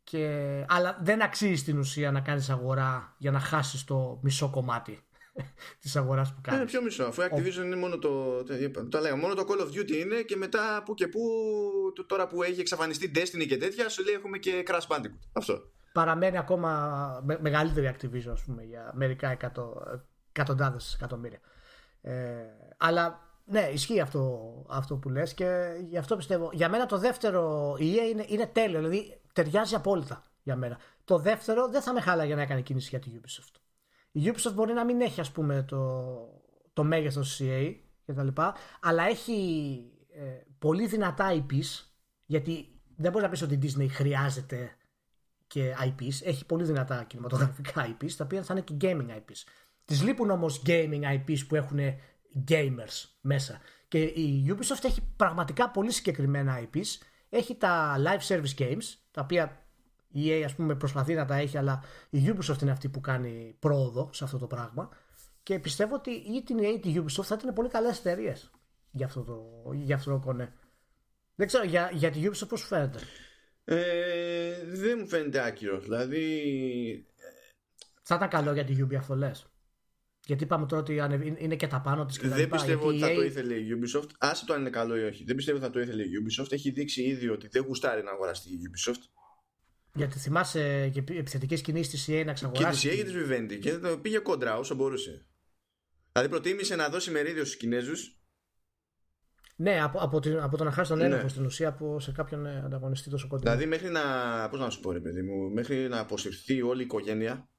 Και, 0.04 0.66
αλλά 0.68 1.00
δεν 1.02 1.22
αξίζει 1.22 1.56
στην 1.56 1.78
ουσία 1.78 2.12
να 2.12 2.22
κάνεις 2.22 2.50
αγορά 2.50 3.16
για 3.18 3.32
να 3.32 3.40
χάσεις 3.40 3.84
το 3.84 4.20
μισό 4.22 4.50
κομμάτι 4.50 5.04
της 5.82 5.96
αγοράς 5.96 6.34
που 6.34 6.42
κάνεις. 6.42 6.60
Είναι 6.60 6.70
πιο 6.70 6.82
μισό, 6.82 7.04
αφού 7.04 7.22
η 7.22 7.26
Activision 7.32 7.64
είναι 7.64 7.76
μόνο 7.76 7.98
το. 7.98 8.44
Το 8.90 9.00
λέγα, 9.00 9.16
μόνο 9.16 9.34
το 9.34 9.46
Call 9.48 9.62
of 9.62 9.68
Duty 9.68 9.92
είναι 9.92 10.22
και 10.22 10.36
μετά 10.36 10.84
που 10.86 10.94
και 10.94 11.08
που, 11.08 11.22
τώρα 12.06 12.28
που 12.28 12.44
έχει 12.44 12.60
εξαφανιστεί 12.60 13.12
Destiny 13.16 13.46
και 13.48 13.58
τέτοια, 13.58 13.90
σου 13.90 14.04
λέει 14.04 14.14
έχουμε 14.14 14.38
και 14.38 14.64
Crash 14.68 14.96
Bandicoot. 14.96 15.28
Αυτό. 15.34 15.72
Παραμένει 15.94 16.38
ακόμα 16.38 17.22
με, 17.26 17.38
μεγαλύτερη 17.42 17.96
Activision, 17.96 18.32
ας 18.32 18.44
πούμε, 18.44 18.64
για 18.64 18.92
μερικά 18.96 19.30
εκατο, 19.30 19.84
εκατοντάδες 20.32 20.94
εκατομμύρια. 20.94 21.40
Ε, 22.02 22.14
αλλά 22.78 23.33
ναι, 23.54 23.70
ισχύει 23.74 24.00
αυτό, 24.00 24.52
αυτό 24.70 24.96
που 24.96 25.10
λες 25.10 25.34
και 25.34 25.68
γι' 25.90 25.98
αυτό 25.98 26.16
πιστεύω. 26.16 26.50
Για 26.54 26.70
μένα 26.70 26.86
το 26.86 26.98
δεύτερο, 26.98 27.76
η 27.80 27.94
EA 27.96 28.12
είναι, 28.12 28.26
είναι 28.28 28.46
τέλειο, 28.46 28.80
δηλαδή 28.80 29.22
ταιριάζει 29.34 29.76
απόλυτα 29.76 30.24
για 30.44 30.56
μένα. 30.56 30.78
Το 31.06 31.18
δεύτερο 31.18 31.68
δεν 31.68 31.82
θα 31.82 31.94
με 31.94 32.02
χάλαγε 32.02 32.36
να 32.36 32.42
έκανε 32.42 32.62
κίνηση 32.62 32.90
για 32.90 33.00
τη 33.00 33.12
Ubisoft. 33.14 33.56
Η 34.12 34.22
Ubisoft 34.26 34.54
μπορεί 34.54 34.74
να 34.74 34.86
μην 34.86 35.02
έχει 35.02 35.20
ας 35.20 35.32
πούμε 35.32 35.64
το, 35.64 36.04
το 36.74 36.84
μέγεθος 36.84 37.36
της 37.36 37.48
EA 37.50 37.76
και 38.06 38.14
τα 38.14 38.24
λοιπά, 38.24 38.56
αλλά 38.82 39.04
έχει 39.04 39.78
ε, 40.14 40.24
πολύ 40.60 40.88
δυνατά 40.88 41.34
IPs, 41.34 41.86
γιατί 42.26 42.82
δεν 42.96 43.12
μπορείς 43.12 43.28
να 43.28 43.30
πεις 43.30 43.42
ότι 43.42 43.54
η 43.54 43.60
Disney 43.64 43.88
χρειάζεται 43.90 44.76
και 45.48 45.76
IPs, 45.86 46.26
έχει 46.26 46.46
πολύ 46.46 46.64
δυνατά 46.64 47.04
κινηματογραφικά 47.04 47.88
IPs, 47.88 48.12
τα 48.12 48.24
οποία 48.24 48.44
θα 48.44 48.54
είναι 48.54 48.64
και 48.64 48.76
gaming 48.82 49.18
IPs. 49.18 49.44
Τις 49.86 50.04
λείπουν 50.04 50.30
όμως 50.30 50.62
gaming 50.66 51.02
IPs 51.04 51.48
που 51.48 51.56
έχουν 51.56 51.80
gamers 52.48 53.06
μέσα. 53.22 53.62
Και 53.88 54.02
η 54.02 54.46
Ubisoft 54.50 54.84
έχει 54.84 55.02
πραγματικά 55.16 55.70
πολύ 55.70 55.92
συγκεκριμένα 55.92 56.60
IPs. 56.62 56.88
Έχει 57.30 57.56
τα 57.56 57.96
live 57.98 58.28
service 58.28 58.56
games, 58.58 58.84
τα 59.12 59.22
οποία 59.22 59.64
η 60.08 60.28
EA 60.28 60.42
ας 60.46 60.56
πούμε 60.56 60.76
προσπαθεί 60.76 61.14
να 61.14 61.26
τα 61.26 61.36
έχει, 61.36 61.58
αλλά 61.58 61.84
η 62.10 62.20
Ubisoft 62.28 62.62
είναι 62.62 62.72
αυτή 62.72 62.90
που 62.90 63.02
κάνει 63.02 63.56
πρόοδο 63.60 64.10
σε 64.14 64.24
αυτό 64.24 64.38
το 64.38 64.48
πράγμα. 64.48 64.90
Και 65.44 65.60
πιστεύω 65.60 65.96
ότι 65.96 66.12
ή 66.12 66.44
την 66.44 66.58
EA 66.60 66.74
ή 66.76 66.80
την 66.80 67.04
Ubisoft 67.04 67.24
θα 67.24 67.38
ήταν 67.40 67.54
πολύ 67.54 67.70
καλές 67.70 68.00
εταιρείες 68.00 68.52
για 68.92 69.06
αυτό 69.06 69.22
το, 69.24 69.72
για 69.74 69.96
αυτό 69.96 70.12
το 70.12 70.20
κονέ. 70.20 70.54
Δεν 71.36 71.48
ξέρω, 71.48 71.64
για, 71.66 71.90
για 71.94 72.12
τη 72.12 72.22
Ubisoft 72.24 72.48
πώς 72.48 72.60
σου 72.60 72.66
φαίνεται; 72.66 73.00
Ε, 73.66 74.66
δεν 74.66 74.98
μου 75.00 75.08
φαίνεται 75.08 75.46
άκυρο. 75.46 75.80
Δηλαδή. 75.80 77.08
Θα 78.02 78.16
ήταν 78.16 78.30
καλό 78.30 78.54
για 78.54 78.66
τη 78.66 78.76
Ubisoft 78.80 78.96
αυτό 78.96 79.16
λες; 79.16 79.46
Γιατί 80.26 80.44
είπαμε 80.44 80.66
τώρα 80.66 80.82
ότι 80.82 80.94
είναι 81.38 81.56
και 81.56 81.68
τα 81.68 81.82
πάνω 81.82 82.06
της 82.06 82.18
Δεν 82.18 82.50
πιστεύω 82.50 82.88
ότι 82.88 83.00
θα 83.00 83.14
το 83.14 83.24
ήθελε 83.24 83.54
η 83.54 83.68
Ubisoft. 83.80 84.08
Άσε 84.18 84.46
το 84.46 84.54
αν 84.54 84.60
είναι 84.60 84.70
καλό 84.70 84.98
ή 84.98 85.04
όχι. 85.04 85.24
Δεν 85.24 85.36
πιστεύω 85.36 85.58
ότι 85.58 85.66
θα 85.66 85.72
το 85.72 85.80
ήθελε 85.80 86.04
η 86.04 86.10
Ubisoft. 86.24 86.52
Έχει 86.52 86.72
δείξει 86.72 87.04
ήδη 87.04 87.30
ότι 87.30 87.48
δεν 87.48 87.64
γουστάρει 87.64 88.04
να 88.04 88.12
αγοραστεί 88.12 88.50
η 88.50 88.60
Ubisoft. 88.70 89.02
Γιατί 89.94 90.20
θυμάσαι 90.20 90.90
και 90.94 91.00
επιθετικές 91.00 91.62
κινήσεις 91.62 91.90
της 91.90 92.16
EA 92.16 92.26
να 92.26 92.34
ξαγοράσει. 92.34 92.90
Και 92.90 92.94
της 92.94 93.02
EA 93.02 93.06
και 93.06 93.12
της 93.12 93.24
Vivendi 93.28 93.60
και 93.60 93.78
το 93.78 93.98
πήγε 93.98 94.18
κόντρα 94.18 94.58
όσο 94.58 94.76
μπορούσε. 94.76 95.26
Δηλαδή 96.12 96.32
προτίμησε 96.32 96.76
να 96.76 96.90
δώσει 96.90 97.12
μερίδιο 97.12 97.44
στους 97.44 97.58
Κινέζους. 97.58 98.18
Ναι, 99.56 99.82
από, 99.82 100.00
από, 100.00 100.20
την, 100.20 100.40
από 100.40 100.58
το 100.58 100.64
να 100.64 100.72
χάσει 100.72 100.90
τον 100.90 100.98
ναι. 100.98 101.06
έλεγχο 101.06 101.28
στην 101.28 101.46
ουσία 101.46 101.68
από 101.68 102.00
σε 102.00 102.12
κάποιον 102.12 102.46
ε, 102.46 102.62
ανταγωνιστή 102.66 103.10
τόσο 103.10 103.28
κοντά. 103.28 103.42
Δηλαδή 103.42 103.66
μέχρι 103.66 103.90
να. 103.90 104.02
Πώς 104.50 104.60
να 104.60 104.70
σου 104.70 104.80
πω, 104.80 104.92
ρε 104.92 105.00
παιδί 105.00 105.22
μου, 105.22 105.50
μέχρι 105.50 105.88
να 105.88 106.00
αποσυρθεί 106.00 106.62
όλη 106.62 106.82
η 106.82 106.86
οικογένεια. 106.86 107.50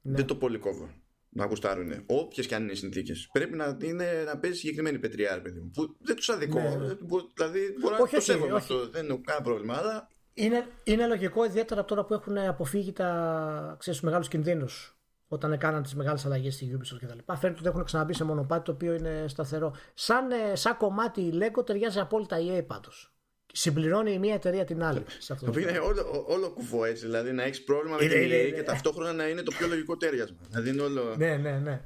Ναι. 0.00 0.16
Δεν 0.16 0.26
το 0.26 0.36
πολύ 0.36 0.58
κόβω 0.58 0.90
να 1.30 1.44
γουστάρουν. 1.44 2.04
Όποιες 2.06 2.46
και 2.46 2.54
αν 2.54 2.62
είναι 2.62 2.72
οι 2.72 2.74
συνθήκες. 2.74 3.28
Πρέπει 3.32 3.56
να, 3.56 3.76
είναι, 3.82 4.22
να 4.26 4.38
παίζει 4.38 4.58
συγκεκριμένη 4.58 4.98
πετριά, 4.98 5.34
ρε 5.34 5.40
παιδί 5.40 5.60
μου. 5.60 5.70
Που 5.70 5.96
δεν 6.00 6.16
τους 6.16 6.28
αδικό. 6.28 6.60
Ναι, 6.60 6.68
ναι. 6.68 6.94
Δηλαδή 7.34 7.76
μπορεί 7.80 7.94
να 7.98 8.08
το 8.08 8.20
σέβομαι 8.20 8.56
αυτό. 8.56 8.88
Δεν 8.88 9.04
είναι 9.04 9.20
κανένα 9.24 9.44
πρόβλημα. 9.44 9.76
Αλλά... 9.76 10.08
Είναι, 10.34 10.66
είναι 10.84 11.06
λογικό 11.06 11.44
ιδιαίτερα 11.44 11.84
τώρα 11.84 12.04
που 12.04 12.14
έχουν 12.14 12.38
αποφύγει 12.38 12.92
τα 12.92 13.78
μεγάλους 14.02 14.28
κινδύνους 14.28 15.00
όταν 15.28 15.52
έκαναν 15.52 15.82
τις 15.82 15.94
μεγάλες 15.94 16.26
αλλαγές 16.26 16.54
στη 16.54 16.78
Ubisoft 16.78 16.98
κτλ. 17.00 17.32
Φαίνεται 17.34 17.58
ότι 17.58 17.68
έχουν 17.68 17.84
ξαναμπεί 17.84 18.14
σε 18.14 18.24
μονοπάτι 18.24 18.64
το 18.64 18.72
οποίο 18.72 18.94
είναι 18.94 19.24
σταθερό. 19.28 19.74
Σαν, 19.94 20.30
ε, 20.30 20.56
σαν 20.56 20.76
κομμάτι 20.76 21.20
η 21.20 21.32
Lego 21.34 21.66
ταιριάζει 21.66 21.98
απόλυτα 21.98 22.38
η 22.38 22.58
EA 22.58 22.66
πάντως. 22.66 23.14
Συμπληρώνει 23.52 24.12
η 24.12 24.18
μία 24.18 24.34
εταιρεία 24.34 24.64
την 24.64 24.82
άλλη. 24.82 25.04
Σε 25.18 25.32
αυτό 25.32 25.44
το 25.44 25.50
οποίο 25.50 25.68
είναι 25.68 25.78
όλο, 25.78 26.24
όλο 26.26 26.50
κουφό 26.50 26.84
έτσι. 26.84 27.04
Δηλαδή 27.04 27.32
να 27.32 27.42
έχεις 27.42 27.64
πρόβλημα 27.64 27.96
με 27.96 28.06
την 28.06 28.18
EA 28.18 28.52
και 28.54 28.62
ταυτόχρονα 28.62 29.12
να 29.12 29.28
είναι 29.28 29.42
το 29.42 29.50
πιο 29.58 29.66
λογικό 29.66 29.96
τέριασμα. 29.96 30.38
Δηλαδή 30.48 30.70
είναι 30.70 30.82
όλο... 30.82 31.14
Ναι, 31.16 31.36
ναι, 31.36 31.58
ναι. 31.58 31.82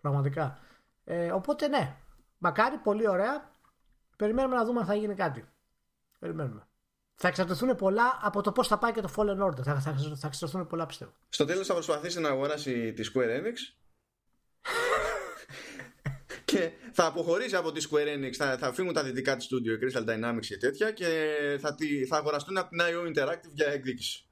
Πραγματικά. 0.00 0.58
Ε, 1.04 1.30
οπότε 1.32 1.68
ναι. 1.68 1.96
Μακάρι, 2.38 2.76
πολύ 2.76 3.08
ωραία. 3.08 3.52
Περιμένουμε 4.16 4.56
να 4.56 4.64
δούμε 4.64 4.80
αν 4.80 4.86
θα 4.86 4.94
γίνει 4.94 5.14
κάτι. 5.14 5.44
Περιμένουμε 6.18 6.68
θα 7.20 7.28
εξαρτηθούν 7.28 7.76
πολλά 7.76 8.18
από 8.22 8.42
το 8.42 8.52
πώς 8.52 8.68
θα 8.68 8.78
πάει 8.78 8.92
και 8.92 9.00
το 9.00 9.12
Fallen 9.16 9.38
Order. 9.46 9.62
Θα, 9.62 9.80
θα, 9.80 9.94
θα 10.16 10.26
εξαρτηθούν 10.26 10.66
πολλά 10.66 10.86
πιστεύω. 10.86 11.12
Στο 11.28 11.44
τέλος 11.44 11.66
θα 11.66 11.74
προσπαθήσει 11.74 12.20
να 12.20 12.28
αγοράσει 12.28 12.92
τη 12.92 13.10
Square 13.14 13.40
Enix. 13.40 13.56
και 16.58 16.70
θα 16.92 17.06
αποχωρήσει 17.06 17.56
από 17.56 17.72
τη 17.72 17.86
Square 17.90 18.16
Enix, 18.16 18.32
θα, 18.32 18.58
θα 18.58 18.72
φύγουν 18.72 18.92
τα 18.92 19.02
δυτικά 19.02 19.36
της 19.36 19.46
studio, 19.46 19.66
η 19.66 19.78
Crystal 19.82 20.08
Dynamics 20.08 20.46
και 20.46 20.56
τέτοια 20.56 20.90
και 20.90 21.06
θα, 21.60 21.76
θα 22.08 22.16
αγοραστούν 22.16 22.56
από 22.56 22.68
την 22.68 22.80
IO 22.80 23.08
Interactive 23.08 23.52
για 23.52 23.66
εκδίκηση. 23.66 24.28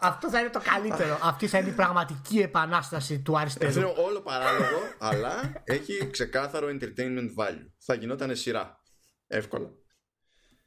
Αυτό 0.00 0.30
θα 0.30 0.40
είναι 0.40 0.50
το 0.50 0.60
καλύτερο. 0.60 1.18
Αυτή 1.22 1.46
θα 1.46 1.58
είναι 1.58 1.68
η 1.68 1.72
πραγματική 1.72 2.38
επανάσταση 2.38 3.22
του 3.22 3.38
αριστερού. 3.38 3.68
Αυτό 3.68 3.80
είναι 3.80 4.08
όλο 4.08 4.20
παράλογο, 4.20 4.78
αλλά 4.98 5.62
έχει 5.64 6.10
ξεκάθαρο 6.10 6.68
entertainment 6.68 7.34
value. 7.36 7.70
Θα 7.78 7.94
γινόταν 7.94 8.36
σειρά. 8.36 8.82
Εύκολα. 9.26 9.70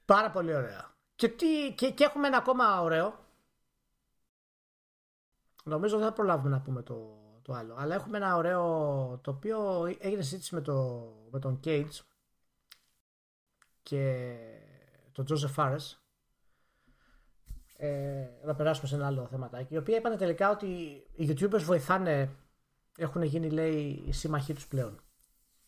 Πάρα 0.06 0.32
πολύ 0.32 0.56
ωραία. 0.56 0.96
Και, 1.16 1.28
τι, 1.28 1.74
και, 1.76 1.92
και 1.92 2.04
έχουμε 2.04 2.28
ένα 2.28 2.38
ακόμα 2.38 2.82
ωραίο. 2.82 3.26
Νομίζω 5.64 5.98
δεν 5.98 6.08
θα 6.08 6.14
προλάβουμε 6.14 6.50
να 6.50 6.62
πούμε 6.62 6.84
το, 6.84 7.17
το 7.48 7.54
άλλο. 7.54 7.76
Αλλά 7.78 7.96
έχουμε 7.96 8.18
ένα 8.18 8.36
ωραίο 8.36 8.64
το 9.24 9.32
οποίο 9.32 9.86
έγινε 10.00 10.22
συζήτηση 10.22 10.56
με, 10.56 10.62
το, 10.62 11.08
με 11.32 11.40
τον 11.40 11.60
Cage 11.64 12.00
και 13.84 14.34
τον 15.12 15.26
Joseph 15.30 15.56
Fares. 15.56 15.98
Ε, 17.78 18.26
να 18.46 18.56
περάσουμε 18.56 18.88
σε 18.88 18.96
ένα 18.96 19.06
άλλο 19.06 19.28
θεματάκι. 19.32 19.74
Οι 19.74 19.78
οποίοι 19.78 19.96
είπαν 19.98 20.18
τελικά 20.18 20.50
ότι 20.50 20.66
οι 21.16 21.30
YouTubers 21.30 21.62
βοηθάνε, 21.62 22.30
έχουν 22.98 23.22
γίνει 23.22 23.50
λέει 23.50 24.04
οι 24.08 24.12
σύμμαχοί 24.12 24.54
τους 24.54 24.68
πλέον 24.68 25.02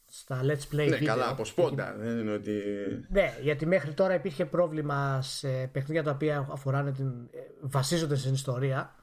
στα 0.06 0.42
Let's 0.44 0.76
Play 0.76 0.90
ναι, 0.90 0.98
καλά, 0.98 1.30
από 1.30 1.46
σπόντα. 1.46 1.96
Δεν 1.98 2.20
είναι 2.20 2.32
ότι... 2.32 2.62
Ναι, 3.10 3.38
γιατί 3.42 3.66
μέχρι 3.66 3.94
τώρα 3.94 4.14
υπήρχε 4.14 4.46
πρόβλημα 4.46 5.22
σε 5.22 5.68
παιχνίδια 5.68 6.04
τα 6.04 6.12
οποία 6.12 6.48
αφοράνε 6.52 6.92
την... 6.92 7.08
Ε, 7.32 7.40
βασίζονται 7.62 8.16
στην 8.16 8.34
ιστορία. 8.34 8.96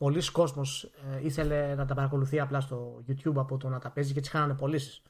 Πολλοί 0.00 0.30
κόσμος 0.30 0.84
ε, 0.84 1.24
ήθελε 1.24 1.74
να 1.74 1.86
τα 1.86 1.94
παρακολουθεί 1.94 2.40
απλά 2.40 2.60
στο 2.60 3.04
YouTube 3.08 3.34
από 3.36 3.56
το 3.56 3.68
να 3.68 3.78
τα 3.78 3.90
παίζει 3.90 4.12
και 4.12 4.18
έτσι 4.18 4.30
χάνανε 4.30 4.54
πωλήσεις. 4.54 5.02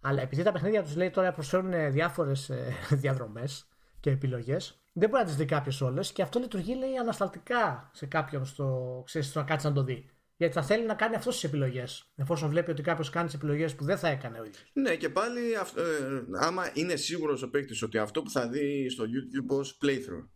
Αλλά 0.00 0.20
επειδή 0.22 0.42
τα 0.42 0.52
παιχνίδια 0.52 0.82
τους 0.82 0.96
λέει 0.96 1.10
τώρα 1.10 1.32
προσφέρουν 1.32 1.92
διάφορες 1.92 2.50
διαδρομές 3.02 3.68
και 4.00 4.10
επιλογές, 4.10 4.82
δεν 4.92 5.08
μπορεί 5.08 5.22
να 5.22 5.28
τις 5.28 5.36
δει 5.36 5.44
κάποιος 5.44 5.80
όλες 5.80 6.12
και 6.12 6.22
αυτό 6.22 6.38
λειτουργεί 6.38 6.74
λέει 6.74 6.96
ανασταλτικά 6.96 7.90
σε 7.92 8.06
κάποιον 8.06 8.44
στο, 8.44 9.02
ξέρεις, 9.06 9.28
στο 9.28 9.38
να 9.38 9.44
κάτσει 9.44 9.66
να 9.66 9.72
το 9.72 9.84
δει. 9.84 10.10
Γιατί 10.36 10.54
θα 10.54 10.62
θέλει 10.62 10.86
να 10.86 10.94
κάνει 10.94 11.14
αυτός 11.14 11.34
τις 11.34 11.44
επιλογές. 11.44 12.12
Εφόσον 12.16 12.48
βλέπει 12.48 12.70
ότι 12.70 12.82
κάποιος 12.82 13.10
κάνει 13.10 13.26
τις 13.26 13.34
επιλογές 13.34 13.74
που 13.74 13.84
δεν 13.84 13.98
θα 13.98 14.08
έκανε 14.08 14.40
ο 14.40 14.44
ίδιος. 14.44 14.70
Ναι, 14.72 14.96
και 14.96 15.08
πάλι 15.08 15.52
ε, 15.52 16.36
άμα 16.40 16.70
είναι 16.74 16.96
σίγουρος 16.96 17.42
ο 17.42 17.50
παίκτης 17.50 17.82
ότι 17.82 17.98
αυτό 17.98 18.22
που 18.22 18.30
θα 18.30 18.48
δει 18.48 18.90
στο 18.90 19.04
YouTube 19.04 19.56
ως 19.58 19.78
playthrough 19.82 20.28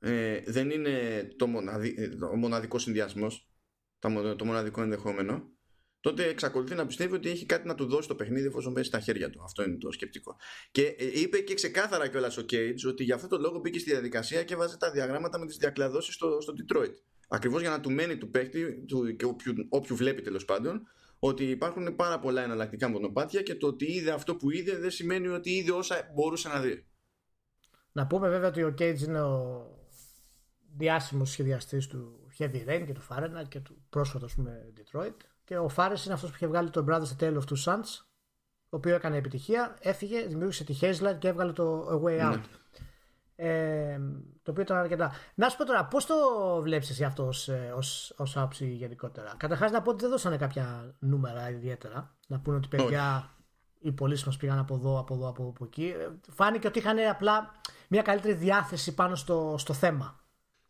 ε, 0.00 0.40
δεν 0.46 0.70
είναι 0.70 1.24
το 1.36 1.46
μοναδι, 1.46 1.94
ε, 1.98 2.24
ο 2.24 2.36
μοναδικός 2.36 2.82
συνδυασμός, 2.82 3.50
το 4.36 4.44
μοναδικό 4.44 4.82
ενδεχόμενο, 4.82 5.52
τότε 6.00 6.24
εξακολουθεί 6.28 6.74
να 6.74 6.86
πιστεύει 6.86 7.14
ότι 7.14 7.28
έχει 7.28 7.46
κάτι 7.46 7.66
να 7.66 7.74
του 7.74 7.86
δώσει 7.86 8.08
το 8.08 8.14
παιχνίδι 8.14 8.46
εφόσον 8.46 8.72
πέσει 8.72 8.88
στα 8.88 9.00
χέρια 9.00 9.30
του. 9.30 9.42
Αυτό 9.42 9.62
είναι 9.62 9.76
το 9.76 9.92
σκεπτικό. 9.92 10.36
Και 10.70 10.82
ε, 10.82 11.20
είπε 11.20 11.38
και 11.38 11.54
ξεκάθαρα 11.54 12.08
κιόλας 12.08 12.36
ο 12.36 12.44
Cage 12.50 12.88
ότι 12.88 13.04
για 13.04 13.14
αυτό 13.14 13.28
το 13.28 13.38
λόγο 13.38 13.58
μπήκε 13.58 13.78
στη 13.78 13.90
διαδικασία 13.90 14.42
και 14.44 14.56
βάζει 14.56 14.76
τα 14.76 14.90
διαγράμματα 14.90 15.38
με 15.38 15.46
τις 15.46 15.56
διακλαδώσεις 15.56 16.14
στο, 16.14 16.40
στο 16.40 16.52
Detroit. 16.56 16.94
Ακριβώς 17.28 17.60
για 17.60 17.70
να 17.70 17.80
του 17.80 17.90
μένει 17.90 18.16
του 18.16 18.30
παίκτη 18.30 18.84
του, 18.84 19.16
και 19.16 19.24
όποιου, 19.24 19.54
όποιου 19.68 19.96
βλέπει 19.96 20.22
τέλος 20.22 20.44
πάντων 20.44 20.82
ότι 21.18 21.44
υπάρχουν 21.44 21.96
πάρα 21.96 22.18
πολλά 22.18 22.42
εναλλακτικά 22.42 22.88
μονοπάτια 22.88 23.42
και 23.42 23.54
το 23.54 23.66
ότι 23.66 23.92
είδε 23.92 24.10
αυτό 24.10 24.36
που 24.36 24.50
είδε 24.50 24.76
δεν 24.76 24.90
σημαίνει 24.90 25.28
ότι 25.28 25.50
είδε 25.50 25.72
όσα 25.72 26.10
μπορούσε 26.14 26.48
να 26.48 26.60
δει. 26.60 26.86
Να 27.92 28.06
πούμε 28.06 28.28
βέβαια 28.28 28.48
ότι 28.48 28.62
ο 28.62 28.74
Cage 28.78 28.98
είναι 28.98 29.20
ο 29.20 29.79
διάσημος 30.80 31.30
σχεδιαστής 31.30 31.86
του 31.86 32.28
Heavy 32.38 32.68
Rain 32.68 32.82
και 32.86 32.92
του 32.92 33.02
Fahrenheit 33.08 33.48
και 33.48 33.60
του 33.60 33.84
πρόσφατο 33.90 34.26
πούμε 34.34 34.72
Detroit 34.76 35.16
και 35.44 35.58
ο 35.58 35.70
Fares 35.76 36.04
είναι 36.04 36.14
αυτός 36.14 36.30
που 36.30 36.36
είχε 36.36 36.46
βγάλει 36.46 36.70
το 36.70 36.84
Brothers 36.88 37.16
A 37.18 37.22
Tale 37.22 37.36
of 37.36 37.42
Two 37.50 37.64
Sons 37.64 38.04
ο 38.72 38.76
οποίο 38.76 38.94
έκανε 38.94 39.16
επιτυχία, 39.16 39.76
έφυγε, 39.80 40.26
δημιούργησε 40.26 40.64
τη 40.64 40.78
Hazelight 40.80 41.16
και 41.18 41.28
έβγαλε 41.28 41.52
το 41.52 41.88
A 41.88 42.06
Way 42.06 42.32
Out. 42.32 42.36
Ναι. 42.36 42.42
Ε, 43.42 43.98
το 44.42 44.50
οποίο 44.50 44.62
ήταν 44.62 44.76
αρκετά. 44.76 45.12
Να 45.34 45.48
σου 45.48 45.56
πω 45.56 45.64
τώρα, 45.64 45.84
πώς 45.84 46.06
το 46.06 46.14
βλέπεις 46.62 46.90
εσύ 46.90 47.04
αυτό 47.04 47.26
ως 47.26 47.48
ε, 47.48 47.74
άποψη 48.34 48.66
γενικότερα; 48.66 49.34
Καταρχάς 49.36 49.70
να 49.70 49.82
πω 49.82 49.90
ότι 49.90 50.00
δεν 50.00 50.10
δώσανε 50.10 50.36
κάποια 50.36 50.94
νούμερα 50.98 51.50
ιδιαίτερα. 51.50 52.16
Να 52.26 52.40
πούνε 52.40 52.56
ότι 52.56 52.68
παιδιά 52.68 53.34
οι 53.78 53.92
πωλήσει 53.92 54.26
μας 54.26 54.36
πήγαν 54.36 54.58
από 54.58 54.74
εδώ, 54.74 54.98
από 54.98 55.14
εδώ, 55.14 55.28
από, 55.28 55.48
από 55.48 55.64
εκεί. 55.64 55.94
Ε, 55.98 56.08
φάνηκε 56.32 56.66
ότι 56.66 56.78
είχαν 56.78 56.98
απλά 57.10 57.52
μια 57.88 58.02
καλύτερη 58.02 58.34
διάθεση 58.34 58.94
πάνω 58.94 59.14
στο, 59.14 59.54
στο 59.58 59.72
θέμα. 59.72 60.20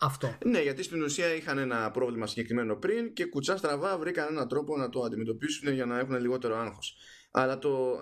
Αυτό. 0.00 0.38
Ναι, 0.44 0.60
γιατί 0.60 0.82
στην 0.82 1.02
ουσία 1.02 1.34
είχαν 1.34 1.58
ένα 1.58 1.90
πρόβλημα 1.90 2.26
συγκεκριμένο 2.26 2.76
πριν 2.76 3.12
και 3.12 3.24
κουτσά 3.24 3.56
στραβά 3.56 3.98
βρήκαν 3.98 4.26
έναν 4.30 4.48
τρόπο 4.48 4.76
να 4.76 4.88
το 4.88 5.02
αντιμετωπίσουν 5.02 5.72
για 5.72 5.86
να 5.86 5.98
έχουν 5.98 6.20
λιγότερο 6.20 6.56
άγχος. 6.56 6.96
Αλλά 7.30 7.58
το, 7.58 7.98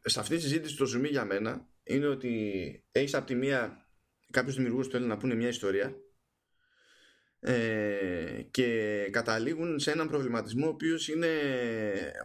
σε 0.00 0.20
αυτή 0.20 0.36
τη 0.36 0.42
συζήτηση 0.42 0.76
το 0.76 0.86
ζουμί 0.86 1.08
για 1.08 1.24
μένα 1.24 1.68
είναι 1.82 2.06
ότι 2.06 2.32
έχεις 2.92 3.14
από 3.14 3.26
τη 3.26 3.34
μία 3.34 3.86
κάποιους 4.30 4.56
δημιουργούς 4.56 4.88
θέλουν 4.88 5.08
να 5.08 5.16
πούνε 5.16 5.34
μια 5.34 5.48
ιστορία 5.48 5.94
ε, 7.40 8.42
και 8.50 9.08
καταλήγουν 9.10 9.78
σε 9.78 9.90
έναν 9.90 10.08
προβληματισμό 10.08 10.66
ο 10.66 10.68
οποίος 10.68 11.08
είναι 11.08 11.28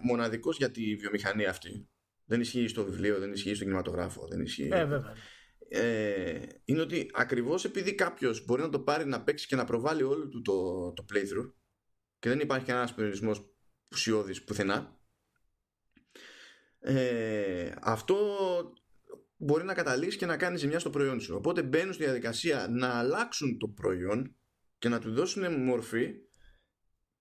μοναδικός 0.01 0.57
για 0.57 0.71
τη 0.71 0.95
βιομηχανία 0.95 1.49
αυτή. 1.49 1.89
Δεν 2.25 2.41
ισχύει 2.41 2.67
στο 2.67 2.83
βιβλίο, 2.83 3.19
δεν 3.19 3.31
ισχύει 3.31 3.55
στο 3.55 3.63
κινηματογράφο, 3.63 4.27
δεν 4.27 4.41
ισχύει. 4.41 4.69
Ε, 4.71 4.85
βέβαια. 4.85 5.13
Ε, 5.69 6.45
είναι 6.65 6.81
ότι 6.81 7.09
ακριβώς 7.13 7.65
επειδή 7.65 7.95
κάποιος 7.95 8.45
μπορεί 8.45 8.61
να 8.61 8.69
το 8.69 8.79
πάρει 8.79 9.05
να 9.05 9.23
παίξει 9.23 9.47
και 9.47 9.55
να 9.55 9.63
προβάλλει 9.63 10.03
όλο 10.03 10.27
του 10.27 10.41
το, 10.41 10.91
το 10.93 11.05
playthrough 11.13 11.51
και 12.19 12.29
δεν 12.29 12.39
υπάρχει 12.39 12.65
κανένας 12.65 12.93
περιορισμός 12.93 13.53
ουσιώδης 13.91 14.43
πουθενά 14.43 14.97
ε, 16.79 17.71
αυτό 17.81 18.17
μπορεί 19.37 19.63
να 19.63 19.73
καταλήξει 19.73 20.17
και 20.17 20.25
να 20.25 20.37
κάνει 20.37 20.57
ζημιά 20.57 20.79
στο 20.79 20.89
προϊόν 20.89 21.19
σου. 21.19 21.35
Οπότε 21.35 21.63
μπαίνουν 21.63 21.93
στη 21.93 22.03
διαδικασία 22.03 22.67
να 22.69 22.87
αλλάξουν 22.87 23.57
το 23.57 23.67
προϊόν 23.67 24.35
και 24.77 24.89
να 24.89 24.99
του 24.99 25.13
δώσουν 25.13 25.61
μορφή 25.63 26.13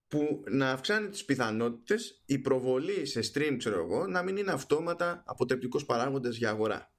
που 0.08 0.44
να 0.50 0.70
αυξάνει 0.70 1.08
τις 1.08 1.24
πιθανότητες 1.24 2.22
η 2.26 2.38
προβολή 2.38 3.06
σε 3.06 3.20
stream 3.32 3.54
ξέρω 3.58 3.78
εγώ 3.78 4.06
να 4.06 4.22
μην 4.22 4.36
είναι 4.36 4.52
αυτόματα 4.52 5.22
αποτρεπτικός 5.26 5.86
παράγοντας 5.86 6.36
για 6.36 6.50
αγορά. 6.50 6.94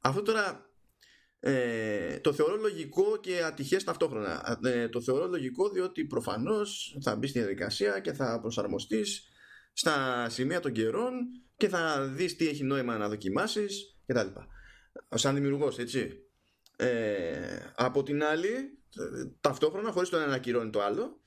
Αυτό 0.00 0.22
τώρα 0.22 0.67
ε, 1.40 2.18
το 2.18 2.32
θεωρώ 2.32 2.56
λογικό 2.56 3.16
και 3.16 3.42
ατυχές 3.42 3.84
ταυτόχρονα. 3.84 4.58
Ε, 4.64 4.88
το 4.88 5.00
θεωρώ 5.00 5.26
λογικό 5.26 5.68
διότι 5.68 6.04
προφανώς 6.04 6.98
θα 7.02 7.16
μπει 7.16 7.26
στη 7.26 7.38
διαδικασία 7.38 8.00
και 8.00 8.12
θα 8.12 8.40
προσαρμοστείς 8.40 9.28
στα 9.72 10.26
σημεία 10.28 10.60
των 10.60 10.72
καιρών 10.72 11.12
και 11.56 11.68
θα 11.68 12.06
δεις 12.06 12.36
τι 12.36 12.48
έχει 12.48 12.64
νόημα 12.64 12.96
να 12.96 13.08
δοκιμάσεις 13.08 13.98
κτλ. 14.06 14.26
Σαν 15.14 15.34
δημιουργός, 15.34 15.78
έτσι. 15.78 16.22
Ε, 16.76 17.58
από 17.74 18.02
την 18.02 18.24
άλλη, 18.24 18.78
ταυτόχρονα, 19.40 19.90
χωρίς 19.90 20.08
το 20.08 20.16
ένα 20.16 20.26
να 20.26 20.34
ακυρώνει 20.34 20.70
το 20.70 20.82
άλλο, 20.82 21.20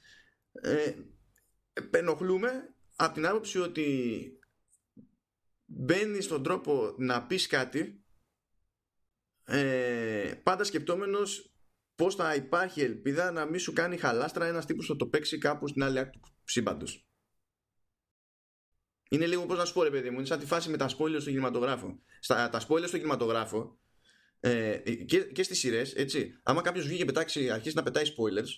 ε, 0.51 0.93
ενοχλούμε 1.91 2.75
από 2.95 3.13
την 3.13 3.27
άποψη 3.27 3.59
ότι 3.59 4.25
μπαίνεις 5.65 6.25
στον 6.25 6.43
τρόπο 6.43 6.95
να 6.97 7.25
πεις 7.25 7.47
κάτι 7.47 8.00
ε, 9.51 10.33
πάντα 10.43 10.63
σκεπτόμενος 10.63 11.53
πώς 11.95 12.15
θα 12.15 12.35
υπάρχει 12.35 12.81
ελπίδα 12.81 13.31
να 13.31 13.45
μην 13.45 13.59
σου 13.59 13.73
κάνει 13.73 13.97
χαλάστρα 13.97 14.45
ένας 14.45 14.65
τύπος 14.65 14.87
που 14.87 14.95
το 14.95 15.07
παίξει 15.07 15.37
κάπου 15.37 15.67
στην 15.67 15.83
άλλη 15.83 15.99
άκρη 15.99 16.19
του 16.19 16.33
σύμπαντος. 16.43 17.05
Είναι 19.09 19.25
λίγο 19.25 19.45
πώς 19.45 19.57
να 19.57 19.65
σου 19.65 19.73
πω, 19.73 19.83
ρε 19.83 19.89
παιδί 19.89 20.09
μου, 20.09 20.17
είναι 20.17 20.25
σαν 20.25 20.39
τη 20.39 20.45
φάση 20.45 20.69
με 20.69 20.77
τα 20.77 20.89
spoilers 20.89 21.21
στο 21.21 21.29
κινηματογράφο. 21.29 21.99
Στα, 22.19 22.49
τα 22.49 22.61
spoilers 22.67 22.87
στο 22.87 22.97
κινηματογράφο 22.97 23.79
ε, 24.39 24.77
και, 25.05 25.19
και 25.19 25.43
στις 25.43 25.59
σειρές, 25.59 25.93
έτσι. 25.95 26.39
Άμα 26.43 26.61
κάποιος 26.61 26.87
βγει 26.87 26.97
και 26.97 27.05
πετάξει, 27.05 27.49
αρχίσει 27.49 27.75
να 27.75 27.83
πετάει 27.83 28.05
spoilers, 28.05 28.49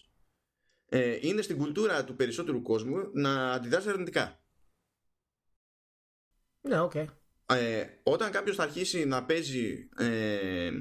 ε, 0.89 1.17
είναι 1.21 1.41
στην 1.41 1.57
κουλτούρα 1.57 2.03
του 2.03 2.15
περισσότερου 2.15 2.61
κόσμου 2.61 3.09
να 3.13 3.51
αντιδράσει 3.51 3.89
αρνητικά. 3.89 4.43
Ναι, 6.61 6.79
OK. 6.79 6.91
Okay. 6.95 7.05
Ε, 7.45 7.85
όταν 8.03 8.31
κάποιος 8.31 8.55
θα 8.55 8.63
αρχίσει 8.63 9.05
να 9.05 9.25
παίζει 9.25 9.89
ε, 9.97 10.71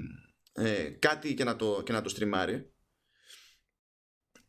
ε, 0.53 0.91
κάτι 0.99 1.35
και 1.35 1.45
να, 1.45 1.57
το, 1.57 1.83
και 1.85 1.93
να 1.93 2.03
το 2.03 2.09
στριμάρει 2.09 2.73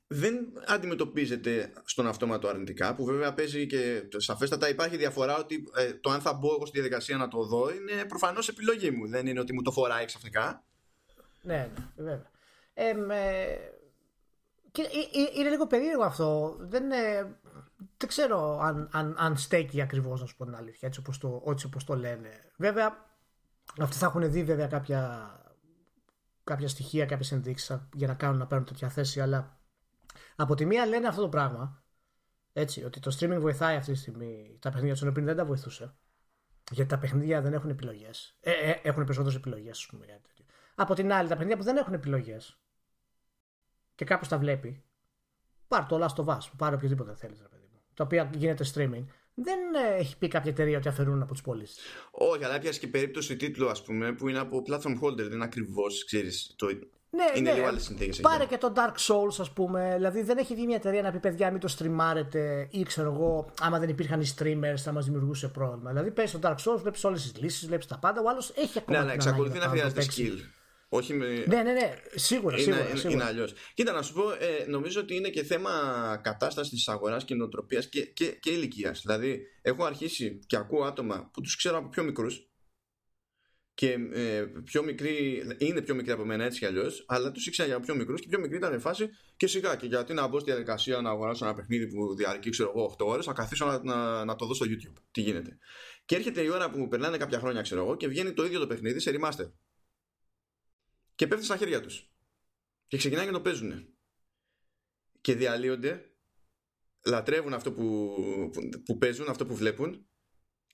δεν 0.07 0.53
αντιμετωπίζεται 0.68 1.74
στον 1.86 2.07
αυτόματο 2.07 2.47
αρνητικά 2.47 2.95
που 2.95 3.05
βέβαια 3.05 3.34
παίζει 3.34 3.66
και 3.66 4.07
σαφέστατα 4.18 4.70
υπάρχει 4.70 4.97
διαφορά 4.97 5.38
ότι 5.38 5.64
ε, 5.76 5.93
το 5.93 6.09
αν 6.09 6.22
θα 6.22 6.34
μπω 6.34 6.53
εγώ 6.53 6.66
στη 6.66 6.80
διαδικασία 6.80 7.18
να 7.18 7.28
το 7.28 7.43
δω 7.43 7.74
είναι 7.74 8.05
προφανώς 8.05 8.47
επιλογή 8.47 8.91
μου. 8.91 9.07
Δεν 9.07 9.28
είναι 9.28 9.39
ότι 9.39 9.53
μου 9.53 9.61
το 9.61 9.72
φοράει 9.72 10.05
ξαφνικά. 10.05 10.64
Ναι, 11.41 11.70
ναι 11.95 12.03
βέβαια. 12.03 12.32
Ε, 12.74 12.93
και 14.72 14.88
είναι 15.36 15.49
λίγο 15.49 15.68
περίεργο 15.68 16.03
αυτό. 16.03 16.57
Δεν, 16.59 16.84
δεν 17.97 18.07
ξέρω 18.07 18.59
αν, 18.59 18.89
αν, 18.91 19.15
αν 19.17 19.38
στέκει 19.38 19.81
ακριβώς 19.81 20.21
να 20.21 20.25
σου 20.25 20.36
πω 20.36 20.45
την 20.45 20.55
αλήθεια 20.55 20.88
έτσι 20.88 20.99
όπως 20.99 21.17
το, 21.17 21.41
όπως 21.45 21.84
το 21.84 21.95
λένε 21.95 22.29
βέβαια 22.57 23.11
αυτοί 23.79 23.97
θα 23.97 24.05
έχουν 24.05 24.31
δει 24.31 24.43
βέβαια 24.43 24.67
κάποια 24.67 25.31
κάποια 26.43 26.67
στοιχεία, 26.67 27.05
κάποιες 27.05 27.31
ενδείξεις 27.31 27.88
για 27.93 28.07
να 28.07 28.13
κάνουν 28.13 28.38
να 28.38 28.47
παίρνουν 28.47 28.67
τέτοια 28.67 28.89
θέση, 28.89 29.21
αλλά 29.21 29.59
από 30.36 30.55
τη 30.55 30.65
μία 30.65 30.86
λένε 30.86 31.07
αυτό 31.07 31.21
το 31.21 31.29
πράγμα. 31.29 31.84
Έτσι, 32.53 32.84
ότι 32.84 32.99
το 32.99 33.15
streaming 33.19 33.38
βοηθάει 33.39 33.75
αυτή 33.75 33.91
τη 33.91 33.97
στιγμή 33.97 34.57
τα 34.61 34.69
παιχνίδια 34.69 34.95
του, 34.95 35.11
πριν 35.11 35.25
δεν 35.25 35.36
τα 35.36 35.45
βοηθούσε. 35.45 35.95
Γιατί 36.71 36.89
τα 36.89 36.97
παιχνίδια 36.97 37.41
δεν 37.41 37.53
έχουν 37.53 37.69
επιλογές. 37.69 38.38
Ε, 38.39 38.51
ε, 38.51 38.79
έχουν 38.84 39.03
περισσότερες 39.03 39.38
επιλογές, 39.38 39.77
ας 39.77 39.86
πούμε. 39.86 40.05
Κάτι 40.05 40.21
τέτοιο. 40.21 40.45
Από 40.75 40.93
την 40.93 41.11
άλλη, 41.11 41.27
τα 41.27 41.34
παιχνίδια 41.34 41.57
που 41.57 41.63
δεν 41.63 41.77
έχουν 41.77 41.93
επιλογές 41.93 42.59
και 43.95 44.05
κάποιος 44.05 44.27
τα 44.27 44.38
βλέπει, 44.38 44.84
πάρ 45.67 45.86
το 45.86 46.05
Last 46.05 46.23
of 46.23 46.38
Us, 46.38 46.51
πάρε 46.57 46.75
οποιοδήποτε 46.75 47.15
θέλεις, 47.15 47.38
παιδί 47.38 47.53
μου. 47.53 47.53
Τα 47.94 48.04
οποία 48.04 48.30
γίνεται 48.38 48.66
streaming 48.74 49.04
δεν 49.34 49.60
ε, 49.91 50.00
έχει 50.00 50.18
πει 50.18 50.28
κάποια 50.28 50.52
εταιρεία 50.52 50.78
ότι 50.78 50.88
αφαιρούν 50.88 51.22
από 51.22 51.34
τι 51.34 51.41
πωλήσει. 51.41 51.80
Όχι, 52.12 52.44
αλλά 52.44 52.60
πιάσεις 52.60 52.80
και 52.80 52.88
περίπτωση 52.88 53.36
τίτλου, 53.36 53.70
ας 53.70 53.84
πούμε, 53.84 54.14
που 54.14 54.28
είναι 54.30 54.39
από 54.39 54.64
platform 54.68 55.00
holder, 55.04 55.16
δεν 55.16 55.32
είναι 55.32 55.44
ακριβώς, 55.44 56.06
ξέρεις. 56.06 56.54
Το... 56.56 56.68
Ναι, 57.10 57.24
είναι 57.36 57.50
ναι. 57.50 57.56
λίγο 57.56 57.68
άλλες 57.68 57.84
συνθήκες. 57.84 58.20
Πάρε 58.20 58.46
και 58.46 58.58
το 58.58 58.74
Dark 58.76 59.14
Souls, 59.14 59.36
ας 59.39 59.52
πούμε. 59.52 59.94
Δηλαδή, 59.96 60.24
δεν 60.24 60.38
έχει 60.38 60.56
βγει 60.56 60.66
μια 60.66 60.76
εταιρεία 60.76 61.02
να 61.02 61.12
πει 61.12 61.20
παιδιά, 61.20 61.52
μην 61.52 61.60
το 61.60 61.68
στριμάρετε 61.68 62.68
ή 62.72 62.84
ξέρω 62.84 63.14
εγώ, 63.14 63.52
άμα 63.62 63.80
δεν 63.80 63.89
υπήρχαν 63.89 64.22
οι 64.22 64.28
streamers, 64.38 64.78
θα 64.78 64.91
μας 64.91 65.06
δημιουργούσε 65.06 65.48
πρόβλημα. 65.48 65.89
Δηλαδή, 65.89 66.12
παίζει 66.12 66.38
το 66.38 66.50
Dark 66.50 66.56
Souls, 66.56 66.80
βλέπεις 66.82 67.04
όλες 67.04 67.22
τις 67.22 67.41
λύσεις, 67.41 67.68
βλέπεις 67.68 67.86
τα 67.86 67.98
πάντα. 67.98 68.22
Ο 68.22 68.30
άλλος 68.30 68.54
έχει 68.56 68.78
ακόμα. 68.78 69.00
Ναι, 69.00 69.06
ναι, 69.06 69.14
εξακολουθεί 69.14 69.58
να 69.58 69.68
χρειάζεται 69.68 70.02
skill. 70.02 70.39
Όχι 70.96 71.14
με... 71.14 71.44
Ναι, 71.48 71.64
ναι, 71.64 71.72
ναι, 71.72 71.94
σίγουρα. 72.16 72.56
Είναι, 72.56 72.64
σίγουρα, 72.64 72.96
σίγουρα. 72.96 73.12
είναι 73.12 73.24
αλλιώς. 73.24 73.54
Κοίτα, 73.74 73.91
να 73.91 74.02
σου 74.02 74.14
πω, 74.14 74.32
ε, 74.32 74.66
νομίζω 74.68 75.02
ότι 75.02 75.16
είναι 75.16 75.30
και 75.30 75.44
θέμα 75.44 75.72
κατάστασης 76.24 76.74
της 76.74 76.88
αγοράς 76.88 77.26
και 77.26 77.36
νοοτροπία 77.36 77.82
και, 77.82 78.06
και, 78.06 78.26
και 78.26 78.50
ηλικίας. 78.50 79.02
Δηλαδή, 79.02 79.41
έχω 79.62 79.84
αρχίσει 79.84 80.39
και 80.46 80.56
ακούω 80.56 80.84
άτομα 80.84 81.30
που 81.34 81.41
τους 81.41 81.56
ξέρω 81.56 81.78
από 81.78 81.89
πιο 81.89 82.04
μικρούς 82.04 82.48
και 83.74 83.98
ε, 84.14 84.46
πιο 84.64 84.84
μικροί, 84.84 85.44
είναι 85.58 85.82
πιο 85.82 85.96
μικροί 85.96 86.12
από 86.12 86.26
μένα 86.26 86.44
έτσι 86.44 86.60
κι 86.60 86.66
αλλιώς, 86.66 87.06
αλλά 87.08 87.32
τους 87.32 87.48
ήξερα 87.48 87.68
για 87.68 87.80
πιο 87.80 87.96
μικρούς 87.96 88.22
και 88.22 88.28
πιο 88.28 88.39
μικροί 88.39 88.58
ήταν 88.58 88.80
φάση 88.80 89.10
και 89.38 89.48
σιγά. 89.48 89.76
Και 89.76 89.86
γιατί 89.86 90.14
να 90.14 90.28
μπω 90.28 90.39
στη 90.39 90.50
διαδικασία 90.50 91.02
να 91.02 91.10
αγοράσω 91.10 91.46
ένα 91.46 91.56
παιχνίδι 91.56 91.88
που 91.88 92.16
διαρκεί, 92.16 92.50
ξέρω 92.50 92.72
εγώ, 92.76 92.96
8 93.00 93.06
ώρες, 93.06 93.26
να 93.26 93.34
καθίσω 93.34 93.66
να, 93.66 93.84
να, 93.84 94.26
να, 94.26 94.36
το 94.36 94.46
δω 94.46 94.54
στο 94.54 94.66
YouTube. 94.70 95.02
Τι 95.12 95.22
γίνεται. 95.22 95.58
Και 96.06 96.16
έρχεται 96.16 96.41
η 96.41 96.50
ώρα 96.50 96.70
που 96.70 96.88
περνάνε 96.88 97.18
κάποια 97.18 97.39
χρόνια, 97.39 97.62
ξέρω 97.62 97.82
εγώ, 97.82 97.96
και 97.96 98.08
βγαίνει 98.08 98.34
το 98.34 98.46
ίδιο 98.46 98.60
το 98.60 98.68
παιχνίδι 98.68 99.00
σε 99.00 99.12
remaster 99.16 99.52
και 101.24 101.30
πέφτει 101.30 101.45
στα 101.45 101.57
χέρια 101.57 101.82
τους. 101.82 102.11
Και 102.88 102.97
ξεκινάνε 102.97 103.26
και 103.26 103.34
το 103.34 103.41
παίζουν 103.41 103.95
και 105.21 105.36
διαλύονται 105.36 106.11
λατρεύουν 107.05 107.53
αυτό 107.53 107.71
που, 107.71 108.15
που, 108.86 108.97
παίζουν 108.97 109.30
αυτό 109.30 109.45
που 109.45 109.55
βλέπουν 109.55 110.07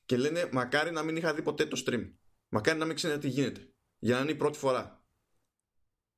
και 0.05 0.17
λένε 0.17 0.49
μακάρι 0.51 0.91
να 0.91 1.03
μην 1.03 1.15
είχα 1.15 1.33
δει 1.33 1.41
ποτέ 1.41 1.65
το 1.65 1.83
stream. 1.85 2.13
Μακάρι 2.49 2.79
να 2.79 2.85
μην 2.85 2.95
ξέρω 2.95 3.17
τι 3.17 3.27
γίνεται. 3.27 3.73
Για 3.99 4.15
να 4.15 4.21
είναι 4.21 4.31
η 4.31 4.35
πρώτη 4.35 4.57
φορά 4.57 5.05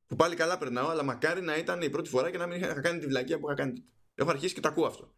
που 0.07 0.15
πάλι 0.15 0.35
καλά 0.35 0.57
περνάω 0.57 0.89
αλλά 0.89 1.03
μακάρι 1.03 1.41
να 1.41 1.57
ήταν 1.57 1.81
η 1.81 1.89
πρώτη 1.89 2.09
φορά 2.09 2.31
και 2.31 2.37
να 2.37 2.47
μην 2.47 2.61
είχα 2.61 2.81
κάνει 2.81 2.99
τη 2.99 3.07
βλακία 3.07 3.39
που 3.39 3.45
είχα 3.45 3.55
κάνει 3.55 3.85
έχω 4.15 4.29
αρχίσει 4.29 4.53
και 4.53 4.61
το 4.61 4.67
ακούω 4.67 4.85
αυτό. 4.85 5.15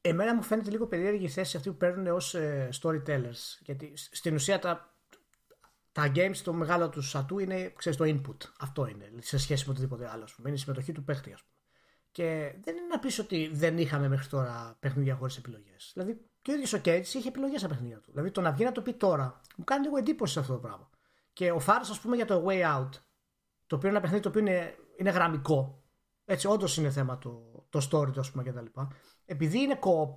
Εμένα 0.00 0.34
μου 0.34 0.42
φαίνεται 0.42 0.70
λίγο 0.70 0.86
περίεργη 0.86 1.24
η 1.24 1.28
θέση 1.28 1.56
αυτή 1.56 1.70
που 1.70 1.76
παίρνουν 1.76 2.06
ως 2.06 2.34
ε, 2.34 2.68
storytellers. 2.82 3.58
Γιατί 3.60 3.92
στην 3.96 4.34
ουσία 4.34 4.58
τα 4.58 4.93
τα 5.94 6.12
games 6.14 6.36
το 6.36 6.52
μεγάλο 6.52 6.88
του 6.88 7.02
σατού 7.02 7.38
είναι 7.38 7.72
ξέρεις, 7.76 7.98
το 7.98 8.04
input. 8.04 8.36
Αυτό 8.58 8.86
είναι 8.86 9.12
σε 9.18 9.38
σχέση 9.38 9.64
με 9.66 9.72
οτιδήποτε 9.72 10.08
άλλο. 10.08 10.26
Πούμε. 10.36 10.48
Είναι 10.48 10.56
η 10.56 10.60
συμμετοχή 10.60 10.92
του 10.92 11.04
παίχτη, 11.04 11.32
ας 11.32 11.42
πούμε. 11.42 11.54
Και 12.10 12.54
δεν 12.64 12.76
είναι 12.76 12.86
να 12.86 12.98
πεις 12.98 13.18
ότι 13.18 13.50
δεν 13.52 13.78
είχαμε 13.78 14.08
μέχρι 14.08 14.28
τώρα 14.28 14.76
παιχνίδια 14.80 15.14
χωρίς 15.14 15.36
επιλογές. 15.36 15.90
Δηλαδή 15.94 16.20
και 16.42 16.50
ο 16.50 16.54
ίδιος 16.54 16.72
ο 16.72 16.78
Κέιτς 16.78 17.14
είχε 17.14 17.28
επιλογές 17.28 17.60
στα 17.60 17.68
παιχνίδια 17.68 18.00
του. 18.00 18.10
Δηλαδή 18.10 18.30
το 18.30 18.40
να 18.40 18.52
βγει 18.52 18.64
να 18.64 18.72
το 18.72 18.82
πει 18.82 18.92
τώρα 18.92 19.40
μου 19.56 19.64
κάνει 19.64 19.84
λίγο 19.84 19.96
εντύπωση 19.96 20.32
σε 20.32 20.40
αυτό 20.40 20.52
το 20.52 20.58
πράγμα. 20.58 20.90
Και 21.32 21.50
ο 21.50 21.58
Φάρο, 21.58 21.84
ας 21.90 22.00
πούμε, 22.00 22.16
για 22.16 22.26
το 22.26 22.44
Way 22.46 22.78
Out, 22.78 22.88
το 23.66 23.76
οποίο 23.76 23.88
είναι 23.88 23.88
ένα 23.88 24.00
παιχνίδι 24.00 24.22
το 24.22 24.28
οποίο 24.28 24.40
είναι, 24.40 24.74
είναι 24.96 25.10
γραμμικό. 25.10 25.82
Έτσι, 26.24 26.46
όντως 26.46 26.76
είναι 26.76 26.90
θέμα 26.90 27.18
το, 27.18 27.64
το 27.68 27.88
story 27.90 28.12
του, 28.12 28.20
ας 28.20 28.30
πούμε, 28.30 28.42
κτλ. 28.42 28.80
Επειδή 29.24 29.60
είναι 29.60 29.78
co-op 29.82 30.14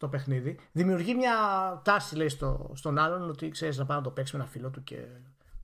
το 0.00 0.08
παιχνίδι, 0.08 0.58
δημιουργεί 0.72 1.14
μια 1.14 1.34
τάση, 1.84 2.16
λέει, 2.16 2.28
στο, 2.28 2.72
στον 2.74 2.98
άλλον 2.98 3.28
ότι 3.28 3.48
ξέρεις 3.48 3.76
να 3.78 3.86
πάει 3.86 3.96
να 3.96 4.02
το 4.02 4.10
παίξει 4.10 4.36
με 4.36 4.42
ένα 4.42 4.50
φίλο 4.50 4.70
του 4.70 4.82
και, 4.82 4.96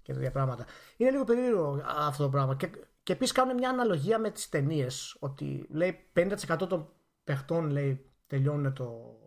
και 0.03 0.13
τέτοια 0.13 0.31
πράγματα. 0.31 0.67
Είναι 0.97 1.11
λίγο 1.11 1.25
περίεργο 1.25 1.83
αυτό 1.87 2.23
το 2.23 2.29
πράγμα. 2.29 2.57
Και, 2.57 2.71
και 3.03 3.13
επίσης 3.13 3.35
κάνουν 3.35 3.55
μια 3.55 3.69
αναλογία 3.69 4.19
με 4.19 4.31
τις 4.31 4.49
ταινίες. 4.49 5.17
Ότι 5.19 5.67
λέει 5.71 5.99
50% 6.15 6.57
των 6.69 6.93
παιχτών 7.25 7.71
λέει, 7.71 8.11
τελειώνουν 8.27 8.73
το, 8.75 9.19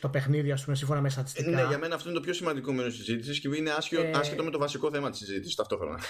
το 0.00 0.08
παιχνίδι, 0.08 0.52
ας 0.52 0.64
πούμε, 0.64 0.76
σύμφωνα 0.76 1.00
με 1.00 1.08
στατιστικά. 1.08 1.50
Ναι, 1.50 1.62
για 1.62 1.78
μένα 1.78 1.94
αυτό 1.94 2.08
είναι 2.08 2.18
το 2.18 2.24
πιο 2.24 2.32
σημαντικό 2.32 2.72
μέρος 2.72 2.96
της 2.96 3.04
συζήτησης 3.04 3.40
και 3.40 3.48
είναι 3.56 3.70
άσχετο, 3.70 4.02
ε... 4.02 4.10
άσχετο 4.14 4.44
με 4.44 4.50
το 4.50 4.58
βασικό 4.58 4.90
θέμα 4.90 5.10
της 5.10 5.18
συζήτησης 5.18 5.54
ταυτόχρονα. 5.54 6.00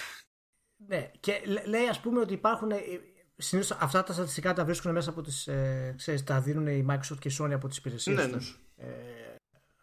Ναι, 0.87 1.11
και 1.19 1.41
λέει, 1.65 1.87
ας 1.87 1.99
πούμε, 1.99 2.19
ότι 2.19 2.33
υπάρχουν 2.33 2.71
συνήθως 3.37 3.77
αυτά 3.79 4.03
τα 4.03 4.13
στατιστικά 4.13 4.53
τα 4.53 4.65
βρίσκουν 4.65 4.91
μέσα 4.91 5.09
από 5.09 5.21
τις, 5.21 5.47
ε, 5.47 5.93
ξέρεις, 5.97 6.23
τα 6.23 6.41
δίνουν 6.41 6.67
η 6.67 6.85
Microsoft 6.89 7.17
και 7.19 7.27
η 7.27 7.35
Sony 7.39 7.51
από 7.51 7.67
τις 7.67 7.77
υπηρεσίες 7.77 8.17
ναι, 8.17 8.25
ναι. 8.25 8.31
τους. 8.31 8.59
Ε, 8.75 8.85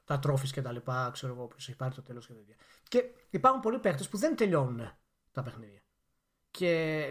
τα 0.05 0.19
τρόφις 0.19 0.53
και 0.53 0.63
τα 0.63 0.73
λοιπά, 0.73 1.11
ξέρω 1.13 1.33
εγώ, 1.33 1.47
ποιος 1.47 1.69
έχει 1.69 1.77
πάρει 1.77 1.95
το 1.95 2.03
τέλος 2.03 2.27
και 2.27 2.33
τέτοια. 2.33 2.57
Και 2.89 3.05
υπάρχουν 3.31 3.61
πολλοί 3.61 3.79
παίχτες 3.79 4.09
που 4.09 4.19
δεν 4.19 4.37
τελειώνουν 4.37 4.93
τα 5.33 5.43
παιχνίδια. 5.43 5.81
Και 6.51 7.05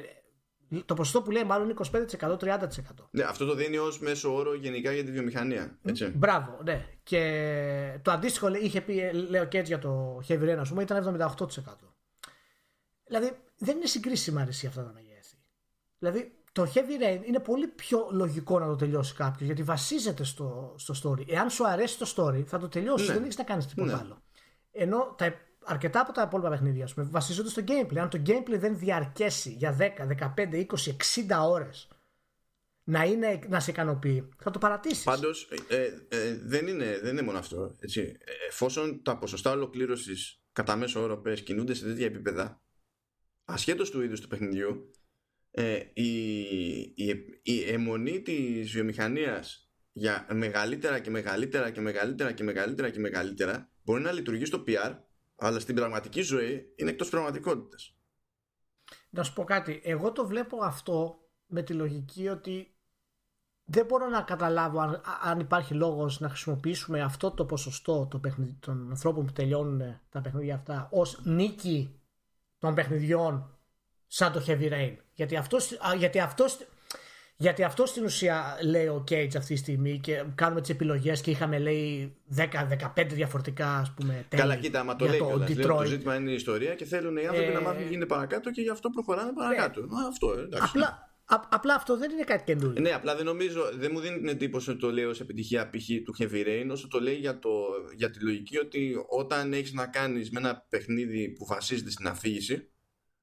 το 0.86 0.94
ποσοστό 0.94 1.22
που 1.22 1.32
λέει 1.32 1.44
μάλλον 1.44 1.70
είναι 1.70 1.80
25%-30%. 2.20 2.68
Ναι, 3.12 3.24
αυτό 3.24 3.46
το 3.46 3.56
δίνει 3.56 3.78
ως 3.78 4.00
μέσο 4.00 4.36
όρο 4.36 4.56
γενικά 4.56 4.92
για 4.92 5.04
τη 5.04 5.12
βιομηχανία. 5.12 5.78
Έτσι. 5.84 6.06
Μπράβο, 6.06 6.60
ναι. 6.64 6.86
Και 7.04 8.00
το 8.02 8.12
αντίστοιχο 8.12 8.56
είχε 8.56 8.82
πει, 8.82 9.12
λέω 9.14 9.46
και 9.46 9.58
έτσι 9.58 9.72
για 9.74 9.82
το 9.82 10.22
Heavy 10.28 10.44
Rain, 10.44 10.58
ας 10.60 10.70
πούμε, 10.70 10.84
ήταν 10.84 11.20
78%. 11.20 11.36
Δηλαδή 13.06 13.38
δεν 13.58 13.76
είναι 13.76 13.86
συγκρίσιμα 13.86 14.42
αρεσία 14.42 14.70
αυτά 14.70 14.84
τα 14.84 14.92
μεγέθη. 14.94 15.11
Δηλαδή 16.02 16.32
το 16.52 16.72
Heavy 16.74 17.04
Rain 17.04 17.22
είναι 17.26 17.40
πολύ 17.40 17.68
πιο 17.68 18.08
λογικό 18.12 18.60
να 18.60 18.68
το 18.68 18.76
τελειώσει 18.76 19.16
κάποιος 19.16 19.42
γιατί 19.42 19.64
βασίζεται 19.64 20.24
στο, 20.24 20.76
στο 20.78 20.94
story. 21.04 21.30
Εάν 21.30 21.50
σου 21.50 21.68
αρέσει 21.68 21.98
το 21.98 22.14
story, 22.16 22.44
θα 22.46 22.60
το 22.60 22.68
τελειώσεις. 22.68 23.08
Ναι. 23.08 23.14
Δεν 23.14 23.24
έχεις 23.24 23.38
να 23.38 23.44
κάνεις 23.44 23.66
τίποτα 23.66 23.92
ναι. 23.92 23.98
άλλο. 24.02 24.24
Ενώ 24.72 25.16
τα, 25.18 25.34
αρκετά 25.64 26.00
από 26.00 26.12
τα 26.12 26.22
υπόλοιπα 26.22 26.50
παιχνίδια 26.50 26.90
πούμε, 26.96 27.08
βασίζονται 27.12 27.50
στο 27.50 27.64
gameplay. 27.68 27.98
Αν 27.98 28.10
το 28.10 28.22
gameplay 28.26 28.58
δεν 28.60 28.78
διαρκέσει 28.78 29.50
για 29.52 29.78
10, 29.80 29.90
15, 30.36 30.54
20, 30.54 30.66
60 30.66 31.50
ώρες 31.50 31.88
να, 32.84 33.04
είναι, 33.04 33.40
να 33.48 33.60
σε 33.60 33.72
ικανοποιεί, 33.72 34.30
θα 34.38 34.52
το 34.52 34.60
παρατήσεις. 34.60 35.04
Πάντως 35.04 35.50
ε, 35.68 35.86
ε, 36.10 36.38
δεν, 36.44 36.68
είναι, 36.68 37.00
δεν 37.00 37.12
είναι 37.12 37.22
μόνο 37.22 37.38
αυτό. 37.38 37.76
Έτσι. 37.80 38.00
Ε, 38.02 38.32
εφόσον 38.48 39.04
τα 39.04 39.18
ποσοστά 39.18 39.52
ολοκλήρωσης 39.52 40.42
κατά 40.52 40.76
μέσο 40.76 41.02
όρο 41.02 41.18
πες, 41.18 41.44
κινούνται 41.44 41.74
σε 41.74 41.86
τέτοια 41.86 42.06
επίπεδα, 42.06 42.62
ασχέτως 43.46 43.90
του 43.90 44.02
είδους 44.02 44.22
του 44.22 44.28
παιχνιδιού, 44.28 44.92
ε, 45.52 45.80
η, 45.94 46.32
η, 46.80 47.26
η 47.42 47.64
αιμονή 47.70 48.22
της 48.22 48.72
βιομηχανίας 48.72 49.72
για 49.92 50.28
μεγαλύτερα 50.34 51.00
και 51.00 51.10
μεγαλύτερα 51.10 51.72
και 51.72 51.82
μεγαλύτερα 51.82 52.32
και 52.32 52.44
μεγαλύτερα 52.44 52.90
και 52.90 53.00
μεγαλύτερα 53.00 53.70
μπορεί 53.84 54.02
να 54.02 54.12
λειτουργεί 54.12 54.46
στο 54.46 54.64
PR 54.68 54.98
αλλά 55.36 55.60
στην 55.60 55.76
πραγματική 55.76 56.22
ζωή 56.22 56.74
είναι 56.76 56.90
εκτός 56.90 57.10
πραγματικότητας. 57.10 57.96
Να 59.10 59.24
σου 59.24 59.34
πω 59.34 59.44
κάτι, 59.44 59.82
εγώ 59.84 60.12
το 60.12 60.28
βλέπω 60.28 60.58
αυτό 60.64 61.20
με 61.46 61.62
τη 61.62 61.74
λογική 61.74 62.28
ότι 62.28 62.76
δεν 63.64 63.86
μπορώ 63.86 64.10
να 64.10 64.22
καταλάβω 64.22 64.80
αν, 64.80 65.02
αν 65.22 65.40
υπάρχει 65.40 65.74
λόγος 65.74 66.20
να 66.20 66.30
χρησιμοποιήσουμε 66.30 67.02
αυτό 67.02 67.32
το 67.32 67.46
ποσοστό 67.46 68.08
το 68.08 68.22
των 68.60 68.90
ανθρώπων 68.90 69.26
που 69.26 69.32
τελειώνουν 69.32 70.00
τα 70.10 70.22
παιχνίδια 70.22 70.56
αυτά 70.56 70.90
ως 70.92 71.20
νίκη 71.24 72.02
των 72.58 72.74
παιχνιδιών 72.74 73.60
σαν 74.08 74.32
το 74.32 74.44
Heavy 74.48 74.72
Rain. 74.72 74.96
Γιατί 75.22 75.36
αυτός, 75.36 75.78
γιατί 75.98 76.20
αυτός, 76.20 76.58
γιατί 77.38 77.64
αυτός 77.64 77.90
στην 77.90 78.04
ουσία 78.04 78.58
λέει 78.62 78.88
ο 78.88 79.04
Cage 79.10 79.36
αυτή 79.38 79.54
τη 79.54 79.56
στιγμή 79.56 80.00
και 80.00 80.24
κάνουμε 80.36 80.62
τις 80.62 80.70
επιλογές 80.70 81.22
και 81.22 81.32
είχαμε 81.32 81.60
λέει 81.60 82.16
10-15 82.38 82.46
διαφορετικά 83.08 83.68
ας 83.68 83.94
πούμε 83.94 84.26
τέλη 84.30 84.42
Καλά 84.42 84.56
κοίτα, 84.56 84.80
άμα 84.80 84.96
το 84.96 85.06
λέει 85.06 85.20
το, 85.20 85.68
το 85.68 85.86
ζήτημα 85.86 86.16
είναι 86.16 86.32
η 86.32 86.34
ιστορία 86.34 86.76
και 86.76 86.86
θέλουν 86.86 87.18
οι 87.18 87.26
άνθρωποι 87.26 87.50
ε... 87.50 87.54
να 87.54 87.62
μάθουν 87.62 87.78
τι 87.78 87.88
γίνεται 87.88 88.06
παρακάτω 88.06 88.52
και 88.52 88.62
γι' 88.62 88.70
αυτό 88.70 88.90
προχωράνε 88.90 89.32
παρακάτω. 89.34 89.80
Ε... 89.80 89.86
αυτό, 90.08 90.40
εντάξει. 90.40 90.68
Απλά, 90.68 91.12
απλά 91.50 91.76
αυτό 91.76 91.98
δεν 91.98 92.12
είναι 92.12 92.24
κάτι 92.24 92.44
καινούργιο. 92.44 92.82
Ναι, 92.82 92.92
απλά 92.92 93.16
δεν 93.16 93.26
νομίζω, 93.26 93.70
δεν 93.74 93.90
μου 93.94 94.00
δίνει 94.00 94.18
την 94.18 94.28
εντύπωση 94.28 94.70
ότι 94.70 94.80
το 94.80 94.92
λέει 94.92 95.06
ως 95.06 95.20
επιτυχία 95.20 95.70
π.χ. 95.70 95.88
του 96.04 96.16
Heavy 96.20 96.48
Rain, 96.48 96.68
όσο 96.72 96.88
το 96.88 97.00
λέει 97.00 97.16
για, 97.16 97.40
το, 97.40 97.50
για 97.96 98.10
τη 98.10 98.20
λογική 98.20 98.58
ότι 98.58 98.96
όταν 99.08 99.54
έχεις 99.54 99.74
να 99.74 99.88
κάνεις 99.88 100.32
με 100.32 100.40
ένα 100.40 100.66
παιχνίδι 100.70 101.30
που 101.30 101.46
βασίζεται 101.46 101.92
στην 101.92 102.08
αφήγηση, 102.08 102.71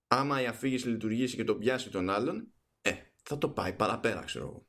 άμα 0.08 0.42
η 0.42 0.46
αφήγηση 0.46 0.88
λειτουργήσει 0.88 1.36
και 1.36 1.44
τον 1.44 1.58
πιάσει 1.58 1.90
τον 1.90 2.10
άλλον, 2.10 2.52
ε, 2.82 2.92
θα 3.22 3.38
το 3.38 3.48
πάει 3.48 3.72
παραπέρα, 3.72 4.22
ξέρω 4.24 4.44
εγώ. 4.44 4.66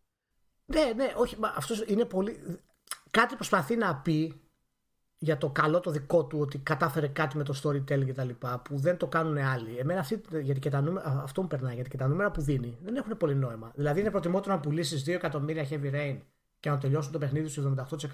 Ναι, 0.66 0.94
ναι, 0.96 1.14
όχι, 1.16 1.38
αυτός 1.56 1.84
είναι 1.88 2.06
πολύ. 2.06 2.60
Κάτι 3.12 3.36
προσπαθεί 3.36 3.76
να 3.76 3.96
πει 3.96 4.42
για 5.18 5.38
το 5.38 5.50
καλό 5.50 5.80
το 5.80 5.92
δικό 5.92 6.26
του 6.26 6.40
ότι 6.40 6.58
κατάφερε 6.58 7.08
κάτι 7.08 7.38
με 7.38 7.44
το 7.44 7.62
storytelling 7.64 8.06
και 8.06 8.14
τα 8.14 8.24
λοιπά 8.24 8.60
που 8.60 8.78
δεν 8.78 8.98
το 8.98 9.08
κάνουν 9.08 9.38
άλλοι. 9.38 9.78
Εμένα 9.78 10.00
αυτή, 10.00 10.22
γιατί 10.42 10.60
και 10.60 10.70
τα 10.70 10.82
νούμερα, 10.82 11.22
αυτό 11.24 11.42
μου 11.42 11.48
περνάει 11.48 11.76
γιατί 11.76 11.90
και 11.90 11.98
τα 11.98 12.08
νούμερα 12.08 12.32
που 12.32 12.42
δίνει 12.42 12.78
δεν 12.84 12.96
έχουν 12.96 13.18
πολύ 13.18 13.36
νόημα. 13.36 13.72
Δηλαδή 13.76 14.00
είναι 14.00 14.12
προτιμότερο 14.12 14.56
να 14.56 14.60
πουλήσεις 14.60 15.04
2 15.04 15.08
εκατομμύρια 15.08 15.68
heavy 15.70 15.94
rain 15.94 16.20
και 16.60 16.70
να 16.70 16.78
τελειώσουν 16.78 17.12
το 17.12 17.18
παιχνίδι 17.18 17.48
σου 17.48 17.76
78% 17.78 18.14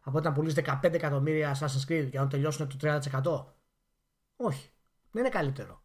από 0.00 0.18
ότι 0.18 0.26
να 0.26 0.32
πουλήσεις 0.32 0.64
15 0.66 0.78
εκατομμύρια 0.82 1.56
Assassin's 1.56 1.92
Creed 1.92 2.08
και 2.10 2.18
να 2.18 2.26
τελειώσουν 2.26 2.68
το 2.68 2.76
30%. 4.36 4.46
Όχι. 4.46 4.70
Δεν 5.10 5.22
είναι 5.24 5.32
καλύτερο. 5.32 5.79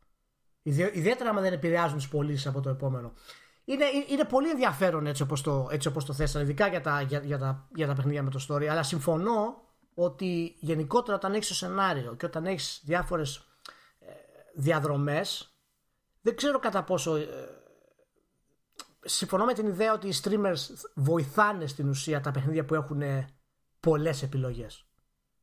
Ιδιαίτερα 0.67 1.29
άμα 1.29 1.41
δεν 1.41 1.53
επηρεάζουν 1.53 1.97
τις 1.97 2.07
πωλήσεις 2.07 2.47
από 2.47 2.61
το 2.61 2.69
επόμενο. 2.69 3.13
Είναι, 3.65 3.85
είναι 4.09 4.23
πολύ 4.23 4.49
ενδιαφέρον 4.49 5.07
έτσι 5.07 5.21
όπως 5.21 5.41
το, 5.41 5.67
έτσι 5.71 5.87
όπως 5.87 6.05
το 6.05 6.13
θέσανε, 6.13 6.43
ειδικά 6.43 6.67
για 6.67 6.81
τα, 6.81 7.01
για, 7.01 7.19
για, 7.19 7.37
τα, 7.37 7.67
για 7.75 7.87
τα 7.87 7.93
παιχνίδια 7.93 8.23
με 8.23 8.29
το 8.29 8.45
story. 8.49 8.65
Αλλά 8.65 8.83
συμφωνώ 8.83 9.63
ότι 9.93 10.55
γενικότερα 10.59 11.17
όταν 11.17 11.33
έχεις 11.33 11.47
το 11.47 11.53
σενάριο 11.53 12.15
και 12.15 12.25
όταν 12.25 12.45
έχεις 12.45 12.81
διάφορες 12.85 13.47
ε, 13.99 14.11
διαδρομές 14.55 15.55
δεν 16.21 16.35
ξέρω 16.35 16.59
κατά 16.59 16.83
πόσο 16.83 17.15
ε, 17.15 17.27
συμφωνώ 19.01 19.45
με 19.45 19.53
την 19.53 19.67
ιδέα 19.67 19.93
ότι 19.93 20.07
οι 20.07 20.13
streamers 20.23 20.55
βοηθάνε 20.93 21.67
στην 21.67 21.89
ουσία 21.89 22.21
τα 22.21 22.31
παιχνίδια 22.31 22.65
που 22.65 22.75
έχουν 22.75 23.01
πολλές 23.79 24.23
επιλογές 24.23 24.85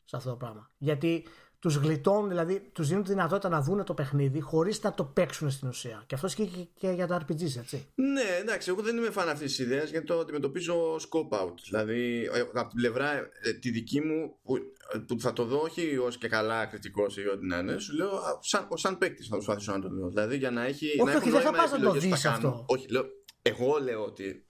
σε 0.04 0.16
αυτό 0.16 0.30
το 0.30 0.36
πράγμα 0.36 0.70
γιατί 0.78 1.26
τους 1.62 1.74
γλιτώνουν, 1.74 2.28
δηλαδή 2.28 2.60
τους 2.72 2.88
δίνουν 2.88 3.02
τη 3.04 3.10
δυνατότητα 3.10 3.48
να 3.48 3.60
δουν 3.60 3.84
το 3.84 3.94
παιχνίδι 3.94 4.40
χωρίς 4.40 4.82
να 4.82 4.94
το 4.94 5.04
παίξουν 5.04 5.50
στην 5.50 5.68
ουσία. 5.68 6.04
Και 6.06 6.14
αυτό 6.14 6.28
και, 6.28 6.44
και 6.74 6.88
για 6.88 7.06
τα 7.06 7.20
RPGs, 7.22 7.56
έτσι. 7.58 7.86
Ναι, 7.94 8.36
εντάξει, 8.40 8.70
εγώ 8.70 8.82
δεν 8.82 8.96
είμαι 8.96 9.10
φαν 9.10 9.28
αυτής 9.28 9.56
της 9.56 9.58
ιδέας 9.58 9.90
γιατί 9.90 10.06
το 10.06 10.18
αντιμετωπίζω 10.18 10.94
scope 10.96 11.38
out. 11.38 11.54
Δηλαδή, 11.64 12.30
ε, 12.32 12.40
από 12.40 12.68
την 12.68 12.76
πλευρά 12.76 13.12
ε, 13.42 13.52
τη 13.52 13.70
δική 13.70 14.00
μου, 14.00 14.38
που, 14.42 14.58
που 15.06 15.20
θα 15.20 15.32
το 15.32 15.44
δω 15.44 15.60
όχι 15.60 15.96
ως 15.96 16.18
και 16.18 16.28
καλά 16.28 16.66
κριτικός 16.66 17.16
ή 17.16 17.28
ό,τι 17.28 17.46
να 17.46 17.58
είναι, 17.58 17.78
σου 17.78 17.94
λέω 17.94 18.10
σαν, 18.40 18.68
σαν 18.74 18.98
παίκτης 18.98 19.26
θα 19.26 19.34
προσπαθήσω 19.34 19.72
να 19.72 19.80
το 19.80 19.88
δω. 19.88 20.08
Δηλαδή, 20.08 20.36
για 20.36 20.50
να 20.50 20.64
έχει. 20.64 20.86
Όχι, 20.86 21.12
να 21.12 21.16
όχι, 21.16 21.30
δεν 21.30 21.40
θα 21.40 21.52
πας 21.52 21.70
να 21.70 21.80
το 21.80 21.92
δεις 21.92 22.24
αυτό. 22.24 22.64
Όχι, 22.68 22.88
λέω, 22.88 23.04
εγώ 23.42 23.78
λέω 23.82 24.04
ότι 24.04 24.46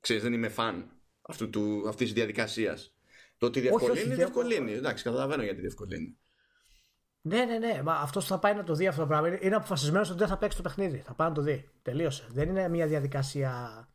ξέρεις, 0.00 0.22
δεν 0.22 0.32
είμαι 0.32 0.48
φαν 0.48 0.90
αυτής 1.88 1.96
της 1.96 2.12
διαδικασίας. 2.12 2.94
Το 3.38 3.46
ότι 3.46 3.60
διευκολύνει, 3.60 4.14
διευκολύνει. 4.14 4.72
Εντάξει, 4.72 5.04
καταλαβαίνω 5.04 5.42
γιατί 5.42 5.60
διευκολύνει. 5.60 6.16
Ναι, 7.22 7.44
ναι, 7.44 7.58
ναι. 7.58 7.82
Μα 7.82 7.92
αυτός 7.92 8.26
θα 8.26 8.38
πάει 8.38 8.54
να 8.54 8.64
το 8.64 8.74
δει 8.74 8.86
αυτό 8.86 9.00
το 9.00 9.06
πράγμα. 9.06 9.28
Είναι 9.40 9.54
αποφασισμένος 9.54 10.08
ότι 10.08 10.18
δεν 10.18 10.28
θα 10.28 10.38
παίξει 10.38 10.56
το 10.56 10.62
παιχνίδι. 10.62 11.02
Θα 11.06 11.14
πάει 11.14 11.28
να 11.28 11.34
το 11.34 11.42
δει. 11.42 11.70
Τελείωσε. 11.82 12.26
Δεν 12.30 12.48
είναι 12.48 12.68
μια 12.68 12.86
διαδικασία 12.86 13.86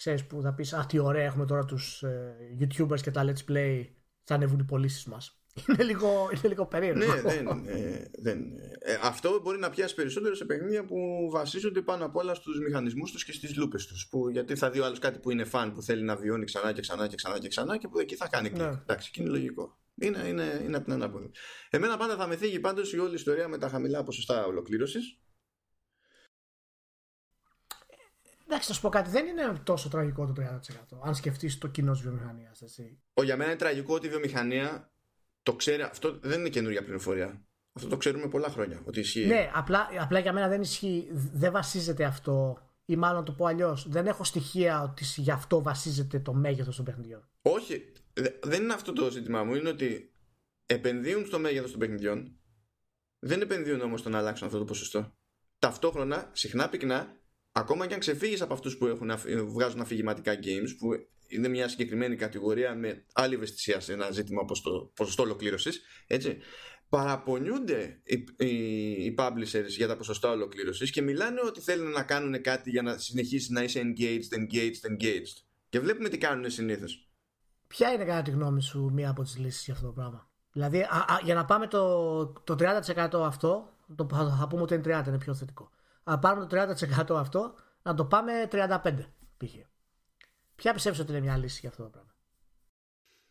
ξέρεις, 0.00 0.26
που 0.26 0.40
θα 0.42 0.54
πεις 0.54 0.72
Α, 0.72 0.86
τι 0.86 0.98
ωραία 0.98 1.24
έχουμε 1.24 1.46
τώρα 1.46 1.64
τους 1.64 2.02
ε, 2.02 2.36
YouTubers 2.60 3.00
και 3.00 3.10
τα 3.10 3.24
Let's 3.24 3.50
Play. 3.52 3.86
Θα 4.24 4.34
ανεβούν 4.34 4.58
οι 4.58 4.64
πωλήσεις 4.64 5.04
μας. 5.04 5.34
Είναι 5.68 5.82
λίγο, 5.82 6.28
είναι 6.30 6.48
λίγο 6.48 6.66
περίεργο. 6.66 6.98
Ναι, 6.98 7.20
δεν, 7.20 7.46
ε, 7.66 8.10
δεν. 8.18 8.38
Ε, 8.78 8.98
αυτό 9.02 9.40
μπορεί 9.42 9.58
να 9.58 9.70
πιάσει 9.70 9.94
περισσότερο 9.94 10.34
σε 10.34 10.44
παιχνίδια 10.44 10.84
που 10.84 11.28
βασίζονται 11.30 11.82
πάνω 11.82 12.04
απ' 12.04 12.16
όλα 12.16 12.34
στους 12.34 12.58
μηχανισμούς 12.60 13.12
τους 13.12 13.24
και 13.24 13.32
στις 13.32 13.56
λούπες 13.56 13.86
τους. 13.86 14.08
Γιατί 14.32 14.56
θα 14.56 14.70
δει 14.70 14.80
ο 14.80 14.84
άλλος 14.84 14.98
κάτι 14.98 15.18
που 15.18 15.30
είναι 15.30 15.44
φαν 15.44 15.72
που 15.72 15.82
θέλει 15.82 16.02
να 16.02 16.16
βιώνει 16.16 16.44
ξανά 16.44 16.72
και 16.72 16.80
ξανά 16.80 17.06
και 17.06 17.16
ξανά 17.16 17.38
και 17.38 17.48
ξανά 17.48 17.76
και 17.76 17.88
που 17.88 17.98
εκεί 17.98 18.16
θα 18.16 18.28
κάνει 18.28 18.48
κλικ. 18.48 18.62
Ναι. 18.62 18.80
Εντάξει, 18.82 19.10
και 19.10 19.22
είναι 19.22 19.30
λογικό. 19.30 19.78
Είναι, 20.00 20.28
είναι, 20.28 20.60
είναι 20.64 20.76
από 20.76 20.84
την 20.84 20.92
ανάποδη. 20.92 21.30
Εμένα 21.70 21.96
πάντα 21.96 22.16
θα 22.16 22.26
με 22.26 22.36
θίγει 22.36 22.60
πάντως 22.60 22.92
η 22.92 22.98
όλη 22.98 23.14
ιστορία 23.14 23.48
με 23.48 23.58
τα 23.58 23.68
χαμηλά 23.68 24.02
ποσοστά 24.02 24.46
ολοκλήρωσης. 24.46 25.18
Εντάξει, 28.46 28.68
θα 28.68 28.74
σου 28.74 28.80
πω 28.80 28.88
κάτι. 28.88 29.10
Δεν 29.10 29.26
είναι 29.26 29.60
τόσο 29.64 29.88
τραγικό 29.88 30.26
το 30.26 30.32
30%. 30.94 30.98
Αν 31.02 31.14
σκεφτείς 31.14 31.58
το 31.58 31.68
κοινό 31.68 31.92
της 31.92 32.00
βιομηχανίας. 32.00 32.62
Ο 33.14 33.22
για 33.22 33.36
μένα 33.36 33.50
είναι 33.50 33.58
τραγικό 33.58 33.94
ότι 33.94 34.06
η 34.06 34.10
βιομηχανία 34.10 34.92
το 35.42 35.54
ξέρει. 35.56 35.82
Αυτό 35.82 36.18
δεν 36.22 36.40
είναι 36.40 36.48
καινούργια 36.48 36.82
πληροφορία. 36.82 37.44
Αυτό 37.72 37.88
το 37.88 37.96
ξέρουμε 37.96 38.28
πολλά 38.28 38.48
χρόνια. 38.48 38.82
Ότι 38.84 39.00
ισχύει. 39.00 39.26
Ναι, 39.26 39.50
απλά, 39.54 39.88
απλά 40.00 40.18
για 40.18 40.32
μένα 40.32 40.48
δεν 40.48 40.60
ισχύει. 40.60 41.08
Δεν 41.12 41.52
βασίζεται 41.52 42.04
αυτό. 42.04 42.58
Ή 42.84 42.96
μάλλον 42.96 43.24
το 43.24 43.32
πω 43.32 43.46
αλλιώς. 43.46 43.88
Δεν 43.88 44.06
έχω 44.06 44.24
στοιχεία 44.24 44.82
ότι 44.82 45.04
γι' 45.16 45.30
αυτό 45.30 45.62
βασίζεται 45.62 46.20
το 46.20 46.32
μέγεθος 46.32 46.76
των 46.76 46.84
παιχνιδιών. 46.84 47.28
Όχι 47.42 47.92
δεν 48.42 48.62
είναι 48.62 48.72
αυτό 48.72 48.92
το 48.92 49.10
ζήτημά 49.10 49.44
μου. 49.44 49.54
Είναι 49.54 49.68
ότι 49.68 50.12
επενδύουν 50.66 51.26
στο 51.26 51.38
μέγεθος 51.38 51.70
των 51.70 51.80
παιχνιδιών, 51.80 52.38
δεν 53.18 53.40
επενδύουν 53.40 53.80
όμως 53.80 54.00
στο 54.00 54.08
να 54.08 54.18
αλλάξουν 54.18 54.46
αυτό 54.46 54.58
το 54.58 54.64
ποσοστό. 54.64 55.14
Ταυτόχρονα, 55.58 56.30
συχνά 56.32 56.68
πυκνά, 56.68 57.20
ακόμα 57.52 57.86
και 57.86 57.94
αν 57.94 58.00
ξεφύγεις 58.00 58.40
από 58.40 58.52
αυτούς 58.52 58.76
που 58.76 58.86
έχουν, 58.86 59.12
βγάζουν 59.46 59.80
αφηγηματικά 59.80 60.38
games, 60.42 60.76
που 60.78 60.88
είναι 61.28 61.48
μια 61.48 61.68
συγκεκριμένη 61.68 62.16
κατηγορία 62.16 62.74
με 62.74 63.04
άλλη 63.12 63.34
ευαισθησία 63.34 63.80
σε 63.80 63.92
ένα 63.92 64.10
ζήτημα 64.10 64.40
όπως 64.40 64.60
το 64.60 64.92
ποσοστό 64.94 65.22
ολοκλήρωσης, 65.22 65.80
έτσι. 66.06 66.38
Παραπονιούνται 66.88 68.00
οι, 68.04 68.24
οι, 68.46 68.46
οι 69.04 69.14
publishers 69.18 69.68
για 69.68 69.86
τα 69.86 69.96
ποσοστά 69.96 70.30
ολοκλήρωσης 70.30 70.90
και 70.90 71.02
μιλάνε 71.02 71.40
ότι 71.44 71.60
θέλουν 71.60 71.90
να 71.90 72.02
κάνουν 72.02 72.42
κάτι 72.42 72.70
για 72.70 72.82
να 72.82 72.98
συνεχίσει 72.98 73.52
να 73.52 73.62
είσαι 73.62 73.80
engaged, 73.84 74.38
engaged, 74.38 74.90
engaged. 74.90 75.44
Και 75.68 75.80
βλέπουμε 75.80 76.08
τι 76.08 76.18
κάνουν 76.18 76.50
συνήθως. 76.50 77.09
Ποια 77.70 77.92
είναι 77.92 78.04
κατά 78.04 78.22
τη 78.22 78.30
γνώμη 78.30 78.62
σου 78.62 78.90
μία 78.92 79.10
από 79.10 79.22
τις 79.22 79.36
λύσεις 79.38 79.64
για 79.64 79.74
αυτό 79.74 79.86
το 79.86 79.92
πράγμα; 79.92 80.28
Δηλαδή 80.52 80.80
α, 80.80 81.04
α, 81.08 81.18
για 81.22 81.34
να 81.34 81.44
πάμε 81.44 81.66
το, 81.66 82.26
το 82.26 82.56
30% 82.58 83.22
αυτό, 83.24 83.72
το, 83.96 84.08
θα, 84.10 84.36
θα 84.38 84.46
πούμε 84.48 84.62
ότι 84.62 84.74
είναι 84.74 85.00
30, 85.00 85.06
είναι 85.06 85.18
πιο 85.18 85.34
θετικό. 85.34 85.70
Να 86.04 86.18
πάρουμε 86.18 86.46
το 86.46 86.74
30% 87.10 87.16
αυτό, 87.16 87.54
να 87.82 87.94
το 87.94 88.04
πάμε 88.04 88.48
35 88.52 88.78
π.χ. 89.36 89.50
Ποια 90.54 90.72
πιστεύεις 90.72 91.00
ότι 91.00 91.10
είναι 91.10 91.20
μια 91.20 91.36
λύση 91.36 91.58
για 91.60 91.68
αυτό 91.68 91.82
το 91.82 91.88
πράγμα; 91.88 92.14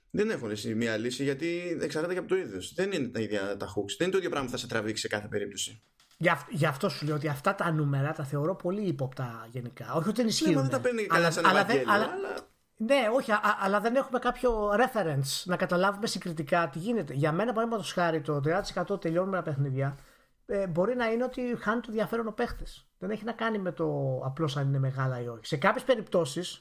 Δεν 0.10 0.30
έχω 0.30 0.48
λύση 0.48 0.76
μια 0.76 0.98
λύση 0.98 1.24
γιατί 1.24 1.78
εξαρτάται 1.82 2.14
και 2.14 2.20
από 2.20 2.28
το 2.30 2.36
ίδιο. 2.36 2.60
Δεν 2.76 2.91
είναι 2.91 3.07
τα 3.07 3.20
ίδια 3.20 3.57
τα 3.57 3.68
hooks. 3.68 3.95
Δεν 3.98 4.07
είναι 4.07 4.11
το 4.11 4.18
ίδιο 4.18 4.30
πράγμα 4.30 4.45
που 4.45 4.52
θα 4.52 4.57
σε 4.57 4.68
τραβήξει 4.68 5.02
σε 5.02 5.07
κάθε 5.07 5.28
περίπτωση. 5.28 5.82
Γι' 6.49 6.66
αυτό 6.66 6.90
σου 6.90 7.06
λέω 7.06 7.16
ότι 7.16 7.28
αυτά 7.28 7.56
τα 7.56 7.72
νούμερα 7.72 8.14
τα 8.14 8.24
θεωρώ 8.24 8.56
πολύ 8.56 8.88
ύποπτα 8.88 9.48
γενικά. 9.52 9.94
Όχι 9.94 10.10
ότι 10.10 10.22
είναι 10.22 10.30
ισχύουν. 10.30 10.53
Ναι, 10.53 10.61
δεν 10.61 10.70
τα 10.70 10.80
παίρνει 10.80 11.07
αλλά, 11.10 11.34
αλλά, 11.44 11.66
αλλά, 11.88 12.10
ναι, 12.81 13.10
όχι, 13.14 13.31
α, 13.31 13.57
αλλά 13.60 13.80
δεν 13.80 13.95
έχουμε 13.95 14.19
κάποιο 14.19 14.69
reference 14.69 15.43
να 15.43 15.56
καταλάβουμε 15.56 16.07
συγκριτικά 16.07 16.69
τι 16.69 16.80
γίνεται. 16.80 17.14
Για 17.14 17.31
μένα, 17.31 17.53
παραδείγματος 17.53 17.93
χάρη, 17.93 18.22
το 18.22 18.41
30% 18.91 19.01
τελειώνουμε 19.01 19.38
ένα 19.38 19.45
παιχνίδια 19.45 19.97
ε, 20.45 20.68
μπορεί 20.68 20.95
να 20.95 21.11
είναι 21.11 21.23
ότι 21.23 21.56
χάνει 21.60 21.81
το 21.81 21.88
ενδιαφέρον 21.89 22.27
ο 22.27 22.31
παίχτης. 22.31 22.89
Δεν 22.97 23.10
έχει 23.10 23.23
να 23.23 23.31
κάνει 23.31 23.57
με 23.57 23.72
το 23.72 24.19
απλώς 24.26 24.57
αν 24.57 24.68
είναι 24.68 24.80
μεγάλα 24.80 25.22
ή 25.22 25.27
όχι. 25.27 25.45
Σε 25.45 25.57
κάποιες 25.57 25.84
περιπτώσεις 25.84 26.60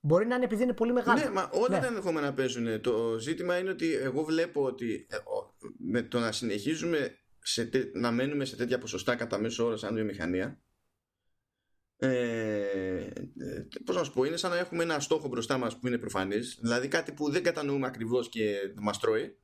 μπορεί 0.00 0.26
να 0.26 0.34
είναι 0.34 0.44
επειδή 0.44 0.62
είναι 0.62 0.72
πολύ 0.72 0.92
μεγάλα. 0.92 1.24
Ναι, 1.24 1.30
μα 1.30 1.50
όλα 1.52 1.68
ναι. 1.68 1.80
τα 1.80 1.86
ενδεχόμενα 1.86 2.32
παίζουν. 2.32 2.80
Το 2.80 3.18
ζήτημα 3.18 3.58
είναι 3.58 3.70
ότι 3.70 3.94
εγώ 3.94 4.24
βλέπω 4.24 4.62
ότι 4.62 5.06
ε, 5.10 5.16
με 5.78 6.02
το 6.02 6.18
να 6.18 6.32
συνεχίζουμε 6.32 7.18
σε, 7.38 7.70
να 7.92 8.10
μένουμε 8.10 8.44
σε 8.44 8.56
τέτοια 8.56 8.78
ποσοστά 8.78 9.16
κατά 9.16 9.38
μέσο 9.38 9.64
όρο 9.64 9.76
σαν 9.76 9.94
βιομηχανία 9.94 10.58
ε, 11.96 13.10
πώς 13.84 13.96
να 13.96 14.04
σου 14.04 14.12
πω, 14.12 14.24
είναι 14.24 14.36
σαν 14.36 14.50
να 14.50 14.58
έχουμε 14.58 14.82
ένα 14.82 15.00
στόχο 15.00 15.28
μπροστά 15.28 15.58
μας 15.58 15.78
που 15.78 15.86
είναι 15.86 15.98
προφανής, 15.98 16.58
δηλαδή 16.60 16.88
κάτι 16.88 17.12
που 17.12 17.30
δεν 17.30 17.42
κατανοούμε 17.42 17.86
ακριβώς 17.86 18.28
και 18.28 18.56
μας 18.74 18.98
τρώει 18.98 19.36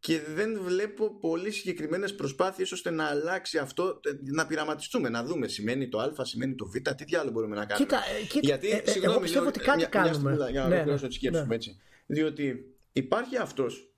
και 0.00 0.20
δεν 0.20 0.60
βλέπω 0.62 1.18
πολύ 1.18 1.50
συγκεκριμένες 1.50 2.14
προσπάθειες 2.14 2.72
ώστε 2.72 2.90
να 2.90 3.04
αλλάξει 3.04 3.58
αυτό, 3.58 4.00
να 4.20 4.46
πειραματιστούμε, 4.46 5.08
να 5.08 5.24
δούμε. 5.24 5.48
Σημαίνει 5.48 5.88
το 5.88 5.98
Α, 5.98 6.24
σημαίνει 6.24 6.54
το 6.54 6.66
Β, 6.66 6.74
τι 6.76 7.04
διάλογο 7.04 7.32
μπορούμε 7.32 7.56
να 7.56 7.64
κάνουμε. 7.64 7.86
Κοίτα, 7.86 8.02
ε, 8.20 8.24
κοίτα 8.26 8.40
Γιατί, 8.40 8.70
ε, 8.70 8.90
συγγνώμη, 8.90 9.14
εγώ 9.14 9.20
πιστεύω 9.20 9.46
ότι 9.46 9.58
κάτι 9.58 9.76
μια, 9.76 9.86
κάνουμε. 9.86 10.34
Μια, 10.34 10.50
για 10.50 10.62
να 10.62 10.68
ναι, 10.68 10.84
ναι, 10.84 11.08
τη 11.08 11.12
σκέψη 11.12 11.40
ναι. 11.40 11.46
μου 11.46 11.52
έτσι. 11.52 11.76
Διότι 12.06 12.76
υπάρχει 12.92 13.36
αυτός 13.36 13.94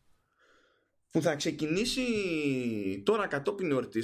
που 1.11 1.23
θα 1.23 1.35
ξεκινήσει 1.35 2.03
τώρα 3.05 3.27
κατόπιν 3.27 3.73
όρτη 3.73 4.01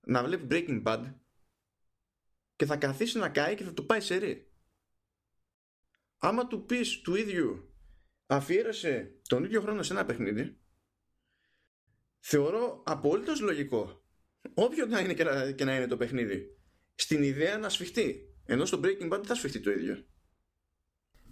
να 0.00 0.24
βλέπει 0.24 0.46
Breaking 0.50 0.82
Bad 0.82 1.02
και 2.56 2.66
θα 2.66 2.76
καθίσει 2.76 3.18
να 3.18 3.28
κάει 3.28 3.54
και 3.54 3.64
θα 3.64 3.72
το 3.72 3.82
πάει 3.82 4.00
σε 4.00 4.16
ρί. 4.16 4.50
Άμα 6.18 6.46
του 6.46 6.64
πεις 6.64 7.00
του 7.00 7.14
ίδιου 7.14 7.74
αφιέρωσε 8.26 9.20
τον 9.28 9.44
ίδιο 9.44 9.60
χρόνο 9.60 9.82
σε 9.82 9.92
ένα 9.92 10.04
παιχνίδι 10.04 10.58
θεωρώ 12.18 12.82
απολύτως 12.86 13.40
λογικό 13.40 14.06
Όποιο 14.54 14.86
να 14.86 15.00
είναι 15.00 15.14
και 15.14 15.24
να, 15.24 15.50
και 15.50 15.64
να 15.64 15.76
είναι 15.76 15.86
το 15.86 15.96
παιχνίδι. 15.96 16.58
Στην 16.94 17.22
ιδέα 17.22 17.58
να 17.58 17.68
σφιχτεί. 17.68 18.34
Ενώ 18.44 18.64
στο 18.64 18.80
Breaking 18.82 19.06
Bad 19.06 19.10
δεν 19.10 19.24
θα 19.24 19.34
σφιχτεί 19.34 19.60
το 19.60 19.70
ίδιο. 19.70 20.04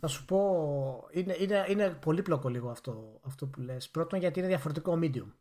Θα 0.00 0.06
σου 0.06 0.24
πω, 0.24 1.08
είναι, 1.12 1.36
είναι, 1.38 1.66
είναι 1.68 1.90
πολύπλοκο 1.90 2.48
λίγο 2.48 2.70
αυτό, 2.70 3.20
αυτό 3.24 3.46
που 3.46 3.60
λες. 3.60 3.90
Πρώτον 3.90 4.18
γιατί 4.18 4.38
είναι 4.38 4.48
διαφορετικό 4.48 4.98
medium. 5.02 5.32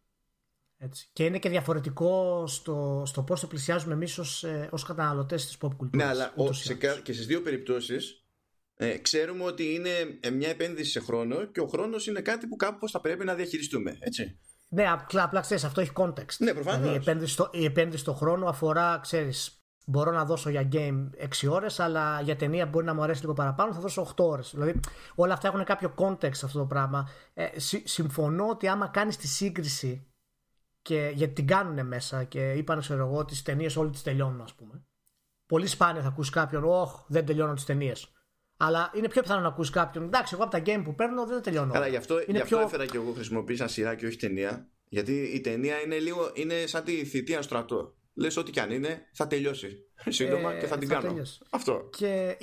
Έτσι. 0.84 1.10
Και 1.14 1.26
είναι 1.26 1.40
και 1.40 1.50
διαφορετικό 1.50 2.44
στο, 2.48 3.04
στο 3.06 3.24
πώς 3.24 3.40
το 3.40 3.48
πλησιάζουμε 3.48 3.94
εμείς 3.94 4.18
ως, 4.18 4.44
ε, 4.44 4.70
ως 4.72 4.84
καταναλωτές 4.84 5.46
της 5.46 5.58
pop 5.62 5.68
culture. 5.68 5.90
Ναι, 5.96 6.04
αλλά 6.04 6.34
ο, 6.36 6.54
σε, 6.54 6.74
και 7.04 7.14
στις 7.14 7.26
δύο 7.26 7.42
περιπτώσεις 7.42 8.24
ε, 8.76 8.98
ξέρουμε 8.98 9.44
ότι 9.44 9.74
είναι 9.74 9.90
ε, 10.20 10.30
μια 10.30 10.50
επένδυση 10.50 10.92
σε 10.92 11.00
χρόνο 11.00 11.46
και 11.46 11.60
ο 11.60 11.68
χρόνος 11.68 12.08
είναι 12.08 12.22
κάτι 12.22 12.48
που 12.48 12.56
κάπως 12.56 12.92
θα 12.92 13.02
πρέπει 13.02 13.26
να 13.26 13.34
διαχειριστούμε. 13.34 13.98
Έτσι. 14.00 14.40
Ναι, 14.70 14.90
απλά, 14.90 15.24
απλά 15.24 15.42
ξέρεις, 15.42 15.64
αυτό 15.64 15.82
έχει 15.82 15.92
context. 15.96 16.38
Ναι, 16.38 16.54
προφανώς. 16.54 16.80
Δηλαδή, 16.80 16.98
η 16.98 17.02
επένδυση, 17.02 17.34
στο, 17.34 17.50
η 17.54 17.66
επένδυση 17.66 18.02
στο 18.02 18.14
χρόνο 18.14 18.48
αφορά, 18.48 19.00
ξέρεις, 19.02 19.64
μπορώ 19.86 20.12
να 20.12 20.26
δώσω 20.26 20.50
για 20.50 20.70
game 20.72 21.10
6 21.44 21.50
ώρες, 21.50 21.80
αλλά 21.80 22.22
για 22.22 22.36
ταινία 22.36 22.66
μπορεί 22.66 22.86
να 22.86 22.94
μου 22.94 23.04
αρέσει 23.04 23.22
λίγο 23.22 23.34
παραπάνω, 23.34 23.74
θα 23.74 23.80
δώσω 23.80 24.02
8 24.02 24.26
ώρες. 24.26 24.52
Δηλαδή, 24.54 24.80
όλα 25.16 25.34
αυτά 25.34 25.48
έχουν 25.48 25.64
κάποιο 25.64 25.94
context 25.98 26.44
αυτό 26.44 26.60
το 26.60 26.66
πράγμα. 26.66 27.10
Ε, 27.34 27.48
συμφωνώ 27.84 28.48
ότι 28.50 28.68
άμα 28.68 28.88
κάνεις 28.88 29.18
τη 29.18 29.28
σύγκριση 29.28 30.12
και 30.84 31.12
γιατί 31.14 31.34
την 31.34 31.48
κάνουν 31.48 31.88
μέσα 31.88 32.24
και 32.24 32.52
είπαν, 32.52 32.80
ξέρω 32.80 33.08
εγώ, 33.08 33.26
τις 33.26 33.42
ταινίες 33.42 33.76
όλοι 33.76 33.90
τις 33.90 34.02
τελειώνουν, 34.02 34.42
ας 34.42 34.54
πούμε. 34.54 34.86
Πολύ 35.46 35.68
σπάνια 35.68 36.02
θα 36.02 36.08
ακούσει 36.08 36.32
κάποιον, 36.32 36.64
Όχι, 36.64 36.96
δεν 37.08 37.26
τελειώνω 37.26 37.54
τις 37.54 37.66
ταινίες. 37.66 38.08
Αλλά 38.58 38.92
είναι 38.96 39.08
πιο 39.10 39.22
πιθανό 39.22 39.42
να 39.42 39.48
ακούσει 39.48 39.72
κάποιον, 39.72 40.04
Εντάξει, 40.04 40.34
εγώ 40.36 40.44
από 40.44 40.52
τα 40.52 40.64
game 40.66 40.82
που 40.84 40.96
παίρνω 40.96 41.26
δεν 41.26 41.42
τελειώνω. 41.42 41.74
Άρα 41.76 41.88
γι' 41.88 41.96
αυτό, 41.96 42.20
είναι 42.20 42.26
γι 42.28 42.38
αυτό 42.38 42.56
πιο... 42.56 42.66
έφερα 42.66 42.86
και 42.86 42.98
εγώ 42.98 43.12
χρησιμοποίησα 43.12 43.68
σειρά 43.68 43.96
και 43.96 44.06
όχι 44.06 44.18
ταινία. 44.18 44.68
Γιατί 44.84 45.14
η 45.14 45.42
ταινία 45.42 45.82
είναι 45.82 46.00
λίγο 46.00 46.32
είναι 46.34 46.66
σαν 46.66 46.84
τη 46.84 47.06
θητεία 47.06 47.42
στρατό 47.42 47.96
λες 48.14 48.38
ό,τι 48.38 48.52
κι 48.52 48.60
αν 48.60 48.72
είναι, 48.72 49.10
θα 49.14 49.28
τελειώσει 49.28 49.78
σύντομα 50.08 50.54
ε, 50.54 50.60
και 50.60 50.68
θα 50.68 50.78
την 50.78 50.88
θα 50.88 50.94
κάνω. 50.94 51.08
Τελειώσει. 51.08 51.40
Αυτό. 51.50 51.90
Και 51.98 52.38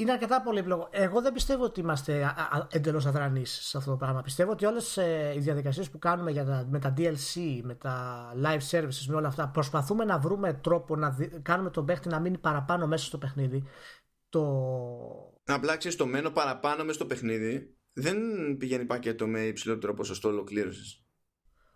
είναι 0.00 0.12
αρκετά 0.12 0.42
πολύπλοκο. 0.42 0.88
Εγώ 0.90 1.20
δεν 1.22 1.32
πιστεύω 1.32 1.64
ότι 1.64 1.80
είμαστε 1.80 2.34
εντελώς 2.70 3.06
αδρανείς 3.06 3.58
σε 3.62 3.76
αυτό 3.76 3.90
το 3.90 3.96
πράγμα. 3.96 4.22
Πιστεύω 4.22 4.50
ότι 4.50 4.64
όλες 4.64 4.96
οι 5.36 5.38
διαδικασίες 5.38 5.90
που 5.90 5.98
κάνουμε 5.98 6.30
για 6.30 6.44
τα, 6.44 6.66
με 6.70 6.78
τα 6.78 6.94
DLC, 6.96 7.60
με 7.62 7.74
τα 7.74 8.26
live 8.42 8.70
services, 8.70 9.04
με 9.06 9.16
όλα 9.16 9.28
αυτά, 9.28 9.48
προσπαθούμε 9.48 10.04
να 10.04 10.18
βρούμε 10.18 10.52
τρόπο 10.52 10.96
να 10.96 11.16
κάνουμε 11.42 11.70
τον 11.70 11.84
παίχτη 11.84 12.08
να 12.08 12.20
μείνει 12.20 12.38
παραπάνω 12.38 12.86
μέσα 12.86 13.04
στο 13.04 13.18
παιχνίδι. 13.18 13.64
Το... 14.28 14.42
Απλά 15.44 15.76
ξέρει, 15.76 15.94
το 15.94 16.06
μένω 16.06 16.30
παραπάνω 16.30 16.82
μέσα 16.82 16.94
στο 16.94 17.06
παιχνίδι 17.06 17.76
δεν 17.92 18.18
πηγαίνει 18.58 18.84
πακέτο 18.84 19.26
με 19.26 19.40
υψηλότερο 19.40 19.94
ποσοστό 19.94 20.28
ολοκλήρωσης. 20.28 21.02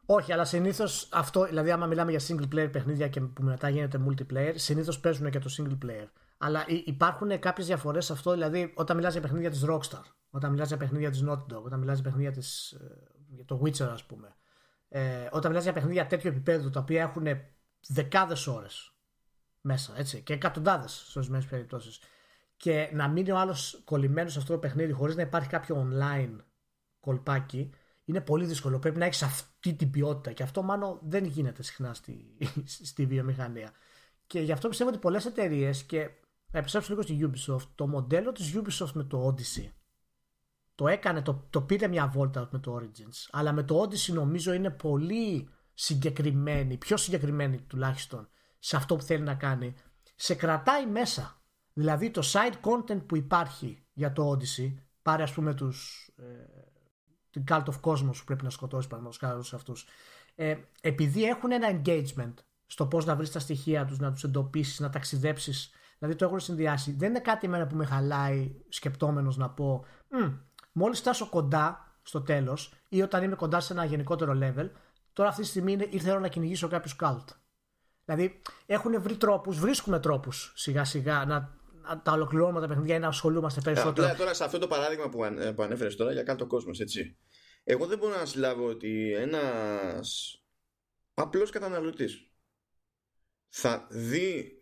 Όχι, 0.07 0.32
αλλά 0.32 0.44
συνήθως 0.44 1.09
αυτό, 1.12 1.44
δηλαδή 1.44 1.70
άμα 1.70 1.86
μιλάμε 1.86 2.11
για 2.11 2.20
single 2.28 2.55
player 2.55 2.73
παιχνίδια 2.73 3.09
και 3.09 3.20
που 3.20 3.43
μετά 3.43 3.69
γίνεται 3.69 4.01
multiplayer, 4.09 4.53
συνήθως 4.55 5.01
παίζουν 5.01 5.31
και 5.31 5.39
το 5.39 5.55
single 5.59 5.86
player. 5.86 6.07
Αλλά 6.44 6.64
υπάρχουν 6.85 7.39
κάποιες 7.39 7.66
διαφορές 7.66 8.05
σε 8.05 8.12
αυτό, 8.12 8.32
δηλαδή 8.32 8.73
όταν 8.77 8.97
μιλάς 8.97 9.12
για 9.12 9.23
παιχνίδια 9.23 9.51
της 9.51 9.64
Rockstar, 9.66 10.02
όταν 10.31 10.51
μιλάς 10.51 10.69
για 10.69 10.77
παιχνίδια 10.77 11.10
της 11.10 11.24
Naughty 11.27 11.55
Dog, 11.55 11.62
όταν 11.62 11.78
μιλάς 11.78 11.94
για 11.94 12.05
παιχνίδια 12.05 12.32
της. 12.32 12.70
Ε, 12.73 13.10
για 13.28 13.44
το 13.44 13.60
Witcher, 13.64 13.89
ας 13.93 14.05
πούμε. 14.05 14.36
Ε, 14.89 15.28
όταν 15.31 15.51
μιλάς 15.51 15.64
για 15.64 15.73
παιχνίδια 15.73 16.06
τέτοιου 16.06 16.28
επίπεδου 16.28 16.70
τα 16.70 16.81
οποία 16.81 17.02
έχουν 17.02 17.27
δεκάδες 17.89 18.47
ώρες 18.47 18.93
μέσα, 19.60 19.93
έτσι, 19.97 20.23
και 20.23 20.32
εκατοντάδες 20.32 20.93
σε 20.93 21.19
ορισμένες 21.19 21.47
περιπτώσεις. 21.47 22.01
Και 22.56 22.90
να 22.93 23.09
μείνει 23.09 23.31
ο 23.31 23.39
άλλος 23.39 23.82
κολλημένος 23.85 24.32
σε 24.32 24.39
αυτό 24.39 24.52
το 24.52 24.59
παιχνίδι 24.59 24.93
χωρίς 24.93 25.16
να 25.16 25.23
υπάρχει 25.23 25.48
κάποιο 25.48 25.89
online 25.89 26.36
κολπάκι, 27.01 27.70
είναι 28.05 28.20
πολύ 28.20 28.44
δύσκολο. 28.47 28.78
Πρέπει 28.78 28.98
να 28.98 29.05
έχεις 29.05 29.23
αυτή 29.23 29.74
την 29.74 29.90
ποιότητα 29.90 30.32
και 30.32 30.43
αυτό 30.43 30.62
μάλλον 30.62 30.98
δεν 31.02 31.24
γίνεται 31.24 31.62
συχνά 31.62 31.94
στη, 31.94 32.36
στη 32.90 33.06
βιομηχανία. 33.06 33.73
Και 34.27 34.40
γι' 34.40 34.52
αυτό 34.52 34.69
πιστεύω 34.69 34.90
ότι 34.90 34.98
πολλές 34.98 35.27
εταιρείες 35.27 35.82
και 35.82 36.10
να 36.53 36.59
επιστρέψω 36.59 36.91
λίγο 36.91 37.03
στη 37.03 37.31
Ubisoft, 37.31 37.69
το 37.74 37.87
μοντέλο 37.87 38.33
της 38.33 38.55
Ubisoft 38.57 38.93
με 38.93 39.05
το 39.05 39.27
Odyssey 39.27 39.70
το 40.74 40.89
έκανε, 40.89 41.23
το, 41.23 41.47
το 41.51 41.62
πήρε 41.62 41.89
μια 41.89 42.09
βόλτα 42.09 42.49
με 42.53 42.59
το 42.59 42.81
Origins. 42.81 43.29
Αλλά 43.31 43.53
με 43.53 43.62
το 43.62 43.83
Odyssey 43.83 44.12
νομίζω 44.12 44.53
είναι 44.53 44.70
πολύ 44.70 45.49
συγκεκριμένη, 45.74 46.77
πιο 46.77 46.97
συγκεκριμένη 46.97 47.61
τουλάχιστον 47.61 48.29
σε 48.59 48.77
αυτό 48.77 48.97
που 48.97 49.03
θέλει 49.03 49.23
να 49.23 49.35
κάνει. 49.35 49.74
Σε 50.15 50.35
κρατάει 50.35 50.87
μέσα. 50.87 51.43
Δηλαδή 51.73 52.11
το 52.11 52.23
side 52.24 52.70
content 52.70 53.07
που 53.07 53.16
υπάρχει 53.16 53.87
για 53.93 54.12
το 54.12 54.31
Odyssey, 54.31 54.74
πάρε 55.03 55.23
ας 55.23 55.33
πούμε 55.33 55.55
τους 55.55 56.11
ε, 56.16 56.23
την 57.31 57.45
Cult 57.49 57.65
of 57.65 57.81
Cosmos 57.81 58.16
που 58.19 58.24
πρέπει 58.24 58.45
να 58.45 58.51
σκοτώσεις 58.51 58.87
παραδείγματος 58.89 59.29
χάρη 59.29 59.45
σε 59.45 59.57
αυτούς. 59.57 59.87
Ε, 60.35 60.57
επειδή 60.81 61.24
έχουν 61.24 61.53
ένα 61.53 61.81
engagement 61.85 62.35
στο 62.66 62.87
πώς 62.87 63.05
να 63.05 63.16
βρεις 63.16 63.31
τα 63.31 63.39
στοιχεία 63.39 63.85
τους, 63.85 63.99
να 63.99 64.12
τους 64.12 64.24
εντοπίσεις, 64.24 64.81
να 64.81 64.91
ταξιδέψεις, 64.91 65.70
δηλαδή 66.03 66.20
το 66.20 66.24
έχουν 66.24 66.41
συνδυάσει. 66.41 66.93
Δεν 66.93 67.09
είναι 67.09 67.20
κάτι 67.20 67.47
εμένα 67.47 67.66
που 67.66 67.77
με 67.77 67.85
χαλάει 67.85 68.55
σκεπτόμενος 68.69 69.37
να 69.37 69.51
πω 69.51 69.85
μόλις 70.73 70.99
φτάσω 70.99 71.29
κοντά 71.29 71.97
στο 72.03 72.23
τέλος 72.23 72.74
ή 72.89 73.03
όταν 73.03 73.23
είμαι 73.23 73.35
κοντά 73.35 73.61
σε 73.61 73.73
ένα 73.73 73.85
γενικότερο 73.85 74.39
level, 74.43 74.70
τώρα 75.12 75.29
αυτή 75.29 75.43
τη 75.43 75.49
στιγμή 75.49 75.73
είναι, 75.73 75.87
ήρθε 75.91 76.11
ώρα 76.11 76.20
να 76.20 76.29
κυνηγήσω 76.29 76.69
κάποιους 76.69 76.97
cult. 77.01 77.24
Δηλαδή 78.05 78.43
έχουν 78.66 79.03
βρει 79.03 79.16
τρόπους, 79.16 79.59
βρίσκουμε 79.59 80.01
τρόπους 80.01 80.53
σιγά 80.57 80.85
σιγά 80.85 81.24
να 81.24 81.61
τα 82.03 82.12
ολοκληρώνουμε 82.12 82.61
τα 82.61 82.66
παιχνίδια 82.66 82.95
ή 82.95 82.99
να 82.99 83.07
ασχολούμαστε 83.07 83.61
ε, 83.61 83.62
περισσότερο. 83.62 84.07
Απλά 84.07 84.19
τώρα 84.19 84.35
σε 84.35 84.45
αυτό 84.45 84.59
το 84.59 84.66
παράδειγμα 84.66 85.09
που, 85.09 85.24
αν, 85.24 85.55
που 85.55 85.62
ανέφερες 85.62 85.97
τώρα 85.97 86.12
για 86.12 86.23
κάτω 86.23 86.47
κόσμος, 86.47 86.81
έτσι. 86.81 87.16
Εγώ 87.65 87.87
δεν 87.87 87.99
μπορώ 87.99 88.16
να 88.16 88.24
συλλάβω 88.24 88.66
ότι 88.66 89.15
ένας 89.15 90.37
απλός 91.15 91.51
καταναλωτής 91.51 92.31
θα 93.49 93.87
δει 93.91 94.62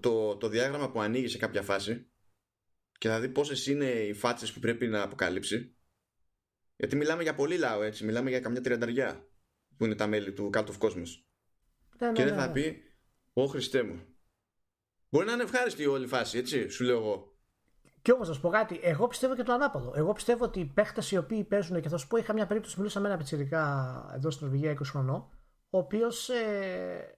το, 0.00 0.36
το 0.36 0.48
διάγραμμα 0.48 0.90
που 0.90 1.00
ανοίγει 1.00 1.28
σε 1.28 1.38
κάποια 1.38 1.62
φάση 1.62 2.10
και 2.98 3.08
θα 3.08 3.20
δει 3.20 3.28
πόσες 3.28 3.66
είναι 3.66 3.84
οι 3.84 4.12
φάτσες 4.12 4.52
που 4.52 4.60
πρέπει 4.60 4.86
να 4.86 5.02
αποκαλύψει. 5.02 5.76
Γιατί 6.76 6.96
μιλάμε 6.96 7.22
για 7.22 7.34
πολύ 7.34 7.56
λαό, 7.56 7.82
έτσι. 7.82 8.04
Μιλάμε 8.04 8.30
για 8.30 8.40
καμιά 8.40 8.60
τριανταριά 8.60 9.28
που 9.76 9.84
είναι 9.84 9.94
τα 9.94 10.06
μέλη 10.06 10.32
του 10.32 10.50
Cult 10.54 10.66
of 10.66 10.78
Cosmos. 10.78 11.08
Ναι, 11.98 12.12
και 12.12 12.22
ναι, 12.22 12.28
δεν 12.28 12.34
θα 12.34 12.46
ναι. 12.46 12.52
πει, 12.52 12.82
Ω 13.32 13.46
Χριστέ 13.46 13.82
μου, 13.82 14.16
Μπορεί 15.08 15.26
να 15.26 15.32
είναι 15.32 15.42
ευχάριστη 15.42 15.82
η 15.82 15.86
όλη 15.86 16.06
φάση, 16.06 16.38
έτσι, 16.38 16.68
σου 16.68 16.84
λέω 16.84 16.96
εγώ. 16.96 17.34
Και 18.02 18.12
όμως 18.12 18.28
να 18.28 18.34
σου 18.34 18.40
πω 18.40 18.48
κάτι, 18.48 18.80
εγώ 18.82 19.06
πιστεύω 19.06 19.34
και 19.34 19.42
το 19.42 19.52
ανάποδο. 19.52 19.92
Εγώ 19.96 20.12
πιστεύω 20.12 20.44
ότι 20.44 20.60
οι 20.60 20.64
παίχτες 20.64 21.10
οι 21.10 21.16
οποίοι 21.16 21.44
παίζουν, 21.44 21.80
και 21.80 21.88
θα 21.88 21.96
σου 21.96 22.06
πω, 22.06 22.16
είχα 22.16 22.32
μια 22.32 22.46
περίπτωση, 22.46 22.76
μιλούσα 22.76 23.00
με 23.00 23.08
ένα 23.08 23.16
πιτσιρικά 23.16 24.12
εδώ 24.14 24.30
στην 24.30 24.46
Νορβηγία 24.46 24.72
20 24.72 24.76
χρονών, 24.82 25.16
ο 25.70 25.78
οποίος 25.78 26.28
ε, 26.28 27.14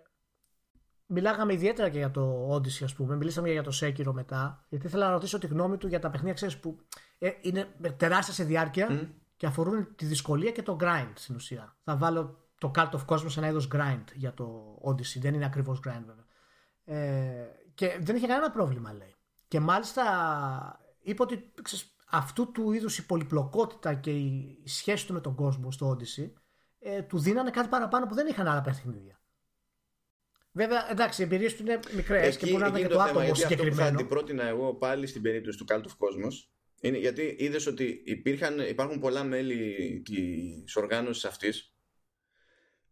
μιλάγαμε 1.09 1.53
ιδιαίτερα 1.53 1.89
και 1.89 1.99
για 1.99 2.11
το 2.11 2.55
Odyssey, 2.55 2.85
ας 2.85 2.95
πούμε. 2.95 3.17
Μιλήσαμε 3.17 3.47
και 3.47 3.53
για 3.53 3.63
το 3.63 3.79
Sekiro 3.81 4.13
μετά, 4.13 4.65
γιατί 4.69 4.87
ήθελα 4.87 5.07
να 5.07 5.13
ρωτήσω 5.13 5.39
τη 5.39 5.47
γνώμη 5.47 5.77
του 5.77 5.87
για 5.87 5.99
τα 5.99 6.11
παιχνίδια, 6.11 6.35
ξέρεις, 6.35 6.59
που 6.59 6.79
ε, 7.19 7.31
είναι 7.41 7.69
τεράστια 7.97 8.35
σε 8.35 8.45
διάρκεια 8.45 9.11
και 9.37 9.47
αφορούν 9.47 9.95
τη 9.97 10.05
δυσκολία 10.05 10.51
και 10.51 10.63
το 10.63 10.77
grind 10.81 11.13
στην 11.15 11.35
ουσία. 11.35 11.77
Θα 11.85 11.97
βάλω 11.97 12.49
το 12.59 12.71
Cult 12.75 12.91
of 12.91 13.05
Cosmos 13.07 13.37
ένα 13.37 13.49
είδος 13.49 13.69
grind 13.73 14.05
για 14.15 14.35
το 14.35 14.79
Odyssey. 14.85 15.21
Δεν 15.21 15.35
είναι 15.35 15.45
ακριβώς 15.45 15.81
grind 15.87 16.05
βέβαια. 16.07 16.27
Ε, 16.85 17.47
και 17.75 17.99
δεν 18.01 18.17
είχε 18.17 18.27
κανένα 18.27 18.51
πρόβλημα, 18.51 18.93
λέει. 18.93 19.15
Και 19.49 19.61
μάλιστα 19.61 20.05
είπε 21.01 21.23
ότι 21.23 21.53
ξέρεις, 21.63 21.97
αυτού 22.11 22.53
του 22.53 22.73
είδους 22.73 22.99
η 22.99 23.07
πολυπλοκότητα 23.07 23.95
και 23.95 24.11
η 24.11 24.63
σχέση 24.65 25.07
του 25.07 25.13
με 25.13 25.21
τον 25.21 25.35
κόσμο 25.35 25.71
στο 25.71 25.97
Odyssey 25.97 26.33
ε, 26.79 27.03
του 27.03 27.19
δίνανε 27.19 27.51
κάτι 27.51 27.69
παραπάνω 27.69 28.07
που 28.07 28.15
δεν 28.15 28.27
είχαν 28.27 28.47
άλλα 28.47 28.61
παιχνίδια. 28.61 29.18
Βέβαια, 30.59 30.91
εντάξει, 30.91 31.21
οι 31.21 31.25
εμπειρίες 31.25 31.57
του 31.57 31.63
είναι 31.63 31.79
μικρές 31.95 32.37
και 32.37 32.47
μπορεί 32.47 32.63
να 32.63 32.67
είναι 32.69 32.81
και 32.81 32.87
το, 32.89 33.01
άτομο 33.01 33.35
συγκεκριμένο. 33.35 33.71
Αυτό 33.71 33.83
που 33.83 33.91
θα 33.91 33.97
την 33.97 34.09
πρότεινα 34.09 34.47
εγώ 34.47 34.75
πάλι 34.75 35.07
στην 35.07 35.23
περίπτωση 35.23 35.59
του 35.59 35.65
Cult 35.69 35.81
of 35.81 35.81
Cosmos 35.81 36.33
είναι 36.81 36.99
γιατί 36.99 37.37
είδες 37.39 37.67
ότι 37.67 38.03
υπήρχαν, 38.05 38.59
υπάρχουν 38.59 39.01
πολλά 39.01 39.25
μέλη 39.25 40.03
της 40.05 40.77
οργάνωσης 40.77 41.25
αυτής 41.25 41.75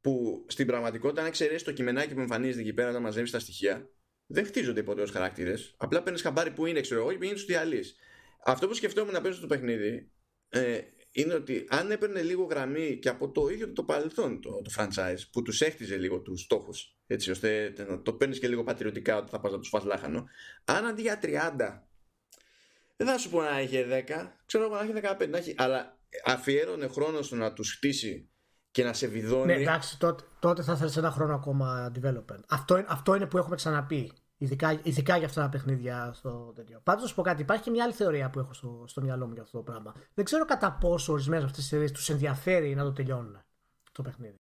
που 0.01 0.45
στην 0.49 0.67
πραγματικότητα, 0.67 1.21
αν 1.21 1.27
εξαιρέσει 1.27 1.65
το 1.65 1.73
κειμενάκι 1.73 2.15
που 2.15 2.21
εμφανίζεται 2.21 2.61
εκεί 2.61 2.73
πέρα 2.73 2.93
να 2.93 3.01
μαζεύεις 3.01 3.31
τα 3.31 3.39
στοιχεία, 3.39 3.91
δεν 4.27 4.47
χτίζονται 4.47 4.83
ποτέ 4.83 5.03
ως 5.03 5.11
χαρακτήρες. 5.11 5.75
Απλά 5.77 6.03
παίρνεις 6.03 6.23
χαμπάρι 6.23 6.51
που 6.51 6.67
είναι, 6.67 6.81
ξέρω 6.81 7.01
εγώ, 7.01 7.11
και 7.11 7.19
πηγαίνει 7.19 7.39
του 7.39 7.47
διαλύει. 7.47 7.85
Αυτό 8.45 8.69
που 8.69 8.75
σκεφτόμουν 8.75 9.13
να 9.13 9.21
παίζω 9.21 9.37
στο 9.37 9.47
παιχνίδι 9.47 10.11
ε, 10.49 10.79
είναι 11.17 11.35
ότι 11.35 11.67
αν 11.69 11.91
έπαιρνε 11.91 12.23
λίγο 12.23 12.45
γραμμή 12.45 12.99
και 13.03 13.09
από 13.09 13.31
το 13.31 13.49
ίδιο 13.49 13.73
το 13.73 13.83
παρελθόν 13.83 14.41
το, 14.41 14.51
το 14.51 14.71
franchise 14.77 15.19
που 15.33 15.43
τους 15.43 15.61
έχτιζε 15.61 15.97
λίγο 15.97 16.21
τους 16.21 16.41
στόχους, 16.41 16.97
έτσι 17.07 17.31
ώστε 17.31 17.73
να 17.89 18.03
το 18.03 18.13
παίρνεις 18.13 18.39
και 18.39 18.49
λίγο 18.49 18.63
πατριωτικά 18.63 19.17
ότι 19.17 19.31
θα 19.31 19.41
πας 19.41 19.53
να 19.53 19.59
τους 19.59 19.69
φας 19.69 19.85
λάχανο, 19.85 20.25
αν 20.65 20.85
αντί 20.85 21.03
για 21.03 21.21
30 21.23 21.27
δεν 22.97 23.07
θα 23.07 23.19
σου 23.19 23.31
πω 23.31 23.43
να 23.43 23.61
είχε 23.61 24.05
10, 24.09 24.27
ξέρω 24.47 24.65
εγώ 24.65 24.75
να 24.75 24.81
έχει 24.81 24.93
15, 25.21 25.29
να 25.29 25.39
έχει, 25.39 25.55
αλλά 25.57 25.99
αφιέρωνε 26.25 26.87
χρόνο 26.89 27.23
στο 27.23 27.37
να 27.37 27.53
τους 27.53 27.73
χτίσει 27.73 28.31
και 28.71 28.85
να 28.85 28.93
σε 28.93 29.07
βιδώνει. 29.07 29.55
Ναι, 29.55 29.61
εντάξει, 29.61 29.99
τότε, 29.99 30.25
τότε 30.39 30.63
θα 30.63 30.73
ήθελες 30.73 30.97
ένα 30.97 31.11
χρόνο 31.11 31.35
ακόμα 31.35 31.93
development. 31.95 32.41
Αυτό, 32.49 32.85
αυτό 32.87 33.15
είναι 33.15 33.27
που 33.27 33.39
έχουμε 33.39 33.57
ξαναπεί. 33.57 34.13
Ειδικά, 34.39 34.81
ειδικά 34.83 35.17
για 35.17 35.27
αυτά 35.27 35.43
τα 35.43 35.49
παιχνίδια 35.49 36.13
στο 36.15 36.53
τέτοιο. 36.55 36.81
Πάντως, 36.83 37.03
να 37.03 37.09
σου 37.09 37.15
πω 37.15 37.23
κάτι, 37.23 37.43
υπάρχει 37.43 37.63
και 37.63 37.71
μια 37.71 37.85
άλλη 37.85 37.93
θεωρία 37.93 38.31
που 38.31 38.39
έχω 38.39 38.53
στο, 38.53 38.85
στο 38.87 39.01
μυαλό 39.01 39.27
μου 39.27 39.33
για 39.33 39.43
αυτό 39.43 39.57
το 39.57 39.63
πράγμα. 39.63 39.95
Δεν 40.15 40.25
ξέρω 40.25 40.45
κατά 40.45 40.73
πόσο 40.73 41.13
ορισμένες 41.13 41.45
αυτές 41.45 41.59
τις 41.59 41.73
εταιρείε 41.73 41.91
τους 41.91 42.09
ενδιαφέρει 42.09 42.75
να 42.75 42.83
το 42.83 42.93
τελειώνουν 42.93 43.43
το 43.93 44.03
παιχνίδι. 44.03 44.37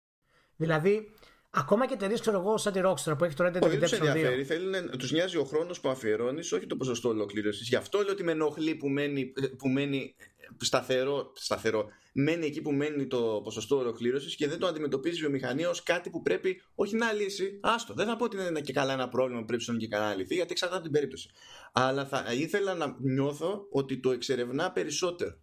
Δηλαδή, 0.55 1.11
Ακόμα 1.57 1.87
και 1.87 1.93
εταιρείες, 1.93 2.19
ξέρω 2.19 2.39
εγώ, 2.39 2.57
σαν 2.57 2.73
τη 2.73 2.79
Rockstar 2.83 3.17
που 3.17 3.23
έχει 3.23 3.35
το 3.35 3.45
Red 3.45 3.55
Dead 3.55 3.61
Όχι, 3.61 3.77
δεν 3.77 3.89
τους 3.89 3.99
Redemption 3.99 4.03
2. 4.03 4.07
ενδιαφέρει. 4.07 4.97
Τους 4.97 5.11
νοιάζει 5.11 5.37
ο 5.37 5.43
χρόνος 5.43 5.79
που 5.79 5.89
αφιερώνεις, 5.89 6.51
όχι 6.51 6.67
το 6.67 6.75
ποσοστό 6.75 7.09
ολοκλήρωσης. 7.09 7.67
Γι' 7.67 7.75
αυτό 7.75 8.01
λέω 8.01 8.11
ότι 8.11 8.23
με 8.23 8.31
ενοχλεί 8.31 8.75
που 8.75 8.87
μένει, 8.89 9.33
που 9.57 9.67
μένει 9.67 10.15
σταθερό, 10.57 11.31
σταθερό. 11.35 11.85
Μένει 12.13 12.45
εκεί 12.45 12.61
που 12.61 12.71
μένει 12.71 13.07
το 13.07 13.41
ποσοστό 13.43 13.77
ολοκλήρωσης 13.77 14.35
και 14.35 14.47
δεν 14.47 14.59
το 14.59 14.67
αντιμετωπίζει 14.67 15.17
η 15.17 15.19
βιομηχανία 15.19 15.69
ως 15.69 15.83
κάτι 15.83 16.09
που 16.09 16.21
πρέπει 16.21 16.61
όχι 16.75 16.95
να 16.95 17.11
λύσει. 17.11 17.59
Άστο. 17.61 17.93
Δεν 17.93 18.07
θα 18.07 18.15
πω 18.15 18.23
ότι 18.23 18.37
είναι 18.37 18.61
και 18.61 18.73
καλά 18.73 18.93
ένα 18.93 19.09
πρόβλημα 19.09 19.39
που 19.39 19.45
πρέπει 19.45 19.77
και 19.77 19.87
καλά 19.87 20.07
να 20.07 20.15
λυθεί, 20.15 20.35
γιατί 20.35 20.51
εξαρτάται 20.51 20.79
από 20.79 20.89
την 20.89 20.93
περίπτωση. 20.93 21.29
Αλλά 21.71 22.05
θα 22.05 22.33
ήθελα 22.33 22.73
να 22.73 22.95
νιώθω 22.99 23.67
ότι 23.71 23.99
το 23.99 24.11
εξερευνά 24.11 24.71
περισσότερο. 24.71 25.37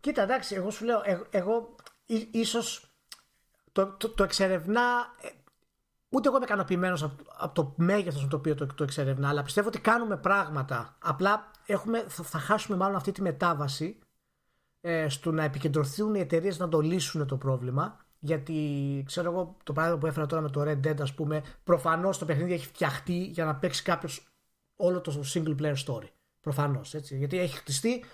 Κοίτα, 0.00 0.22
εντάξει, 0.22 0.54
εγώ 0.54 0.70
σου 0.70 0.84
λέω, 0.84 1.02
εγώ, 1.04 1.26
εγώ 1.30 1.76
ίσως 2.30 2.94
το, 3.72 3.96
το, 3.98 4.08
το 4.08 4.22
εξερευνά 4.22 5.14
ε, 5.20 5.28
ούτε 6.08 6.28
εγώ 6.28 6.36
είμαι 6.36 6.46
ικανοποιημένος 6.46 7.02
από, 7.02 7.22
από, 7.38 7.54
το 7.54 7.74
μέγεθος 7.76 8.22
με 8.22 8.28
το 8.28 8.36
οποίο 8.36 8.54
το, 8.54 8.66
το 8.66 8.82
εξερευνά, 8.82 9.28
αλλά 9.28 9.42
πιστεύω 9.42 9.68
ότι 9.68 9.80
κάνουμε 9.80 10.16
πράγματα. 10.16 10.96
Απλά 11.02 11.50
έχουμε, 11.66 12.04
θα, 12.08 12.22
θα 12.22 12.38
χάσουμε 12.38 12.76
μάλλον 12.76 12.96
αυτή 12.96 13.12
τη 13.12 13.22
μετάβαση 13.22 13.98
ε, 14.80 15.08
στο 15.08 15.32
να 15.32 15.44
επικεντρωθούν 15.44 16.14
οι 16.14 16.20
εταιρείες 16.20 16.58
να 16.58 16.68
το 16.68 16.80
λύσουν 16.80 17.26
το 17.26 17.36
πρόβλημα. 17.36 18.04
Γιατί 18.18 19.02
ξέρω 19.06 19.30
εγώ 19.30 19.56
το 19.62 19.72
παράδειγμα 19.72 20.00
που 20.00 20.06
έφερα 20.06 20.26
τώρα 20.26 20.42
με 20.42 20.50
το 20.50 20.62
Red 20.62 20.86
Dead, 20.86 21.00
ας 21.00 21.14
πούμε, 21.14 21.42
προφανώς 21.64 22.18
το 22.18 22.24
παιχνίδι 22.24 22.52
έχει 22.52 22.66
φτιαχτεί 22.66 23.24
για 23.24 23.44
να 23.44 23.56
παίξει 23.56 23.82
κάποιος 23.82 24.28
όλο 24.76 25.00
το 25.00 25.22
single 25.34 25.56
player 25.60 25.76
story. 25.86 26.08
Προφανώς 26.40 26.94
έτσι. 26.94 27.16
Γιατί 27.16 27.38
έχει 27.38 27.56
χτιστεί 27.56 28.04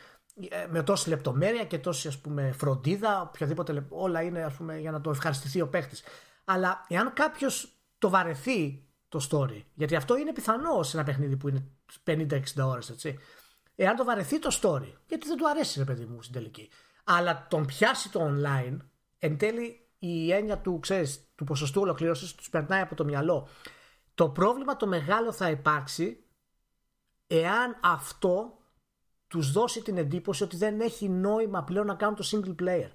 ε, 0.49 0.67
με 0.71 0.83
τόση 0.83 1.09
λεπτομέρεια 1.09 1.65
και 1.65 1.79
τόση 1.79 2.09
ας 2.09 2.19
πούμε, 2.19 2.53
φροντίδα, 2.53 3.21
οποιαδήποτε, 3.21 3.87
όλα 3.89 4.23
είναι 4.23 4.43
ας 4.43 4.55
πούμε, 4.55 4.79
για 4.79 4.91
να 4.91 5.01
το 5.01 5.11
ευχαριστηθεί 5.11 5.61
ο 5.61 5.69
παίχτη. 5.69 5.97
Αλλά 6.45 6.85
εάν 6.89 7.13
κάποιος 7.13 7.77
το 7.99 8.09
βαρεθεί 8.09 8.87
το 9.09 9.27
story, 9.31 9.63
γιατί 9.75 9.97
αυτό 9.97 10.17
είναι 10.17 10.33
πιθανό 10.33 10.83
σε 10.83 10.97
ένα 10.97 11.07
παιχνίδι 11.07 11.37
που 11.37 11.49
είναι 11.49 11.65
50-60 12.05 12.41
ώρες, 12.65 12.91
έτσι. 12.91 13.19
Εάν 13.83 13.97
το 13.97 14.05
βαρεθεί 14.05 14.39
το 14.39 14.59
story, 14.63 14.93
γιατί 15.07 15.27
δεν 15.27 15.37
του 15.37 15.49
αρέσει 15.49 15.79
ρε 15.79 15.85
παιδί 15.85 16.05
μου 16.05 16.23
στην 16.23 16.35
τελική, 16.35 16.71
αλλά 17.05 17.47
τον 17.51 17.67
πιάσει 17.67 18.11
το 18.11 18.33
online, 18.35 18.77
εν 19.19 19.39
τέλει 19.39 19.87
η 19.99 20.33
έννοια 20.33 20.59
του, 20.59 20.79
ξέρεις, 20.79 21.29
του 21.35 21.45
ποσοστού 21.45 21.81
ολοκλήρωσης 21.81 22.35
τους 22.35 22.51
περνάει 22.51 22.81
από 22.81 22.95
το 22.95 23.05
μυαλό. 23.05 23.49
Το 24.15 24.29
πρόβλημα 24.29 24.77
το 24.77 24.87
μεγάλο 24.87 25.33
θα 25.33 25.51
υπάρξει 25.51 26.25
εάν 27.27 27.79
αυτό 27.83 28.59
τους 29.29 29.53
δώσει 29.53 29.83
την 29.83 29.97
εντύπωση 29.97 30.43
ότι 30.43 30.57
δεν 30.57 30.81
έχει 30.81 31.09
νόημα 31.09 31.65
πλέον 31.65 31.87
να 31.87 31.95
κάνουν 31.95 32.17
το 32.17 32.29
single 32.33 32.63
player. 32.63 32.91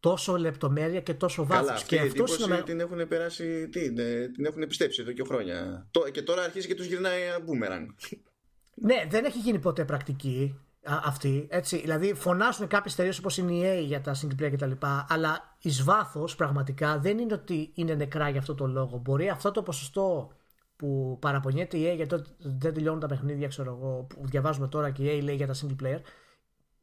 Τόσο 0.00 0.36
λεπτομέρεια 0.36 1.00
και 1.00 1.14
τόσο 1.14 1.46
βάθος. 1.46 1.66
Καλά, 1.66 1.72
αυτή 1.72 1.88
και 1.88 1.96
η 1.96 2.06
εντύπωση 2.06 2.42
είναι... 2.42 2.62
την 2.62 2.80
έχουν 2.80 3.08
περάσει, 3.08 3.68
τι, 3.68 3.92
την 4.32 4.44
έχουν 4.44 4.66
πιστέψει 4.66 5.02
εδώ 5.02 5.12
και 5.12 5.24
χρόνια. 5.24 5.88
Και 6.12 6.22
τώρα 6.22 6.42
αρχίζει 6.42 6.66
και 6.66 6.74
τους 6.74 6.86
γυρνάει 6.86 7.20
boomerang. 7.46 7.86
Ναι, 8.74 9.06
δεν 9.08 9.24
έχει 9.24 9.38
γίνει 9.38 9.58
ποτέ 9.58 9.84
πρακτική 9.84 10.60
αυτή. 10.82 11.46
Έτσι. 11.50 11.80
Δηλαδή, 11.80 12.14
φωνάζουν 12.14 12.66
κάποιε 12.66 12.92
εταιρείε 12.92 13.12
όπως 13.18 13.36
είναι 13.36 13.52
η 13.52 13.62
EA 13.64 13.86
για 13.86 14.00
τα 14.00 14.14
single 14.14 14.42
player 14.42 14.52
κτλ. 14.52 14.86
Αλλά 15.08 15.56
εις 15.58 15.82
βάθος 15.82 16.36
πραγματικά 16.36 16.98
δεν 16.98 17.18
είναι 17.18 17.34
ότι 17.34 17.70
είναι 17.74 17.94
νεκρά 17.94 18.28
για 18.28 18.40
αυτό 18.40 18.54
το 18.54 18.66
λόγο. 18.66 18.98
Μπορεί 18.98 19.28
αυτό 19.28 19.50
το 19.50 19.62
ποσοστό 19.62 20.32
που 20.76 21.18
παραπονιέται 21.20 21.76
η 21.76 21.92
EA 21.92 21.96
γιατί 21.96 22.22
δεν 22.38 22.74
τελειώνουν 22.74 23.00
τα 23.00 23.06
παιχνίδια, 23.06 23.48
ξέρω 23.48 23.70
εγώ, 23.70 24.02
που 24.02 24.26
διαβάζουμε 24.26 24.68
τώρα 24.68 24.90
και 24.90 25.02
η 25.02 25.18
EA 25.18 25.24
λέει 25.24 25.36
για 25.36 25.46
τα 25.46 25.54
single 25.54 25.82
player, 25.82 26.00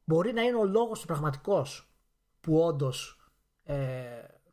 μπορεί 0.06 0.34
να 0.34 0.41
είναι 0.41 0.57
ο 0.57 0.66
λόγος 0.66 0.99
του 0.99 1.06
πραγματικός 1.06 1.94
που 2.41 2.60
όντως 2.60 3.20
ε, 3.64 3.76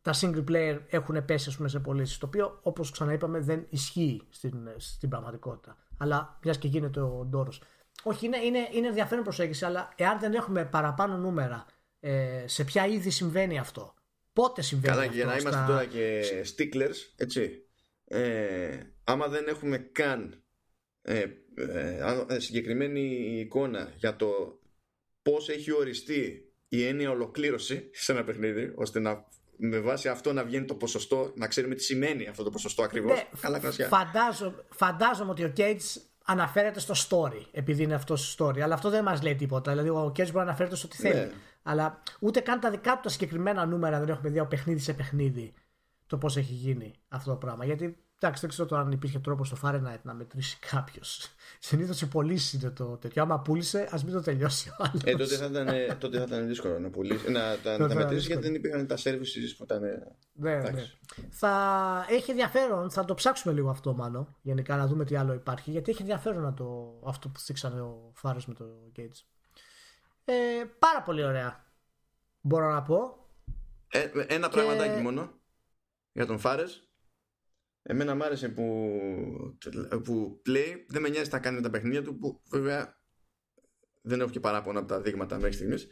τα 0.03 0.15
single 0.21 0.45
player 0.49 0.79
έχουν 0.89 1.25
πέσει 1.25 1.57
πούμε, 1.57 1.69
σε 1.69 1.81
πωλήσεις. 1.81 2.19
Το 2.19 2.27
οποίο, 2.27 2.59
όπως 2.63 2.91
ξαναείπαμε, 2.91 3.41
δεν 3.41 3.67
ισχύει 3.69 4.23
στην, 4.29 4.69
στην 4.77 5.09
πραγματικότητα. 5.09 5.77
Αλλά 5.97 6.39
μιας 6.43 6.59
και 6.59 6.69
γίνεται 6.69 7.01
ο 7.01 7.27
ντόρος. 7.31 7.63
Όχι, 8.03 8.27
είναι, 8.27 8.39
είναι, 8.39 8.69
είναι 8.73 8.87
ενδιαφέρον 8.87 9.25
προσέγγιση, 9.25 9.65
αλλά 9.65 9.93
εάν 9.97 10.19
δεν 10.19 10.35
έχουμε 10.35 10.65
παραπάνω 10.65 11.17
νούμερα 11.17 11.65
ε, 12.01 12.45
σε 12.47 12.65
ποια 12.65 12.87
είδη 12.87 13.11
συμβαίνει 13.11 13.59
αυτό; 13.59 13.95
Πότε 14.33 14.63
συμβαίνει 14.63 14.95
Καλά, 14.95 15.07
αυτό. 15.07 15.21
Καλά, 15.21 15.37
για 15.37 15.43
να 15.43 15.51
είμαστε 15.51 15.73
τώρα 15.73 15.85
και 15.85 16.23
sticklers, 16.57 17.13
έτσι. 17.17 17.67
Ε, 18.05 18.79
άμα 19.05 19.29
δεν 19.29 19.49
έχουμε 19.49 19.79
καν 19.79 20.43
ε, 21.03 21.25
ε, 21.55 21.99
ε, 22.29 22.39
συγκεκριμένη 22.39 23.01
εικόνα 23.41 23.93
για 23.97 24.17
το 24.17 24.61
πώς 25.23 25.49
έχει 25.49 25.73
οριστεί 25.73 26.53
η 26.69 26.87
έννοια 26.87 27.11
ολοκλήρωση 27.11 27.91
σε 27.93 28.13
ένα 28.13 28.25
παιχνίδι, 28.25 28.73
ώστε 28.75 29.01
να 29.01 29.29
με 29.57 29.79
βάση 29.79 30.09
αυτό 30.09 30.33
να 30.33 30.45
βγαίνει 30.45 30.65
το 30.65 30.75
ποσοστό, 30.75 31.33
να 31.35 31.47
ξέρουμε 31.47 31.75
τι 31.75 31.83
σημαίνει 31.83 32.27
αυτό 32.27 32.43
το 32.43 32.51
ποσοστό 32.51 32.83
ακριβώς. 32.83 33.13
Ναι, 33.13 33.29
Καλά 33.41 33.61
Φαντάζομαι, 33.89 34.65
φαντάζομαι 34.71 35.31
ότι 35.31 35.45
ο 35.45 35.53
Cage 35.57 36.01
αναφέρεται 36.25 36.81
στο 36.81 36.95
story, 37.09 37.47
επειδή 37.53 37.83
είναι 37.83 37.95
αυτός 37.95 38.35
το 38.35 38.47
story. 38.47 38.61
Αλλά 38.61 38.75
αυτό 38.75 38.91
δεν 38.91 39.03
μας 39.03 39.23
λέει 39.23 39.35
τίποτα. 39.35 39.71
Δηλαδή, 39.71 39.89
ο 39.89 40.07
Cage 40.07 40.17
μπορεί 40.17 40.33
να 40.33 40.43
αναφέρεται 40.43 40.77
στο 40.77 40.89
τι 40.89 40.97
θέλει. 40.97 41.15
Ναι. 41.15 41.31
Αλλά 41.63 42.03
ούτε 42.21 42.41
καν 42.41 42.61
τα 42.61 42.71
δικά 42.71 42.93
του 42.93 43.01
τα 43.03 43.09
συγκεκριμένα 43.09 43.67
νούμερα 43.67 43.99
δεν 43.99 44.09
έχουμε 44.09 44.31
δει 44.31 44.39
από 44.39 44.49
παιχνίδι 44.49 44.81
σε 44.81 44.93
παιχνίδι 44.93 45.55
το 46.07 46.19
πώς 46.19 46.37
έχει 46.37 46.53
γίνει 46.53 46.95
αυτό 47.09 47.31
το 47.31 47.37
πράγμα. 47.37 47.65
Γιατί 47.65 47.97
Εντάξει, 48.19 48.41
δεν 48.41 48.51
ξέρω 48.51 48.69
τώρα 48.69 48.83
αν 48.83 48.93
υπήρχε 48.93 49.19
τρόπο 49.19 49.45
στο 49.45 49.57
Fahrenheit 49.63 50.01
να 50.03 50.15
μετρήσει 50.15 50.59
κάποιος. 50.71 51.31
Συνήθως 51.59 52.01
οι 52.01 52.09
πωλήσεις 52.09 52.53
είναι 52.53 52.71
το 52.71 52.97
τέτοιο. 52.97 53.23
Άμα 53.23 53.41
πούλησε, 53.41 53.89
ας 53.91 54.05
μην 54.05 54.13
το 54.13 54.21
τελειώσει 54.21 54.69
ο 54.69 54.75
άλλος. 54.79 55.03
Ε, 55.05 55.13
τότε, 55.13 55.37
θα 55.37 55.47
ήταν, 55.47 55.99
τότε 55.99 56.19
θα 56.19 56.25
ήταν 56.25 56.47
δύσκολο 56.47 56.79
να, 56.79 56.91
πουλήσει, 56.91 57.31
να 57.31 57.59
τα, 57.59 57.79
να 57.79 57.89
τα 57.89 57.95
μετρήσεις 57.95 58.27
γιατί 58.27 58.43
δεν 58.43 58.55
υπήρχαν 58.55 58.87
τα 58.87 58.97
services 58.97 59.55
που 59.57 59.65
ήταν. 59.65 59.83
Ναι, 60.33 60.57
ναι. 60.57 60.91
Θα 61.31 62.07
έχει 62.09 62.31
ενδιαφέρον, 62.31 62.91
θα 62.91 63.05
το 63.05 63.15
ψάξουμε 63.15 63.55
λίγο 63.55 63.71
αυτό 63.71 63.95
μάλλον. 63.95 64.37
Γενικά 64.43 64.77
να 64.77 64.87
δούμε 64.87 65.05
τι 65.05 65.17
άλλο 65.17 65.33
υπάρχει. 65.33 65.71
Γιατί 65.71 65.91
έχει 65.91 66.01
ενδιαφέρον 66.01 66.43
να 66.43 66.55
το, 66.55 67.01
αυτό 67.07 67.29
που 67.29 67.41
θίξανε 67.41 67.81
ο 67.81 68.13
Φάρος 68.15 68.47
με 68.47 68.55
το 68.55 68.65
Gates. 68.97 69.25
Ε, 70.25 70.35
πάρα 70.79 71.03
πολύ 71.03 71.25
ωραία. 71.25 71.65
Μπορώ 72.41 72.73
να 72.73 72.83
πω. 72.83 73.29
Ε, 73.89 74.09
ένα 74.27 74.49
και... 74.49 74.55
πραγματάκι 74.55 75.03
μόνο 75.03 75.31
για 76.13 76.27
τον 76.27 76.39
Φάρες 76.39 76.86
Εμένα 77.89 78.15
μου 78.15 78.25
άρεσε 78.25 78.49
που, 78.49 78.91
που 80.05 80.43
Play 80.47 80.75
δεν 80.89 81.03
με 81.03 81.09
νοιάζει 81.09 81.31
να 81.33 81.39
κάνει 81.39 81.61
τα 81.61 81.71
παιχνίδια 81.71 82.03
του 82.03 82.19
που 82.19 82.43
βέβαια 82.51 83.01
δεν 84.03 84.21
έχω 84.21 84.31
και 84.31 84.41
παράπονα 84.41 84.79
από 84.79 84.89
τα 84.89 85.01
δείγματα 85.01 85.37
μέχρι 85.37 85.53
στιγμής 85.53 85.89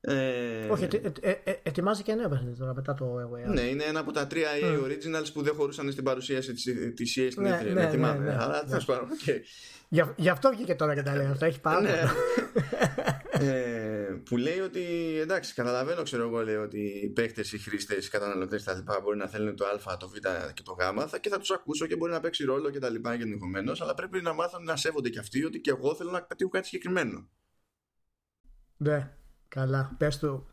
ε... 0.00 0.68
Όχι, 0.70 0.84
ε, 0.84 1.30
ε, 1.30 1.30
ε, 1.44 1.54
ετοιμάζει 1.62 2.02
και 2.02 2.14
νέο 2.14 2.28
παιχνίδι 2.28 2.58
τώρα 2.58 2.74
μετά 2.74 2.94
το 2.94 3.16
EA. 3.46 3.52
Ναι, 3.52 3.60
είναι 3.60 3.84
ένα 3.84 4.00
από 4.00 4.12
τα 4.12 4.26
τρία 4.26 4.48
EA 4.62 4.84
Originals 4.84 5.32
που 5.32 5.42
δεν 5.42 5.54
χωρούσαν 5.54 5.92
στην 5.92 6.04
παρουσίαση 6.04 6.52
της 6.94 7.18
EA 7.18 7.28
στην 7.30 7.42
ναι, 7.42 7.60
ναι, 7.72 7.84
ναι, 7.84 8.12
ναι, 8.12 8.36
Αλλά 8.40 8.64
θα 8.66 8.80
σου 8.80 8.92
okay. 8.92 9.38
Γι' 10.16 10.28
αυτό 10.28 10.50
βγήκε 10.50 10.74
τώρα 10.74 10.94
και 10.94 11.02
τα 11.02 11.16
λέει 11.16 11.26
αυτά. 11.26 11.46
Έχει 11.46 11.60
πάρα 11.60 11.80
ναι. 11.80 11.90
ε, 13.44 14.20
που 14.24 14.36
λέει 14.36 14.58
ότι 14.58 14.82
εντάξει, 15.20 15.54
καταλαβαίνω, 15.54 16.02
ξέρω 16.02 16.22
εγώ, 16.22 16.42
λέει 16.42 16.54
ότι 16.54 16.80
οι 16.80 17.08
παίκτες, 17.08 17.52
οι 17.52 17.58
χρήστες, 17.58 18.06
οι 18.06 18.10
καταναλωτές 18.10 18.64
κτλ. 18.64 18.92
μπορεί 19.02 19.16
να 19.16 19.26
θέλουν 19.26 19.56
το 19.56 19.64
Α, 19.64 19.96
το 19.96 20.08
Β 20.08 20.12
και 20.54 20.62
το 20.62 20.72
Γ 20.72 21.08
θα, 21.08 21.18
και 21.18 21.28
θα 21.28 21.38
τους 21.38 21.50
ακούσω 21.50 21.86
και 21.86 21.96
μπορεί 21.96 22.12
να 22.12 22.20
παίξει 22.20 22.44
ρόλο 22.44 22.70
κτλ. 22.70 22.94
Και, 22.94 23.16
και 23.16 23.22
ενδεχομένω, 23.22 23.72
αλλά 23.78 23.94
πρέπει 23.94 24.22
να 24.22 24.32
μάθουν 24.32 24.64
να 24.64 24.76
σέβονται 24.76 25.08
και 25.08 25.18
αυτοί 25.18 25.44
ότι 25.44 25.60
και 25.60 25.70
εγώ 25.70 25.94
θέλω 25.94 26.10
να 26.10 26.22
πετύχω 26.22 26.50
κάτι 26.50 26.66
συγκεκριμένο. 26.66 27.28
Ναι. 28.76 29.14
Καλά, 29.48 29.94
πες 29.98 30.18
του. 30.18 30.46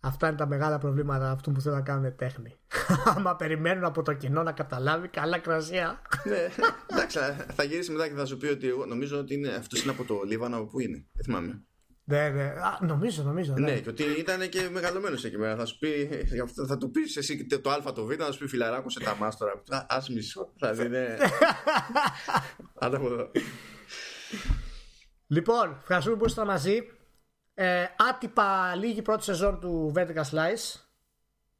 Αυτά 0.00 0.28
είναι 0.28 0.36
τα 0.36 0.46
μεγάλα 0.46 0.78
προβλήματα 0.78 1.30
αυτού 1.30 1.52
που 1.52 1.60
θέλουν 1.60 1.78
να 1.78 1.84
κάνουν 1.84 2.16
τέχνη. 2.16 2.54
Άμα 3.16 3.36
περιμένουν 3.36 3.84
από 3.84 4.02
το 4.02 4.12
κοινό 4.12 4.42
να 4.42 4.52
καταλάβει, 4.52 5.08
καλά 5.08 5.38
κρασία. 5.38 6.02
ναι, 6.24 6.48
εντάξει, 6.86 7.18
θα 7.54 7.64
γυρίσει 7.64 7.92
μετά 7.92 8.08
και 8.08 8.14
θα 8.14 8.26
σου 8.26 8.36
πει 8.36 8.46
ότι 8.46 8.68
εγώ 8.68 8.86
νομίζω 8.86 9.18
ότι 9.18 9.34
είναι, 9.34 9.48
αυτός 9.48 9.82
είναι 9.82 9.92
από 9.92 10.04
το 10.04 10.22
Λίβανο, 10.26 10.64
που 10.64 10.80
είναι. 10.80 11.06
Δεν 11.12 11.24
θυμάμαι. 11.24 11.64
Ναι, 12.08 12.28
ναι. 12.28 12.42
Α, 12.42 12.78
νομίζω, 12.80 13.22
νομίζω. 13.22 13.52
Ναι. 13.52 13.70
ναι, 13.70 13.80
και 13.80 13.88
ότι 13.88 14.02
ήταν 14.02 14.48
και 14.48 14.68
μεγαλωμένος 14.68 15.24
εκεί 15.24 15.36
πέρα. 15.36 15.56
Θα, 15.56 15.64
σου 15.64 15.78
πει, 15.78 16.08
θα 16.66 16.78
του 16.78 16.90
πεις 16.90 17.16
εσύ 17.16 17.46
το 17.46 17.70
Α, 17.70 17.92
το 17.92 18.04
Β, 18.04 18.16
να 18.16 18.30
σου 18.30 18.38
πει 18.38 18.46
φιλαράκο 18.46 18.90
σε 18.90 19.00
τα 19.00 19.16
μάστορα. 19.20 19.62
Α 19.70 19.98
μισό. 20.10 20.52
Θα 20.58 20.72
δει, 20.72 20.88
ναι. 20.88 21.16
Άντε 22.80 22.96
από 22.96 23.06
εδώ. 23.06 23.30
Λοιπόν, 25.26 25.76
ευχαριστούμε 25.80 26.16
που 26.16 26.24
ήσασταν 26.24 26.46
μαζί. 26.46 26.80
Ε, 27.54 27.84
άτυπα 28.10 28.74
λίγη 28.74 29.02
πρώτη 29.02 29.24
σεζόν 29.24 29.60
του 29.60 29.92
Vertical 29.96 30.24
Slice. 30.30 30.80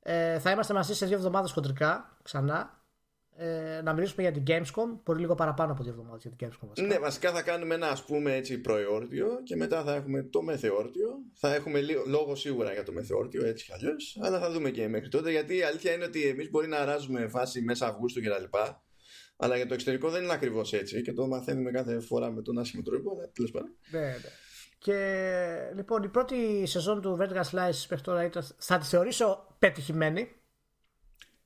Ε, 0.00 0.38
θα 0.38 0.50
είμαστε 0.50 0.74
μαζί 0.74 0.94
σε 0.94 1.06
δύο 1.06 1.16
εβδομάδες 1.16 1.52
χοντρικά 1.52 2.18
ξανά. 2.22 2.75
Ε, 3.38 3.80
να 3.82 3.92
μιλήσουμε 3.92 4.22
για 4.22 4.32
την 4.32 4.42
Gamescom. 4.46 5.00
Μπορεί 5.04 5.20
λίγο 5.20 5.34
παραπάνω 5.34 5.72
από 5.72 5.82
δύο 5.82 5.92
εβδομάδες 5.92 6.22
για 6.22 6.30
την 6.30 6.48
Gamescom. 6.48 6.68
Βασικά. 6.68 6.86
Ναι, 6.86 6.98
βασικά 6.98 7.32
θα 7.32 7.42
κάνουμε 7.42 7.74
ένα 7.74 7.88
ας 7.88 8.04
πούμε 8.04 8.34
έτσι 8.34 8.58
προεόρτιο 8.58 9.28
και 9.44 9.56
μετά 9.56 9.82
θα 9.82 9.94
έχουμε 9.94 10.22
το 10.22 10.42
μεθεόρτιο. 10.42 11.08
Θα 11.34 11.54
έχουμε 11.54 11.80
λόγο 12.06 12.34
σίγουρα 12.34 12.72
για 12.72 12.82
το 12.82 12.92
μεθεόρτιο 12.92 13.46
έτσι 13.46 13.64
κι 13.64 13.72
αλλιώς. 13.72 14.18
Αλλά 14.22 14.38
θα 14.38 14.50
δούμε 14.50 14.70
και 14.70 14.88
μέχρι 14.88 15.08
τότε 15.08 15.30
γιατί 15.30 15.56
η 15.56 15.62
αλήθεια 15.62 15.92
είναι 15.92 16.04
ότι 16.04 16.26
εμείς 16.26 16.50
μπορεί 16.50 16.68
να 16.68 16.78
αράζουμε 16.78 17.28
φάση 17.28 17.60
μέσα 17.62 17.86
Αυγούστου 17.86 18.20
κτλ. 18.20 18.58
Αλλά 19.36 19.56
για 19.56 19.66
το 19.66 19.74
εξωτερικό 19.74 20.10
δεν 20.10 20.22
είναι 20.22 20.32
ακριβώς 20.32 20.72
έτσι 20.72 21.02
και 21.02 21.12
το 21.12 21.26
μαθαίνουμε 21.26 21.70
κάθε 21.70 22.00
φορά 22.00 22.30
με 22.30 22.42
τον 22.42 22.58
άσχημο 22.58 22.82
τρόπο. 22.82 23.10
Αλλά 23.10 23.30
τέλος 23.32 23.50
πάντων. 23.50 23.76
Ναι, 23.90 24.00
ναι. 24.00 24.30
Και 24.78 25.72
λοιπόν 25.74 26.02
η 26.02 26.08
πρώτη 26.08 26.66
σεζόν 26.66 27.00
του 27.00 27.18
Vertical 27.20 27.50
Slice 27.50 27.86
μέχρι 27.88 28.00
τώρα 28.04 28.24
ήταν, 28.24 28.46
θα 28.58 28.78
τη 28.78 28.86
θεωρήσω 28.86 29.56
πετυχημένη. 29.58 30.28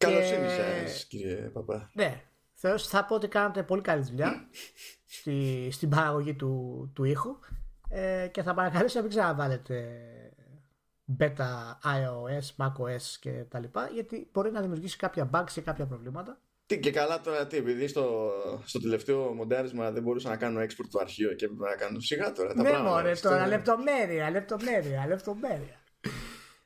Καλωσύνη 0.05 0.49
σα, 0.49 1.07
κύριε 1.07 1.37
Παπά. 1.37 1.91
Ναι, 1.93 2.23
Θεώ 2.55 2.79
θα 2.79 3.05
πω 3.05 3.15
ότι 3.15 3.29
κάνατε 3.29 3.63
πολύ 3.63 3.83
καλή 3.83 4.03
δουλειά 4.03 4.49
στη, 5.07 5.69
στην 5.73 5.89
παραγωγή 5.89 6.35
του, 6.35 6.91
του 6.95 7.05
ήχου 7.05 7.39
ε, 7.89 8.29
και 8.31 8.43
θα 8.43 8.55
παρακαλέσω 8.55 8.97
να 8.97 9.01
μην 9.03 9.11
ξαναβάλετε 9.11 9.85
beta 11.19 11.79
iOS, 11.85 12.65
macOS 12.65 13.03
και 13.21 13.31
τα 13.49 13.59
λοιπά 13.59 13.89
γιατί 13.93 14.29
μπορεί 14.33 14.51
να 14.51 14.61
δημιουργήσει 14.61 14.97
κάποια 14.97 15.31
bugs 15.33 15.51
και 15.53 15.61
κάποια 15.61 15.87
προβλήματα. 15.87 16.41
Τι 16.67 16.79
και 16.79 16.91
καλά 16.91 17.21
τώρα, 17.21 17.47
τι, 17.47 17.57
επειδή 17.57 17.87
στο, 17.89 18.31
στο 18.65 18.81
τελευταίο 18.81 19.35
μοντέρισμα 19.35 19.91
δεν 19.91 20.03
μπορούσα 20.03 20.29
να 20.29 20.37
κάνω 20.37 20.61
export 20.61 20.89
του 20.91 21.01
αρχείο 21.01 21.35
και 21.35 21.45
έπρεπε 21.45 21.69
να 21.69 21.75
κάνω 21.75 22.01
σιγά 22.01 22.33
τώρα. 22.33 22.55
Τα 22.55 22.63
ναι, 22.63 22.69
πράγματα, 22.69 22.95
μωρέ, 22.95 23.15
στο- 23.15 23.29
τώρα 23.29 23.47
λεπτομέρεια, 23.47 24.31
λεπτομέρεια, 24.31 25.07
λεπτομέρεια. 25.07 25.81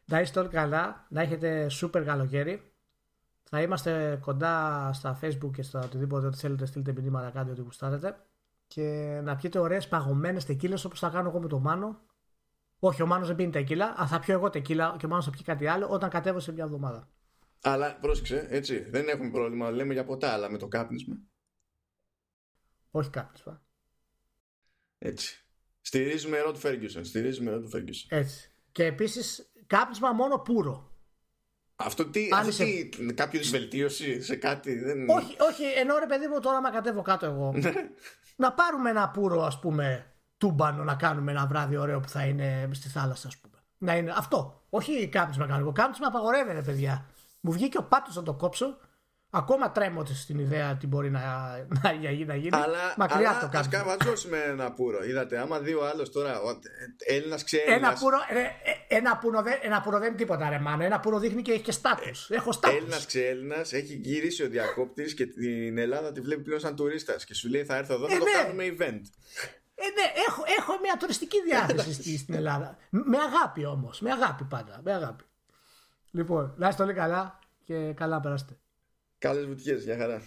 να 0.05 0.21
είστε 0.21 0.41
όλοι 0.41 0.49
καλά, 0.49 1.07
να 1.09 1.23
έχετε 1.23 1.67
super 1.83 2.03
καλοκαίρι. 2.05 2.74
Θα 3.55 3.63
είμαστε 3.63 4.19
κοντά 4.21 4.91
στα 4.93 5.19
facebook 5.23 5.51
και 5.53 5.63
στα 5.63 5.81
οτιδήποτε 5.81 6.27
ό,τι 6.27 6.37
θέλετε 6.37 6.67
στείλτε 6.67 6.93
μηνύματα 6.93 7.31
κάντε 7.31 7.51
ό,τι 7.51 7.61
γουστάρετε 7.61 8.17
και 8.67 8.83
να 9.23 9.37
πιείτε 9.37 9.59
ωραίες 9.59 9.89
παγωμένες 9.89 10.45
τεκίλες 10.45 10.85
όπως 10.85 10.99
θα 10.99 11.09
κάνω 11.09 11.29
εγώ 11.29 11.41
με 11.41 11.49
το 11.49 11.59
Μάνο 11.59 12.01
όχι 12.79 13.03
ο 13.03 13.07
Μάνος 13.07 13.27
δεν 13.27 13.37
πίνει 13.37 13.51
τεκίλα 13.51 13.95
αλλά 13.97 14.07
θα 14.07 14.21
πιω 14.21 14.35
εγώ 14.35 14.51
τεκίλα 14.51 14.97
και 14.99 15.07
ο 15.07 15.09
Μάνος 15.09 15.25
θα 15.25 15.31
πιει 15.31 15.43
κάτι 15.43 15.67
άλλο 15.67 15.89
όταν 15.89 16.11
κατέβω 16.11 16.41
σε 16.41 16.53
μια 16.53 16.65
εβδομάδα 16.65 17.09
Αλλά 17.63 17.99
πρόσεξε, 18.01 18.47
έτσι, 18.51 18.91
δεν 18.91 19.09
έχουμε 19.09 19.31
πρόβλημα, 19.31 19.71
λέμε 19.71 19.93
για 19.93 20.05
ποτά, 20.05 20.33
αλλά 20.33 20.51
με 20.51 20.59
το 20.59 20.69
κάπνισμα. 20.69 21.17
όχι 22.91 23.11
κάπνισμα 23.11 23.63
Έτσι. 24.99 25.45
Στηρίζουμε 25.81 26.39
Rod 26.47 26.57
Ferguson. 26.63 27.01
Στηρίζουμε 27.03 27.53
Rod 27.55 27.77
Ferguson. 27.77 28.07
έτσι 28.09 28.53
και 28.73 28.85
επίσης 28.85 29.53
κάπνισμα 29.67 30.13
μόνο 30.13 30.39
πουρο 30.39 30.94
Αυτό 31.85 32.05
τι, 32.07 32.29
Αν 32.33 32.39
αυτό 32.39 32.65
είσαι- 32.65 32.89
τι 32.89 33.15
κάποιο 33.15 33.41
βελτίωση 33.51 34.23
σε 34.23 34.37
κάτι. 34.37 34.79
Δεν... 34.79 35.09
Όχι, 35.09 35.37
όχι, 35.51 35.65
ενώ 35.77 35.99
ρε 35.99 36.07
παιδί 36.07 36.27
μου 36.27 36.41
τώρα 36.41 36.57
άμα 36.57 36.71
κατέβω 36.71 37.03
κάτω 37.03 37.27
εγώ 37.27 37.55
να 38.37 38.53
πάρουμε 38.53 38.91
ένα 38.91 39.09
πουρο 39.09 39.43
ας 39.43 39.59
πούμε 39.61 40.07
τούμπανο 40.39 40.85
να 40.85 40.95
κάνουμε 40.95 41.31
ένα 41.31 41.47
βράδυ 41.47 41.77
ωραίο 41.77 42.01
που 42.01 42.09
θα 42.09 42.25
είναι 42.25 42.69
στη 42.73 42.89
θάλασσα 42.89 43.29
ας 43.29 43.37
πούμε. 43.37 43.55
Να 43.79 43.97
είναι 43.97 44.13
αυτό. 44.17 44.63
Όχι 44.71 45.09
κάπνισμα 45.09 45.47
κάνω 45.47 45.61
εγώ. 45.61 45.73
Κάπνισμα 45.73 46.07
απαγορεύεται 46.07 46.63
παιδιά. 46.63 47.07
Μου 47.41 47.53
βγήκε 47.53 47.79
ο 47.79 47.83
πάτος 47.83 48.17
να 48.17 48.23
το 48.23 48.35
κόψω. 48.35 48.77
Ακόμα 49.37 49.73
τρέμω 49.73 50.05
στην 50.05 50.39
ιδέα 50.39 50.77
τι 50.77 50.87
μπορεί 50.87 51.11
να, 51.11 51.21
να, 51.21 51.67
να, 51.83 51.93
να 52.25 52.35
γίνει. 52.35 52.49
Αλλά, 52.53 52.95
Μακριά 52.97 53.17
αλλά 53.31 53.39
το 53.41 53.47
ας 53.47 53.53
κάπνισμα. 53.53 53.79
καβατζώσουμε 53.79 54.39
ένα 54.39 54.73
πουρο. 54.73 55.05
Είδατε, 55.05 55.39
άμα 55.39 55.59
δει 55.61 55.75
ο 55.75 55.87
άλλος 55.87 56.11
τώρα, 56.13 56.41
Έλληνας 57.07 57.45
ξέρει. 57.45 57.73
Ένα 57.73 57.93
πουρο, 57.93 58.19
ε, 58.29 58.39
ε, 58.41 58.97
ένα, 58.97 59.17
πουρο, 59.19 59.43
δεν- 59.43 59.59
ένα 59.63 59.81
πουρο 59.81 59.99
δεν 59.99 60.09
είναι 60.09 60.17
τίποτα 60.17 60.49
ρε 60.49 60.59
μάνα. 60.59 60.85
Ένα 60.85 61.01
πουρο 61.01 61.19
δείχνει 61.19 61.43
και 61.43 61.53
έχει 61.53 61.63
και 61.63 61.73
στάτους. 61.73 62.31
Έχω 62.31 62.53
στάτους. 62.53 62.77
Έλληνας 62.79 63.07
ξέλληνα 63.07 63.57
έχει 63.57 63.95
γυρίσει 64.03 64.43
ο 64.43 64.49
διακόπτης 64.49 65.15
και 65.15 65.27
την 65.27 65.79
Ελλάδα 65.79 66.13
τη 66.13 66.21
βλέπει 66.21 66.43
πλέον 66.43 66.61
σαν 66.61 66.77
τουρίστας. 66.77 67.25
Και 67.25 67.35
σου 67.35 67.49
λέει 67.49 67.65
θα 67.65 67.77
έρθω 67.77 67.95
εδώ 67.95 68.07
να 68.09 68.15
Ε, 68.15 68.19
το 68.19 68.25
ναι. 68.25 68.31
κάνουμε 68.31 68.65
event. 68.65 69.01
Ε, 69.77 69.87
ναι, 69.87 70.07
έχω, 70.29 70.43
έχω 70.59 70.79
μια 70.83 70.97
τουριστική 70.99 71.43
διάθεση 71.43 71.93
στη- 71.93 72.19
στην 72.19 72.35
Ελλάδα. 72.35 72.77
Με 72.91 73.17
αγάπη 73.19 73.65
όμως. 73.67 74.01
Με 74.01 74.11
αγάπη 74.11 74.45
πάντα. 74.45 74.81
Με 74.85 74.93
αγάπη. 74.93 75.25
Λοιπόν, 76.11 76.55
να 76.57 76.69
είστε 76.69 76.83
όλοι 76.83 76.93
καλά 76.95 77.39
και 77.65 77.93
καλά 77.93 78.21
να 78.25 78.37
περάσετε. 79.25 79.45
Καλές 79.45 79.47
βουτιές, 79.47 79.85
για 79.85 79.97
χαρά. 79.97 80.23